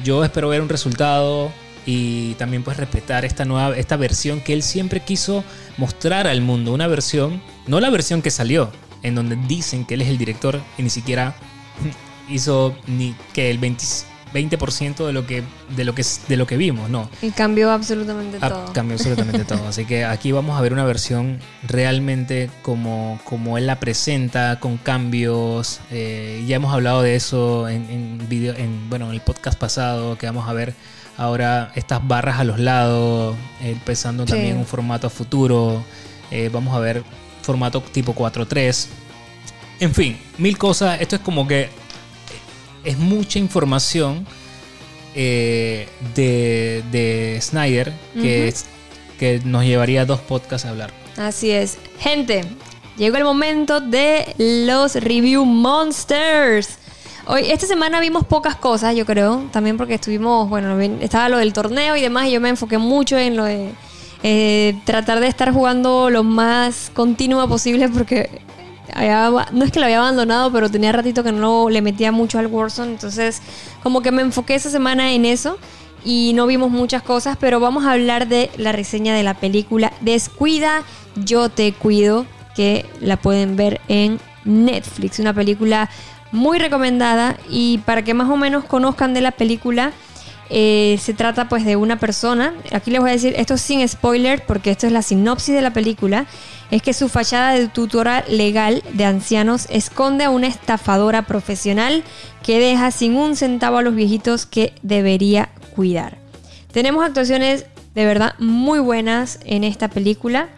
Yo 0.03 0.25
espero 0.25 0.49
ver 0.49 0.63
un 0.63 0.69
resultado 0.69 1.53
y 1.87 2.35
también 2.35 2.63
pues 2.63 2.77
respetar 2.77 3.25
esta 3.25 3.45
nueva, 3.45 3.77
esta 3.77 3.97
versión 3.97 4.41
que 4.41 4.53
él 4.53 4.63
siempre 4.63 5.01
quiso 5.01 5.45
mostrar 5.77 6.27
al 6.27 6.41
mundo. 6.41 6.73
Una 6.73 6.87
versión, 6.87 7.41
no 7.67 7.81
la 7.81 7.91
versión 7.91 8.23
que 8.23 8.31
salió, 8.31 8.71
en 9.03 9.15
donde 9.15 9.37
dicen 9.37 9.85
que 9.85 9.95
él 9.95 10.03
es 10.03 10.09
el 10.09 10.19
director 10.19 10.61
y 10.77 10.83
ni 10.83 10.91
siquiera 10.91 11.37
hizo 12.29 12.77
ni 12.87 13.15
que 13.33 13.51
el 13.51 13.59
20, 13.59 13.85
20% 14.33 15.07
de 15.07 15.12
lo 15.12 15.26
que, 15.26 15.43
de 15.76 15.85
lo 15.85 15.95
que, 15.95 16.05
de 16.29 16.37
lo 16.37 16.47
que 16.47 16.57
vimos, 16.57 16.89
no. 16.91 17.09
Y 17.22 17.31
cambió 17.31 17.70
absolutamente 17.70 18.39
Ah, 18.41 18.49
todo. 18.49 18.72
Cambió 18.72 18.95
absolutamente 18.97 19.45
todo. 19.45 19.66
Así 19.68 19.85
que 19.85 20.05
aquí 20.05 20.33
vamos 20.33 20.59
a 20.59 20.61
ver 20.61 20.72
una 20.72 20.85
versión 20.85 21.39
realmente 21.66 22.51
como, 22.62 23.20
como 23.24 23.59
él 23.59 23.66
la 23.66 23.81
presenta, 23.81 24.59
con 24.61 24.76
cambios. 24.76 25.81
Eh, 25.91 26.45
ya 26.47 26.57
hemos 26.57 26.72
hablado 26.72 27.03
de 27.03 27.16
eso 27.16 27.68
en, 27.68 27.89
en 27.91 28.29
video, 28.29 28.55
en, 28.55 28.89
bueno, 28.91 29.07
en 29.07 29.12
el 29.12 29.20
podcast 29.20 29.59
pasado, 29.59 30.16
que 30.18 30.26
vamos 30.26 30.49
a 30.49 30.53
ver 30.53 30.74
ahora 31.16 31.72
estas 31.74 32.07
barras 32.07 32.39
a 32.39 32.45
los 32.45 32.59
lados, 32.59 33.37
eh, 33.62 33.70
empezando 33.72 34.24
Sí. 34.26 34.33
también 34.33 34.57
un 34.57 34.66
formato 34.66 35.11
futuro. 35.11 35.83
Eh, 36.31 36.51
vamos 36.53 36.74
a 36.76 36.79
ver 36.79 37.03
formato 37.43 37.81
tipo 37.83 38.14
4.3. 38.14 38.87
En 39.81 39.95
fin, 39.95 40.18
mil 40.39 40.59
cosas. 40.59 41.01
Esto 41.01 41.16
es 41.16 41.22
como 41.22 41.47
que 41.47 41.68
es 42.85 42.99
mucha 42.99 43.39
información 43.39 44.26
eh, 45.14 45.89
de, 46.14 46.83
de 46.93 47.39
Snyder 47.41 47.93
que, 48.14 48.49
es- 48.49 48.66
que 49.18 49.41
nos 49.45 49.64
llevaría 49.64 50.05
dos 50.05 50.20
podcasts 50.20 50.66
a 50.66 50.70
hablar. 50.70 50.93
Así 51.16 51.51
es. 51.51 51.79
Gente, 51.99 52.45
llegó 52.97 53.16
el 53.16 53.24
momento 53.24 53.81
de 53.81 54.35
los 54.39 54.95
Review 54.95 55.45
Monsters. 55.45 56.79
Hoy, 57.26 57.43
esta 57.51 57.66
semana 57.66 58.01
vimos 58.01 58.24
pocas 58.24 58.55
cosas, 58.57 58.95
yo 58.95 59.05
creo. 59.05 59.49
También 59.53 59.76
porque 59.76 59.95
estuvimos, 59.95 60.49
bueno, 60.49 60.79
estaba 61.01 61.29
lo 61.29 61.39
del 61.39 61.53
torneo 61.53 61.97
y 61.97 62.01
demás. 62.01 62.29
Y 62.29 62.33
yo 62.33 62.41
me 62.41 62.49
enfoqué 62.51 62.79
mucho 62.79 63.18
en 63.18 63.37
lo 63.37 63.45
de 63.45 63.70
eh, 64.22 64.76
tratar 64.85 65.18
de 65.20 65.26
estar 65.26 65.53
jugando 65.53 66.11
lo 66.11 66.22
más 66.24 66.91
continuo 66.95 67.47
posible 67.49 67.89
porque 67.89 68.41
no 68.99 69.65
es 69.65 69.73
que 69.73 69.79
lo 69.79 69.87
había 69.87 69.99
abandonado, 69.99 70.53
pero 70.53 70.71
tenía 70.71 70.93
ratito 70.93 71.23
que 71.23 71.33
no 71.33 71.71
le 71.71 71.83
metía 71.83 72.13
mucho 72.13 72.39
al 72.39 72.47
Warzone. 72.47 72.93
Entonces, 72.93 73.43
como 73.83 74.03
que 74.03 74.11
me 74.11 74.23
enfoqué 74.23 74.55
esa 74.55 74.71
semana 74.71 75.13
en 75.13 75.25
eso 75.25 75.59
y 76.05 76.33
no 76.35 76.47
vimos 76.47 76.71
muchas 76.71 77.03
cosas, 77.03 77.37
pero 77.39 77.61
vamos 77.61 77.85
a 77.85 77.93
hablar 77.93 78.29
de 78.29 78.51
la 78.57 78.73
reseña 78.73 79.15
de 79.15 79.23
la 79.23 79.35
película 79.35 79.93
Descuida, 80.01 80.83
yo 81.17 81.49
te 81.49 81.73
cuido, 81.73 82.27
que 82.55 82.87
la 83.01 83.17
pueden 83.17 83.57
ver 83.57 83.81
en 83.89 84.19
Netflix. 84.45 85.19
Una 85.21 85.33
película 85.33 85.89
muy 86.33 86.59
recomendada 86.59 87.37
y 87.49 87.79
para 87.79 88.03
que 88.03 88.15
más 88.15 88.29
o 88.29 88.37
menos 88.37 88.65
conozcan 88.65 89.15
de 89.15 89.21
la 89.21 89.31
película, 89.31 89.93
eh, 90.51 90.99
se 91.01 91.13
trata 91.13 91.49
pues 91.49 91.65
de 91.65 91.77
una 91.77 91.99
persona, 91.99 92.55
aquí 92.73 92.91
les 92.91 93.01
voy 93.01 93.11
a 93.11 93.13
decir, 93.13 93.35
esto 93.37 93.59
sin 93.59 93.87
spoiler 93.87 94.45
porque 94.47 94.71
esto 94.71 94.87
es 94.87 94.93
la 94.93 95.03
sinopsis 95.03 95.55
de 95.55 95.61
la 95.61 95.73
película, 95.73 96.27
es 96.71 96.83
que 96.83 96.93
su 96.95 97.09
fachada 97.09 97.53
de 97.53 97.69
tutora 97.69 98.25
legal 98.29 98.83
de 98.93 99.05
ancianos 99.05 99.67
esconde 99.71 100.25
a 100.25 100.31
una 100.31 100.47
estafadora 100.47 101.23
profesional 101.23 102.03
que 102.43 102.59
deja 102.61 102.91
sin 102.91 103.17
un 103.17 103.37
centavo 103.37 103.79
a 103.79 103.83
los 103.83 103.95
viejitos 103.95 104.47
que 104.47 104.73
debería 104.83 105.51
cuidar. 105.75 106.19
Tenemos 106.73 107.05
actuaciones 107.05 107.67
de 107.95 108.05
verdad 108.07 108.35
muy 108.39 108.79
buenas 108.79 109.41
en 109.45 109.65
esta 109.65 109.89
película 109.89 110.49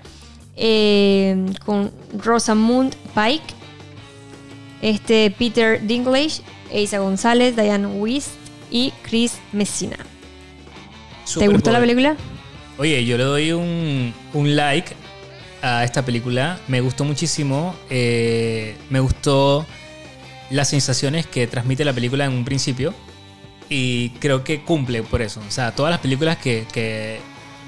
eh, 0.57 1.47
con 1.65 1.91
Rosamund 2.23 2.95
Pike, 3.15 3.55
este 4.83 5.35
Peter 5.37 5.85
Dinklage, 5.85 6.43
Isa 6.73 6.99
González, 6.99 7.57
Diane 7.57 7.87
Wist 7.87 8.40
y 8.71 8.93
Chris 9.03 9.39
Messina. 9.53 9.97
¿Te 9.97 10.05
Super 11.25 11.51
gustó 11.51 11.71
la 11.73 11.81
película? 11.81 12.17
Oye, 12.79 13.05
yo 13.05 13.17
le 13.19 13.25
doy 13.25 13.53
un, 13.53 14.13
un 14.33 14.57
like 14.57 14.95
a 15.63 15.85
esta 15.85 16.05
película. 16.05 16.59
Me 16.69 16.81
gustó 16.81 17.05
muchísimo. 17.05 17.75
eh, 17.91 18.77
me 18.89 19.01
gustó 19.01 19.67
las 20.51 20.69
sensaciones 20.69 21.27
que 21.27 21.47
transmite 21.47 21.85
la 21.85 21.93
película 21.93 22.25
en 22.25 22.33
un 22.33 22.45
principio. 22.45 22.95
Y 23.69 24.11
creo 24.19 24.43
que 24.43 24.63
cumple 24.63 25.03
por 25.03 25.23
eso. 25.23 25.41
O 25.47 25.51
sea, 25.51 25.73
todas 25.75 25.91
las 25.91 26.01
películas 26.01 26.39
que, 26.39 26.67
que- 26.73 27.21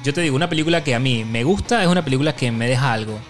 Yo 0.03 0.13
te 0.13 0.21
digo, 0.23 0.35
una 0.35 0.49
película 0.49 0.83
que 0.83 0.95
a 0.95 0.99
mí 0.99 1.25
me 1.25 1.45
gusta 1.45 1.81
es 1.83 1.89
una 1.89 2.05
película 2.05 2.35
que 2.35 2.51
me 2.51 2.67
deja 2.69 2.93
algo. 2.93 3.21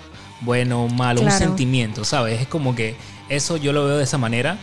Bueno, 0.41 0.89
malo, 0.89 1.21
un 1.21 1.27
Claro. 1.27 1.45
sentimiento, 1.45 2.05
¿sabes? 2.05 2.41
Es 2.41 2.47
como 2.49 2.75
que 2.75 2.97
eso 3.29 3.57
yo 3.59 3.73
lo 3.75 3.85
veo 3.87 3.99
de 3.99 4.05
esa 4.05 4.17
manera. 4.19 4.57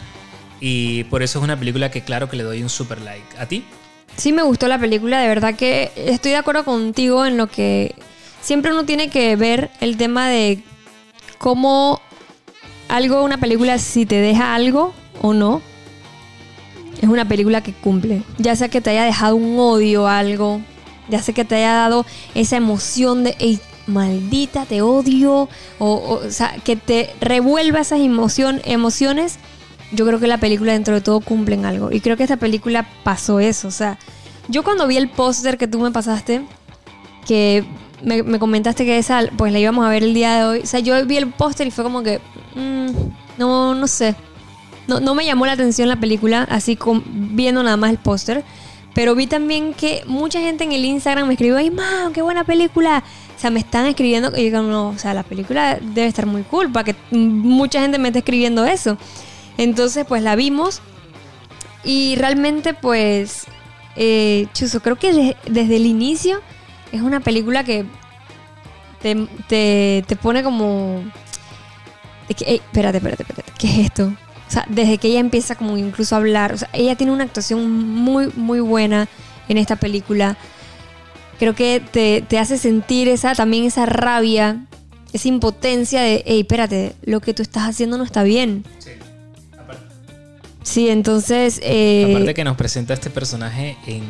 Y 0.60 1.04
por 1.06 1.24
eso 1.24 1.40
es 1.40 1.44
una 1.44 1.58
película 1.58 1.90
que 1.90 2.02
claro 2.02 2.30
que 2.30 2.38
le 2.38 2.44
doy 2.44 2.62
un 2.62 2.70
super 2.70 3.02
like. 3.02 3.38
¿A 3.40 3.46
ti? 3.46 3.64
Sí 4.18 4.34
me 4.34 4.42
gustó 4.42 4.68
la 4.68 4.78
película, 4.80 5.20
de 5.20 5.28
verdad 5.28 5.56
que 5.56 5.92
estoy 5.96 6.32
de 6.32 6.38
acuerdo 6.38 6.66
contigo 6.66 7.26
en 7.26 7.38
lo 7.38 7.48
que 7.48 7.96
siempre 8.42 8.72
uno 8.72 8.84
tiene 8.86 9.10
que 9.10 9.36
ver 9.36 9.72
el 9.80 9.96
tema 9.96 10.28
de 10.28 10.62
cómo 11.38 12.02
algo, 12.90 13.24
una 13.24 13.40
película, 13.40 13.78
si 13.78 14.06
te 14.06 14.16
deja 14.16 14.56
algo 14.56 14.94
o 15.22 15.34
no, 15.34 15.62
es 17.02 17.08
una 17.08 17.26
película 17.28 17.62
que 17.62 17.72
cumple. 17.72 18.24
Ya 18.38 18.56
sea 18.56 18.68
que 18.68 18.82
te 18.82 18.90
haya 18.90 19.04
dejado 19.06 19.36
un 19.36 19.58
odio 19.58 20.08
a 20.08 20.20
algo, 20.20 20.60
ya 21.08 21.22
sea 21.22 21.34
que 21.34 21.46
te 21.46 21.56
haya 21.56 21.74
dado 21.74 22.06
esa 22.36 22.58
emoción 22.58 23.24
de, 23.24 23.36
"Ey, 23.40 23.60
maldita, 23.88 24.66
te 24.66 24.82
odio, 24.82 25.34
o, 25.34 25.50
o, 25.80 26.28
o 26.28 26.32
sea, 26.32 26.56
que 26.64 26.76
te 26.76 27.12
revuelva 27.22 27.80
esas 27.80 28.02
emoción, 28.02 28.62
emociones 28.66 29.38
yo 29.92 30.06
creo 30.06 30.20
que 30.20 30.28
la 30.28 30.38
película 30.38 30.74
dentro 30.74 30.96
de 30.96 31.02
todo 31.02 31.20
cumple 31.20 31.56
en 31.56 31.66
algo. 31.66 31.92
Y 31.92 32.02
creo 32.02 32.18
que 32.18 32.24
esta 32.24 32.38
película 32.38 32.88
pasó 33.04 33.40
eso. 33.40 33.68
O 33.68 33.72
sea, 33.72 33.98
yo 34.48 34.64
cuando 34.64 34.88
vi 34.88 34.98
el 34.98 35.10
póster 35.10 35.58
que 35.58 35.68
tú 35.68 35.80
me 35.80 35.92
pasaste, 35.92 36.42
que 37.26 37.66
me, 38.04 38.24
me 38.24 38.40
comentaste 38.40 38.86
que 38.86 38.98
esa, 38.98 39.22
pues 39.38 39.52
la 39.52 39.60
íbamos 39.60 39.86
a 39.86 39.90
ver 39.90 40.04
el 40.04 40.14
día 40.14 40.36
de 40.38 40.44
hoy. 40.46 40.60
O 40.60 40.66
sea, 40.66 40.80
yo 40.80 41.06
vi 41.06 41.18
el 41.18 41.28
póster 41.32 41.68
y 41.68 41.72
fue 41.72 41.84
como 41.84 42.04
que, 42.04 42.20
mm, 42.56 42.88
no, 43.38 43.76
no 43.76 43.88
sé. 43.88 44.16
No, 44.88 45.00
no 45.00 45.14
me 45.14 45.26
llamó 45.26 45.46
la 45.46 45.52
atención 45.52 45.88
la 45.88 46.00
película, 46.00 46.48
así 46.50 46.76
con, 46.76 47.04
viendo 47.36 47.62
nada 47.62 47.78
más 47.78 47.92
el 47.92 47.98
póster. 47.98 48.44
Pero 48.94 49.16
vi 49.16 49.28
también 49.28 49.74
que 49.74 50.04
mucha 50.08 50.40
gente 50.40 50.64
en 50.64 50.72
el 50.72 50.84
Instagram 50.84 51.28
me 51.28 51.34
escribió, 51.34 51.58
¡ay, 51.58 51.70
man, 51.70 52.12
qué 52.12 52.22
buena 52.22 52.44
película! 52.44 53.04
O 53.38 53.40
sea, 53.40 53.52
me 53.52 53.60
están 53.60 53.86
escribiendo 53.86 54.32
y 54.36 54.44
digo, 54.44 54.62
no, 54.62 54.90
o 54.90 54.98
sea, 54.98 55.14
la 55.14 55.24
película 55.24 55.80
debe 55.80 56.08
estar 56.08 56.26
muy 56.26 56.42
cool 56.44 56.72
para 56.72 56.84
que 56.86 56.96
mucha 57.12 57.80
gente 57.82 58.00
me 58.00 58.10
esté 58.10 58.20
escribiendo 58.20 58.66
eso. 58.66 58.98
Entonces, 59.60 60.06
pues 60.08 60.24
la 60.24 60.36
vimos 60.36 60.82
y 61.84 62.16
realmente, 62.16 62.74
pues, 62.74 63.44
eh, 63.96 64.48
Chuzo, 64.54 64.80
creo 64.82 64.96
que 64.96 65.14
de- 65.14 65.38
desde 65.48 65.76
el 65.76 65.86
inicio 65.86 66.40
es 66.94 67.02
una 67.02 67.20
película 67.20 67.64
que 67.64 67.86
te, 69.02 69.28
te- 70.08 70.16
pone 70.16 70.44
como... 70.44 71.04
de 72.28 72.34
que, 72.36 72.46
"Ey, 72.46 72.56
espérate, 72.58 72.98
espérate, 72.98 73.24
espérate, 73.24 73.52
¿qué 73.58 73.68
es 73.68 73.78
esto? 73.88 74.06
O 74.48 74.52
sea, 74.52 74.66
desde 74.70 74.98
que 74.98 75.10
ella 75.10 75.20
empieza 75.20 75.56
como 75.56 75.78
incluso 75.78 76.16
a 76.16 76.20
hablar, 76.20 76.54
o 76.54 76.58
sea, 76.58 76.70
ella 76.74 76.96
tiene 76.96 77.12
una 77.12 77.24
actuación 77.26 77.70
muy, 77.86 78.32
muy 78.36 78.60
buena 78.62 79.08
en 79.48 79.58
esta 79.58 79.76
película. 79.76 80.38
Creo 81.38 81.54
que 81.54 81.82
te, 81.92 82.22
te 82.28 82.40
hace 82.40 82.58
sentir 82.58 83.08
esa, 83.10 83.36
también 83.36 83.66
esa 83.66 83.86
rabia, 83.86 84.66
esa 85.14 85.28
impotencia 85.28 86.02
de, 86.02 86.24
hey, 86.26 86.42
espérate, 86.42 86.96
lo 87.04 87.20
que 87.20 87.34
tú 87.34 87.42
estás 87.42 87.64
haciendo 87.64 87.98
no 87.98 88.04
está 88.06 88.24
bien. 88.24 88.66
Sí. 88.80 88.92
Sí, 90.64 90.90
entonces... 90.90 91.60
eh, 91.64 92.08
Aparte 92.10 92.34
que 92.34 92.44
nos 92.44 92.58
presenta 92.58 92.94
este 92.94 93.10
personaje 93.10 93.78
en, 93.88 94.04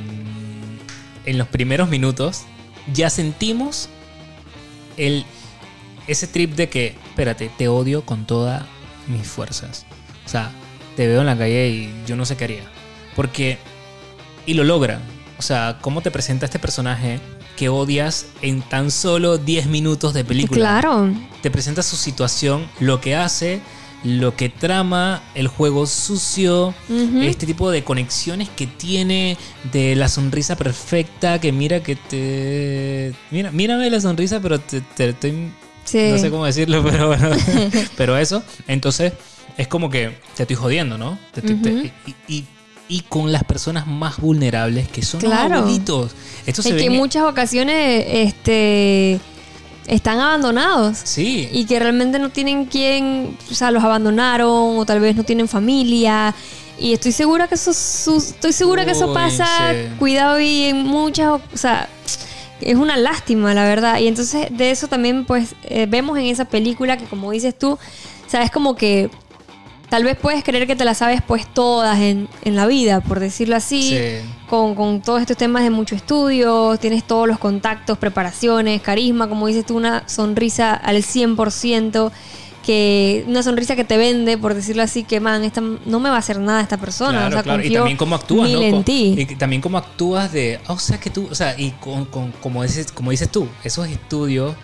en 1.26 1.38
los 1.38 1.47
primeros 1.47 1.89
minutos, 1.89 2.43
ya 2.93 3.10
sentimos 3.10 3.89
el, 4.97 5.26
ese 6.08 6.28
trip 6.28 6.56
de 6.56 6.70
que, 6.70 6.95
espérate, 7.08 7.50
te 7.58 7.68
odio 7.68 8.06
con 8.06 8.26
todas 8.26 8.64
mis 9.08 9.26
fuerzas. 9.28 9.86
O 10.26 10.30
sea, 10.30 10.52
te 10.95 11.08
veo 11.08 11.22
en 11.22 11.28
la 11.28 11.38
calle 11.38 11.70
y 11.70 11.93
yo 12.06 12.16
no 12.16 12.26
sé 12.26 12.36
qué 12.36 12.43
haría. 12.45 12.64
Porque, 13.16 13.58
y 14.45 14.54
lo 14.56 14.64
logra. 14.64 15.00
O 15.38 15.41
sea, 15.41 15.78
cómo 15.82 16.02
te 16.02 16.12
presenta 16.12 16.45
este 16.45 16.60
personaje 16.60 17.20
que 17.56 17.70
odias 17.70 18.26
en 18.41 18.62
tan 18.62 18.89
solo 18.91 19.38
10 19.38 19.68
minutos 19.68 20.14
de 20.14 20.24
película 20.26 20.60
Claro. 20.60 21.10
te 21.41 21.52
presenta 21.52 21.84
su 21.84 21.95
situación, 21.95 22.66
lo 22.80 23.02
que 23.02 23.16
hace, 23.16 23.62
lo 24.04 24.36
que 24.36 24.47
trama, 24.50 25.22
el 25.36 25.47
juego 25.47 25.86
sucio, 25.86 26.74
este 27.22 27.45
tipo 27.45 27.70
de 27.70 27.84
conexiones 27.84 28.47
que 28.50 28.66
tiene, 28.68 29.38
de 29.74 29.95
la 29.95 30.08
sonrisa 30.08 30.56
perfecta, 30.56 31.39
que 31.39 31.52
mira 31.52 31.82
que 31.84 31.95
te... 31.97 33.14
Mira, 33.32 33.52
mírame 33.52 33.89
la 33.89 34.00
sonrisa, 34.00 34.39
pero 34.39 34.60
te, 34.60 34.82
te 34.82 35.10
estoy... 35.10 35.52
Sí. 35.84 36.10
No 36.12 36.18
sé 36.18 36.30
cómo 36.30 36.45
decirlo, 36.45 36.84
pero 36.89 37.08
bueno. 37.08 37.30
pero 37.97 38.18
eso, 38.18 38.43
entonces 38.68 39.14
es 39.58 39.68
como 39.68 39.89
que 39.89 40.18
te 40.36 40.43
estoy 40.43 40.56
jodiendo, 40.56 40.97
¿no? 40.97 41.18
Te- 41.34 41.41
te- 41.41 41.56
te- 41.56 41.91
y, 42.08 42.16
y- 42.34 42.45
y 42.91 43.02
con 43.02 43.32
las 43.32 43.43
personas 43.43 43.86
más 43.86 44.18
vulnerables 44.18 44.88
que 44.88 45.04
son 45.04 45.20
Claro. 45.20 45.50
los 45.50 45.58
abuelitos. 45.60 46.12
Esto 46.47 46.62
Es 46.62 46.74
que 46.74 46.86
en 46.86 46.93
muchas 46.93 47.24
ocasiones 47.24 48.04
este, 48.08 49.20
están 49.90 50.20
abandonados. 50.20 50.98
Sí. 51.04 51.50
Y 51.52 51.66
que 51.66 51.80
realmente 51.80 52.20
no 52.20 52.30
tienen 52.30 52.66
quien, 52.66 53.38
o 53.52 53.54
sea, 53.54 53.72
los 53.72 53.84
abandonaron 53.84 54.78
o 54.78 54.86
tal 54.86 55.00
vez 55.00 55.16
no 55.16 55.24
tienen 55.24 55.48
familia. 55.48 56.34
Y 56.78 56.94
estoy 56.94 57.12
segura 57.12 57.48
que 57.48 57.56
eso, 57.56 57.74
su- 57.74 58.18
estoy 58.18 58.54
segura 58.54 58.86
que 58.86 58.92
eso 58.92 59.14
pasa. 59.14 59.46
sí. 59.72 59.96
Cuidado 60.00 60.40
y 60.40 60.64
en 60.66 60.86
muchas, 60.86 61.28
o 61.54 61.58
sea, 61.58 61.90
es 62.62 62.76
una 62.76 62.96
lástima, 62.98 63.54
la 63.54 63.64
verdad. 63.66 64.00
Y 64.00 64.08
entonces 64.08 64.48
de 64.52 64.72
eso 64.72 64.88
también, 64.88 65.26
pues, 65.26 65.56
eh, 65.64 65.88
vemos 65.90 66.18
en 66.18 66.26
esa 66.26 66.46
película 66.46 66.96
que 66.98 67.06
como 67.06 67.32
dices 67.32 67.58
tú, 67.58 67.78
sabes 68.28 68.50
como 68.52 68.76
que 68.76 69.10
tal 69.90 70.04
vez 70.04 70.16
puedes 70.16 70.44
creer 70.44 70.68
que 70.68 70.76
te 70.76 70.86
las 70.86 71.00
sabes 71.00 71.22
pues 71.26 71.48
todas 71.52 72.00
en, 72.00 72.28
en 72.44 72.56
la 72.56 72.66
vida, 72.68 73.02
por 73.02 73.20
decirlo 73.20 73.56
así 73.56 73.82
Sí. 73.90 74.30
con, 74.50 74.76
con 74.76 75.02
todos 75.02 75.22
estos 75.22 75.36
temas 75.38 75.64
de 75.64 75.70
mucho 75.72 75.96
estudio, 75.96 76.78
tienes 76.78 77.04
todos 77.06 77.28
los 77.28 77.40
contactos, 77.40 77.98
preparaciones, 77.98 78.82
carisma, 78.82 79.28
como 79.28 79.48
dices 79.48 79.66
tú, 79.66 79.76
una 79.78 80.08
sonrisa 80.08 80.74
al 80.74 80.98
100%, 80.98 82.12
que 82.64 83.24
una 83.28 83.42
sonrisa 83.42 83.76
que 83.76 83.84
te 83.84 83.98
vende, 83.98 84.38
por 84.38 84.54
decirlo 84.54 84.84
así, 84.84 85.04
que 85.04 85.20
man, 85.20 85.44
esta, 85.44 85.62
no 85.62 86.00
me 86.00 86.10
va 86.10 86.18
a 86.18 86.20
hacer 86.20 86.40
nada 86.40 86.62
esta 86.62 86.78
persona. 86.78 87.12
Claro, 87.12 87.28
o 87.28 87.32
sea, 87.32 87.44
claro. 87.44 87.64
Y 87.64 87.74
también 87.74 87.98
cómo 87.98 88.16
actúas, 88.16 88.50
¿no? 88.50 88.62
en 88.62 88.72
Co- 88.76 88.84
ti. 88.84 89.16
Y 89.18 89.26
también 89.38 89.62
cómo 89.62 89.78
actúas 89.78 90.32
de. 90.32 90.60
ah, 90.68 90.74
o 90.74 90.80
sea, 90.80 91.00
que 91.00 91.10
tú. 91.10 91.28
O 91.32 91.36
sea, 91.36 91.56
y 91.58 91.72
con, 91.72 92.06
con- 92.06 92.32
como, 92.34 92.62
dices, 92.62 92.92
como 92.92 93.10
dices 93.12 93.30
tú, 93.32 93.48
esos 93.64 93.88
estudios 93.88 94.56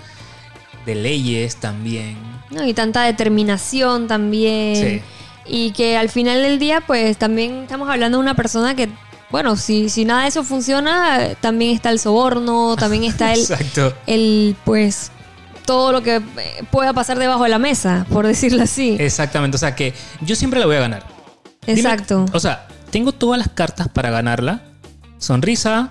de 0.86 0.94
leyes 0.94 1.56
también. 1.56 2.35
¿No? 2.52 2.66
Y 2.66 2.74
tanta 2.74 3.04
determinación 3.04 4.08
también. 4.08 4.76
Sí. 4.76 5.02
Y 5.48 5.72
que 5.72 5.98
al 5.98 6.10
final 6.10 6.42
del 6.42 6.58
día, 6.60 6.82
pues 6.82 7.18
también 7.18 7.64
estamos 7.64 7.90
hablando 7.90 8.18
de 8.18 8.22
una 8.24 8.34
persona 8.36 8.76
que, 8.76 8.90
bueno, 9.30 9.56
si, 9.58 9.90
si 9.90 10.04
nada 10.06 10.24
de 10.24 10.30
eso 10.30 10.44
funciona, 10.44 11.36
también 11.40 11.76
está 11.76 11.90
el 11.92 12.00
soborno, 12.00 12.76
también 12.76 13.04
está 13.12 13.34
el, 13.34 13.40
Exacto. 13.42 13.94
el 14.08 14.56
pues 14.66 15.12
todo 15.66 15.92
lo 15.92 16.02
que 16.04 16.16
eh, 16.18 16.24
pueda 16.72 16.94
pasar 16.94 17.18
debajo 17.20 17.44
de 17.44 17.50
la 17.50 17.60
mesa, 17.60 18.06
por 18.12 18.26
decirlo 18.28 18.64
así. 18.64 18.96
Exactamente. 19.00 19.56
O 19.56 19.60
sea, 19.60 19.76
que 19.76 19.94
yo 20.22 20.36
siempre 20.36 20.60
la 20.60 20.66
voy 20.68 20.76
a 20.76 20.80
ganar. 20.82 21.04
Dime- 21.66 21.80
Exacto. 21.80 22.26
o 22.34 22.40
sea, 22.40 22.68
tengo 22.92 23.12
todas 23.12 23.38
las 23.40 23.50
cartas 23.50 23.88
para 23.88 24.10
ganarla. 24.12 24.62
Sonrisa. 25.18 25.90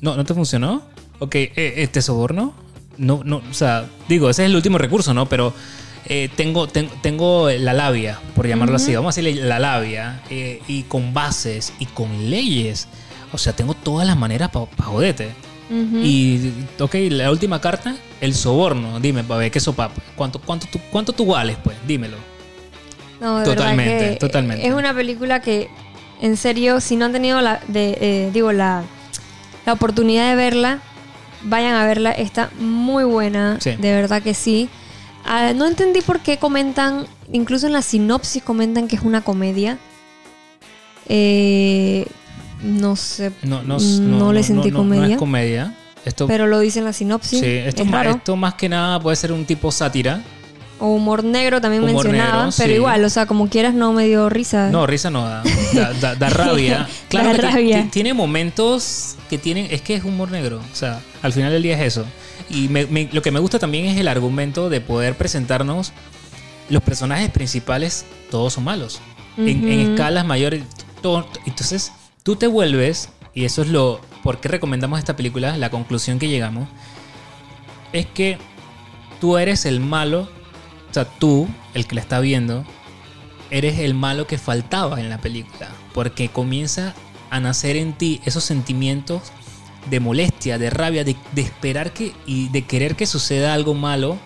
No, 0.00 0.16
¿no 0.16 0.24
te 0.24 0.34
funcionó? 0.34 0.82
Ok, 1.20 1.34
este 1.56 2.02
soborno. 2.02 2.52
No, 2.98 3.22
no, 3.24 3.42
o 3.50 3.54
sea, 3.54 3.86
digo, 4.08 4.28
ese 4.30 4.42
es 4.44 4.50
el 4.50 4.56
último 4.56 4.78
recurso, 4.78 5.14
¿no? 5.14 5.26
Pero 5.26 5.52
eh, 6.06 6.28
tengo, 6.36 6.66
ten- 6.68 6.90
tengo 7.02 7.48
la 7.50 7.72
labia, 7.72 8.18
por 8.34 8.46
llamarlo 8.46 8.76
así. 8.76 8.94
Vamos 8.94 9.16
a 9.16 9.20
decirle 9.20 9.42
la 9.46 9.58
labia. 9.58 10.22
eh, 10.30 10.60
y 10.68 10.82
con 10.84 11.14
bases 11.14 11.72
y 11.78 11.86
con 11.86 12.30
leyes. 12.30 12.88
O 13.32 13.38
sea, 13.38 13.54
tengo 13.54 13.74
todas 13.74 14.06
las 14.06 14.16
maneras 14.16 14.50
para 14.50 14.66
joderte. 14.84 15.30
Y, 16.02 16.50
ok, 16.80 16.94
la 17.08 17.30
última 17.30 17.58
carta, 17.62 17.96
el 18.20 18.34
soborno. 18.34 19.00
Dime, 19.00 19.24
para 19.24 19.38
ver, 19.40 19.50
¿qué 19.50 19.58
sopa? 19.58 19.90
¿Cuánto, 20.16 20.38
cuánto, 20.38 20.66
tú, 20.70 20.78
¿Cuánto 20.90 21.14
tú 21.14 21.24
vales, 21.24 21.56
pues? 21.64 21.78
Dímelo. 21.86 22.18
No, 23.22 23.36
de 23.38 23.48
verdad 23.48 23.54
Totalmente, 23.54 24.10
que 24.10 24.16
totalmente. 24.16 24.66
Es 24.66 24.74
una 24.74 24.92
película 24.92 25.40
que, 25.40 25.68
en 26.20 26.36
serio, 26.36 26.78
si 26.82 26.96
no 26.96 27.06
han 27.06 27.12
tenido 27.12 27.40
la, 27.40 27.60
de, 27.68 27.96
eh, 28.02 28.30
digo, 28.34 28.52
la, 28.52 28.82
la 29.64 29.72
oportunidad 29.72 30.28
de 30.28 30.34
verla, 30.36 30.82
vayan 31.44 31.74
a 31.74 31.84
verla. 31.86 32.12
Está 32.12 32.50
muy 32.58 33.04
buena, 33.04 33.58
Sí. 33.60 33.70
de 33.72 33.92
verdad 33.94 34.22
que 34.22 34.34
sí. 34.34 34.68
Ah, 35.24 35.52
no 35.54 35.66
entendí 35.66 36.00
por 36.00 36.20
qué 36.20 36.36
comentan, 36.38 37.06
incluso 37.32 37.66
en 37.66 37.72
la 37.74 37.82
sinopsis 37.82 38.42
comentan 38.42 38.88
que 38.88 38.96
es 38.96 39.02
una 39.02 39.20
comedia. 39.22 39.78
Eh, 41.08 42.06
no 42.62 42.96
sé, 42.96 43.32
No, 43.42 43.62
no, 43.62 43.78
no, 43.78 44.00
no, 44.18 44.32
le 44.32 44.42
sentí 44.42 44.70
no, 44.70 44.78
comedia, 44.78 45.06
No 45.06 45.12
es 45.12 45.18
comedia. 45.18 45.74
Esto, 46.04 46.26
pero 46.26 46.46
lo 46.48 46.58
dice 46.60 46.80
en 46.80 46.84
la 46.86 46.92
sinopsis. 46.92 47.40
sí, 47.40 47.46
esto, 47.46 47.82
es 47.84 47.88
ma- 47.88 47.98
raro. 48.02 48.16
esto 48.16 48.34
más 48.36 48.54
que 48.54 48.68
nada 48.68 48.98
puede 49.00 49.16
ser 49.16 49.32
un 49.32 49.44
tipo 49.44 49.70
sátira. 49.70 50.20
O 50.78 50.88
humor 50.88 51.22
negro 51.22 51.60
también 51.60 51.84
Humor 51.84 52.08
negro, 52.08 52.48
pero 52.56 52.70
sí. 52.70 52.74
igual, 52.74 53.04
o 53.04 53.08
sea, 53.10 53.26
como 53.26 53.48
quieras 53.48 53.72
no 53.74 53.92
me 53.92 54.06
dio 54.06 54.28
risa. 54.28 54.68
No, 54.70 54.84
risa 54.86 55.10
no 55.10 55.24
da. 55.24 55.42
Da, 55.72 55.92
da- 55.92 56.14
da 56.16 56.28
rabia. 56.30 56.88
Claro 57.08 57.28
Da 57.28 57.34
que 57.34 57.40
ti- 57.40 57.46
rabia. 57.46 57.82
ti- 57.84 57.88
tiene 57.90 58.14
momentos 58.14 59.16
que 59.30 59.38
tienen. 59.38 59.68
Es 59.70 59.80
que 59.82 59.94
es 59.94 60.02
humor 60.04 60.30
negro. 60.32 60.60
O 60.72 60.74
sea, 60.76 61.00
al 61.22 61.32
final 61.32 61.52
del 61.52 61.62
día 61.62 61.76
es 61.78 61.82
eso. 61.86 62.04
Y 62.50 62.68
me- 62.68 62.86
me- 62.86 63.08
lo 63.12 63.22
que 63.22 63.30
me 63.30 63.38
gusta 63.38 63.58
también 63.60 63.84
es 63.86 63.96
el 63.96 64.08
argumento 64.08 64.68
de 64.70 64.80
poder 64.80 65.14
presentarnos. 65.16 65.92
Los 66.68 66.82
personajes 66.82 67.30
principales, 67.30 68.04
todos 68.30 68.54
son 68.54 68.64
malos. 68.64 69.00
En, 69.36 69.68
escalas 69.68 70.26
mayores. 70.26 70.64
todo- 71.00 71.28
entonces, 71.46 71.92
tú 72.24 72.34
te 72.36 72.48
vuelves. 72.48 73.08
Y 73.34 73.44
eso 73.44 73.62
es 73.62 73.68
lo. 73.68 74.00
¿Por 74.24 74.40
qué 74.40 74.48
recomendamos 74.48 74.98
esta 74.98 75.14
película? 75.16 75.56
La 75.58 75.70
conclusión 75.70 76.18
que 76.18 76.28
llegamos. 76.28 76.68
Es 77.92 78.06
que 78.06 78.38
tú 79.20 79.38
eres 79.38 79.64
el 79.64 79.78
malo. 79.80 80.28
O 80.92 80.94
sea, 80.94 81.06
tú, 81.06 81.48
el 81.72 81.86
que 81.86 81.94
la 81.94 82.02
está 82.02 82.20
viendo, 82.20 82.66
eres 83.50 83.78
el 83.78 83.94
malo 83.94 84.26
que 84.26 84.36
faltaba 84.36 85.00
en 85.00 85.08
la 85.08 85.16
película. 85.16 85.70
Porque 85.94 86.28
comienza 86.28 86.92
a 87.30 87.40
nacer 87.40 87.76
en 87.76 87.94
ti 87.94 88.20
esos 88.26 88.44
sentimientos 88.44 89.32
de 89.88 90.00
molestia, 90.00 90.58
de 90.58 90.68
rabia, 90.68 91.02
de, 91.02 91.16
de 91.32 91.40
esperar 91.40 91.94
que 91.94 92.12
y 92.26 92.50
de 92.50 92.66
querer 92.66 92.94
que 92.94 93.06
suceda 93.06 93.54
algo 93.54 93.72
malo 93.72 94.18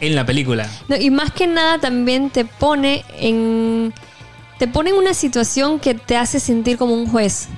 en 0.00 0.14
la 0.14 0.24
película. 0.24 0.66
No, 0.88 0.96
y 0.96 1.10
más 1.10 1.30
que 1.30 1.46
nada 1.46 1.78
también 1.78 2.30
te 2.30 2.46
pone 2.46 3.04
en. 3.18 3.92
Te 4.58 4.66
pone 4.66 4.90
en 4.90 4.96
una 4.96 5.12
situación 5.12 5.78
que 5.78 5.92
te 5.92 6.16
hace 6.16 6.40
sentir 6.40 6.78
como 6.78 6.94
un 6.94 7.06
juez. 7.06 7.48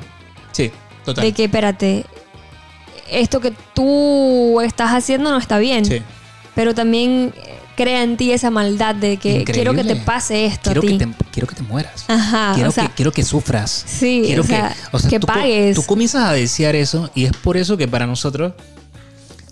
Sí, 0.50 0.72
total. 1.04 1.24
De 1.24 1.32
que, 1.32 1.44
espérate, 1.44 2.04
esto 3.08 3.38
que 3.38 3.52
tú 3.74 4.60
estás 4.60 4.90
haciendo 4.90 5.30
no 5.30 5.38
está 5.38 5.58
bien. 5.58 5.84
Sí. 5.84 6.02
Pero 6.54 6.74
también 6.74 7.34
eh, 7.36 7.58
crea 7.76 8.02
en 8.02 8.16
ti 8.16 8.32
esa 8.32 8.50
maldad 8.50 8.94
de 8.94 9.16
que 9.16 9.40
Increíble. 9.40 9.52
quiero 9.52 9.74
que 9.74 9.84
te 9.84 9.96
pase 9.96 10.46
esto 10.46 10.70
Quiero 10.70 10.80
a 10.80 10.82
ti. 10.82 10.98
que, 10.98 11.06
te, 11.06 11.14
quiero 11.32 11.46
que 11.48 11.54
te 11.56 11.62
mueras. 11.62 12.04
Ajá, 12.08 12.52
quiero, 12.54 12.68
o 12.68 12.72
sea, 12.72 12.86
que, 12.86 12.94
quiero 12.94 13.12
que 13.12 13.24
sufras. 13.24 13.84
sí, 13.86 14.22
quiero 14.24 14.42
o 14.42 14.46
sea, 14.46 14.68
que, 14.68 14.96
o 14.96 14.98
sea, 14.98 15.10
que 15.10 15.20
tú, 15.20 15.26
pagues. 15.26 15.74
Tú 15.74 15.82
comienzas 15.84 16.24
a 16.28 16.32
desear 16.32 16.76
eso 16.76 17.10
y 17.14 17.24
es 17.24 17.36
por 17.36 17.56
eso 17.56 17.76
que 17.76 17.88
para 17.88 18.06
nosotros, 18.06 18.52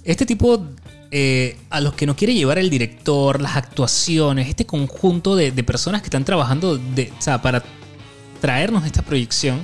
este 0.05 0.27
tipo, 0.27 0.65
eh, 1.11 1.59
a 1.71 1.81
los 1.81 1.95
que 1.95 2.07
nos 2.07 2.17
quiere 2.17 2.35
llevar 2.35 2.59
el 2.59 2.71
director, 2.71 3.41
las 3.41 3.57
actuaciones, 3.57 4.49
este 4.49 4.65
conjunto 4.65 5.35
de, 5.35 5.51
de 5.51 5.65
personas 5.65 6.03
que 6.03 6.07
están 6.07 6.25
trabajando 6.25 6.79
de, 6.79 7.13
o 7.19 7.23
sea, 7.23 7.43
para 7.43 7.65
traernos 8.41 8.85
esta 8.87 9.03
proyección, 9.03 9.61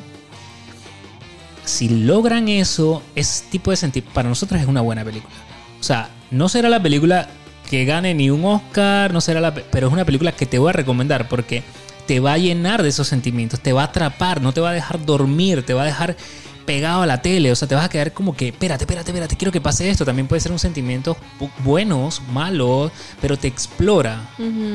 si 1.65 1.89
logran 1.89 2.49
eso, 2.49 3.03
ese 3.15 3.45
tipo 3.51 3.71
de 3.71 3.77
sentir, 3.77 4.03
para 4.03 4.29
nosotros 4.29 4.61
es 4.61 4.67
una 4.67 4.81
buena 4.81 5.05
película. 5.05 5.35
O 5.81 5.83
sea, 5.83 6.09
no 6.31 6.49
será 6.49 6.69
la 6.69 6.83
película 6.83 7.29
que 7.69 7.85
gane 7.85 8.15
ni 8.15 8.31
un 8.31 8.45
Oscar, 8.45 9.13
no 9.13 9.21
será 9.21 9.41
la, 9.41 9.55
pe- 9.55 9.65
pero 9.71 9.89
es 9.89 9.93
una 9.93 10.05
película 10.05 10.33
que 10.33 10.47
te 10.47 10.59
voy 10.59 10.71
a 10.71 10.73
recomendar 10.73 11.29
porque 11.29 11.63
te 12.07 12.21
va 12.21 12.33
a 12.35 12.39
llenar 12.39 12.83
de 12.83 12.89
esos 12.89 13.07
sentimientos, 13.09 13.61
te 13.61 13.73
va 13.75 13.83
a 13.83 13.87
atrapar, 13.87 14.41
no 14.41 14.53
te 14.53 14.61
va 14.63 14.71
a 14.71 14.73
dejar 14.73 15.05
dormir, 15.05 15.63
te 15.65 15.75
va 15.75 15.83
a 15.83 15.87
dejar 15.87 16.17
pegado 16.65 17.03
a 17.03 17.07
la 17.07 17.21
tele, 17.23 17.51
o 17.53 17.57
sea, 17.57 17.67
te 17.69 17.75
vas 17.75 17.85
a 17.85 17.89
quedar 17.91 18.13
como 18.13 18.35
que, 18.37 18.49
espérate, 18.49 18.85
espérate, 18.85 19.11
espérate, 19.11 19.37
quiero 19.37 19.53
que 19.53 19.61
pase 19.61 19.89
esto. 19.91 20.05
También 20.05 20.27
puede 20.29 20.41
ser 20.41 20.53
un 20.53 20.59
sentimiento 20.59 21.17
bu- 21.41 21.51
buenos, 21.65 22.23
malos, 22.33 22.93
pero 23.21 23.37
te 23.39 23.49
explora 23.49 24.21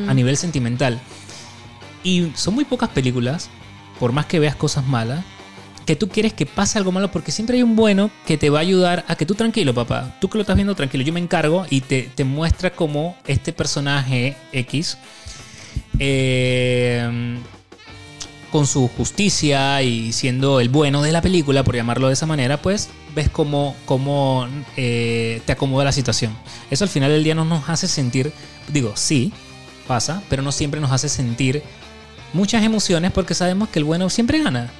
a 0.10 0.14
nivel 0.14 0.38
sentimental. 0.38 1.00
Y 2.04 2.32
son 2.36 2.56
muy 2.56 2.66
pocas 2.66 2.90
películas, 2.90 3.50
por 4.00 4.12
más 4.12 4.26
que 4.26 4.40
veas 4.40 4.56
cosas 4.56 4.86
malas, 4.86 5.24
que 5.86 5.96
tú 5.96 6.10
quieres 6.10 6.34
que 6.34 6.46
pase 6.46 6.78
algo 6.78 6.92
malo 6.92 7.12
porque 7.12 7.32
siempre 7.32 7.58
hay 7.58 7.64
un 7.64 7.76
bueno 7.76 8.10
que 8.26 8.38
te 8.38 8.50
va 8.50 8.60
a 8.60 8.62
ayudar 8.62 9.06
a 9.08 9.16
que 9.16 9.26
tú 9.26 9.36
tranquilo, 9.36 9.74
papá. 9.74 10.18
Tú 10.22 10.30
que 10.30 10.38
lo 10.38 10.42
estás 10.42 10.56
viendo 10.56 10.76
tranquilo, 10.76 11.04
yo 11.04 11.14
me 11.14 11.20
encargo 11.20 11.66
y 11.70 11.82
te, 11.82 12.04
te 12.14 12.24
muestra 12.24 12.72
cómo 12.72 13.18
este 13.28 13.54
personaje 13.54 14.36
X, 14.52 14.98
eh, 16.00 17.40
con 18.52 18.68
su 18.68 18.88
justicia 18.88 19.82
y 19.82 20.14
siendo 20.14 20.60
el 20.60 20.70
bueno 20.70 21.02
de 21.02 21.12
la 21.12 21.22
película, 21.22 21.64
por 21.64 21.76
llamarlo 21.76 22.08
de 22.08 22.14
esa 22.14 22.28
manera, 22.28 22.62
pues 22.62 22.90
ves 23.16 23.30
cómo, 23.30 23.76
cómo 23.86 24.48
eh, 24.78 25.42
te 25.46 25.54
acomoda 25.54 25.86
la 25.86 25.92
situación. 25.92 26.36
Eso 26.70 26.84
al 26.84 26.90
final 26.90 27.12
del 27.12 27.24
día 27.24 27.36
no 27.36 27.46
nos 27.46 27.68
hace 27.68 27.88
sentir, 27.88 28.32
digo, 28.68 28.94
sí, 28.96 29.34
pasa, 29.88 30.22
pero 30.30 30.44
no 30.44 30.52
siempre 30.52 30.80
nos 30.80 30.92
hace 30.92 31.10
sentir 31.10 31.64
muchas 32.32 32.64
emociones 32.64 33.12
porque 33.12 33.34
sabemos 33.34 33.70
que 33.70 33.80
el 33.80 33.86
bueno 33.86 34.10
siempre 34.10 34.42
gana. 34.42 34.72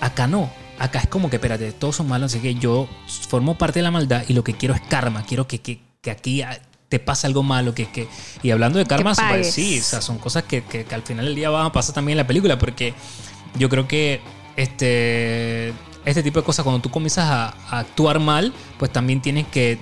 Acá 0.00 0.26
no. 0.26 0.50
Acá 0.78 1.00
es 1.00 1.08
como 1.08 1.28
que, 1.28 1.36
espérate, 1.36 1.72
todos 1.72 1.96
son 1.96 2.08
malos, 2.08 2.32
así 2.32 2.40
que 2.40 2.54
yo 2.54 2.88
formo 3.28 3.58
parte 3.58 3.80
de 3.80 3.82
la 3.82 3.90
maldad 3.90 4.24
y 4.28 4.32
lo 4.32 4.42
que 4.44 4.54
quiero 4.54 4.74
es 4.74 4.80
karma. 4.80 5.24
Quiero 5.24 5.46
que, 5.46 5.60
que, 5.60 5.80
que 6.00 6.10
aquí 6.10 6.42
te 6.88 6.98
pase 6.98 7.26
algo 7.26 7.42
malo. 7.42 7.74
Que, 7.74 7.90
que... 7.90 8.08
Y 8.42 8.50
hablando 8.50 8.78
de 8.78 8.86
karma, 8.86 9.14
sí, 9.44 9.78
o 9.78 9.82
sea, 9.82 10.00
son 10.00 10.18
cosas 10.18 10.44
que, 10.44 10.62
que- 10.64 10.84
que 10.84 10.94
al 10.94 11.02
final 11.02 11.26
del 11.26 11.34
día 11.34 11.50
van 11.50 11.66
a 11.66 11.72
pasar 11.72 11.94
también 11.94 12.14
en 12.14 12.24
la 12.24 12.26
película 12.26 12.58
porque 12.58 12.94
yo 13.58 13.68
creo 13.68 13.86
que 13.86 14.20
este, 14.56 15.72
este 16.04 16.22
tipo 16.22 16.40
de 16.40 16.46
cosas, 16.46 16.62
cuando 16.64 16.80
tú 16.80 16.90
comienzas 16.90 17.26
a, 17.28 17.54
a 17.70 17.78
actuar 17.80 18.18
mal, 18.18 18.52
pues 18.78 18.90
también 18.92 19.20
tienes 19.20 19.46
que. 19.48 19.78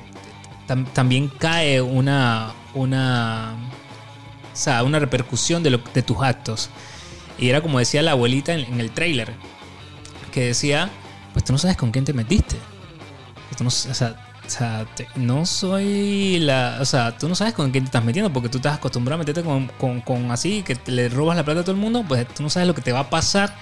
tam- 0.66 0.86
también 0.92 1.28
cae 1.28 1.80
una. 1.80 2.52
una 2.74 3.54
o 4.52 4.56
sea, 4.60 4.82
una 4.82 4.98
repercusión 4.98 5.62
de, 5.62 5.70
lo- 5.70 5.80
de 5.94 6.02
tus 6.02 6.20
actos. 6.20 6.70
Y 7.38 7.48
era 7.50 7.60
como 7.60 7.78
decía 7.78 8.02
la 8.02 8.10
abuelita 8.12 8.52
en, 8.52 8.60
en 8.64 8.80
el 8.80 8.90
trailer, 8.90 9.32
que 10.28 10.46
decía, 10.46 10.90
pues 11.32 11.44
tú 11.44 11.52
no 11.52 11.58
sabes 11.58 11.76
con 11.76 11.90
quién 11.90 12.04
te 12.04 12.12
metiste. 12.12 12.56
Tú 13.56 13.64
no, 13.64 13.68
o 13.68 13.70
sea, 13.70 14.14
no 15.16 15.44
soy 15.46 16.38
la... 16.40 16.78
O 16.80 16.84
sea, 16.84 17.16
tú 17.16 17.28
no 17.28 17.34
sabes 17.34 17.54
con 17.54 17.70
quién 17.70 17.84
te 17.84 17.88
estás 17.88 18.04
metiendo 18.04 18.32
porque 18.32 18.48
tú 18.48 18.58
estás 18.58 18.76
acostumbrado 18.76 19.16
a 19.16 19.18
meterte 19.18 19.42
con, 19.42 19.66
con- 19.78 20.00
con 20.00 20.30
así, 20.30 20.62
que 20.62 20.76
le 20.86 21.08
robas 21.08 21.36
la 21.36 21.44
plata 21.44 21.60
a 21.60 21.62
todo 21.64 21.74
el 21.74 21.80
mundo, 21.80 22.04
pues 22.06 22.26
tú 22.28 22.42
no 22.42 22.50
sabes 22.50 22.66
lo 22.68 22.74
que 22.74 22.82
te 22.82 22.92
va 22.92 23.00
a 23.00 23.10
pasar 23.10 23.54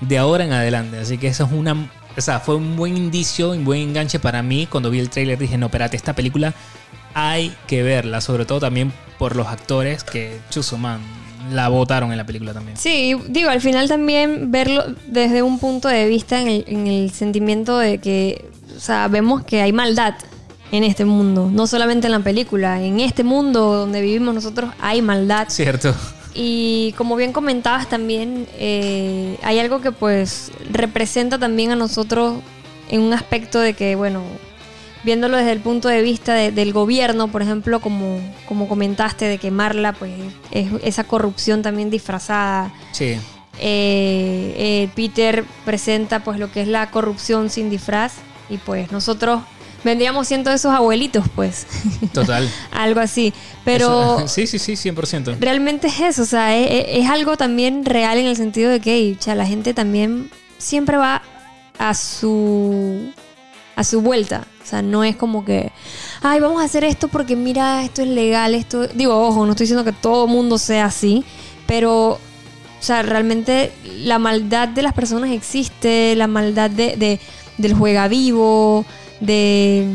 de 0.00 0.18
ahora 0.18 0.44
en 0.44 0.52
adelante. 0.52 0.98
Así 0.98 1.18
que 1.18 1.28
eso 1.28 1.44
es 1.44 1.52
una... 1.52 1.90
O 2.16 2.20
sea, 2.20 2.40
fue 2.40 2.56
un 2.56 2.76
buen 2.76 2.96
indicio, 2.96 3.50
un 3.50 3.64
buen 3.64 3.80
enganche 3.82 4.18
para 4.18 4.42
mí. 4.42 4.66
Cuando 4.66 4.90
vi 4.90 5.00
el 5.00 5.10
trailer 5.10 5.38
dije, 5.38 5.58
no, 5.58 5.66
espérate, 5.66 5.96
esta 5.96 6.14
película 6.14 6.54
hay 7.12 7.54
que 7.66 7.82
verla. 7.82 8.20
Sobre 8.22 8.46
todo 8.46 8.58
también 8.60 8.92
por 9.18 9.36
los 9.36 9.46
actores 9.46 10.02
que, 10.02 10.40
chuzo, 10.50 10.78
man, 10.78 11.00
la 11.50 11.68
votaron 11.68 12.12
en 12.12 12.18
la 12.18 12.26
película 12.26 12.52
también. 12.52 12.76
Sí, 12.76 13.14
digo, 13.28 13.50
al 13.50 13.60
final 13.60 13.88
también 13.88 14.50
verlo 14.50 14.84
desde 15.06 15.42
un 15.42 15.58
punto 15.58 15.88
de 15.88 16.06
vista 16.06 16.40
en 16.40 16.48
el, 16.48 16.64
en 16.66 16.86
el 16.86 17.10
sentimiento 17.10 17.78
de 17.78 17.98
que, 17.98 18.48
o 18.76 18.80
sea, 18.80 19.08
vemos 19.08 19.44
que 19.44 19.60
hay 19.62 19.72
maldad 19.72 20.14
en 20.72 20.84
este 20.84 21.04
mundo, 21.04 21.48
no 21.52 21.66
solamente 21.66 22.06
en 22.06 22.12
la 22.12 22.20
película, 22.20 22.82
en 22.82 23.00
este 23.00 23.22
mundo 23.24 23.60
donde 23.72 24.00
vivimos 24.00 24.34
nosotros 24.34 24.70
hay 24.80 25.02
maldad. 25.02 25.46
Cierto. 25.48 25.94
Y 26.34 26.92
como 26.98 27.16
bien 27.16 27.32
comentabas 27.32 27.88
también, 27.88 28.46
eh, 28.58 29.38
hay 29.42 29.58
algo 29.58 29.80
que 29.80 29.92
pues 29.92 30.50
representa 30.70 31.38
también 31.38 31.70
a 31.70 31.76
nosotros 31.76 32.34
en 32.90 33.00
un 33.00 33.12
aspecto 33.14 33.58
de 33.58 33.74
que, 33.74 33.96
bueno, 33.96 34.22
viéndolo 35.06 35.38
desde 35.38 35.52
el 35.52 35.60
punto 35.60 35.88
de 35.88 36.02
vista 36.02 36.34
de- 36.34 36.52
del 36.52 36.74
gobierno, 36.74 37.28
por 37.28 37.40
ejemplo, 37.40 37.80
como, 37.80 38.18
como 38.46 38.68
comentaste, 38.68 39.24
de 39.24 39.38
quemarla, 39.38 39.94
pues 39.94 40.12
es 40.50 40.68
esa 40.82 41.04
corrupción 41.04 41.62
también 41.62 41.88
disfrazada. 41.88 42.74
Sí. 42.92 43.16
Eh, 43.58 44.54
eh, 44.58 44.88
Peter 44.94 45.44
presenta 45.64 46.22
pues 46.22 46.38
lo 46.38 46.52
que 46.52 46.60
es 46.60 46.68
la 46.68 46.90
corrupción 46.90 47.48
sin 47.48 47.70
disfraz 47.70 48.12
y 48.50 48.58
pues 48.58 48.92
nosotros 48.92 49.40
vendríamos 49.82 50.26
siendo 50.28 50.50
esos 50.52 50.72
abuelitos, 50.74 51.24
pues, 51.34 51.66
Total. 52.12 52.50
algo 52.72 53.00
así. 53.00 53.32
Pero 53.64 54.18
Eso- 54.18 54.28
sí, 54.34 54.46
sí, 54.46 54.58
sí, 54.58 54.72
100%. 54.90 55.36
realmente 55.38 55.86
es 55.86 56.00
eso, 56.00 56.22
o 56.22 56.26
sea, 56.26 56.54
es, 56.56 57.08
algo 57.08 57.36
también 57.36 57.84
real 57.84 58.18
en 58.18 58.26
el 58.26 58.36
sentido 58.36 58.70
de 58.70 58.80
que 58.80 59.16
cha, 59.18 59.34
la 59.36 59.46
gente 59.46 59.72
también 59.72 60.28
siempre 60.58 60.96
va 60.96 61.22
a 61.78 61.94
su 61.94 63.12
a 63.76 63.84
su 63.84 64.00
vuelta. 64.00 64.46
O 64.64 64.66
sea, 64.66 64.82
no 64.82 65.04
es 65.04 65.14
como 65.14 65.44
que, 65.44 65.70
ay, 66.22 66.40
vamos 66.40 66.60
a 66.60 66.64
hacer 66.64 66.82
esto 66.82 67.06
porque 67.08 67.36
mira, 67.36 67.84
esto 67.84 68.02
es 68.02 68.08
legal, 68.08 68.54
esto... 68.54 68.88
Digo, 68.88 69.16
ojo, 69.16 69.44
no 69.46 69.52
estoy 69.52 69.64
diciendo 69.66 69.84
que 69.84 69.92
todo 69.92 70.26
mundo 70.26 70.58
sea 70.58 70.86
así, 70.86 71.24
pero, 71.66 72.12
o 72.14 72.18
sea, 72.80 73.02
realmente 73.02 73.70
la 73.98 74.18
maldad 74.18 74.66
de 74.66 74.82
las 74.82 74.92
personas 74.92 75.30
existe, 75.30 76.16
la 76.16 76.26
maldad 76.26 76.68
de, 76.70 76.96
de- 76.96 77.20
del 77.58 77.74
juega 77.74 78.08
vivo, 78.08 78.84
de 79.20 79.86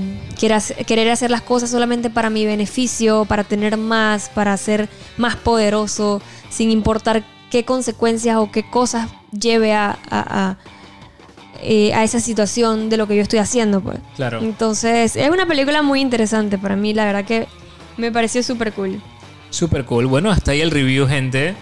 querer 0.88 1.10
hacer, 1.12 1.30
las 1.30 1.42
cosas 1.42 1.70
solamente 1.70 2.10
para 2.10 2.30
mi 2.30 2.46
beneficio, 2.46 3.26
para 3.26 3.44
tener 3.44 3.78
más, 3.78 4.30
para 4.30 4.56
ser 4.58 4.90
más 5.18 5.36
poderoso. 5.36 6.22
sin 6.50 6.72
importar 6.72 7.24
qué 7.52 7.66
consecuencias 7.66 8.38
o 8.38 8.52
qué 8.52 8.64
cosas 8.70 9.10
lleve 9.32 9.74
a, 9.74 10.58
eh, 11.62 11.94
a 11.94 12.04
esa 12.04 12.20
situación 12.20 12.90
de 12.90 12.98
lo 12.98 13.08
que 13.08 13.16
yo 13.16 13.22
estoy 13.22 13.40
haciendo. 13.40 13.82
Pues. 13.82 14.00
Claro. 14.16 14.40
Entonces, 14.42 15.16
es 15.16 15.30
una 15.30 15.46
película 15.46 15.82
muy 15.82 16.02
interesante 16.02 16.58
para 16.58 16.76
mí, 16.76 16.94
la 16.94 17.06
verdad 17.06 17.26
que 17.26 17.48
me 17.98 18.12
pareció 18.12 18.44
súper 18.44 18.74
cool. 18.74 19.02
Super 19.50 19.86
cool. 19.86 20.08
Bueno, 20.08 20.32
hasta 20.32 20.52
ahí 20.52 20.62
el 20.62 20.72
review, 20.72 21.08
gente. 21.08 21.56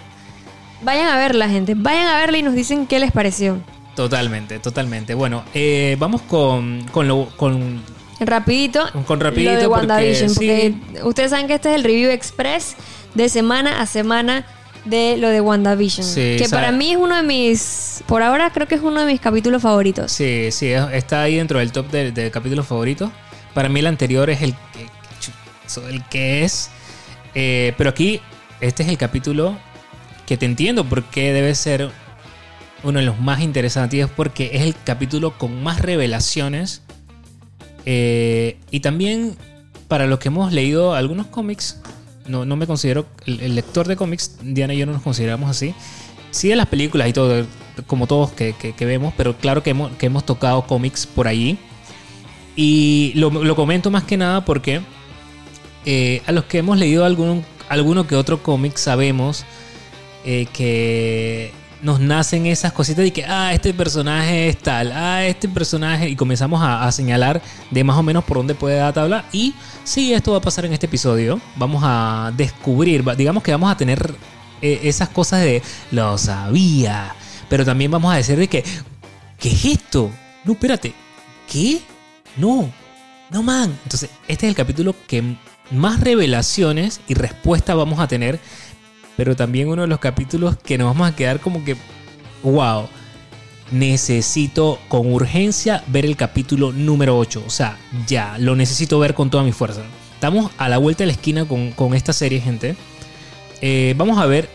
Vayan 0.81 1.09
a 1.09 1.17
verla, 1.17 1.49
gente. 1.49 1.73
Vayan 1.75 2.07
a 2.07 2.17
verla 2.17 2.37
y 2.37 2.43
nos 2.43 2.53
dicen 2.53 2.87
qué 2.87 2.99
les 2.99 3.11
pareció. 3.11 3.59
Totalmente, 3.95 4.59
totalmente. 4.59 5.13
Bueno, 5.13 5.43
eh, 5.53 5.97
vamos 5.99 6.21
con, 6.21 6.85
con, 6.91 7.07
lo, 7.07 7.27
con 7.35 7.81
Rapidito. 8.19 8.85
Con 9.05 9.19
rapidito, 9.19 9.51
lo 9.51 9.57
de 9.57 9.67
porque 9.67 9.79
WandaVision. 9.87 10.33
Porque, 10.33 10.75
sí. 10.93 10.97
ustedes 11.03 11.31
saben 11.31 11.47
que 11.47 11.55
este 11.55 11.69
es 11.69 11.75
el 11.75 11.83
review 11.83 12.09
express 12.09 12.75
de 13.15 13.29
semana 13.29 13.81
a 13.81 13.85
semana 13.85 14.45
de 14.89 15.17
lo 15.17 15.29
de 15.29 15.41
WandaVision. 15.41 16.05
Sí, 16.05 16.35
que 16.37 16.43
o 16.45 16.49
sea- 16.49 16.59
para 16.59 16.71
mí 16.71 16.91
es 16.91 16.97
uno 16.97 17.15
de 17.15 17.23
mis. 17.23 18.03
Por 18.07 18.21
ahora 18.23 18.51
creo 18.51 18.67
que 18.67 18.75
es 18.75 18.81
uno 18.81 18.99
de 19.01 19.05
mis 19.11 19.21
capítulos 19.21 19.61
favoritos. 19.61 20.11
Sí, 20.11 20.49
sí, 20.51 20.67
es- 20.67 20.91
está 20.93 21.21
ahí 21.23 21.35
dentro 21.37 21.59
del 21.59 21.71
top 21.71 21.89
de, 21.91 22.11
de 22.11 22.31
capítulos 22.31 22.65
favoritos. 22.67 23.11
Para 23.53 23.69
mí 23.69 23.79
el 23.79 23.87
anterior 23.87 24.29
es 24.29 24.41
el 24.41 24.53
que, 24.73 24.87
el 25.89 26.03
que 26.05 26.43
es. 26.43 26.69
Eh, 27.35 27.73
pero 27.77 27.89
aquí, 27.91 28.21
este 28.61 28.83
es 28.83 28.89
el 28.89 28.97
capítulo 28.97 29.57
que 30.25 30.37
te 30.37 30.45
entiendo 30.45 30.83
porque 30.85 31.33
debe 31.33 31.53
ser 31.55 31.89
uno 32.83 32.99
de 32.99 33.05
los 33.05 33.19
más 33.19 33.41
interesantes 33.41 34.07
porque 34.15 34.51
es 34.53 34.61
el 34.61 34.75
capítulo 34.85 35.37
con 35.37 35.61
más 35.63 35.81
revelaciones. 35.81 36.81
Eh, 37.85 38.57
y 38.71 38.79
también 38.81 39.35
para 39.87 40.05
los 40.05 40.19
que 40.19 40.27
hemos 40.27 40.51
leído 40.53 40.93
algunos 40.93 41.27
cómics, 41.27 41.81
no, 42.29 42.45
no 42.45 42.55
me 42.55 42.67
considero 42.67 43.05
el, 43.25 43.55
lector 43.55 43.87
de 43.87 43.95
cómics, 43.95 44.37
Diana 44.41 44.73
y 44.73 44.77
yo 44.77 44.85
no 44.85 44.93
nos 44.93 45.01
consideramos 45.01 45.49
así. 45.49 45.73
Sí 46.31 46.47
de 46.47 46.55
las 46.55 46.67
películas 46.67 47.09
y 47.09 47.13
todo, 47.13 47.45
como 47.87 48.05
todos 48.07 48.31
que, 48.31 48.53
que- 48.53 48.73
que 48.73 48.85
vemos, 48.85 49.13
pero 49.17 49.35
claro 49.35 49.63
que 49.63 49.71
hemos, 49.71 49.91
que 49.93 50.05
hemos 50.05 50.25
tocado 50.25 50.65
cómics 50.67 51.05
por 51.07 51.27
allí. 51.27 51.57
Y 52.55 53.13
lo, 53.15 53.29
lo 53.31 53.55
comento 53.55 53.89
más 53.91 54.03
que 54.03 54.17
nada 54.17 54.45
porque 54.45 54.81
eh, 55.85 56.21
a 56.27 56.31
los 56.31 56.45
que 56.45 56.59
hemos 56.59 56.77
leído 56.77 57.05
algún, 57.05 57.43
alguno 57.69 58.05
que 58.05 58.15
otro 58.15 58.43
cómic 58.43 58.75
sabemos 58.77 59.45
eh, 60.25 60.45
que 60.53 61.51
nos 61.81 61.99
nacen 61.99 62.45
esas 62.45 62.73
cositas 62.73 63.03
de 63.03 63.13
que, 63.13 63.25
ah, 63.25 63.53
este 63.53 63.73
personaje 63.73 64.49
es 64.49 64.57
tal, 64.57 64.91
ah, 64.91 65.25
este 65.25 65.47
personaje, 65.47 66.09
y 66.09 66.15
comenzamos 66.15 66.61
a, 66.63 66.91
señalar 66.91 67.41
de 67.71 67.83
más 67.83 67.97
o 67.97 68.03
menos 68.03 68.23
por 68.23 68.37
dónde 68.37 68.55
puede 68.55 68.77
dar 68.77 68.93
tabla. 68.93 69.25
Y 69.31 69.53
sí, 69.83 70.13
esto 70.13 70.31
va 70.31 70.37
a 70.39 70.41
pasar 70.41 70.65
en 70.65 70.73
este 70.73 70.87
episodio. 70.87 71.39
Vamos 71.55 71.81
a 71.85 72.33
descubrir, 72.35 73.03
digamos 73.15 73.43
que 73.43 73.51
vamos 73.51 73.71
a 73.71 73.77
tener 73.77 74.13
eh, 74.61 74.81
esas 74.83 75.09
cosas 75.09 75.41
de, 75.41 75.61
lo 75.91 76.17
sabía, 76.17 77.15
pero 77.47 77.63
también 77.63 77.91
vamos 77.91 78.13
a 78.13 78.17
decir 78.17 78.37
de 78.37 78.47
que, 78.47 78.63
¿qué 79.39 79.51
es 79.51 79.65
esto? 79.65 80.11
No, 80.43 80.53
espérate, 80.53 80.93
¿qué? 81.51 81.81
No, 82.37 82.71
no, 83.29 83.43
man. 83.43 83.77
Entonces, 83.83 84.09
este 84.27 84.47
es 84.47 84.49
el 84.49 84.55
capítulo 84.55 84.95
que 85.07 85.35
más 85.71 85.99
revelaciones 85.99 87.01
y 87.07 87.13
respuestas 87.13 87.75
vamos 87.75 87.99
a 87.99 88.07
tener 88.07 88.39
pero 89.19 89.35
también 89.35 89.67
uno 89.67 89.81
de 89.81 89.89
los 89.89 89.99
capítulos 89.99 90.55
que 90.55 90.77
nos 90.77 90.87
vamos 90.87 91.09
a 91.09 91.13
quedar 91.13 91.41
como 91.41 91.65
que, 91.65 91.75
wow, 92.41 92.87
necesito 93.69 94.79
con 94.87 95.11
urgencia 95.11 95.83
ver 95.87 96.05
el 96.05 96.15
capítulo 96.15 96.71
número 96.71 97.17
8. 97.17 97.43
O 97.45 97.49
sea, 97.49 97.77
ya, 98.07 98.37
lo 98.37 98.55
necesito 98.55 98.97
ver 98.97 99.13
con 99.13 99.29
toda 99.29 99.43
mi 99.43 99.51
fuerza. 99.51 99.81
Estamos 100.13 100.51
a 100.57 100.69
la 100.69 100.77
vuelta 100.77 101.03
de 101.03 101.07
la 101.07 101.11
esquina 101.11 101.43
con, 101.43 101.71
con 101.71 101.95
esta 101.95 102.13
serie, 102.13 102.39
gente. 102.39 102.77
Eh, 103.59 103.93
vamos 103.97 104.19
a 104.19 104.25
ver 104.25 104.49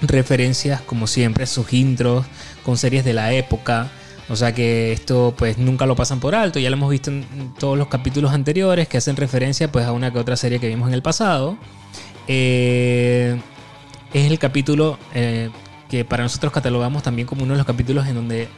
referencias, 0.00 0.80
como 0.80 1.08
siempre, 1.08 1.44
sus 1.48 1.72
intros 1.72 2.24
con 2.64 2.76
series 2.76 3.04
de 3.04 3.14
la 3.14 3.32
época. 3.32 3.90
O 4.28 4.36
sea 4.36 4.54
que 4.54 4.92
esto 4.92 5.34
pues 5.36 5.58
nunca 5.58 5.86
lo 5.86 5.96
pasan 5.96 6.20
por 6.20 6.36
alto. 6.36 6.60
Ya 6.60 6.70
lo 6.70 6.76
hemos 6.76 6.90
visto 6.90 7.10
en 7.10 7.52
todos 7.58 7.76
los 7.76 7.88
capítulos 7.88 8.32
anteriores 8.32 8.86
que 8.86 8.98
hacen 8.98 9.16
referencia 9.16 9.72
pues 9.72 9.86
a 9.86 9.90
una 9.90 10.12
que 10.12 10.20
otra 10.20 10.36
serie 10.36 10.60
que 10.60 10.68
vimos 10.68 10.86
en 10.86 10.94
el 10.94 11.02
pasado. 11.02 11.58
Eh, 12.28 13.40
es 14.12 14.30
el 14.30 14.38
capítulo 14.38 14.98
eh, 15.14 15.50
que 15.88 16.04
para 16.04 16.22
nosotros 16.22 16.52
catalogamos 16.52 17.02
también 17.02 17.26
como 17.26 17.42
uno 17.42 17.54
de 17.54 17.58
los 17.58 17.66
capítulos 17.66 18.06
en 18.06 18.14
donde 18.14 18.48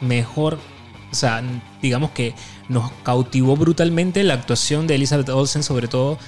mejor, 0.00 0.58
o 1.10 1.14
sea, 1.14 1.42
digamos 1.80 2.10
que 2.10 2.34
nos 2.68 2.90
cautivó 3.02 3.56
brutalmente 3.56 4.22
la 4.24 4.34
actuación 4.34 4.86
de 4.86 4.96
Elizabeth 4.96 5.28
Olsen, 5.28 5.62
sobre 5.62 5.88
todo 5.88 6.18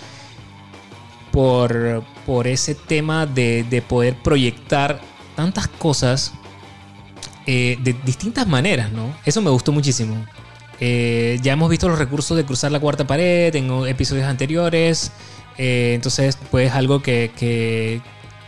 por, 1.33 2.05
por 2.25 2.47
ese 2.47 2.75
tema 2.75 3.27
de, 3.27 3.65
de 3.65 3.83
poder 3.83 4.17
proyectar 4.17 5.01
tantas 5.35 5.69
cosas 5.69 6.33
eh, 7.47 7.79
de 7.81 7.95
distintas 8.05 8.47
maneras, 8.47 8.91
¿no? 8.91 9.15
Eso 9.25 9.41
me 9.41 9.51
gustó 9.51 9.71
muchísimo. 9.71 10.25
Eh, 10.81 11.39
ya 11.43 11.53
hemos 11.53 11.71
visto 11.71 11.89
los 11.89 11.99
recursos 11.99 12.37
de 12.37 12.45
cruzar 12.45 12.73
la 12.73 12.81
cuarta 12.81 13.07
pared 13.07 13.55
en 13.55 13.71
episodios 13.87 14.27
anteriores. 14.27 15.13
entonces, 15.57 16.37
pues 16.51 16.73
algo 16.73 17.03
que, 17.03 18.03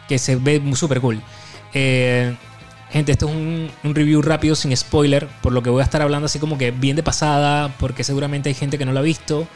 que 0.08 0.18
se 0.18 0.36
ve 0.36 0.60
súper 0.74 1.00
cool. 1.00 1.20
Eh, 1.74 2.34
gente, 2.90 3.12
esto 3.12 3.28
es 3.28 3.34
un, 3.34 3.70
review 3.94 4.22
rápido 4.22 4.54
sin 4.54 4.76
spoiler, 4.76 5.28
por 5.42 5.52
lo 5.52 5.62
que 5.62 5.70
voy 5.70 5.80
a 5.80 5.84
estar 5.84 6.02
hablando 6.02 6.26
así 6.26 6.38
como 6.38 6.58
que 6.58 6.70
bien 6.70 6.96
de 6.96 7.02
pasada, 7.02 7.74
porque 7.78 8.02
seguramente 8.02 8.48
hay 8.48 8.54
gente 8.54 8.78
que 8.78 8.84
no 8.84 8.92
lo 8.92 9.00
ha 9.00 9.02
visto. 9.02 9.46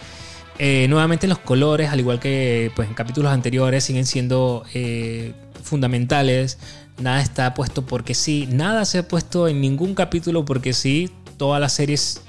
Eh, 0.58 0.86
nuevamente 0.88 1.26
los 1.26 1.38
colores, 1.38 1.90
al 1.90 1.98
igual 1.98 2.20
que 2.20 2.70
pues, 2.76 2.86
en 2.86 2.94
capítulos 2.94 3.32
anteriores, 3.32 3.82
siguen 3.82 4.06
siendo 4.06 4.64
eh, 4.74 5.32
fundamentales. 5.62 6.58
Nada 6.98 7.22
está 7.22 7.54
puesto 7.54 7.86
porque 7.86 8.14
sí, 8.14 8.46
nada 8.52 8.84
se 8.84 8.98
ha 8.98 9.08
puesto 9.08 9.48
en 9.48 9.60
ningún 9.60 9.94
capítulo 9.94 10.44
porque 10.44 10.72
sí. 10.72 11.10
Todas 11.38 11.60
las 11.60 11.72
series 11.72 12.20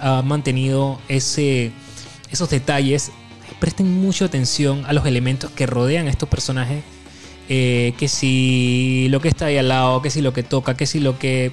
han 0.00 0.26
mantenido 0.26 0.98
ese, 1.08 1.72
esos 2.30 2.48
detalles. 2.48 3.10
Presten 3.60 3.92
mucha 4.00 4.24
atención 4.24 4.84
a 4.86 4.94
los 4.94 5.04
elementos 5.04 5.50
que 5.50 5.66
rodean 5.66 6.06
a 6.06 6.10
estos 6.10 6.28
personajes. 6.28 6.82
Eh, 7.48 7.92
que 7.98 8.08
si 8.08 9.08
lo 9.10 9.20
que 9.20 9.28
está 9.28 9.46
ahí 9.46 9.58
al 9.58 9.68
lado, 9.68 10.00
que 10.00 10.10
si 10.10 10.22
lo 10.22 10.32
que 10.32 10.42
toca, 10.42 10.76
que 10.76 10.86
si 10.86 11.00
lo 11.00 11.18
que 11.18 11.52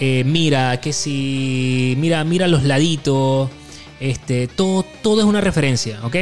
eh, 0.00 0.24
mira, 0.24 0.80
que 0.80 0.92
si 0.92 1.94
mira, 1.98 2.24
mira 2.24 2.48
los 2.48 2.64
laditos. 2.64 3.50
Este, 4.00 4.48
todo, 4.48 4.84
todo 5.00 5.20
es 5.20 5.26
una 5.26 5.40
referencia, 5.40 6.00
¿ok? 6.02 6.16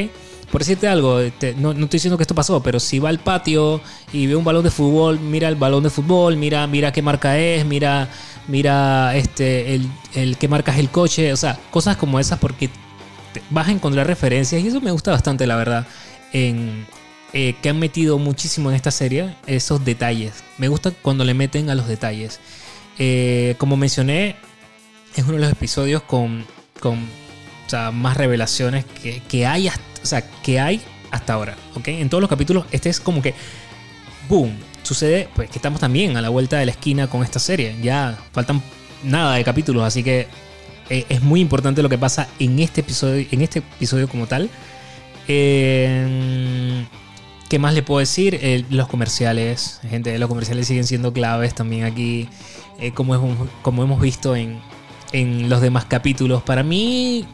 Por 0.52 0.60
decirte 0.60 0.86
algo, 0.86 1.20
este, 1.20 1.54
no, 1.54 1.72
no 1.72 1.84
estoy 1.84 1.96
diciendo 1.96 2.18
que 2.18 2.24
esto 2.24 2.34
pasó, 2.34 2.62
pero 2.62 2.78
si 2.78 2.98
va 2.98 3.08
al 3.08 3.20
patio 3.20 3.80
y 4.12 4.26
ve 4.26 4.36
un 4.36 4.44
balón 4.44 4.64
de 4.64 4.70
fútbol, 4.70 5.18
mira 5.18 5.48
el 5.48 5.54
balón 5.54 5.84
de 5.84 5.90
fútbol, 5.90 6.36
mira, 6.36 6.66
mira 6.66 6.92
qué 6.92 7.00
marca 7.00 7.38
es, 7.38 7.64
mira, 7.64 8.08
mira 8.48 9.16
este, 9.16 9.76
el, 9.76 9.88
el 10.14 10.36
qué 10.36 10.46
marca 10.46 10.72
es 10.72 10.78
el 10.78 10.90
coche, 10.90 11.32
o 11.32 11.36
sea, 11.36 11.58
cosas 11.70 11.96
como 11.96 12.20
esas 12.20 12.38
porque 12.38 12.68
vas 13.48 13.68
a 13.68 13.72
encontrar 13.72 14.06
referencias 14.06 14.62
y 14.62 14.68
eso 14.68 14.80
me 14.80 14.90
gusta 14.90 15.12
bastante, 15.12 15.46
la 15.46 15.56
verdad, 15.56 15.86
en, 16.32 16.84
eh, 17.32 17.54
que 17.62 17.68
han 17.68 17.78
metido 17.78 18.18
muchísimo 18.18 18.70
en 18.70 18.76
esta 18.76 18.90
serie, 18.90 19.34
esos 19.46 19.84
detalles. 19.84 20.44
Me 20.58 20.68
gusta 20.68 20.90
cuando 20.90 21.24
le 21.24 21.34
meten 21.34 21.70
a 21.70 21.74
los 21.74 21.86
detalles. 21.86 22.40
Eh, 22.98 23.54
como 23.58 23.76
mencioné, 23.76 24.36
es 25.14 25.24
uno 25.24 25.34
de 25.34 25.40
los 25.40 25.52
episodios 25.52 26.02
con, 26.02 26.44
con 26.80 26.98
más 27.92 28.16
revelaciones 28.16 28.84
que, 28.84 29.22
que 29.28 29.46
hay 29.46 29.68
hasta, 29.68 30.02
o 30.02 30.06
sea, 30.06 30.22
que 30.42 30.58
hay 30.58 30.80
hasta 31.10 31.34
ahora. 31.34 31.56
¿ok? 31.76 31.88
En 31.88 32.08
todos 32.08 32.20
los 32.20 32.30
capítulos, 32.30 32.66
este 32.72 32.88
es 32.88 33.00
como 33.00 33.22
que, 33.22 33.34
boom, 34.28 34.56
sucede, 34.82 35.28
pues 35.34 35.50
que 35.50 35.58
estamos 35.58 35.80
también 35.80 36.16
a 36.16 36.22
la 36.22 36.28
vuelta 36.28 36.58
de 36.58 36.66
la 36.66 36.72
esquina 36.72 37.06
con 37.06 37.22
esta 37.22 37.38
serie. 37.38 37.76
Ya 37.82 38.18
faltan 38.32 38.62
nada 39.04 39.36
de 39.36 39.44
capítulos, 39.44 39.84
así 39.84 40.02
que 40.02 40.26
eh, 40.88 41.06
es 41.08 41.22
muy 41.22 41.40
importante 41.40 41.82
lo 41.82 41.88
que 41.88 41.98
pasa 41.98 42.28
en 42.38 42.58
este 42.58 42.80
episodio, 42.80 43.26
en 43.30 43.42
este 43.42 43.60
episodio 43.60 44.08
como 44.08 44.26
tal. 44.26 44.50
Eh, 45.28 46.84
¿Qué 47.50 47.58
más 47.58 47.74
le 47.74 47.82
puedo 47.82 47.98
decir? 47.98 48.38
Eh, 48.40 48.64
los 48.70 48.86
comerciales, 48.86 49.80
gente, 49.82 50.16
los 50.20 50.28
comerciales 50.28 50.68
siguen 50.68 50.86
siendo 50.86 51.12
claves 51.12 51.52
también 51.52 51.82
aquí, 51.82 52.28
eh, 52.78 52.92
como, 52.92 53.16
hemos, 53.16 54.00
visto 54.00 54.36
en, 54.36 54.60
en 55.10 55.48
los 55.48 55.60
demás 55.60 55.84
capítulos. 55.86 56.44
Para 56.44 56.62
mí 56.62 57.26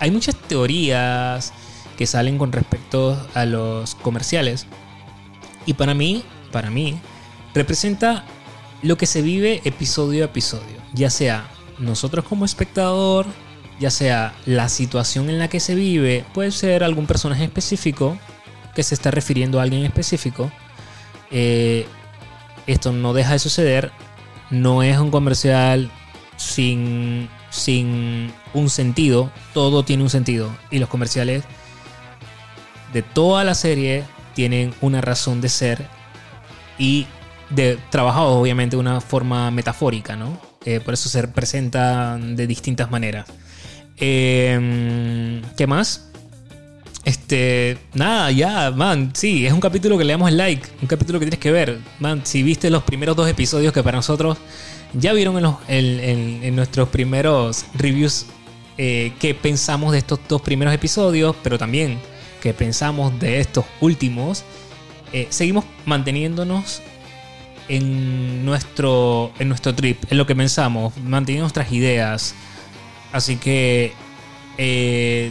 hay 0.00 0.10
muchas 0.10 0.36
teorías 0.36 1.54
que 1.96 2.06
salen 2.06 2.36
con 2.36 2.52
respecto 2.52 3.18
a 3.32 3.46
los 3.46 3.94
comerciales. 3.94 4.66
Y 5.64 5.72
para 5.72 5.94
mí, 5.94 6.24
para 6.52 6.68
mí, 6.68 7.00
representa 7.54 8.26
lo 8.82 8.98
que 8.98 9.06
se 9.06 9.22
vive 9.22 9.62
episodio 9.64 10.24
a 10.24 10.26
episodio. 10.26 10.76
Ya 10.92 11.08
sea 11.08 11.48
nosotros 11.78 12.26
como 12.26 12.44
espectador, 12.44 13.24
ya 13.80 13.90
sea 13.90 14.34
la 14.44 14.68
situación 14.68 15.30
en 15.30 15.38
la 15.38 15.48
que 15.48 15.58
se 15.58 15.74
vive, 15.74 16.22
puede 16.34 16.50
ser 16.50 16.84
algún 16.84 17.06
personaje 17.06 17.44
específico 17.44 18.18
que 18.74 18.82
se 18.82 18.94
está 18.94 19.10
refiriendo 19.10 19.58
a 19.58 19.62
alguien 19.62 19.84
específico. 19.84 20.50
Eh, 21.30 21.86
esto 22.66 22.92
no 22.92 23.12
deja 23.12 23.32
de 23.32 23.38
suceder. 23.38 23.92
No 24.50 24.82
es 24.82 24.98
un 24.98 25.10
comercial 25.10 25.90
sin, 26.36 27.28
sin 27.50 28.32
un 28.52 28.70
sentido. 28.70 29.30
Todo 29.52 29.84
tiene 29.84 30.02
un 30.02 30.10
sentido. 30.10 30.54
Y 30.70 30.78
los 30.78 30.88
comerciales 30.88 31.44
de 32.92 33.02
toda 33.02 33.44
la 33.44 33.54
serie 33.54 34.04
tienen 34.34 34.74
una 34.80 35.00
razón 35.00 35.40
de 35.40 35.48
ser 35.48 35.86
y 36.78 37.06
de, 37.50 37.78
trabajado 37.90 38.28
obviamente 38.28 38.76
de 38.76 38.80
una 38.80 39.00
forma 39.00 39.50
metafórica, 39.50 40.16
¿no? 40.16 40.40
Eh, 40.64 40.80
por 40.80 40.94
eso 40.94 41.08
se 41.08 41.26
presentan 41.28 42.36
de 42.36 42.46
distintas 42.46 42.90
maneras. 42.90 43.26
Eh, 43.96 45.42
¿Qué 45.56 45.66
más? 45.66 46.10
Este, 47.04 47.76
nada, 47.92 48.30
ya, 48.30 48.70
man, 48.70 49.10
sí, 49.14 49.46
es 49.46 49.52
un 49.52 49.60
capítulo 49.60 49.98
que 49.98 50.04
le 50.04 50.12
damos 50.14 50.32
like, 50.32 50.66
un 50.80 50.88
capítulo 50.88 51.18
que 51.18 51.26
tienes 51.26 51.38
que 51.40 51.52
ver. 51.52 51.78
Man, 51.98 52.22
si 52.24 52.42
viste 52.42 52.70
los 52.70 52.82
primeros 52.82 53.14
dos 53.14 53.28
episodios 53.28 53.72
que 53.74 53.82
para 53.82 53.98
nosotros 53.98 54.38
ya 54.94 55.12
vieron 55.12 55.36
en, 55.36 55.42
los- 55.42 55.56
en- 55.68 56.42
en- 56.44 56.56
nuestros 56.56 56.88
primeros 56.88 57.66
reviews 57.74 58.26
eh, 58.78 59.12
qué 59.20 59.34
pensamos 59.34 59.92
de 59.92 59.98
estos 59.98 60.18
dos 60.28 60.40
primeros 60.42 60.72
episodios, 60.74 61.36
pero 61.42 61.58
también 61.58 61.98
qué 62.42 62.52
pensamos 62.54 63.18
de 63.20 63.38
estos 63.38 63.64
últimos, 63.80 64.42
eh, 65.12 65.26
seguimos 65.30 65.64
manteniéndonos 65.84 66.80
en 67.68 68.44
nuestro, 68.44 69.30
en 69.38 69.48
nuestro 69.48 69.74
trip, 69.74 70.02
en 70.10 70.18
lo 70.18 70.26
que 70.26 70.34
pensamos, 70.34 70.96
manteniendo 70.98 71.44
nuestras 71.44 71.70
ideas. 71.72 72.34
Así 73.12 73.36
que, 73.36 73.92
eh, 74.58 75.30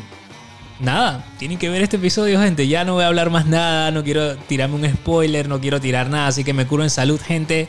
nada, 0.79 1.25
tienen 1.37 1.57
que 1.57 1.69
ver 1.69 1.81
este 1.81 1.97
episodio, 1.97 2.39
gente. 2.39 2.67
Ya 2.67 2.85
no 2.85 2.93
voy 2.93 3.03
a 3.03 3.07
hablar 3.07 3.29
más 3.29 3.45
nada, 3.45 3.91
no 3.91 4.03
quiero 4.03 4.35
tirarme 4.37 4.75
un 4.75 4.89
spoiler, 4.93 5.47
no 5.47 5.59
quiero 5.59 5.79
tirar 5.79 6.09
nada, 6.09 6.27
así 6.27 6.43
que 6.43 6.53
me 6.53 6.65
curo 6.65 6.83
en 6.83 6.89
salud, 6.89 7.19
gente. 7.19 7.67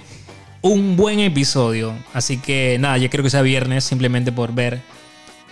Un 0.63 0.97
buen 0.97 1.21
episodio. 1.21 1.95
Así 2.13 2.39
que, 2.39 2.79
nada, 2.79 2.97
ya 2.99 3.11
creo 3.11 3.23
que 3.23 3.31
sea 3.31 3.43
viernes, 3.43 3.85
simplemente 3.85 4.33
por 4.33 4.55
ver 4.55 4.81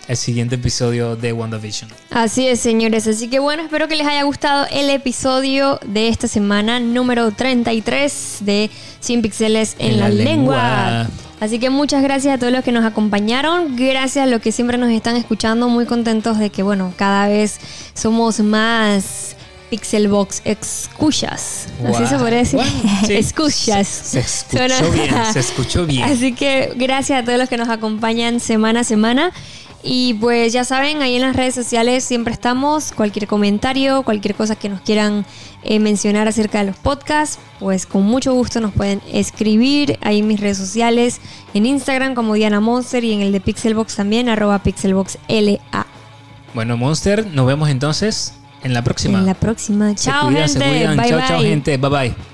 el 0.08 0.16
siguiente 0.16 0.56
episodio 0.56 1.16
de 1.16 1.32
WandaVision. 1.32 1.90
Así 2.10 2.46
es, 2.46 2.60
señores. 2.60 3.06
Así 3.06 3.28
que 3.28 3.38
bueno, 3.38 3.62
espero 3.62 3.88
que 3.88 3.96
les 3.96 4.06
haya 4.06 4.22
gustado 4.24 4.66
el 4.70 4.90
episodio 4.90 5.78
de 5.86 6.08
esta 6.08 6.28
semana, 6.28 6.80
número 6.80 7.30
33 7.30 8.38
de 8.40 8.70
100 9.00 9.22
píxeles 9.22 9.76
en, 9.78 10.00
la, 10.00 10.08
lengua. 10.08 11.06
Así 11.40 11.58
que 11.58 11.70
muchas 11.70 12.02
gracias 12.02 12.34
a 12.34 12.38
todos 12.38 12.52
los 12.52 12.62
que 12.64 12.72
nos 12.72 12.84
acompañaron. 12.84 13.76
Gracias 13.76 14.24
a 14.24 14.26
los 14.26 14.40
que 14.40 14.52
siempre 14.52 14.78
nos 14.78 14.90
están 14.90 15.16
escuchando. 15.16 15.68
Muy 15.68 15.86
contentos 15.86 16.38
de 16.38 16.50
que, 16.50 16.62
bueno, 16.62 16.92
cada 16.96 17.28
vez 17.28 17.58
somos 17.94 18.40
más 18.40 19.36
Pixelbox 19.72 20.42
escuchas. 20.44 21.66
Así 21.82 21.92
Guau. 21.92 22.06
se 22.06 22.16
podría 22.18 22.38
decir. 22.40 22.60
Bueno, 22.60 22.72
sí. 23.06 23.14
escuchas. 23.14 23.88
Se 23.88 24.20
escuchó 24.20 24.58
Suena- 24.58 24.90
bien, 24.90 25.32
se 25.32 25.40
escuchó 25.40 25.86
bien. 25.86 26.02
Así 26.10 26.34
que 26.34 26.74
gracias 26.76 27.22
a 27.22 27.24
todos 27.24 27.38
los 27.38 27.48
que 27.48 27.56
nos 27.56 27.70
acompañan 27.70 28.38
semana 28.38 28.80
a 28.80 28.84
semana. 28.84 29.32
Y 29.82 30.14
pues 30.14 30.52
ya 30.52 30.64
saben, 30.64 31.02
ahí 31.02 31.16
en 31.16 31.22
las 31.22 31.34
redes 31.34 31.54
sociales 31.54 32.04
siempre 32.04 32.32
estamos. 32.32 32.92
Cualquier 32.92 33.26
comentario, 33.26 34.02
cualquier 34.04 34.34
cosa 34.34 34.54
que 34.54 34.68
nos 34.68 34.80
quieran 34.80 35.26
eh, 35.64 35.80
mencionar 35.80 36.28
acerca 36.28 36.58
de 36.58 36.66
los 36.66 36.76
podcasts, 36.76 37.38
pues 37.58 37.86
con 37.86 38.04
mucho 38.04 38.32
gusto 38.34 38.60
nos 38.60 38.72
pueden 38.72 39.00
escribir 39.12 39.98
ahí 40.00 40.20
en 40.20 40.28
mis 40.28 40.40
redes 40.40 40.58
sociales, 40.58 41.20
en 41.54 41.66
Instagram 41.66 42.14
como 42.14 42.34
Diana 42.34 42.60
Monster 42.60 43.02
y 43.04 43.12
en 43.12 43.22
el 43.22 43.32
de 43.32 43.40
Pixelbox 43.40 43.96
también, 43.96 44.28
arroba 44.28 44.60
PixelboxLA. 44.60 45.86
Bueno, 46.54 46.76
Monster, 46.76 47.26
nos 47.26 47.46
vemos 47.46 47.68
entonces 47.68 48.34
en 48.62 48.74
la 48.74 48.84
próxima. 48.84 49.18
En 49.18 49.26
la 49.26 49.34
próxima. 49.34 49.94
Chao, 49.94 50.26
cuidan, 50.26 50.48
gente. 50.48 50.88
Bye, 50.88 51.08
chao, 51.08 51.18
bye. 51.18 51.28
chao, 51.28 51.40
gente. 51.42 51.76
Bye 51.76 51.90
bye. 51.90 52.31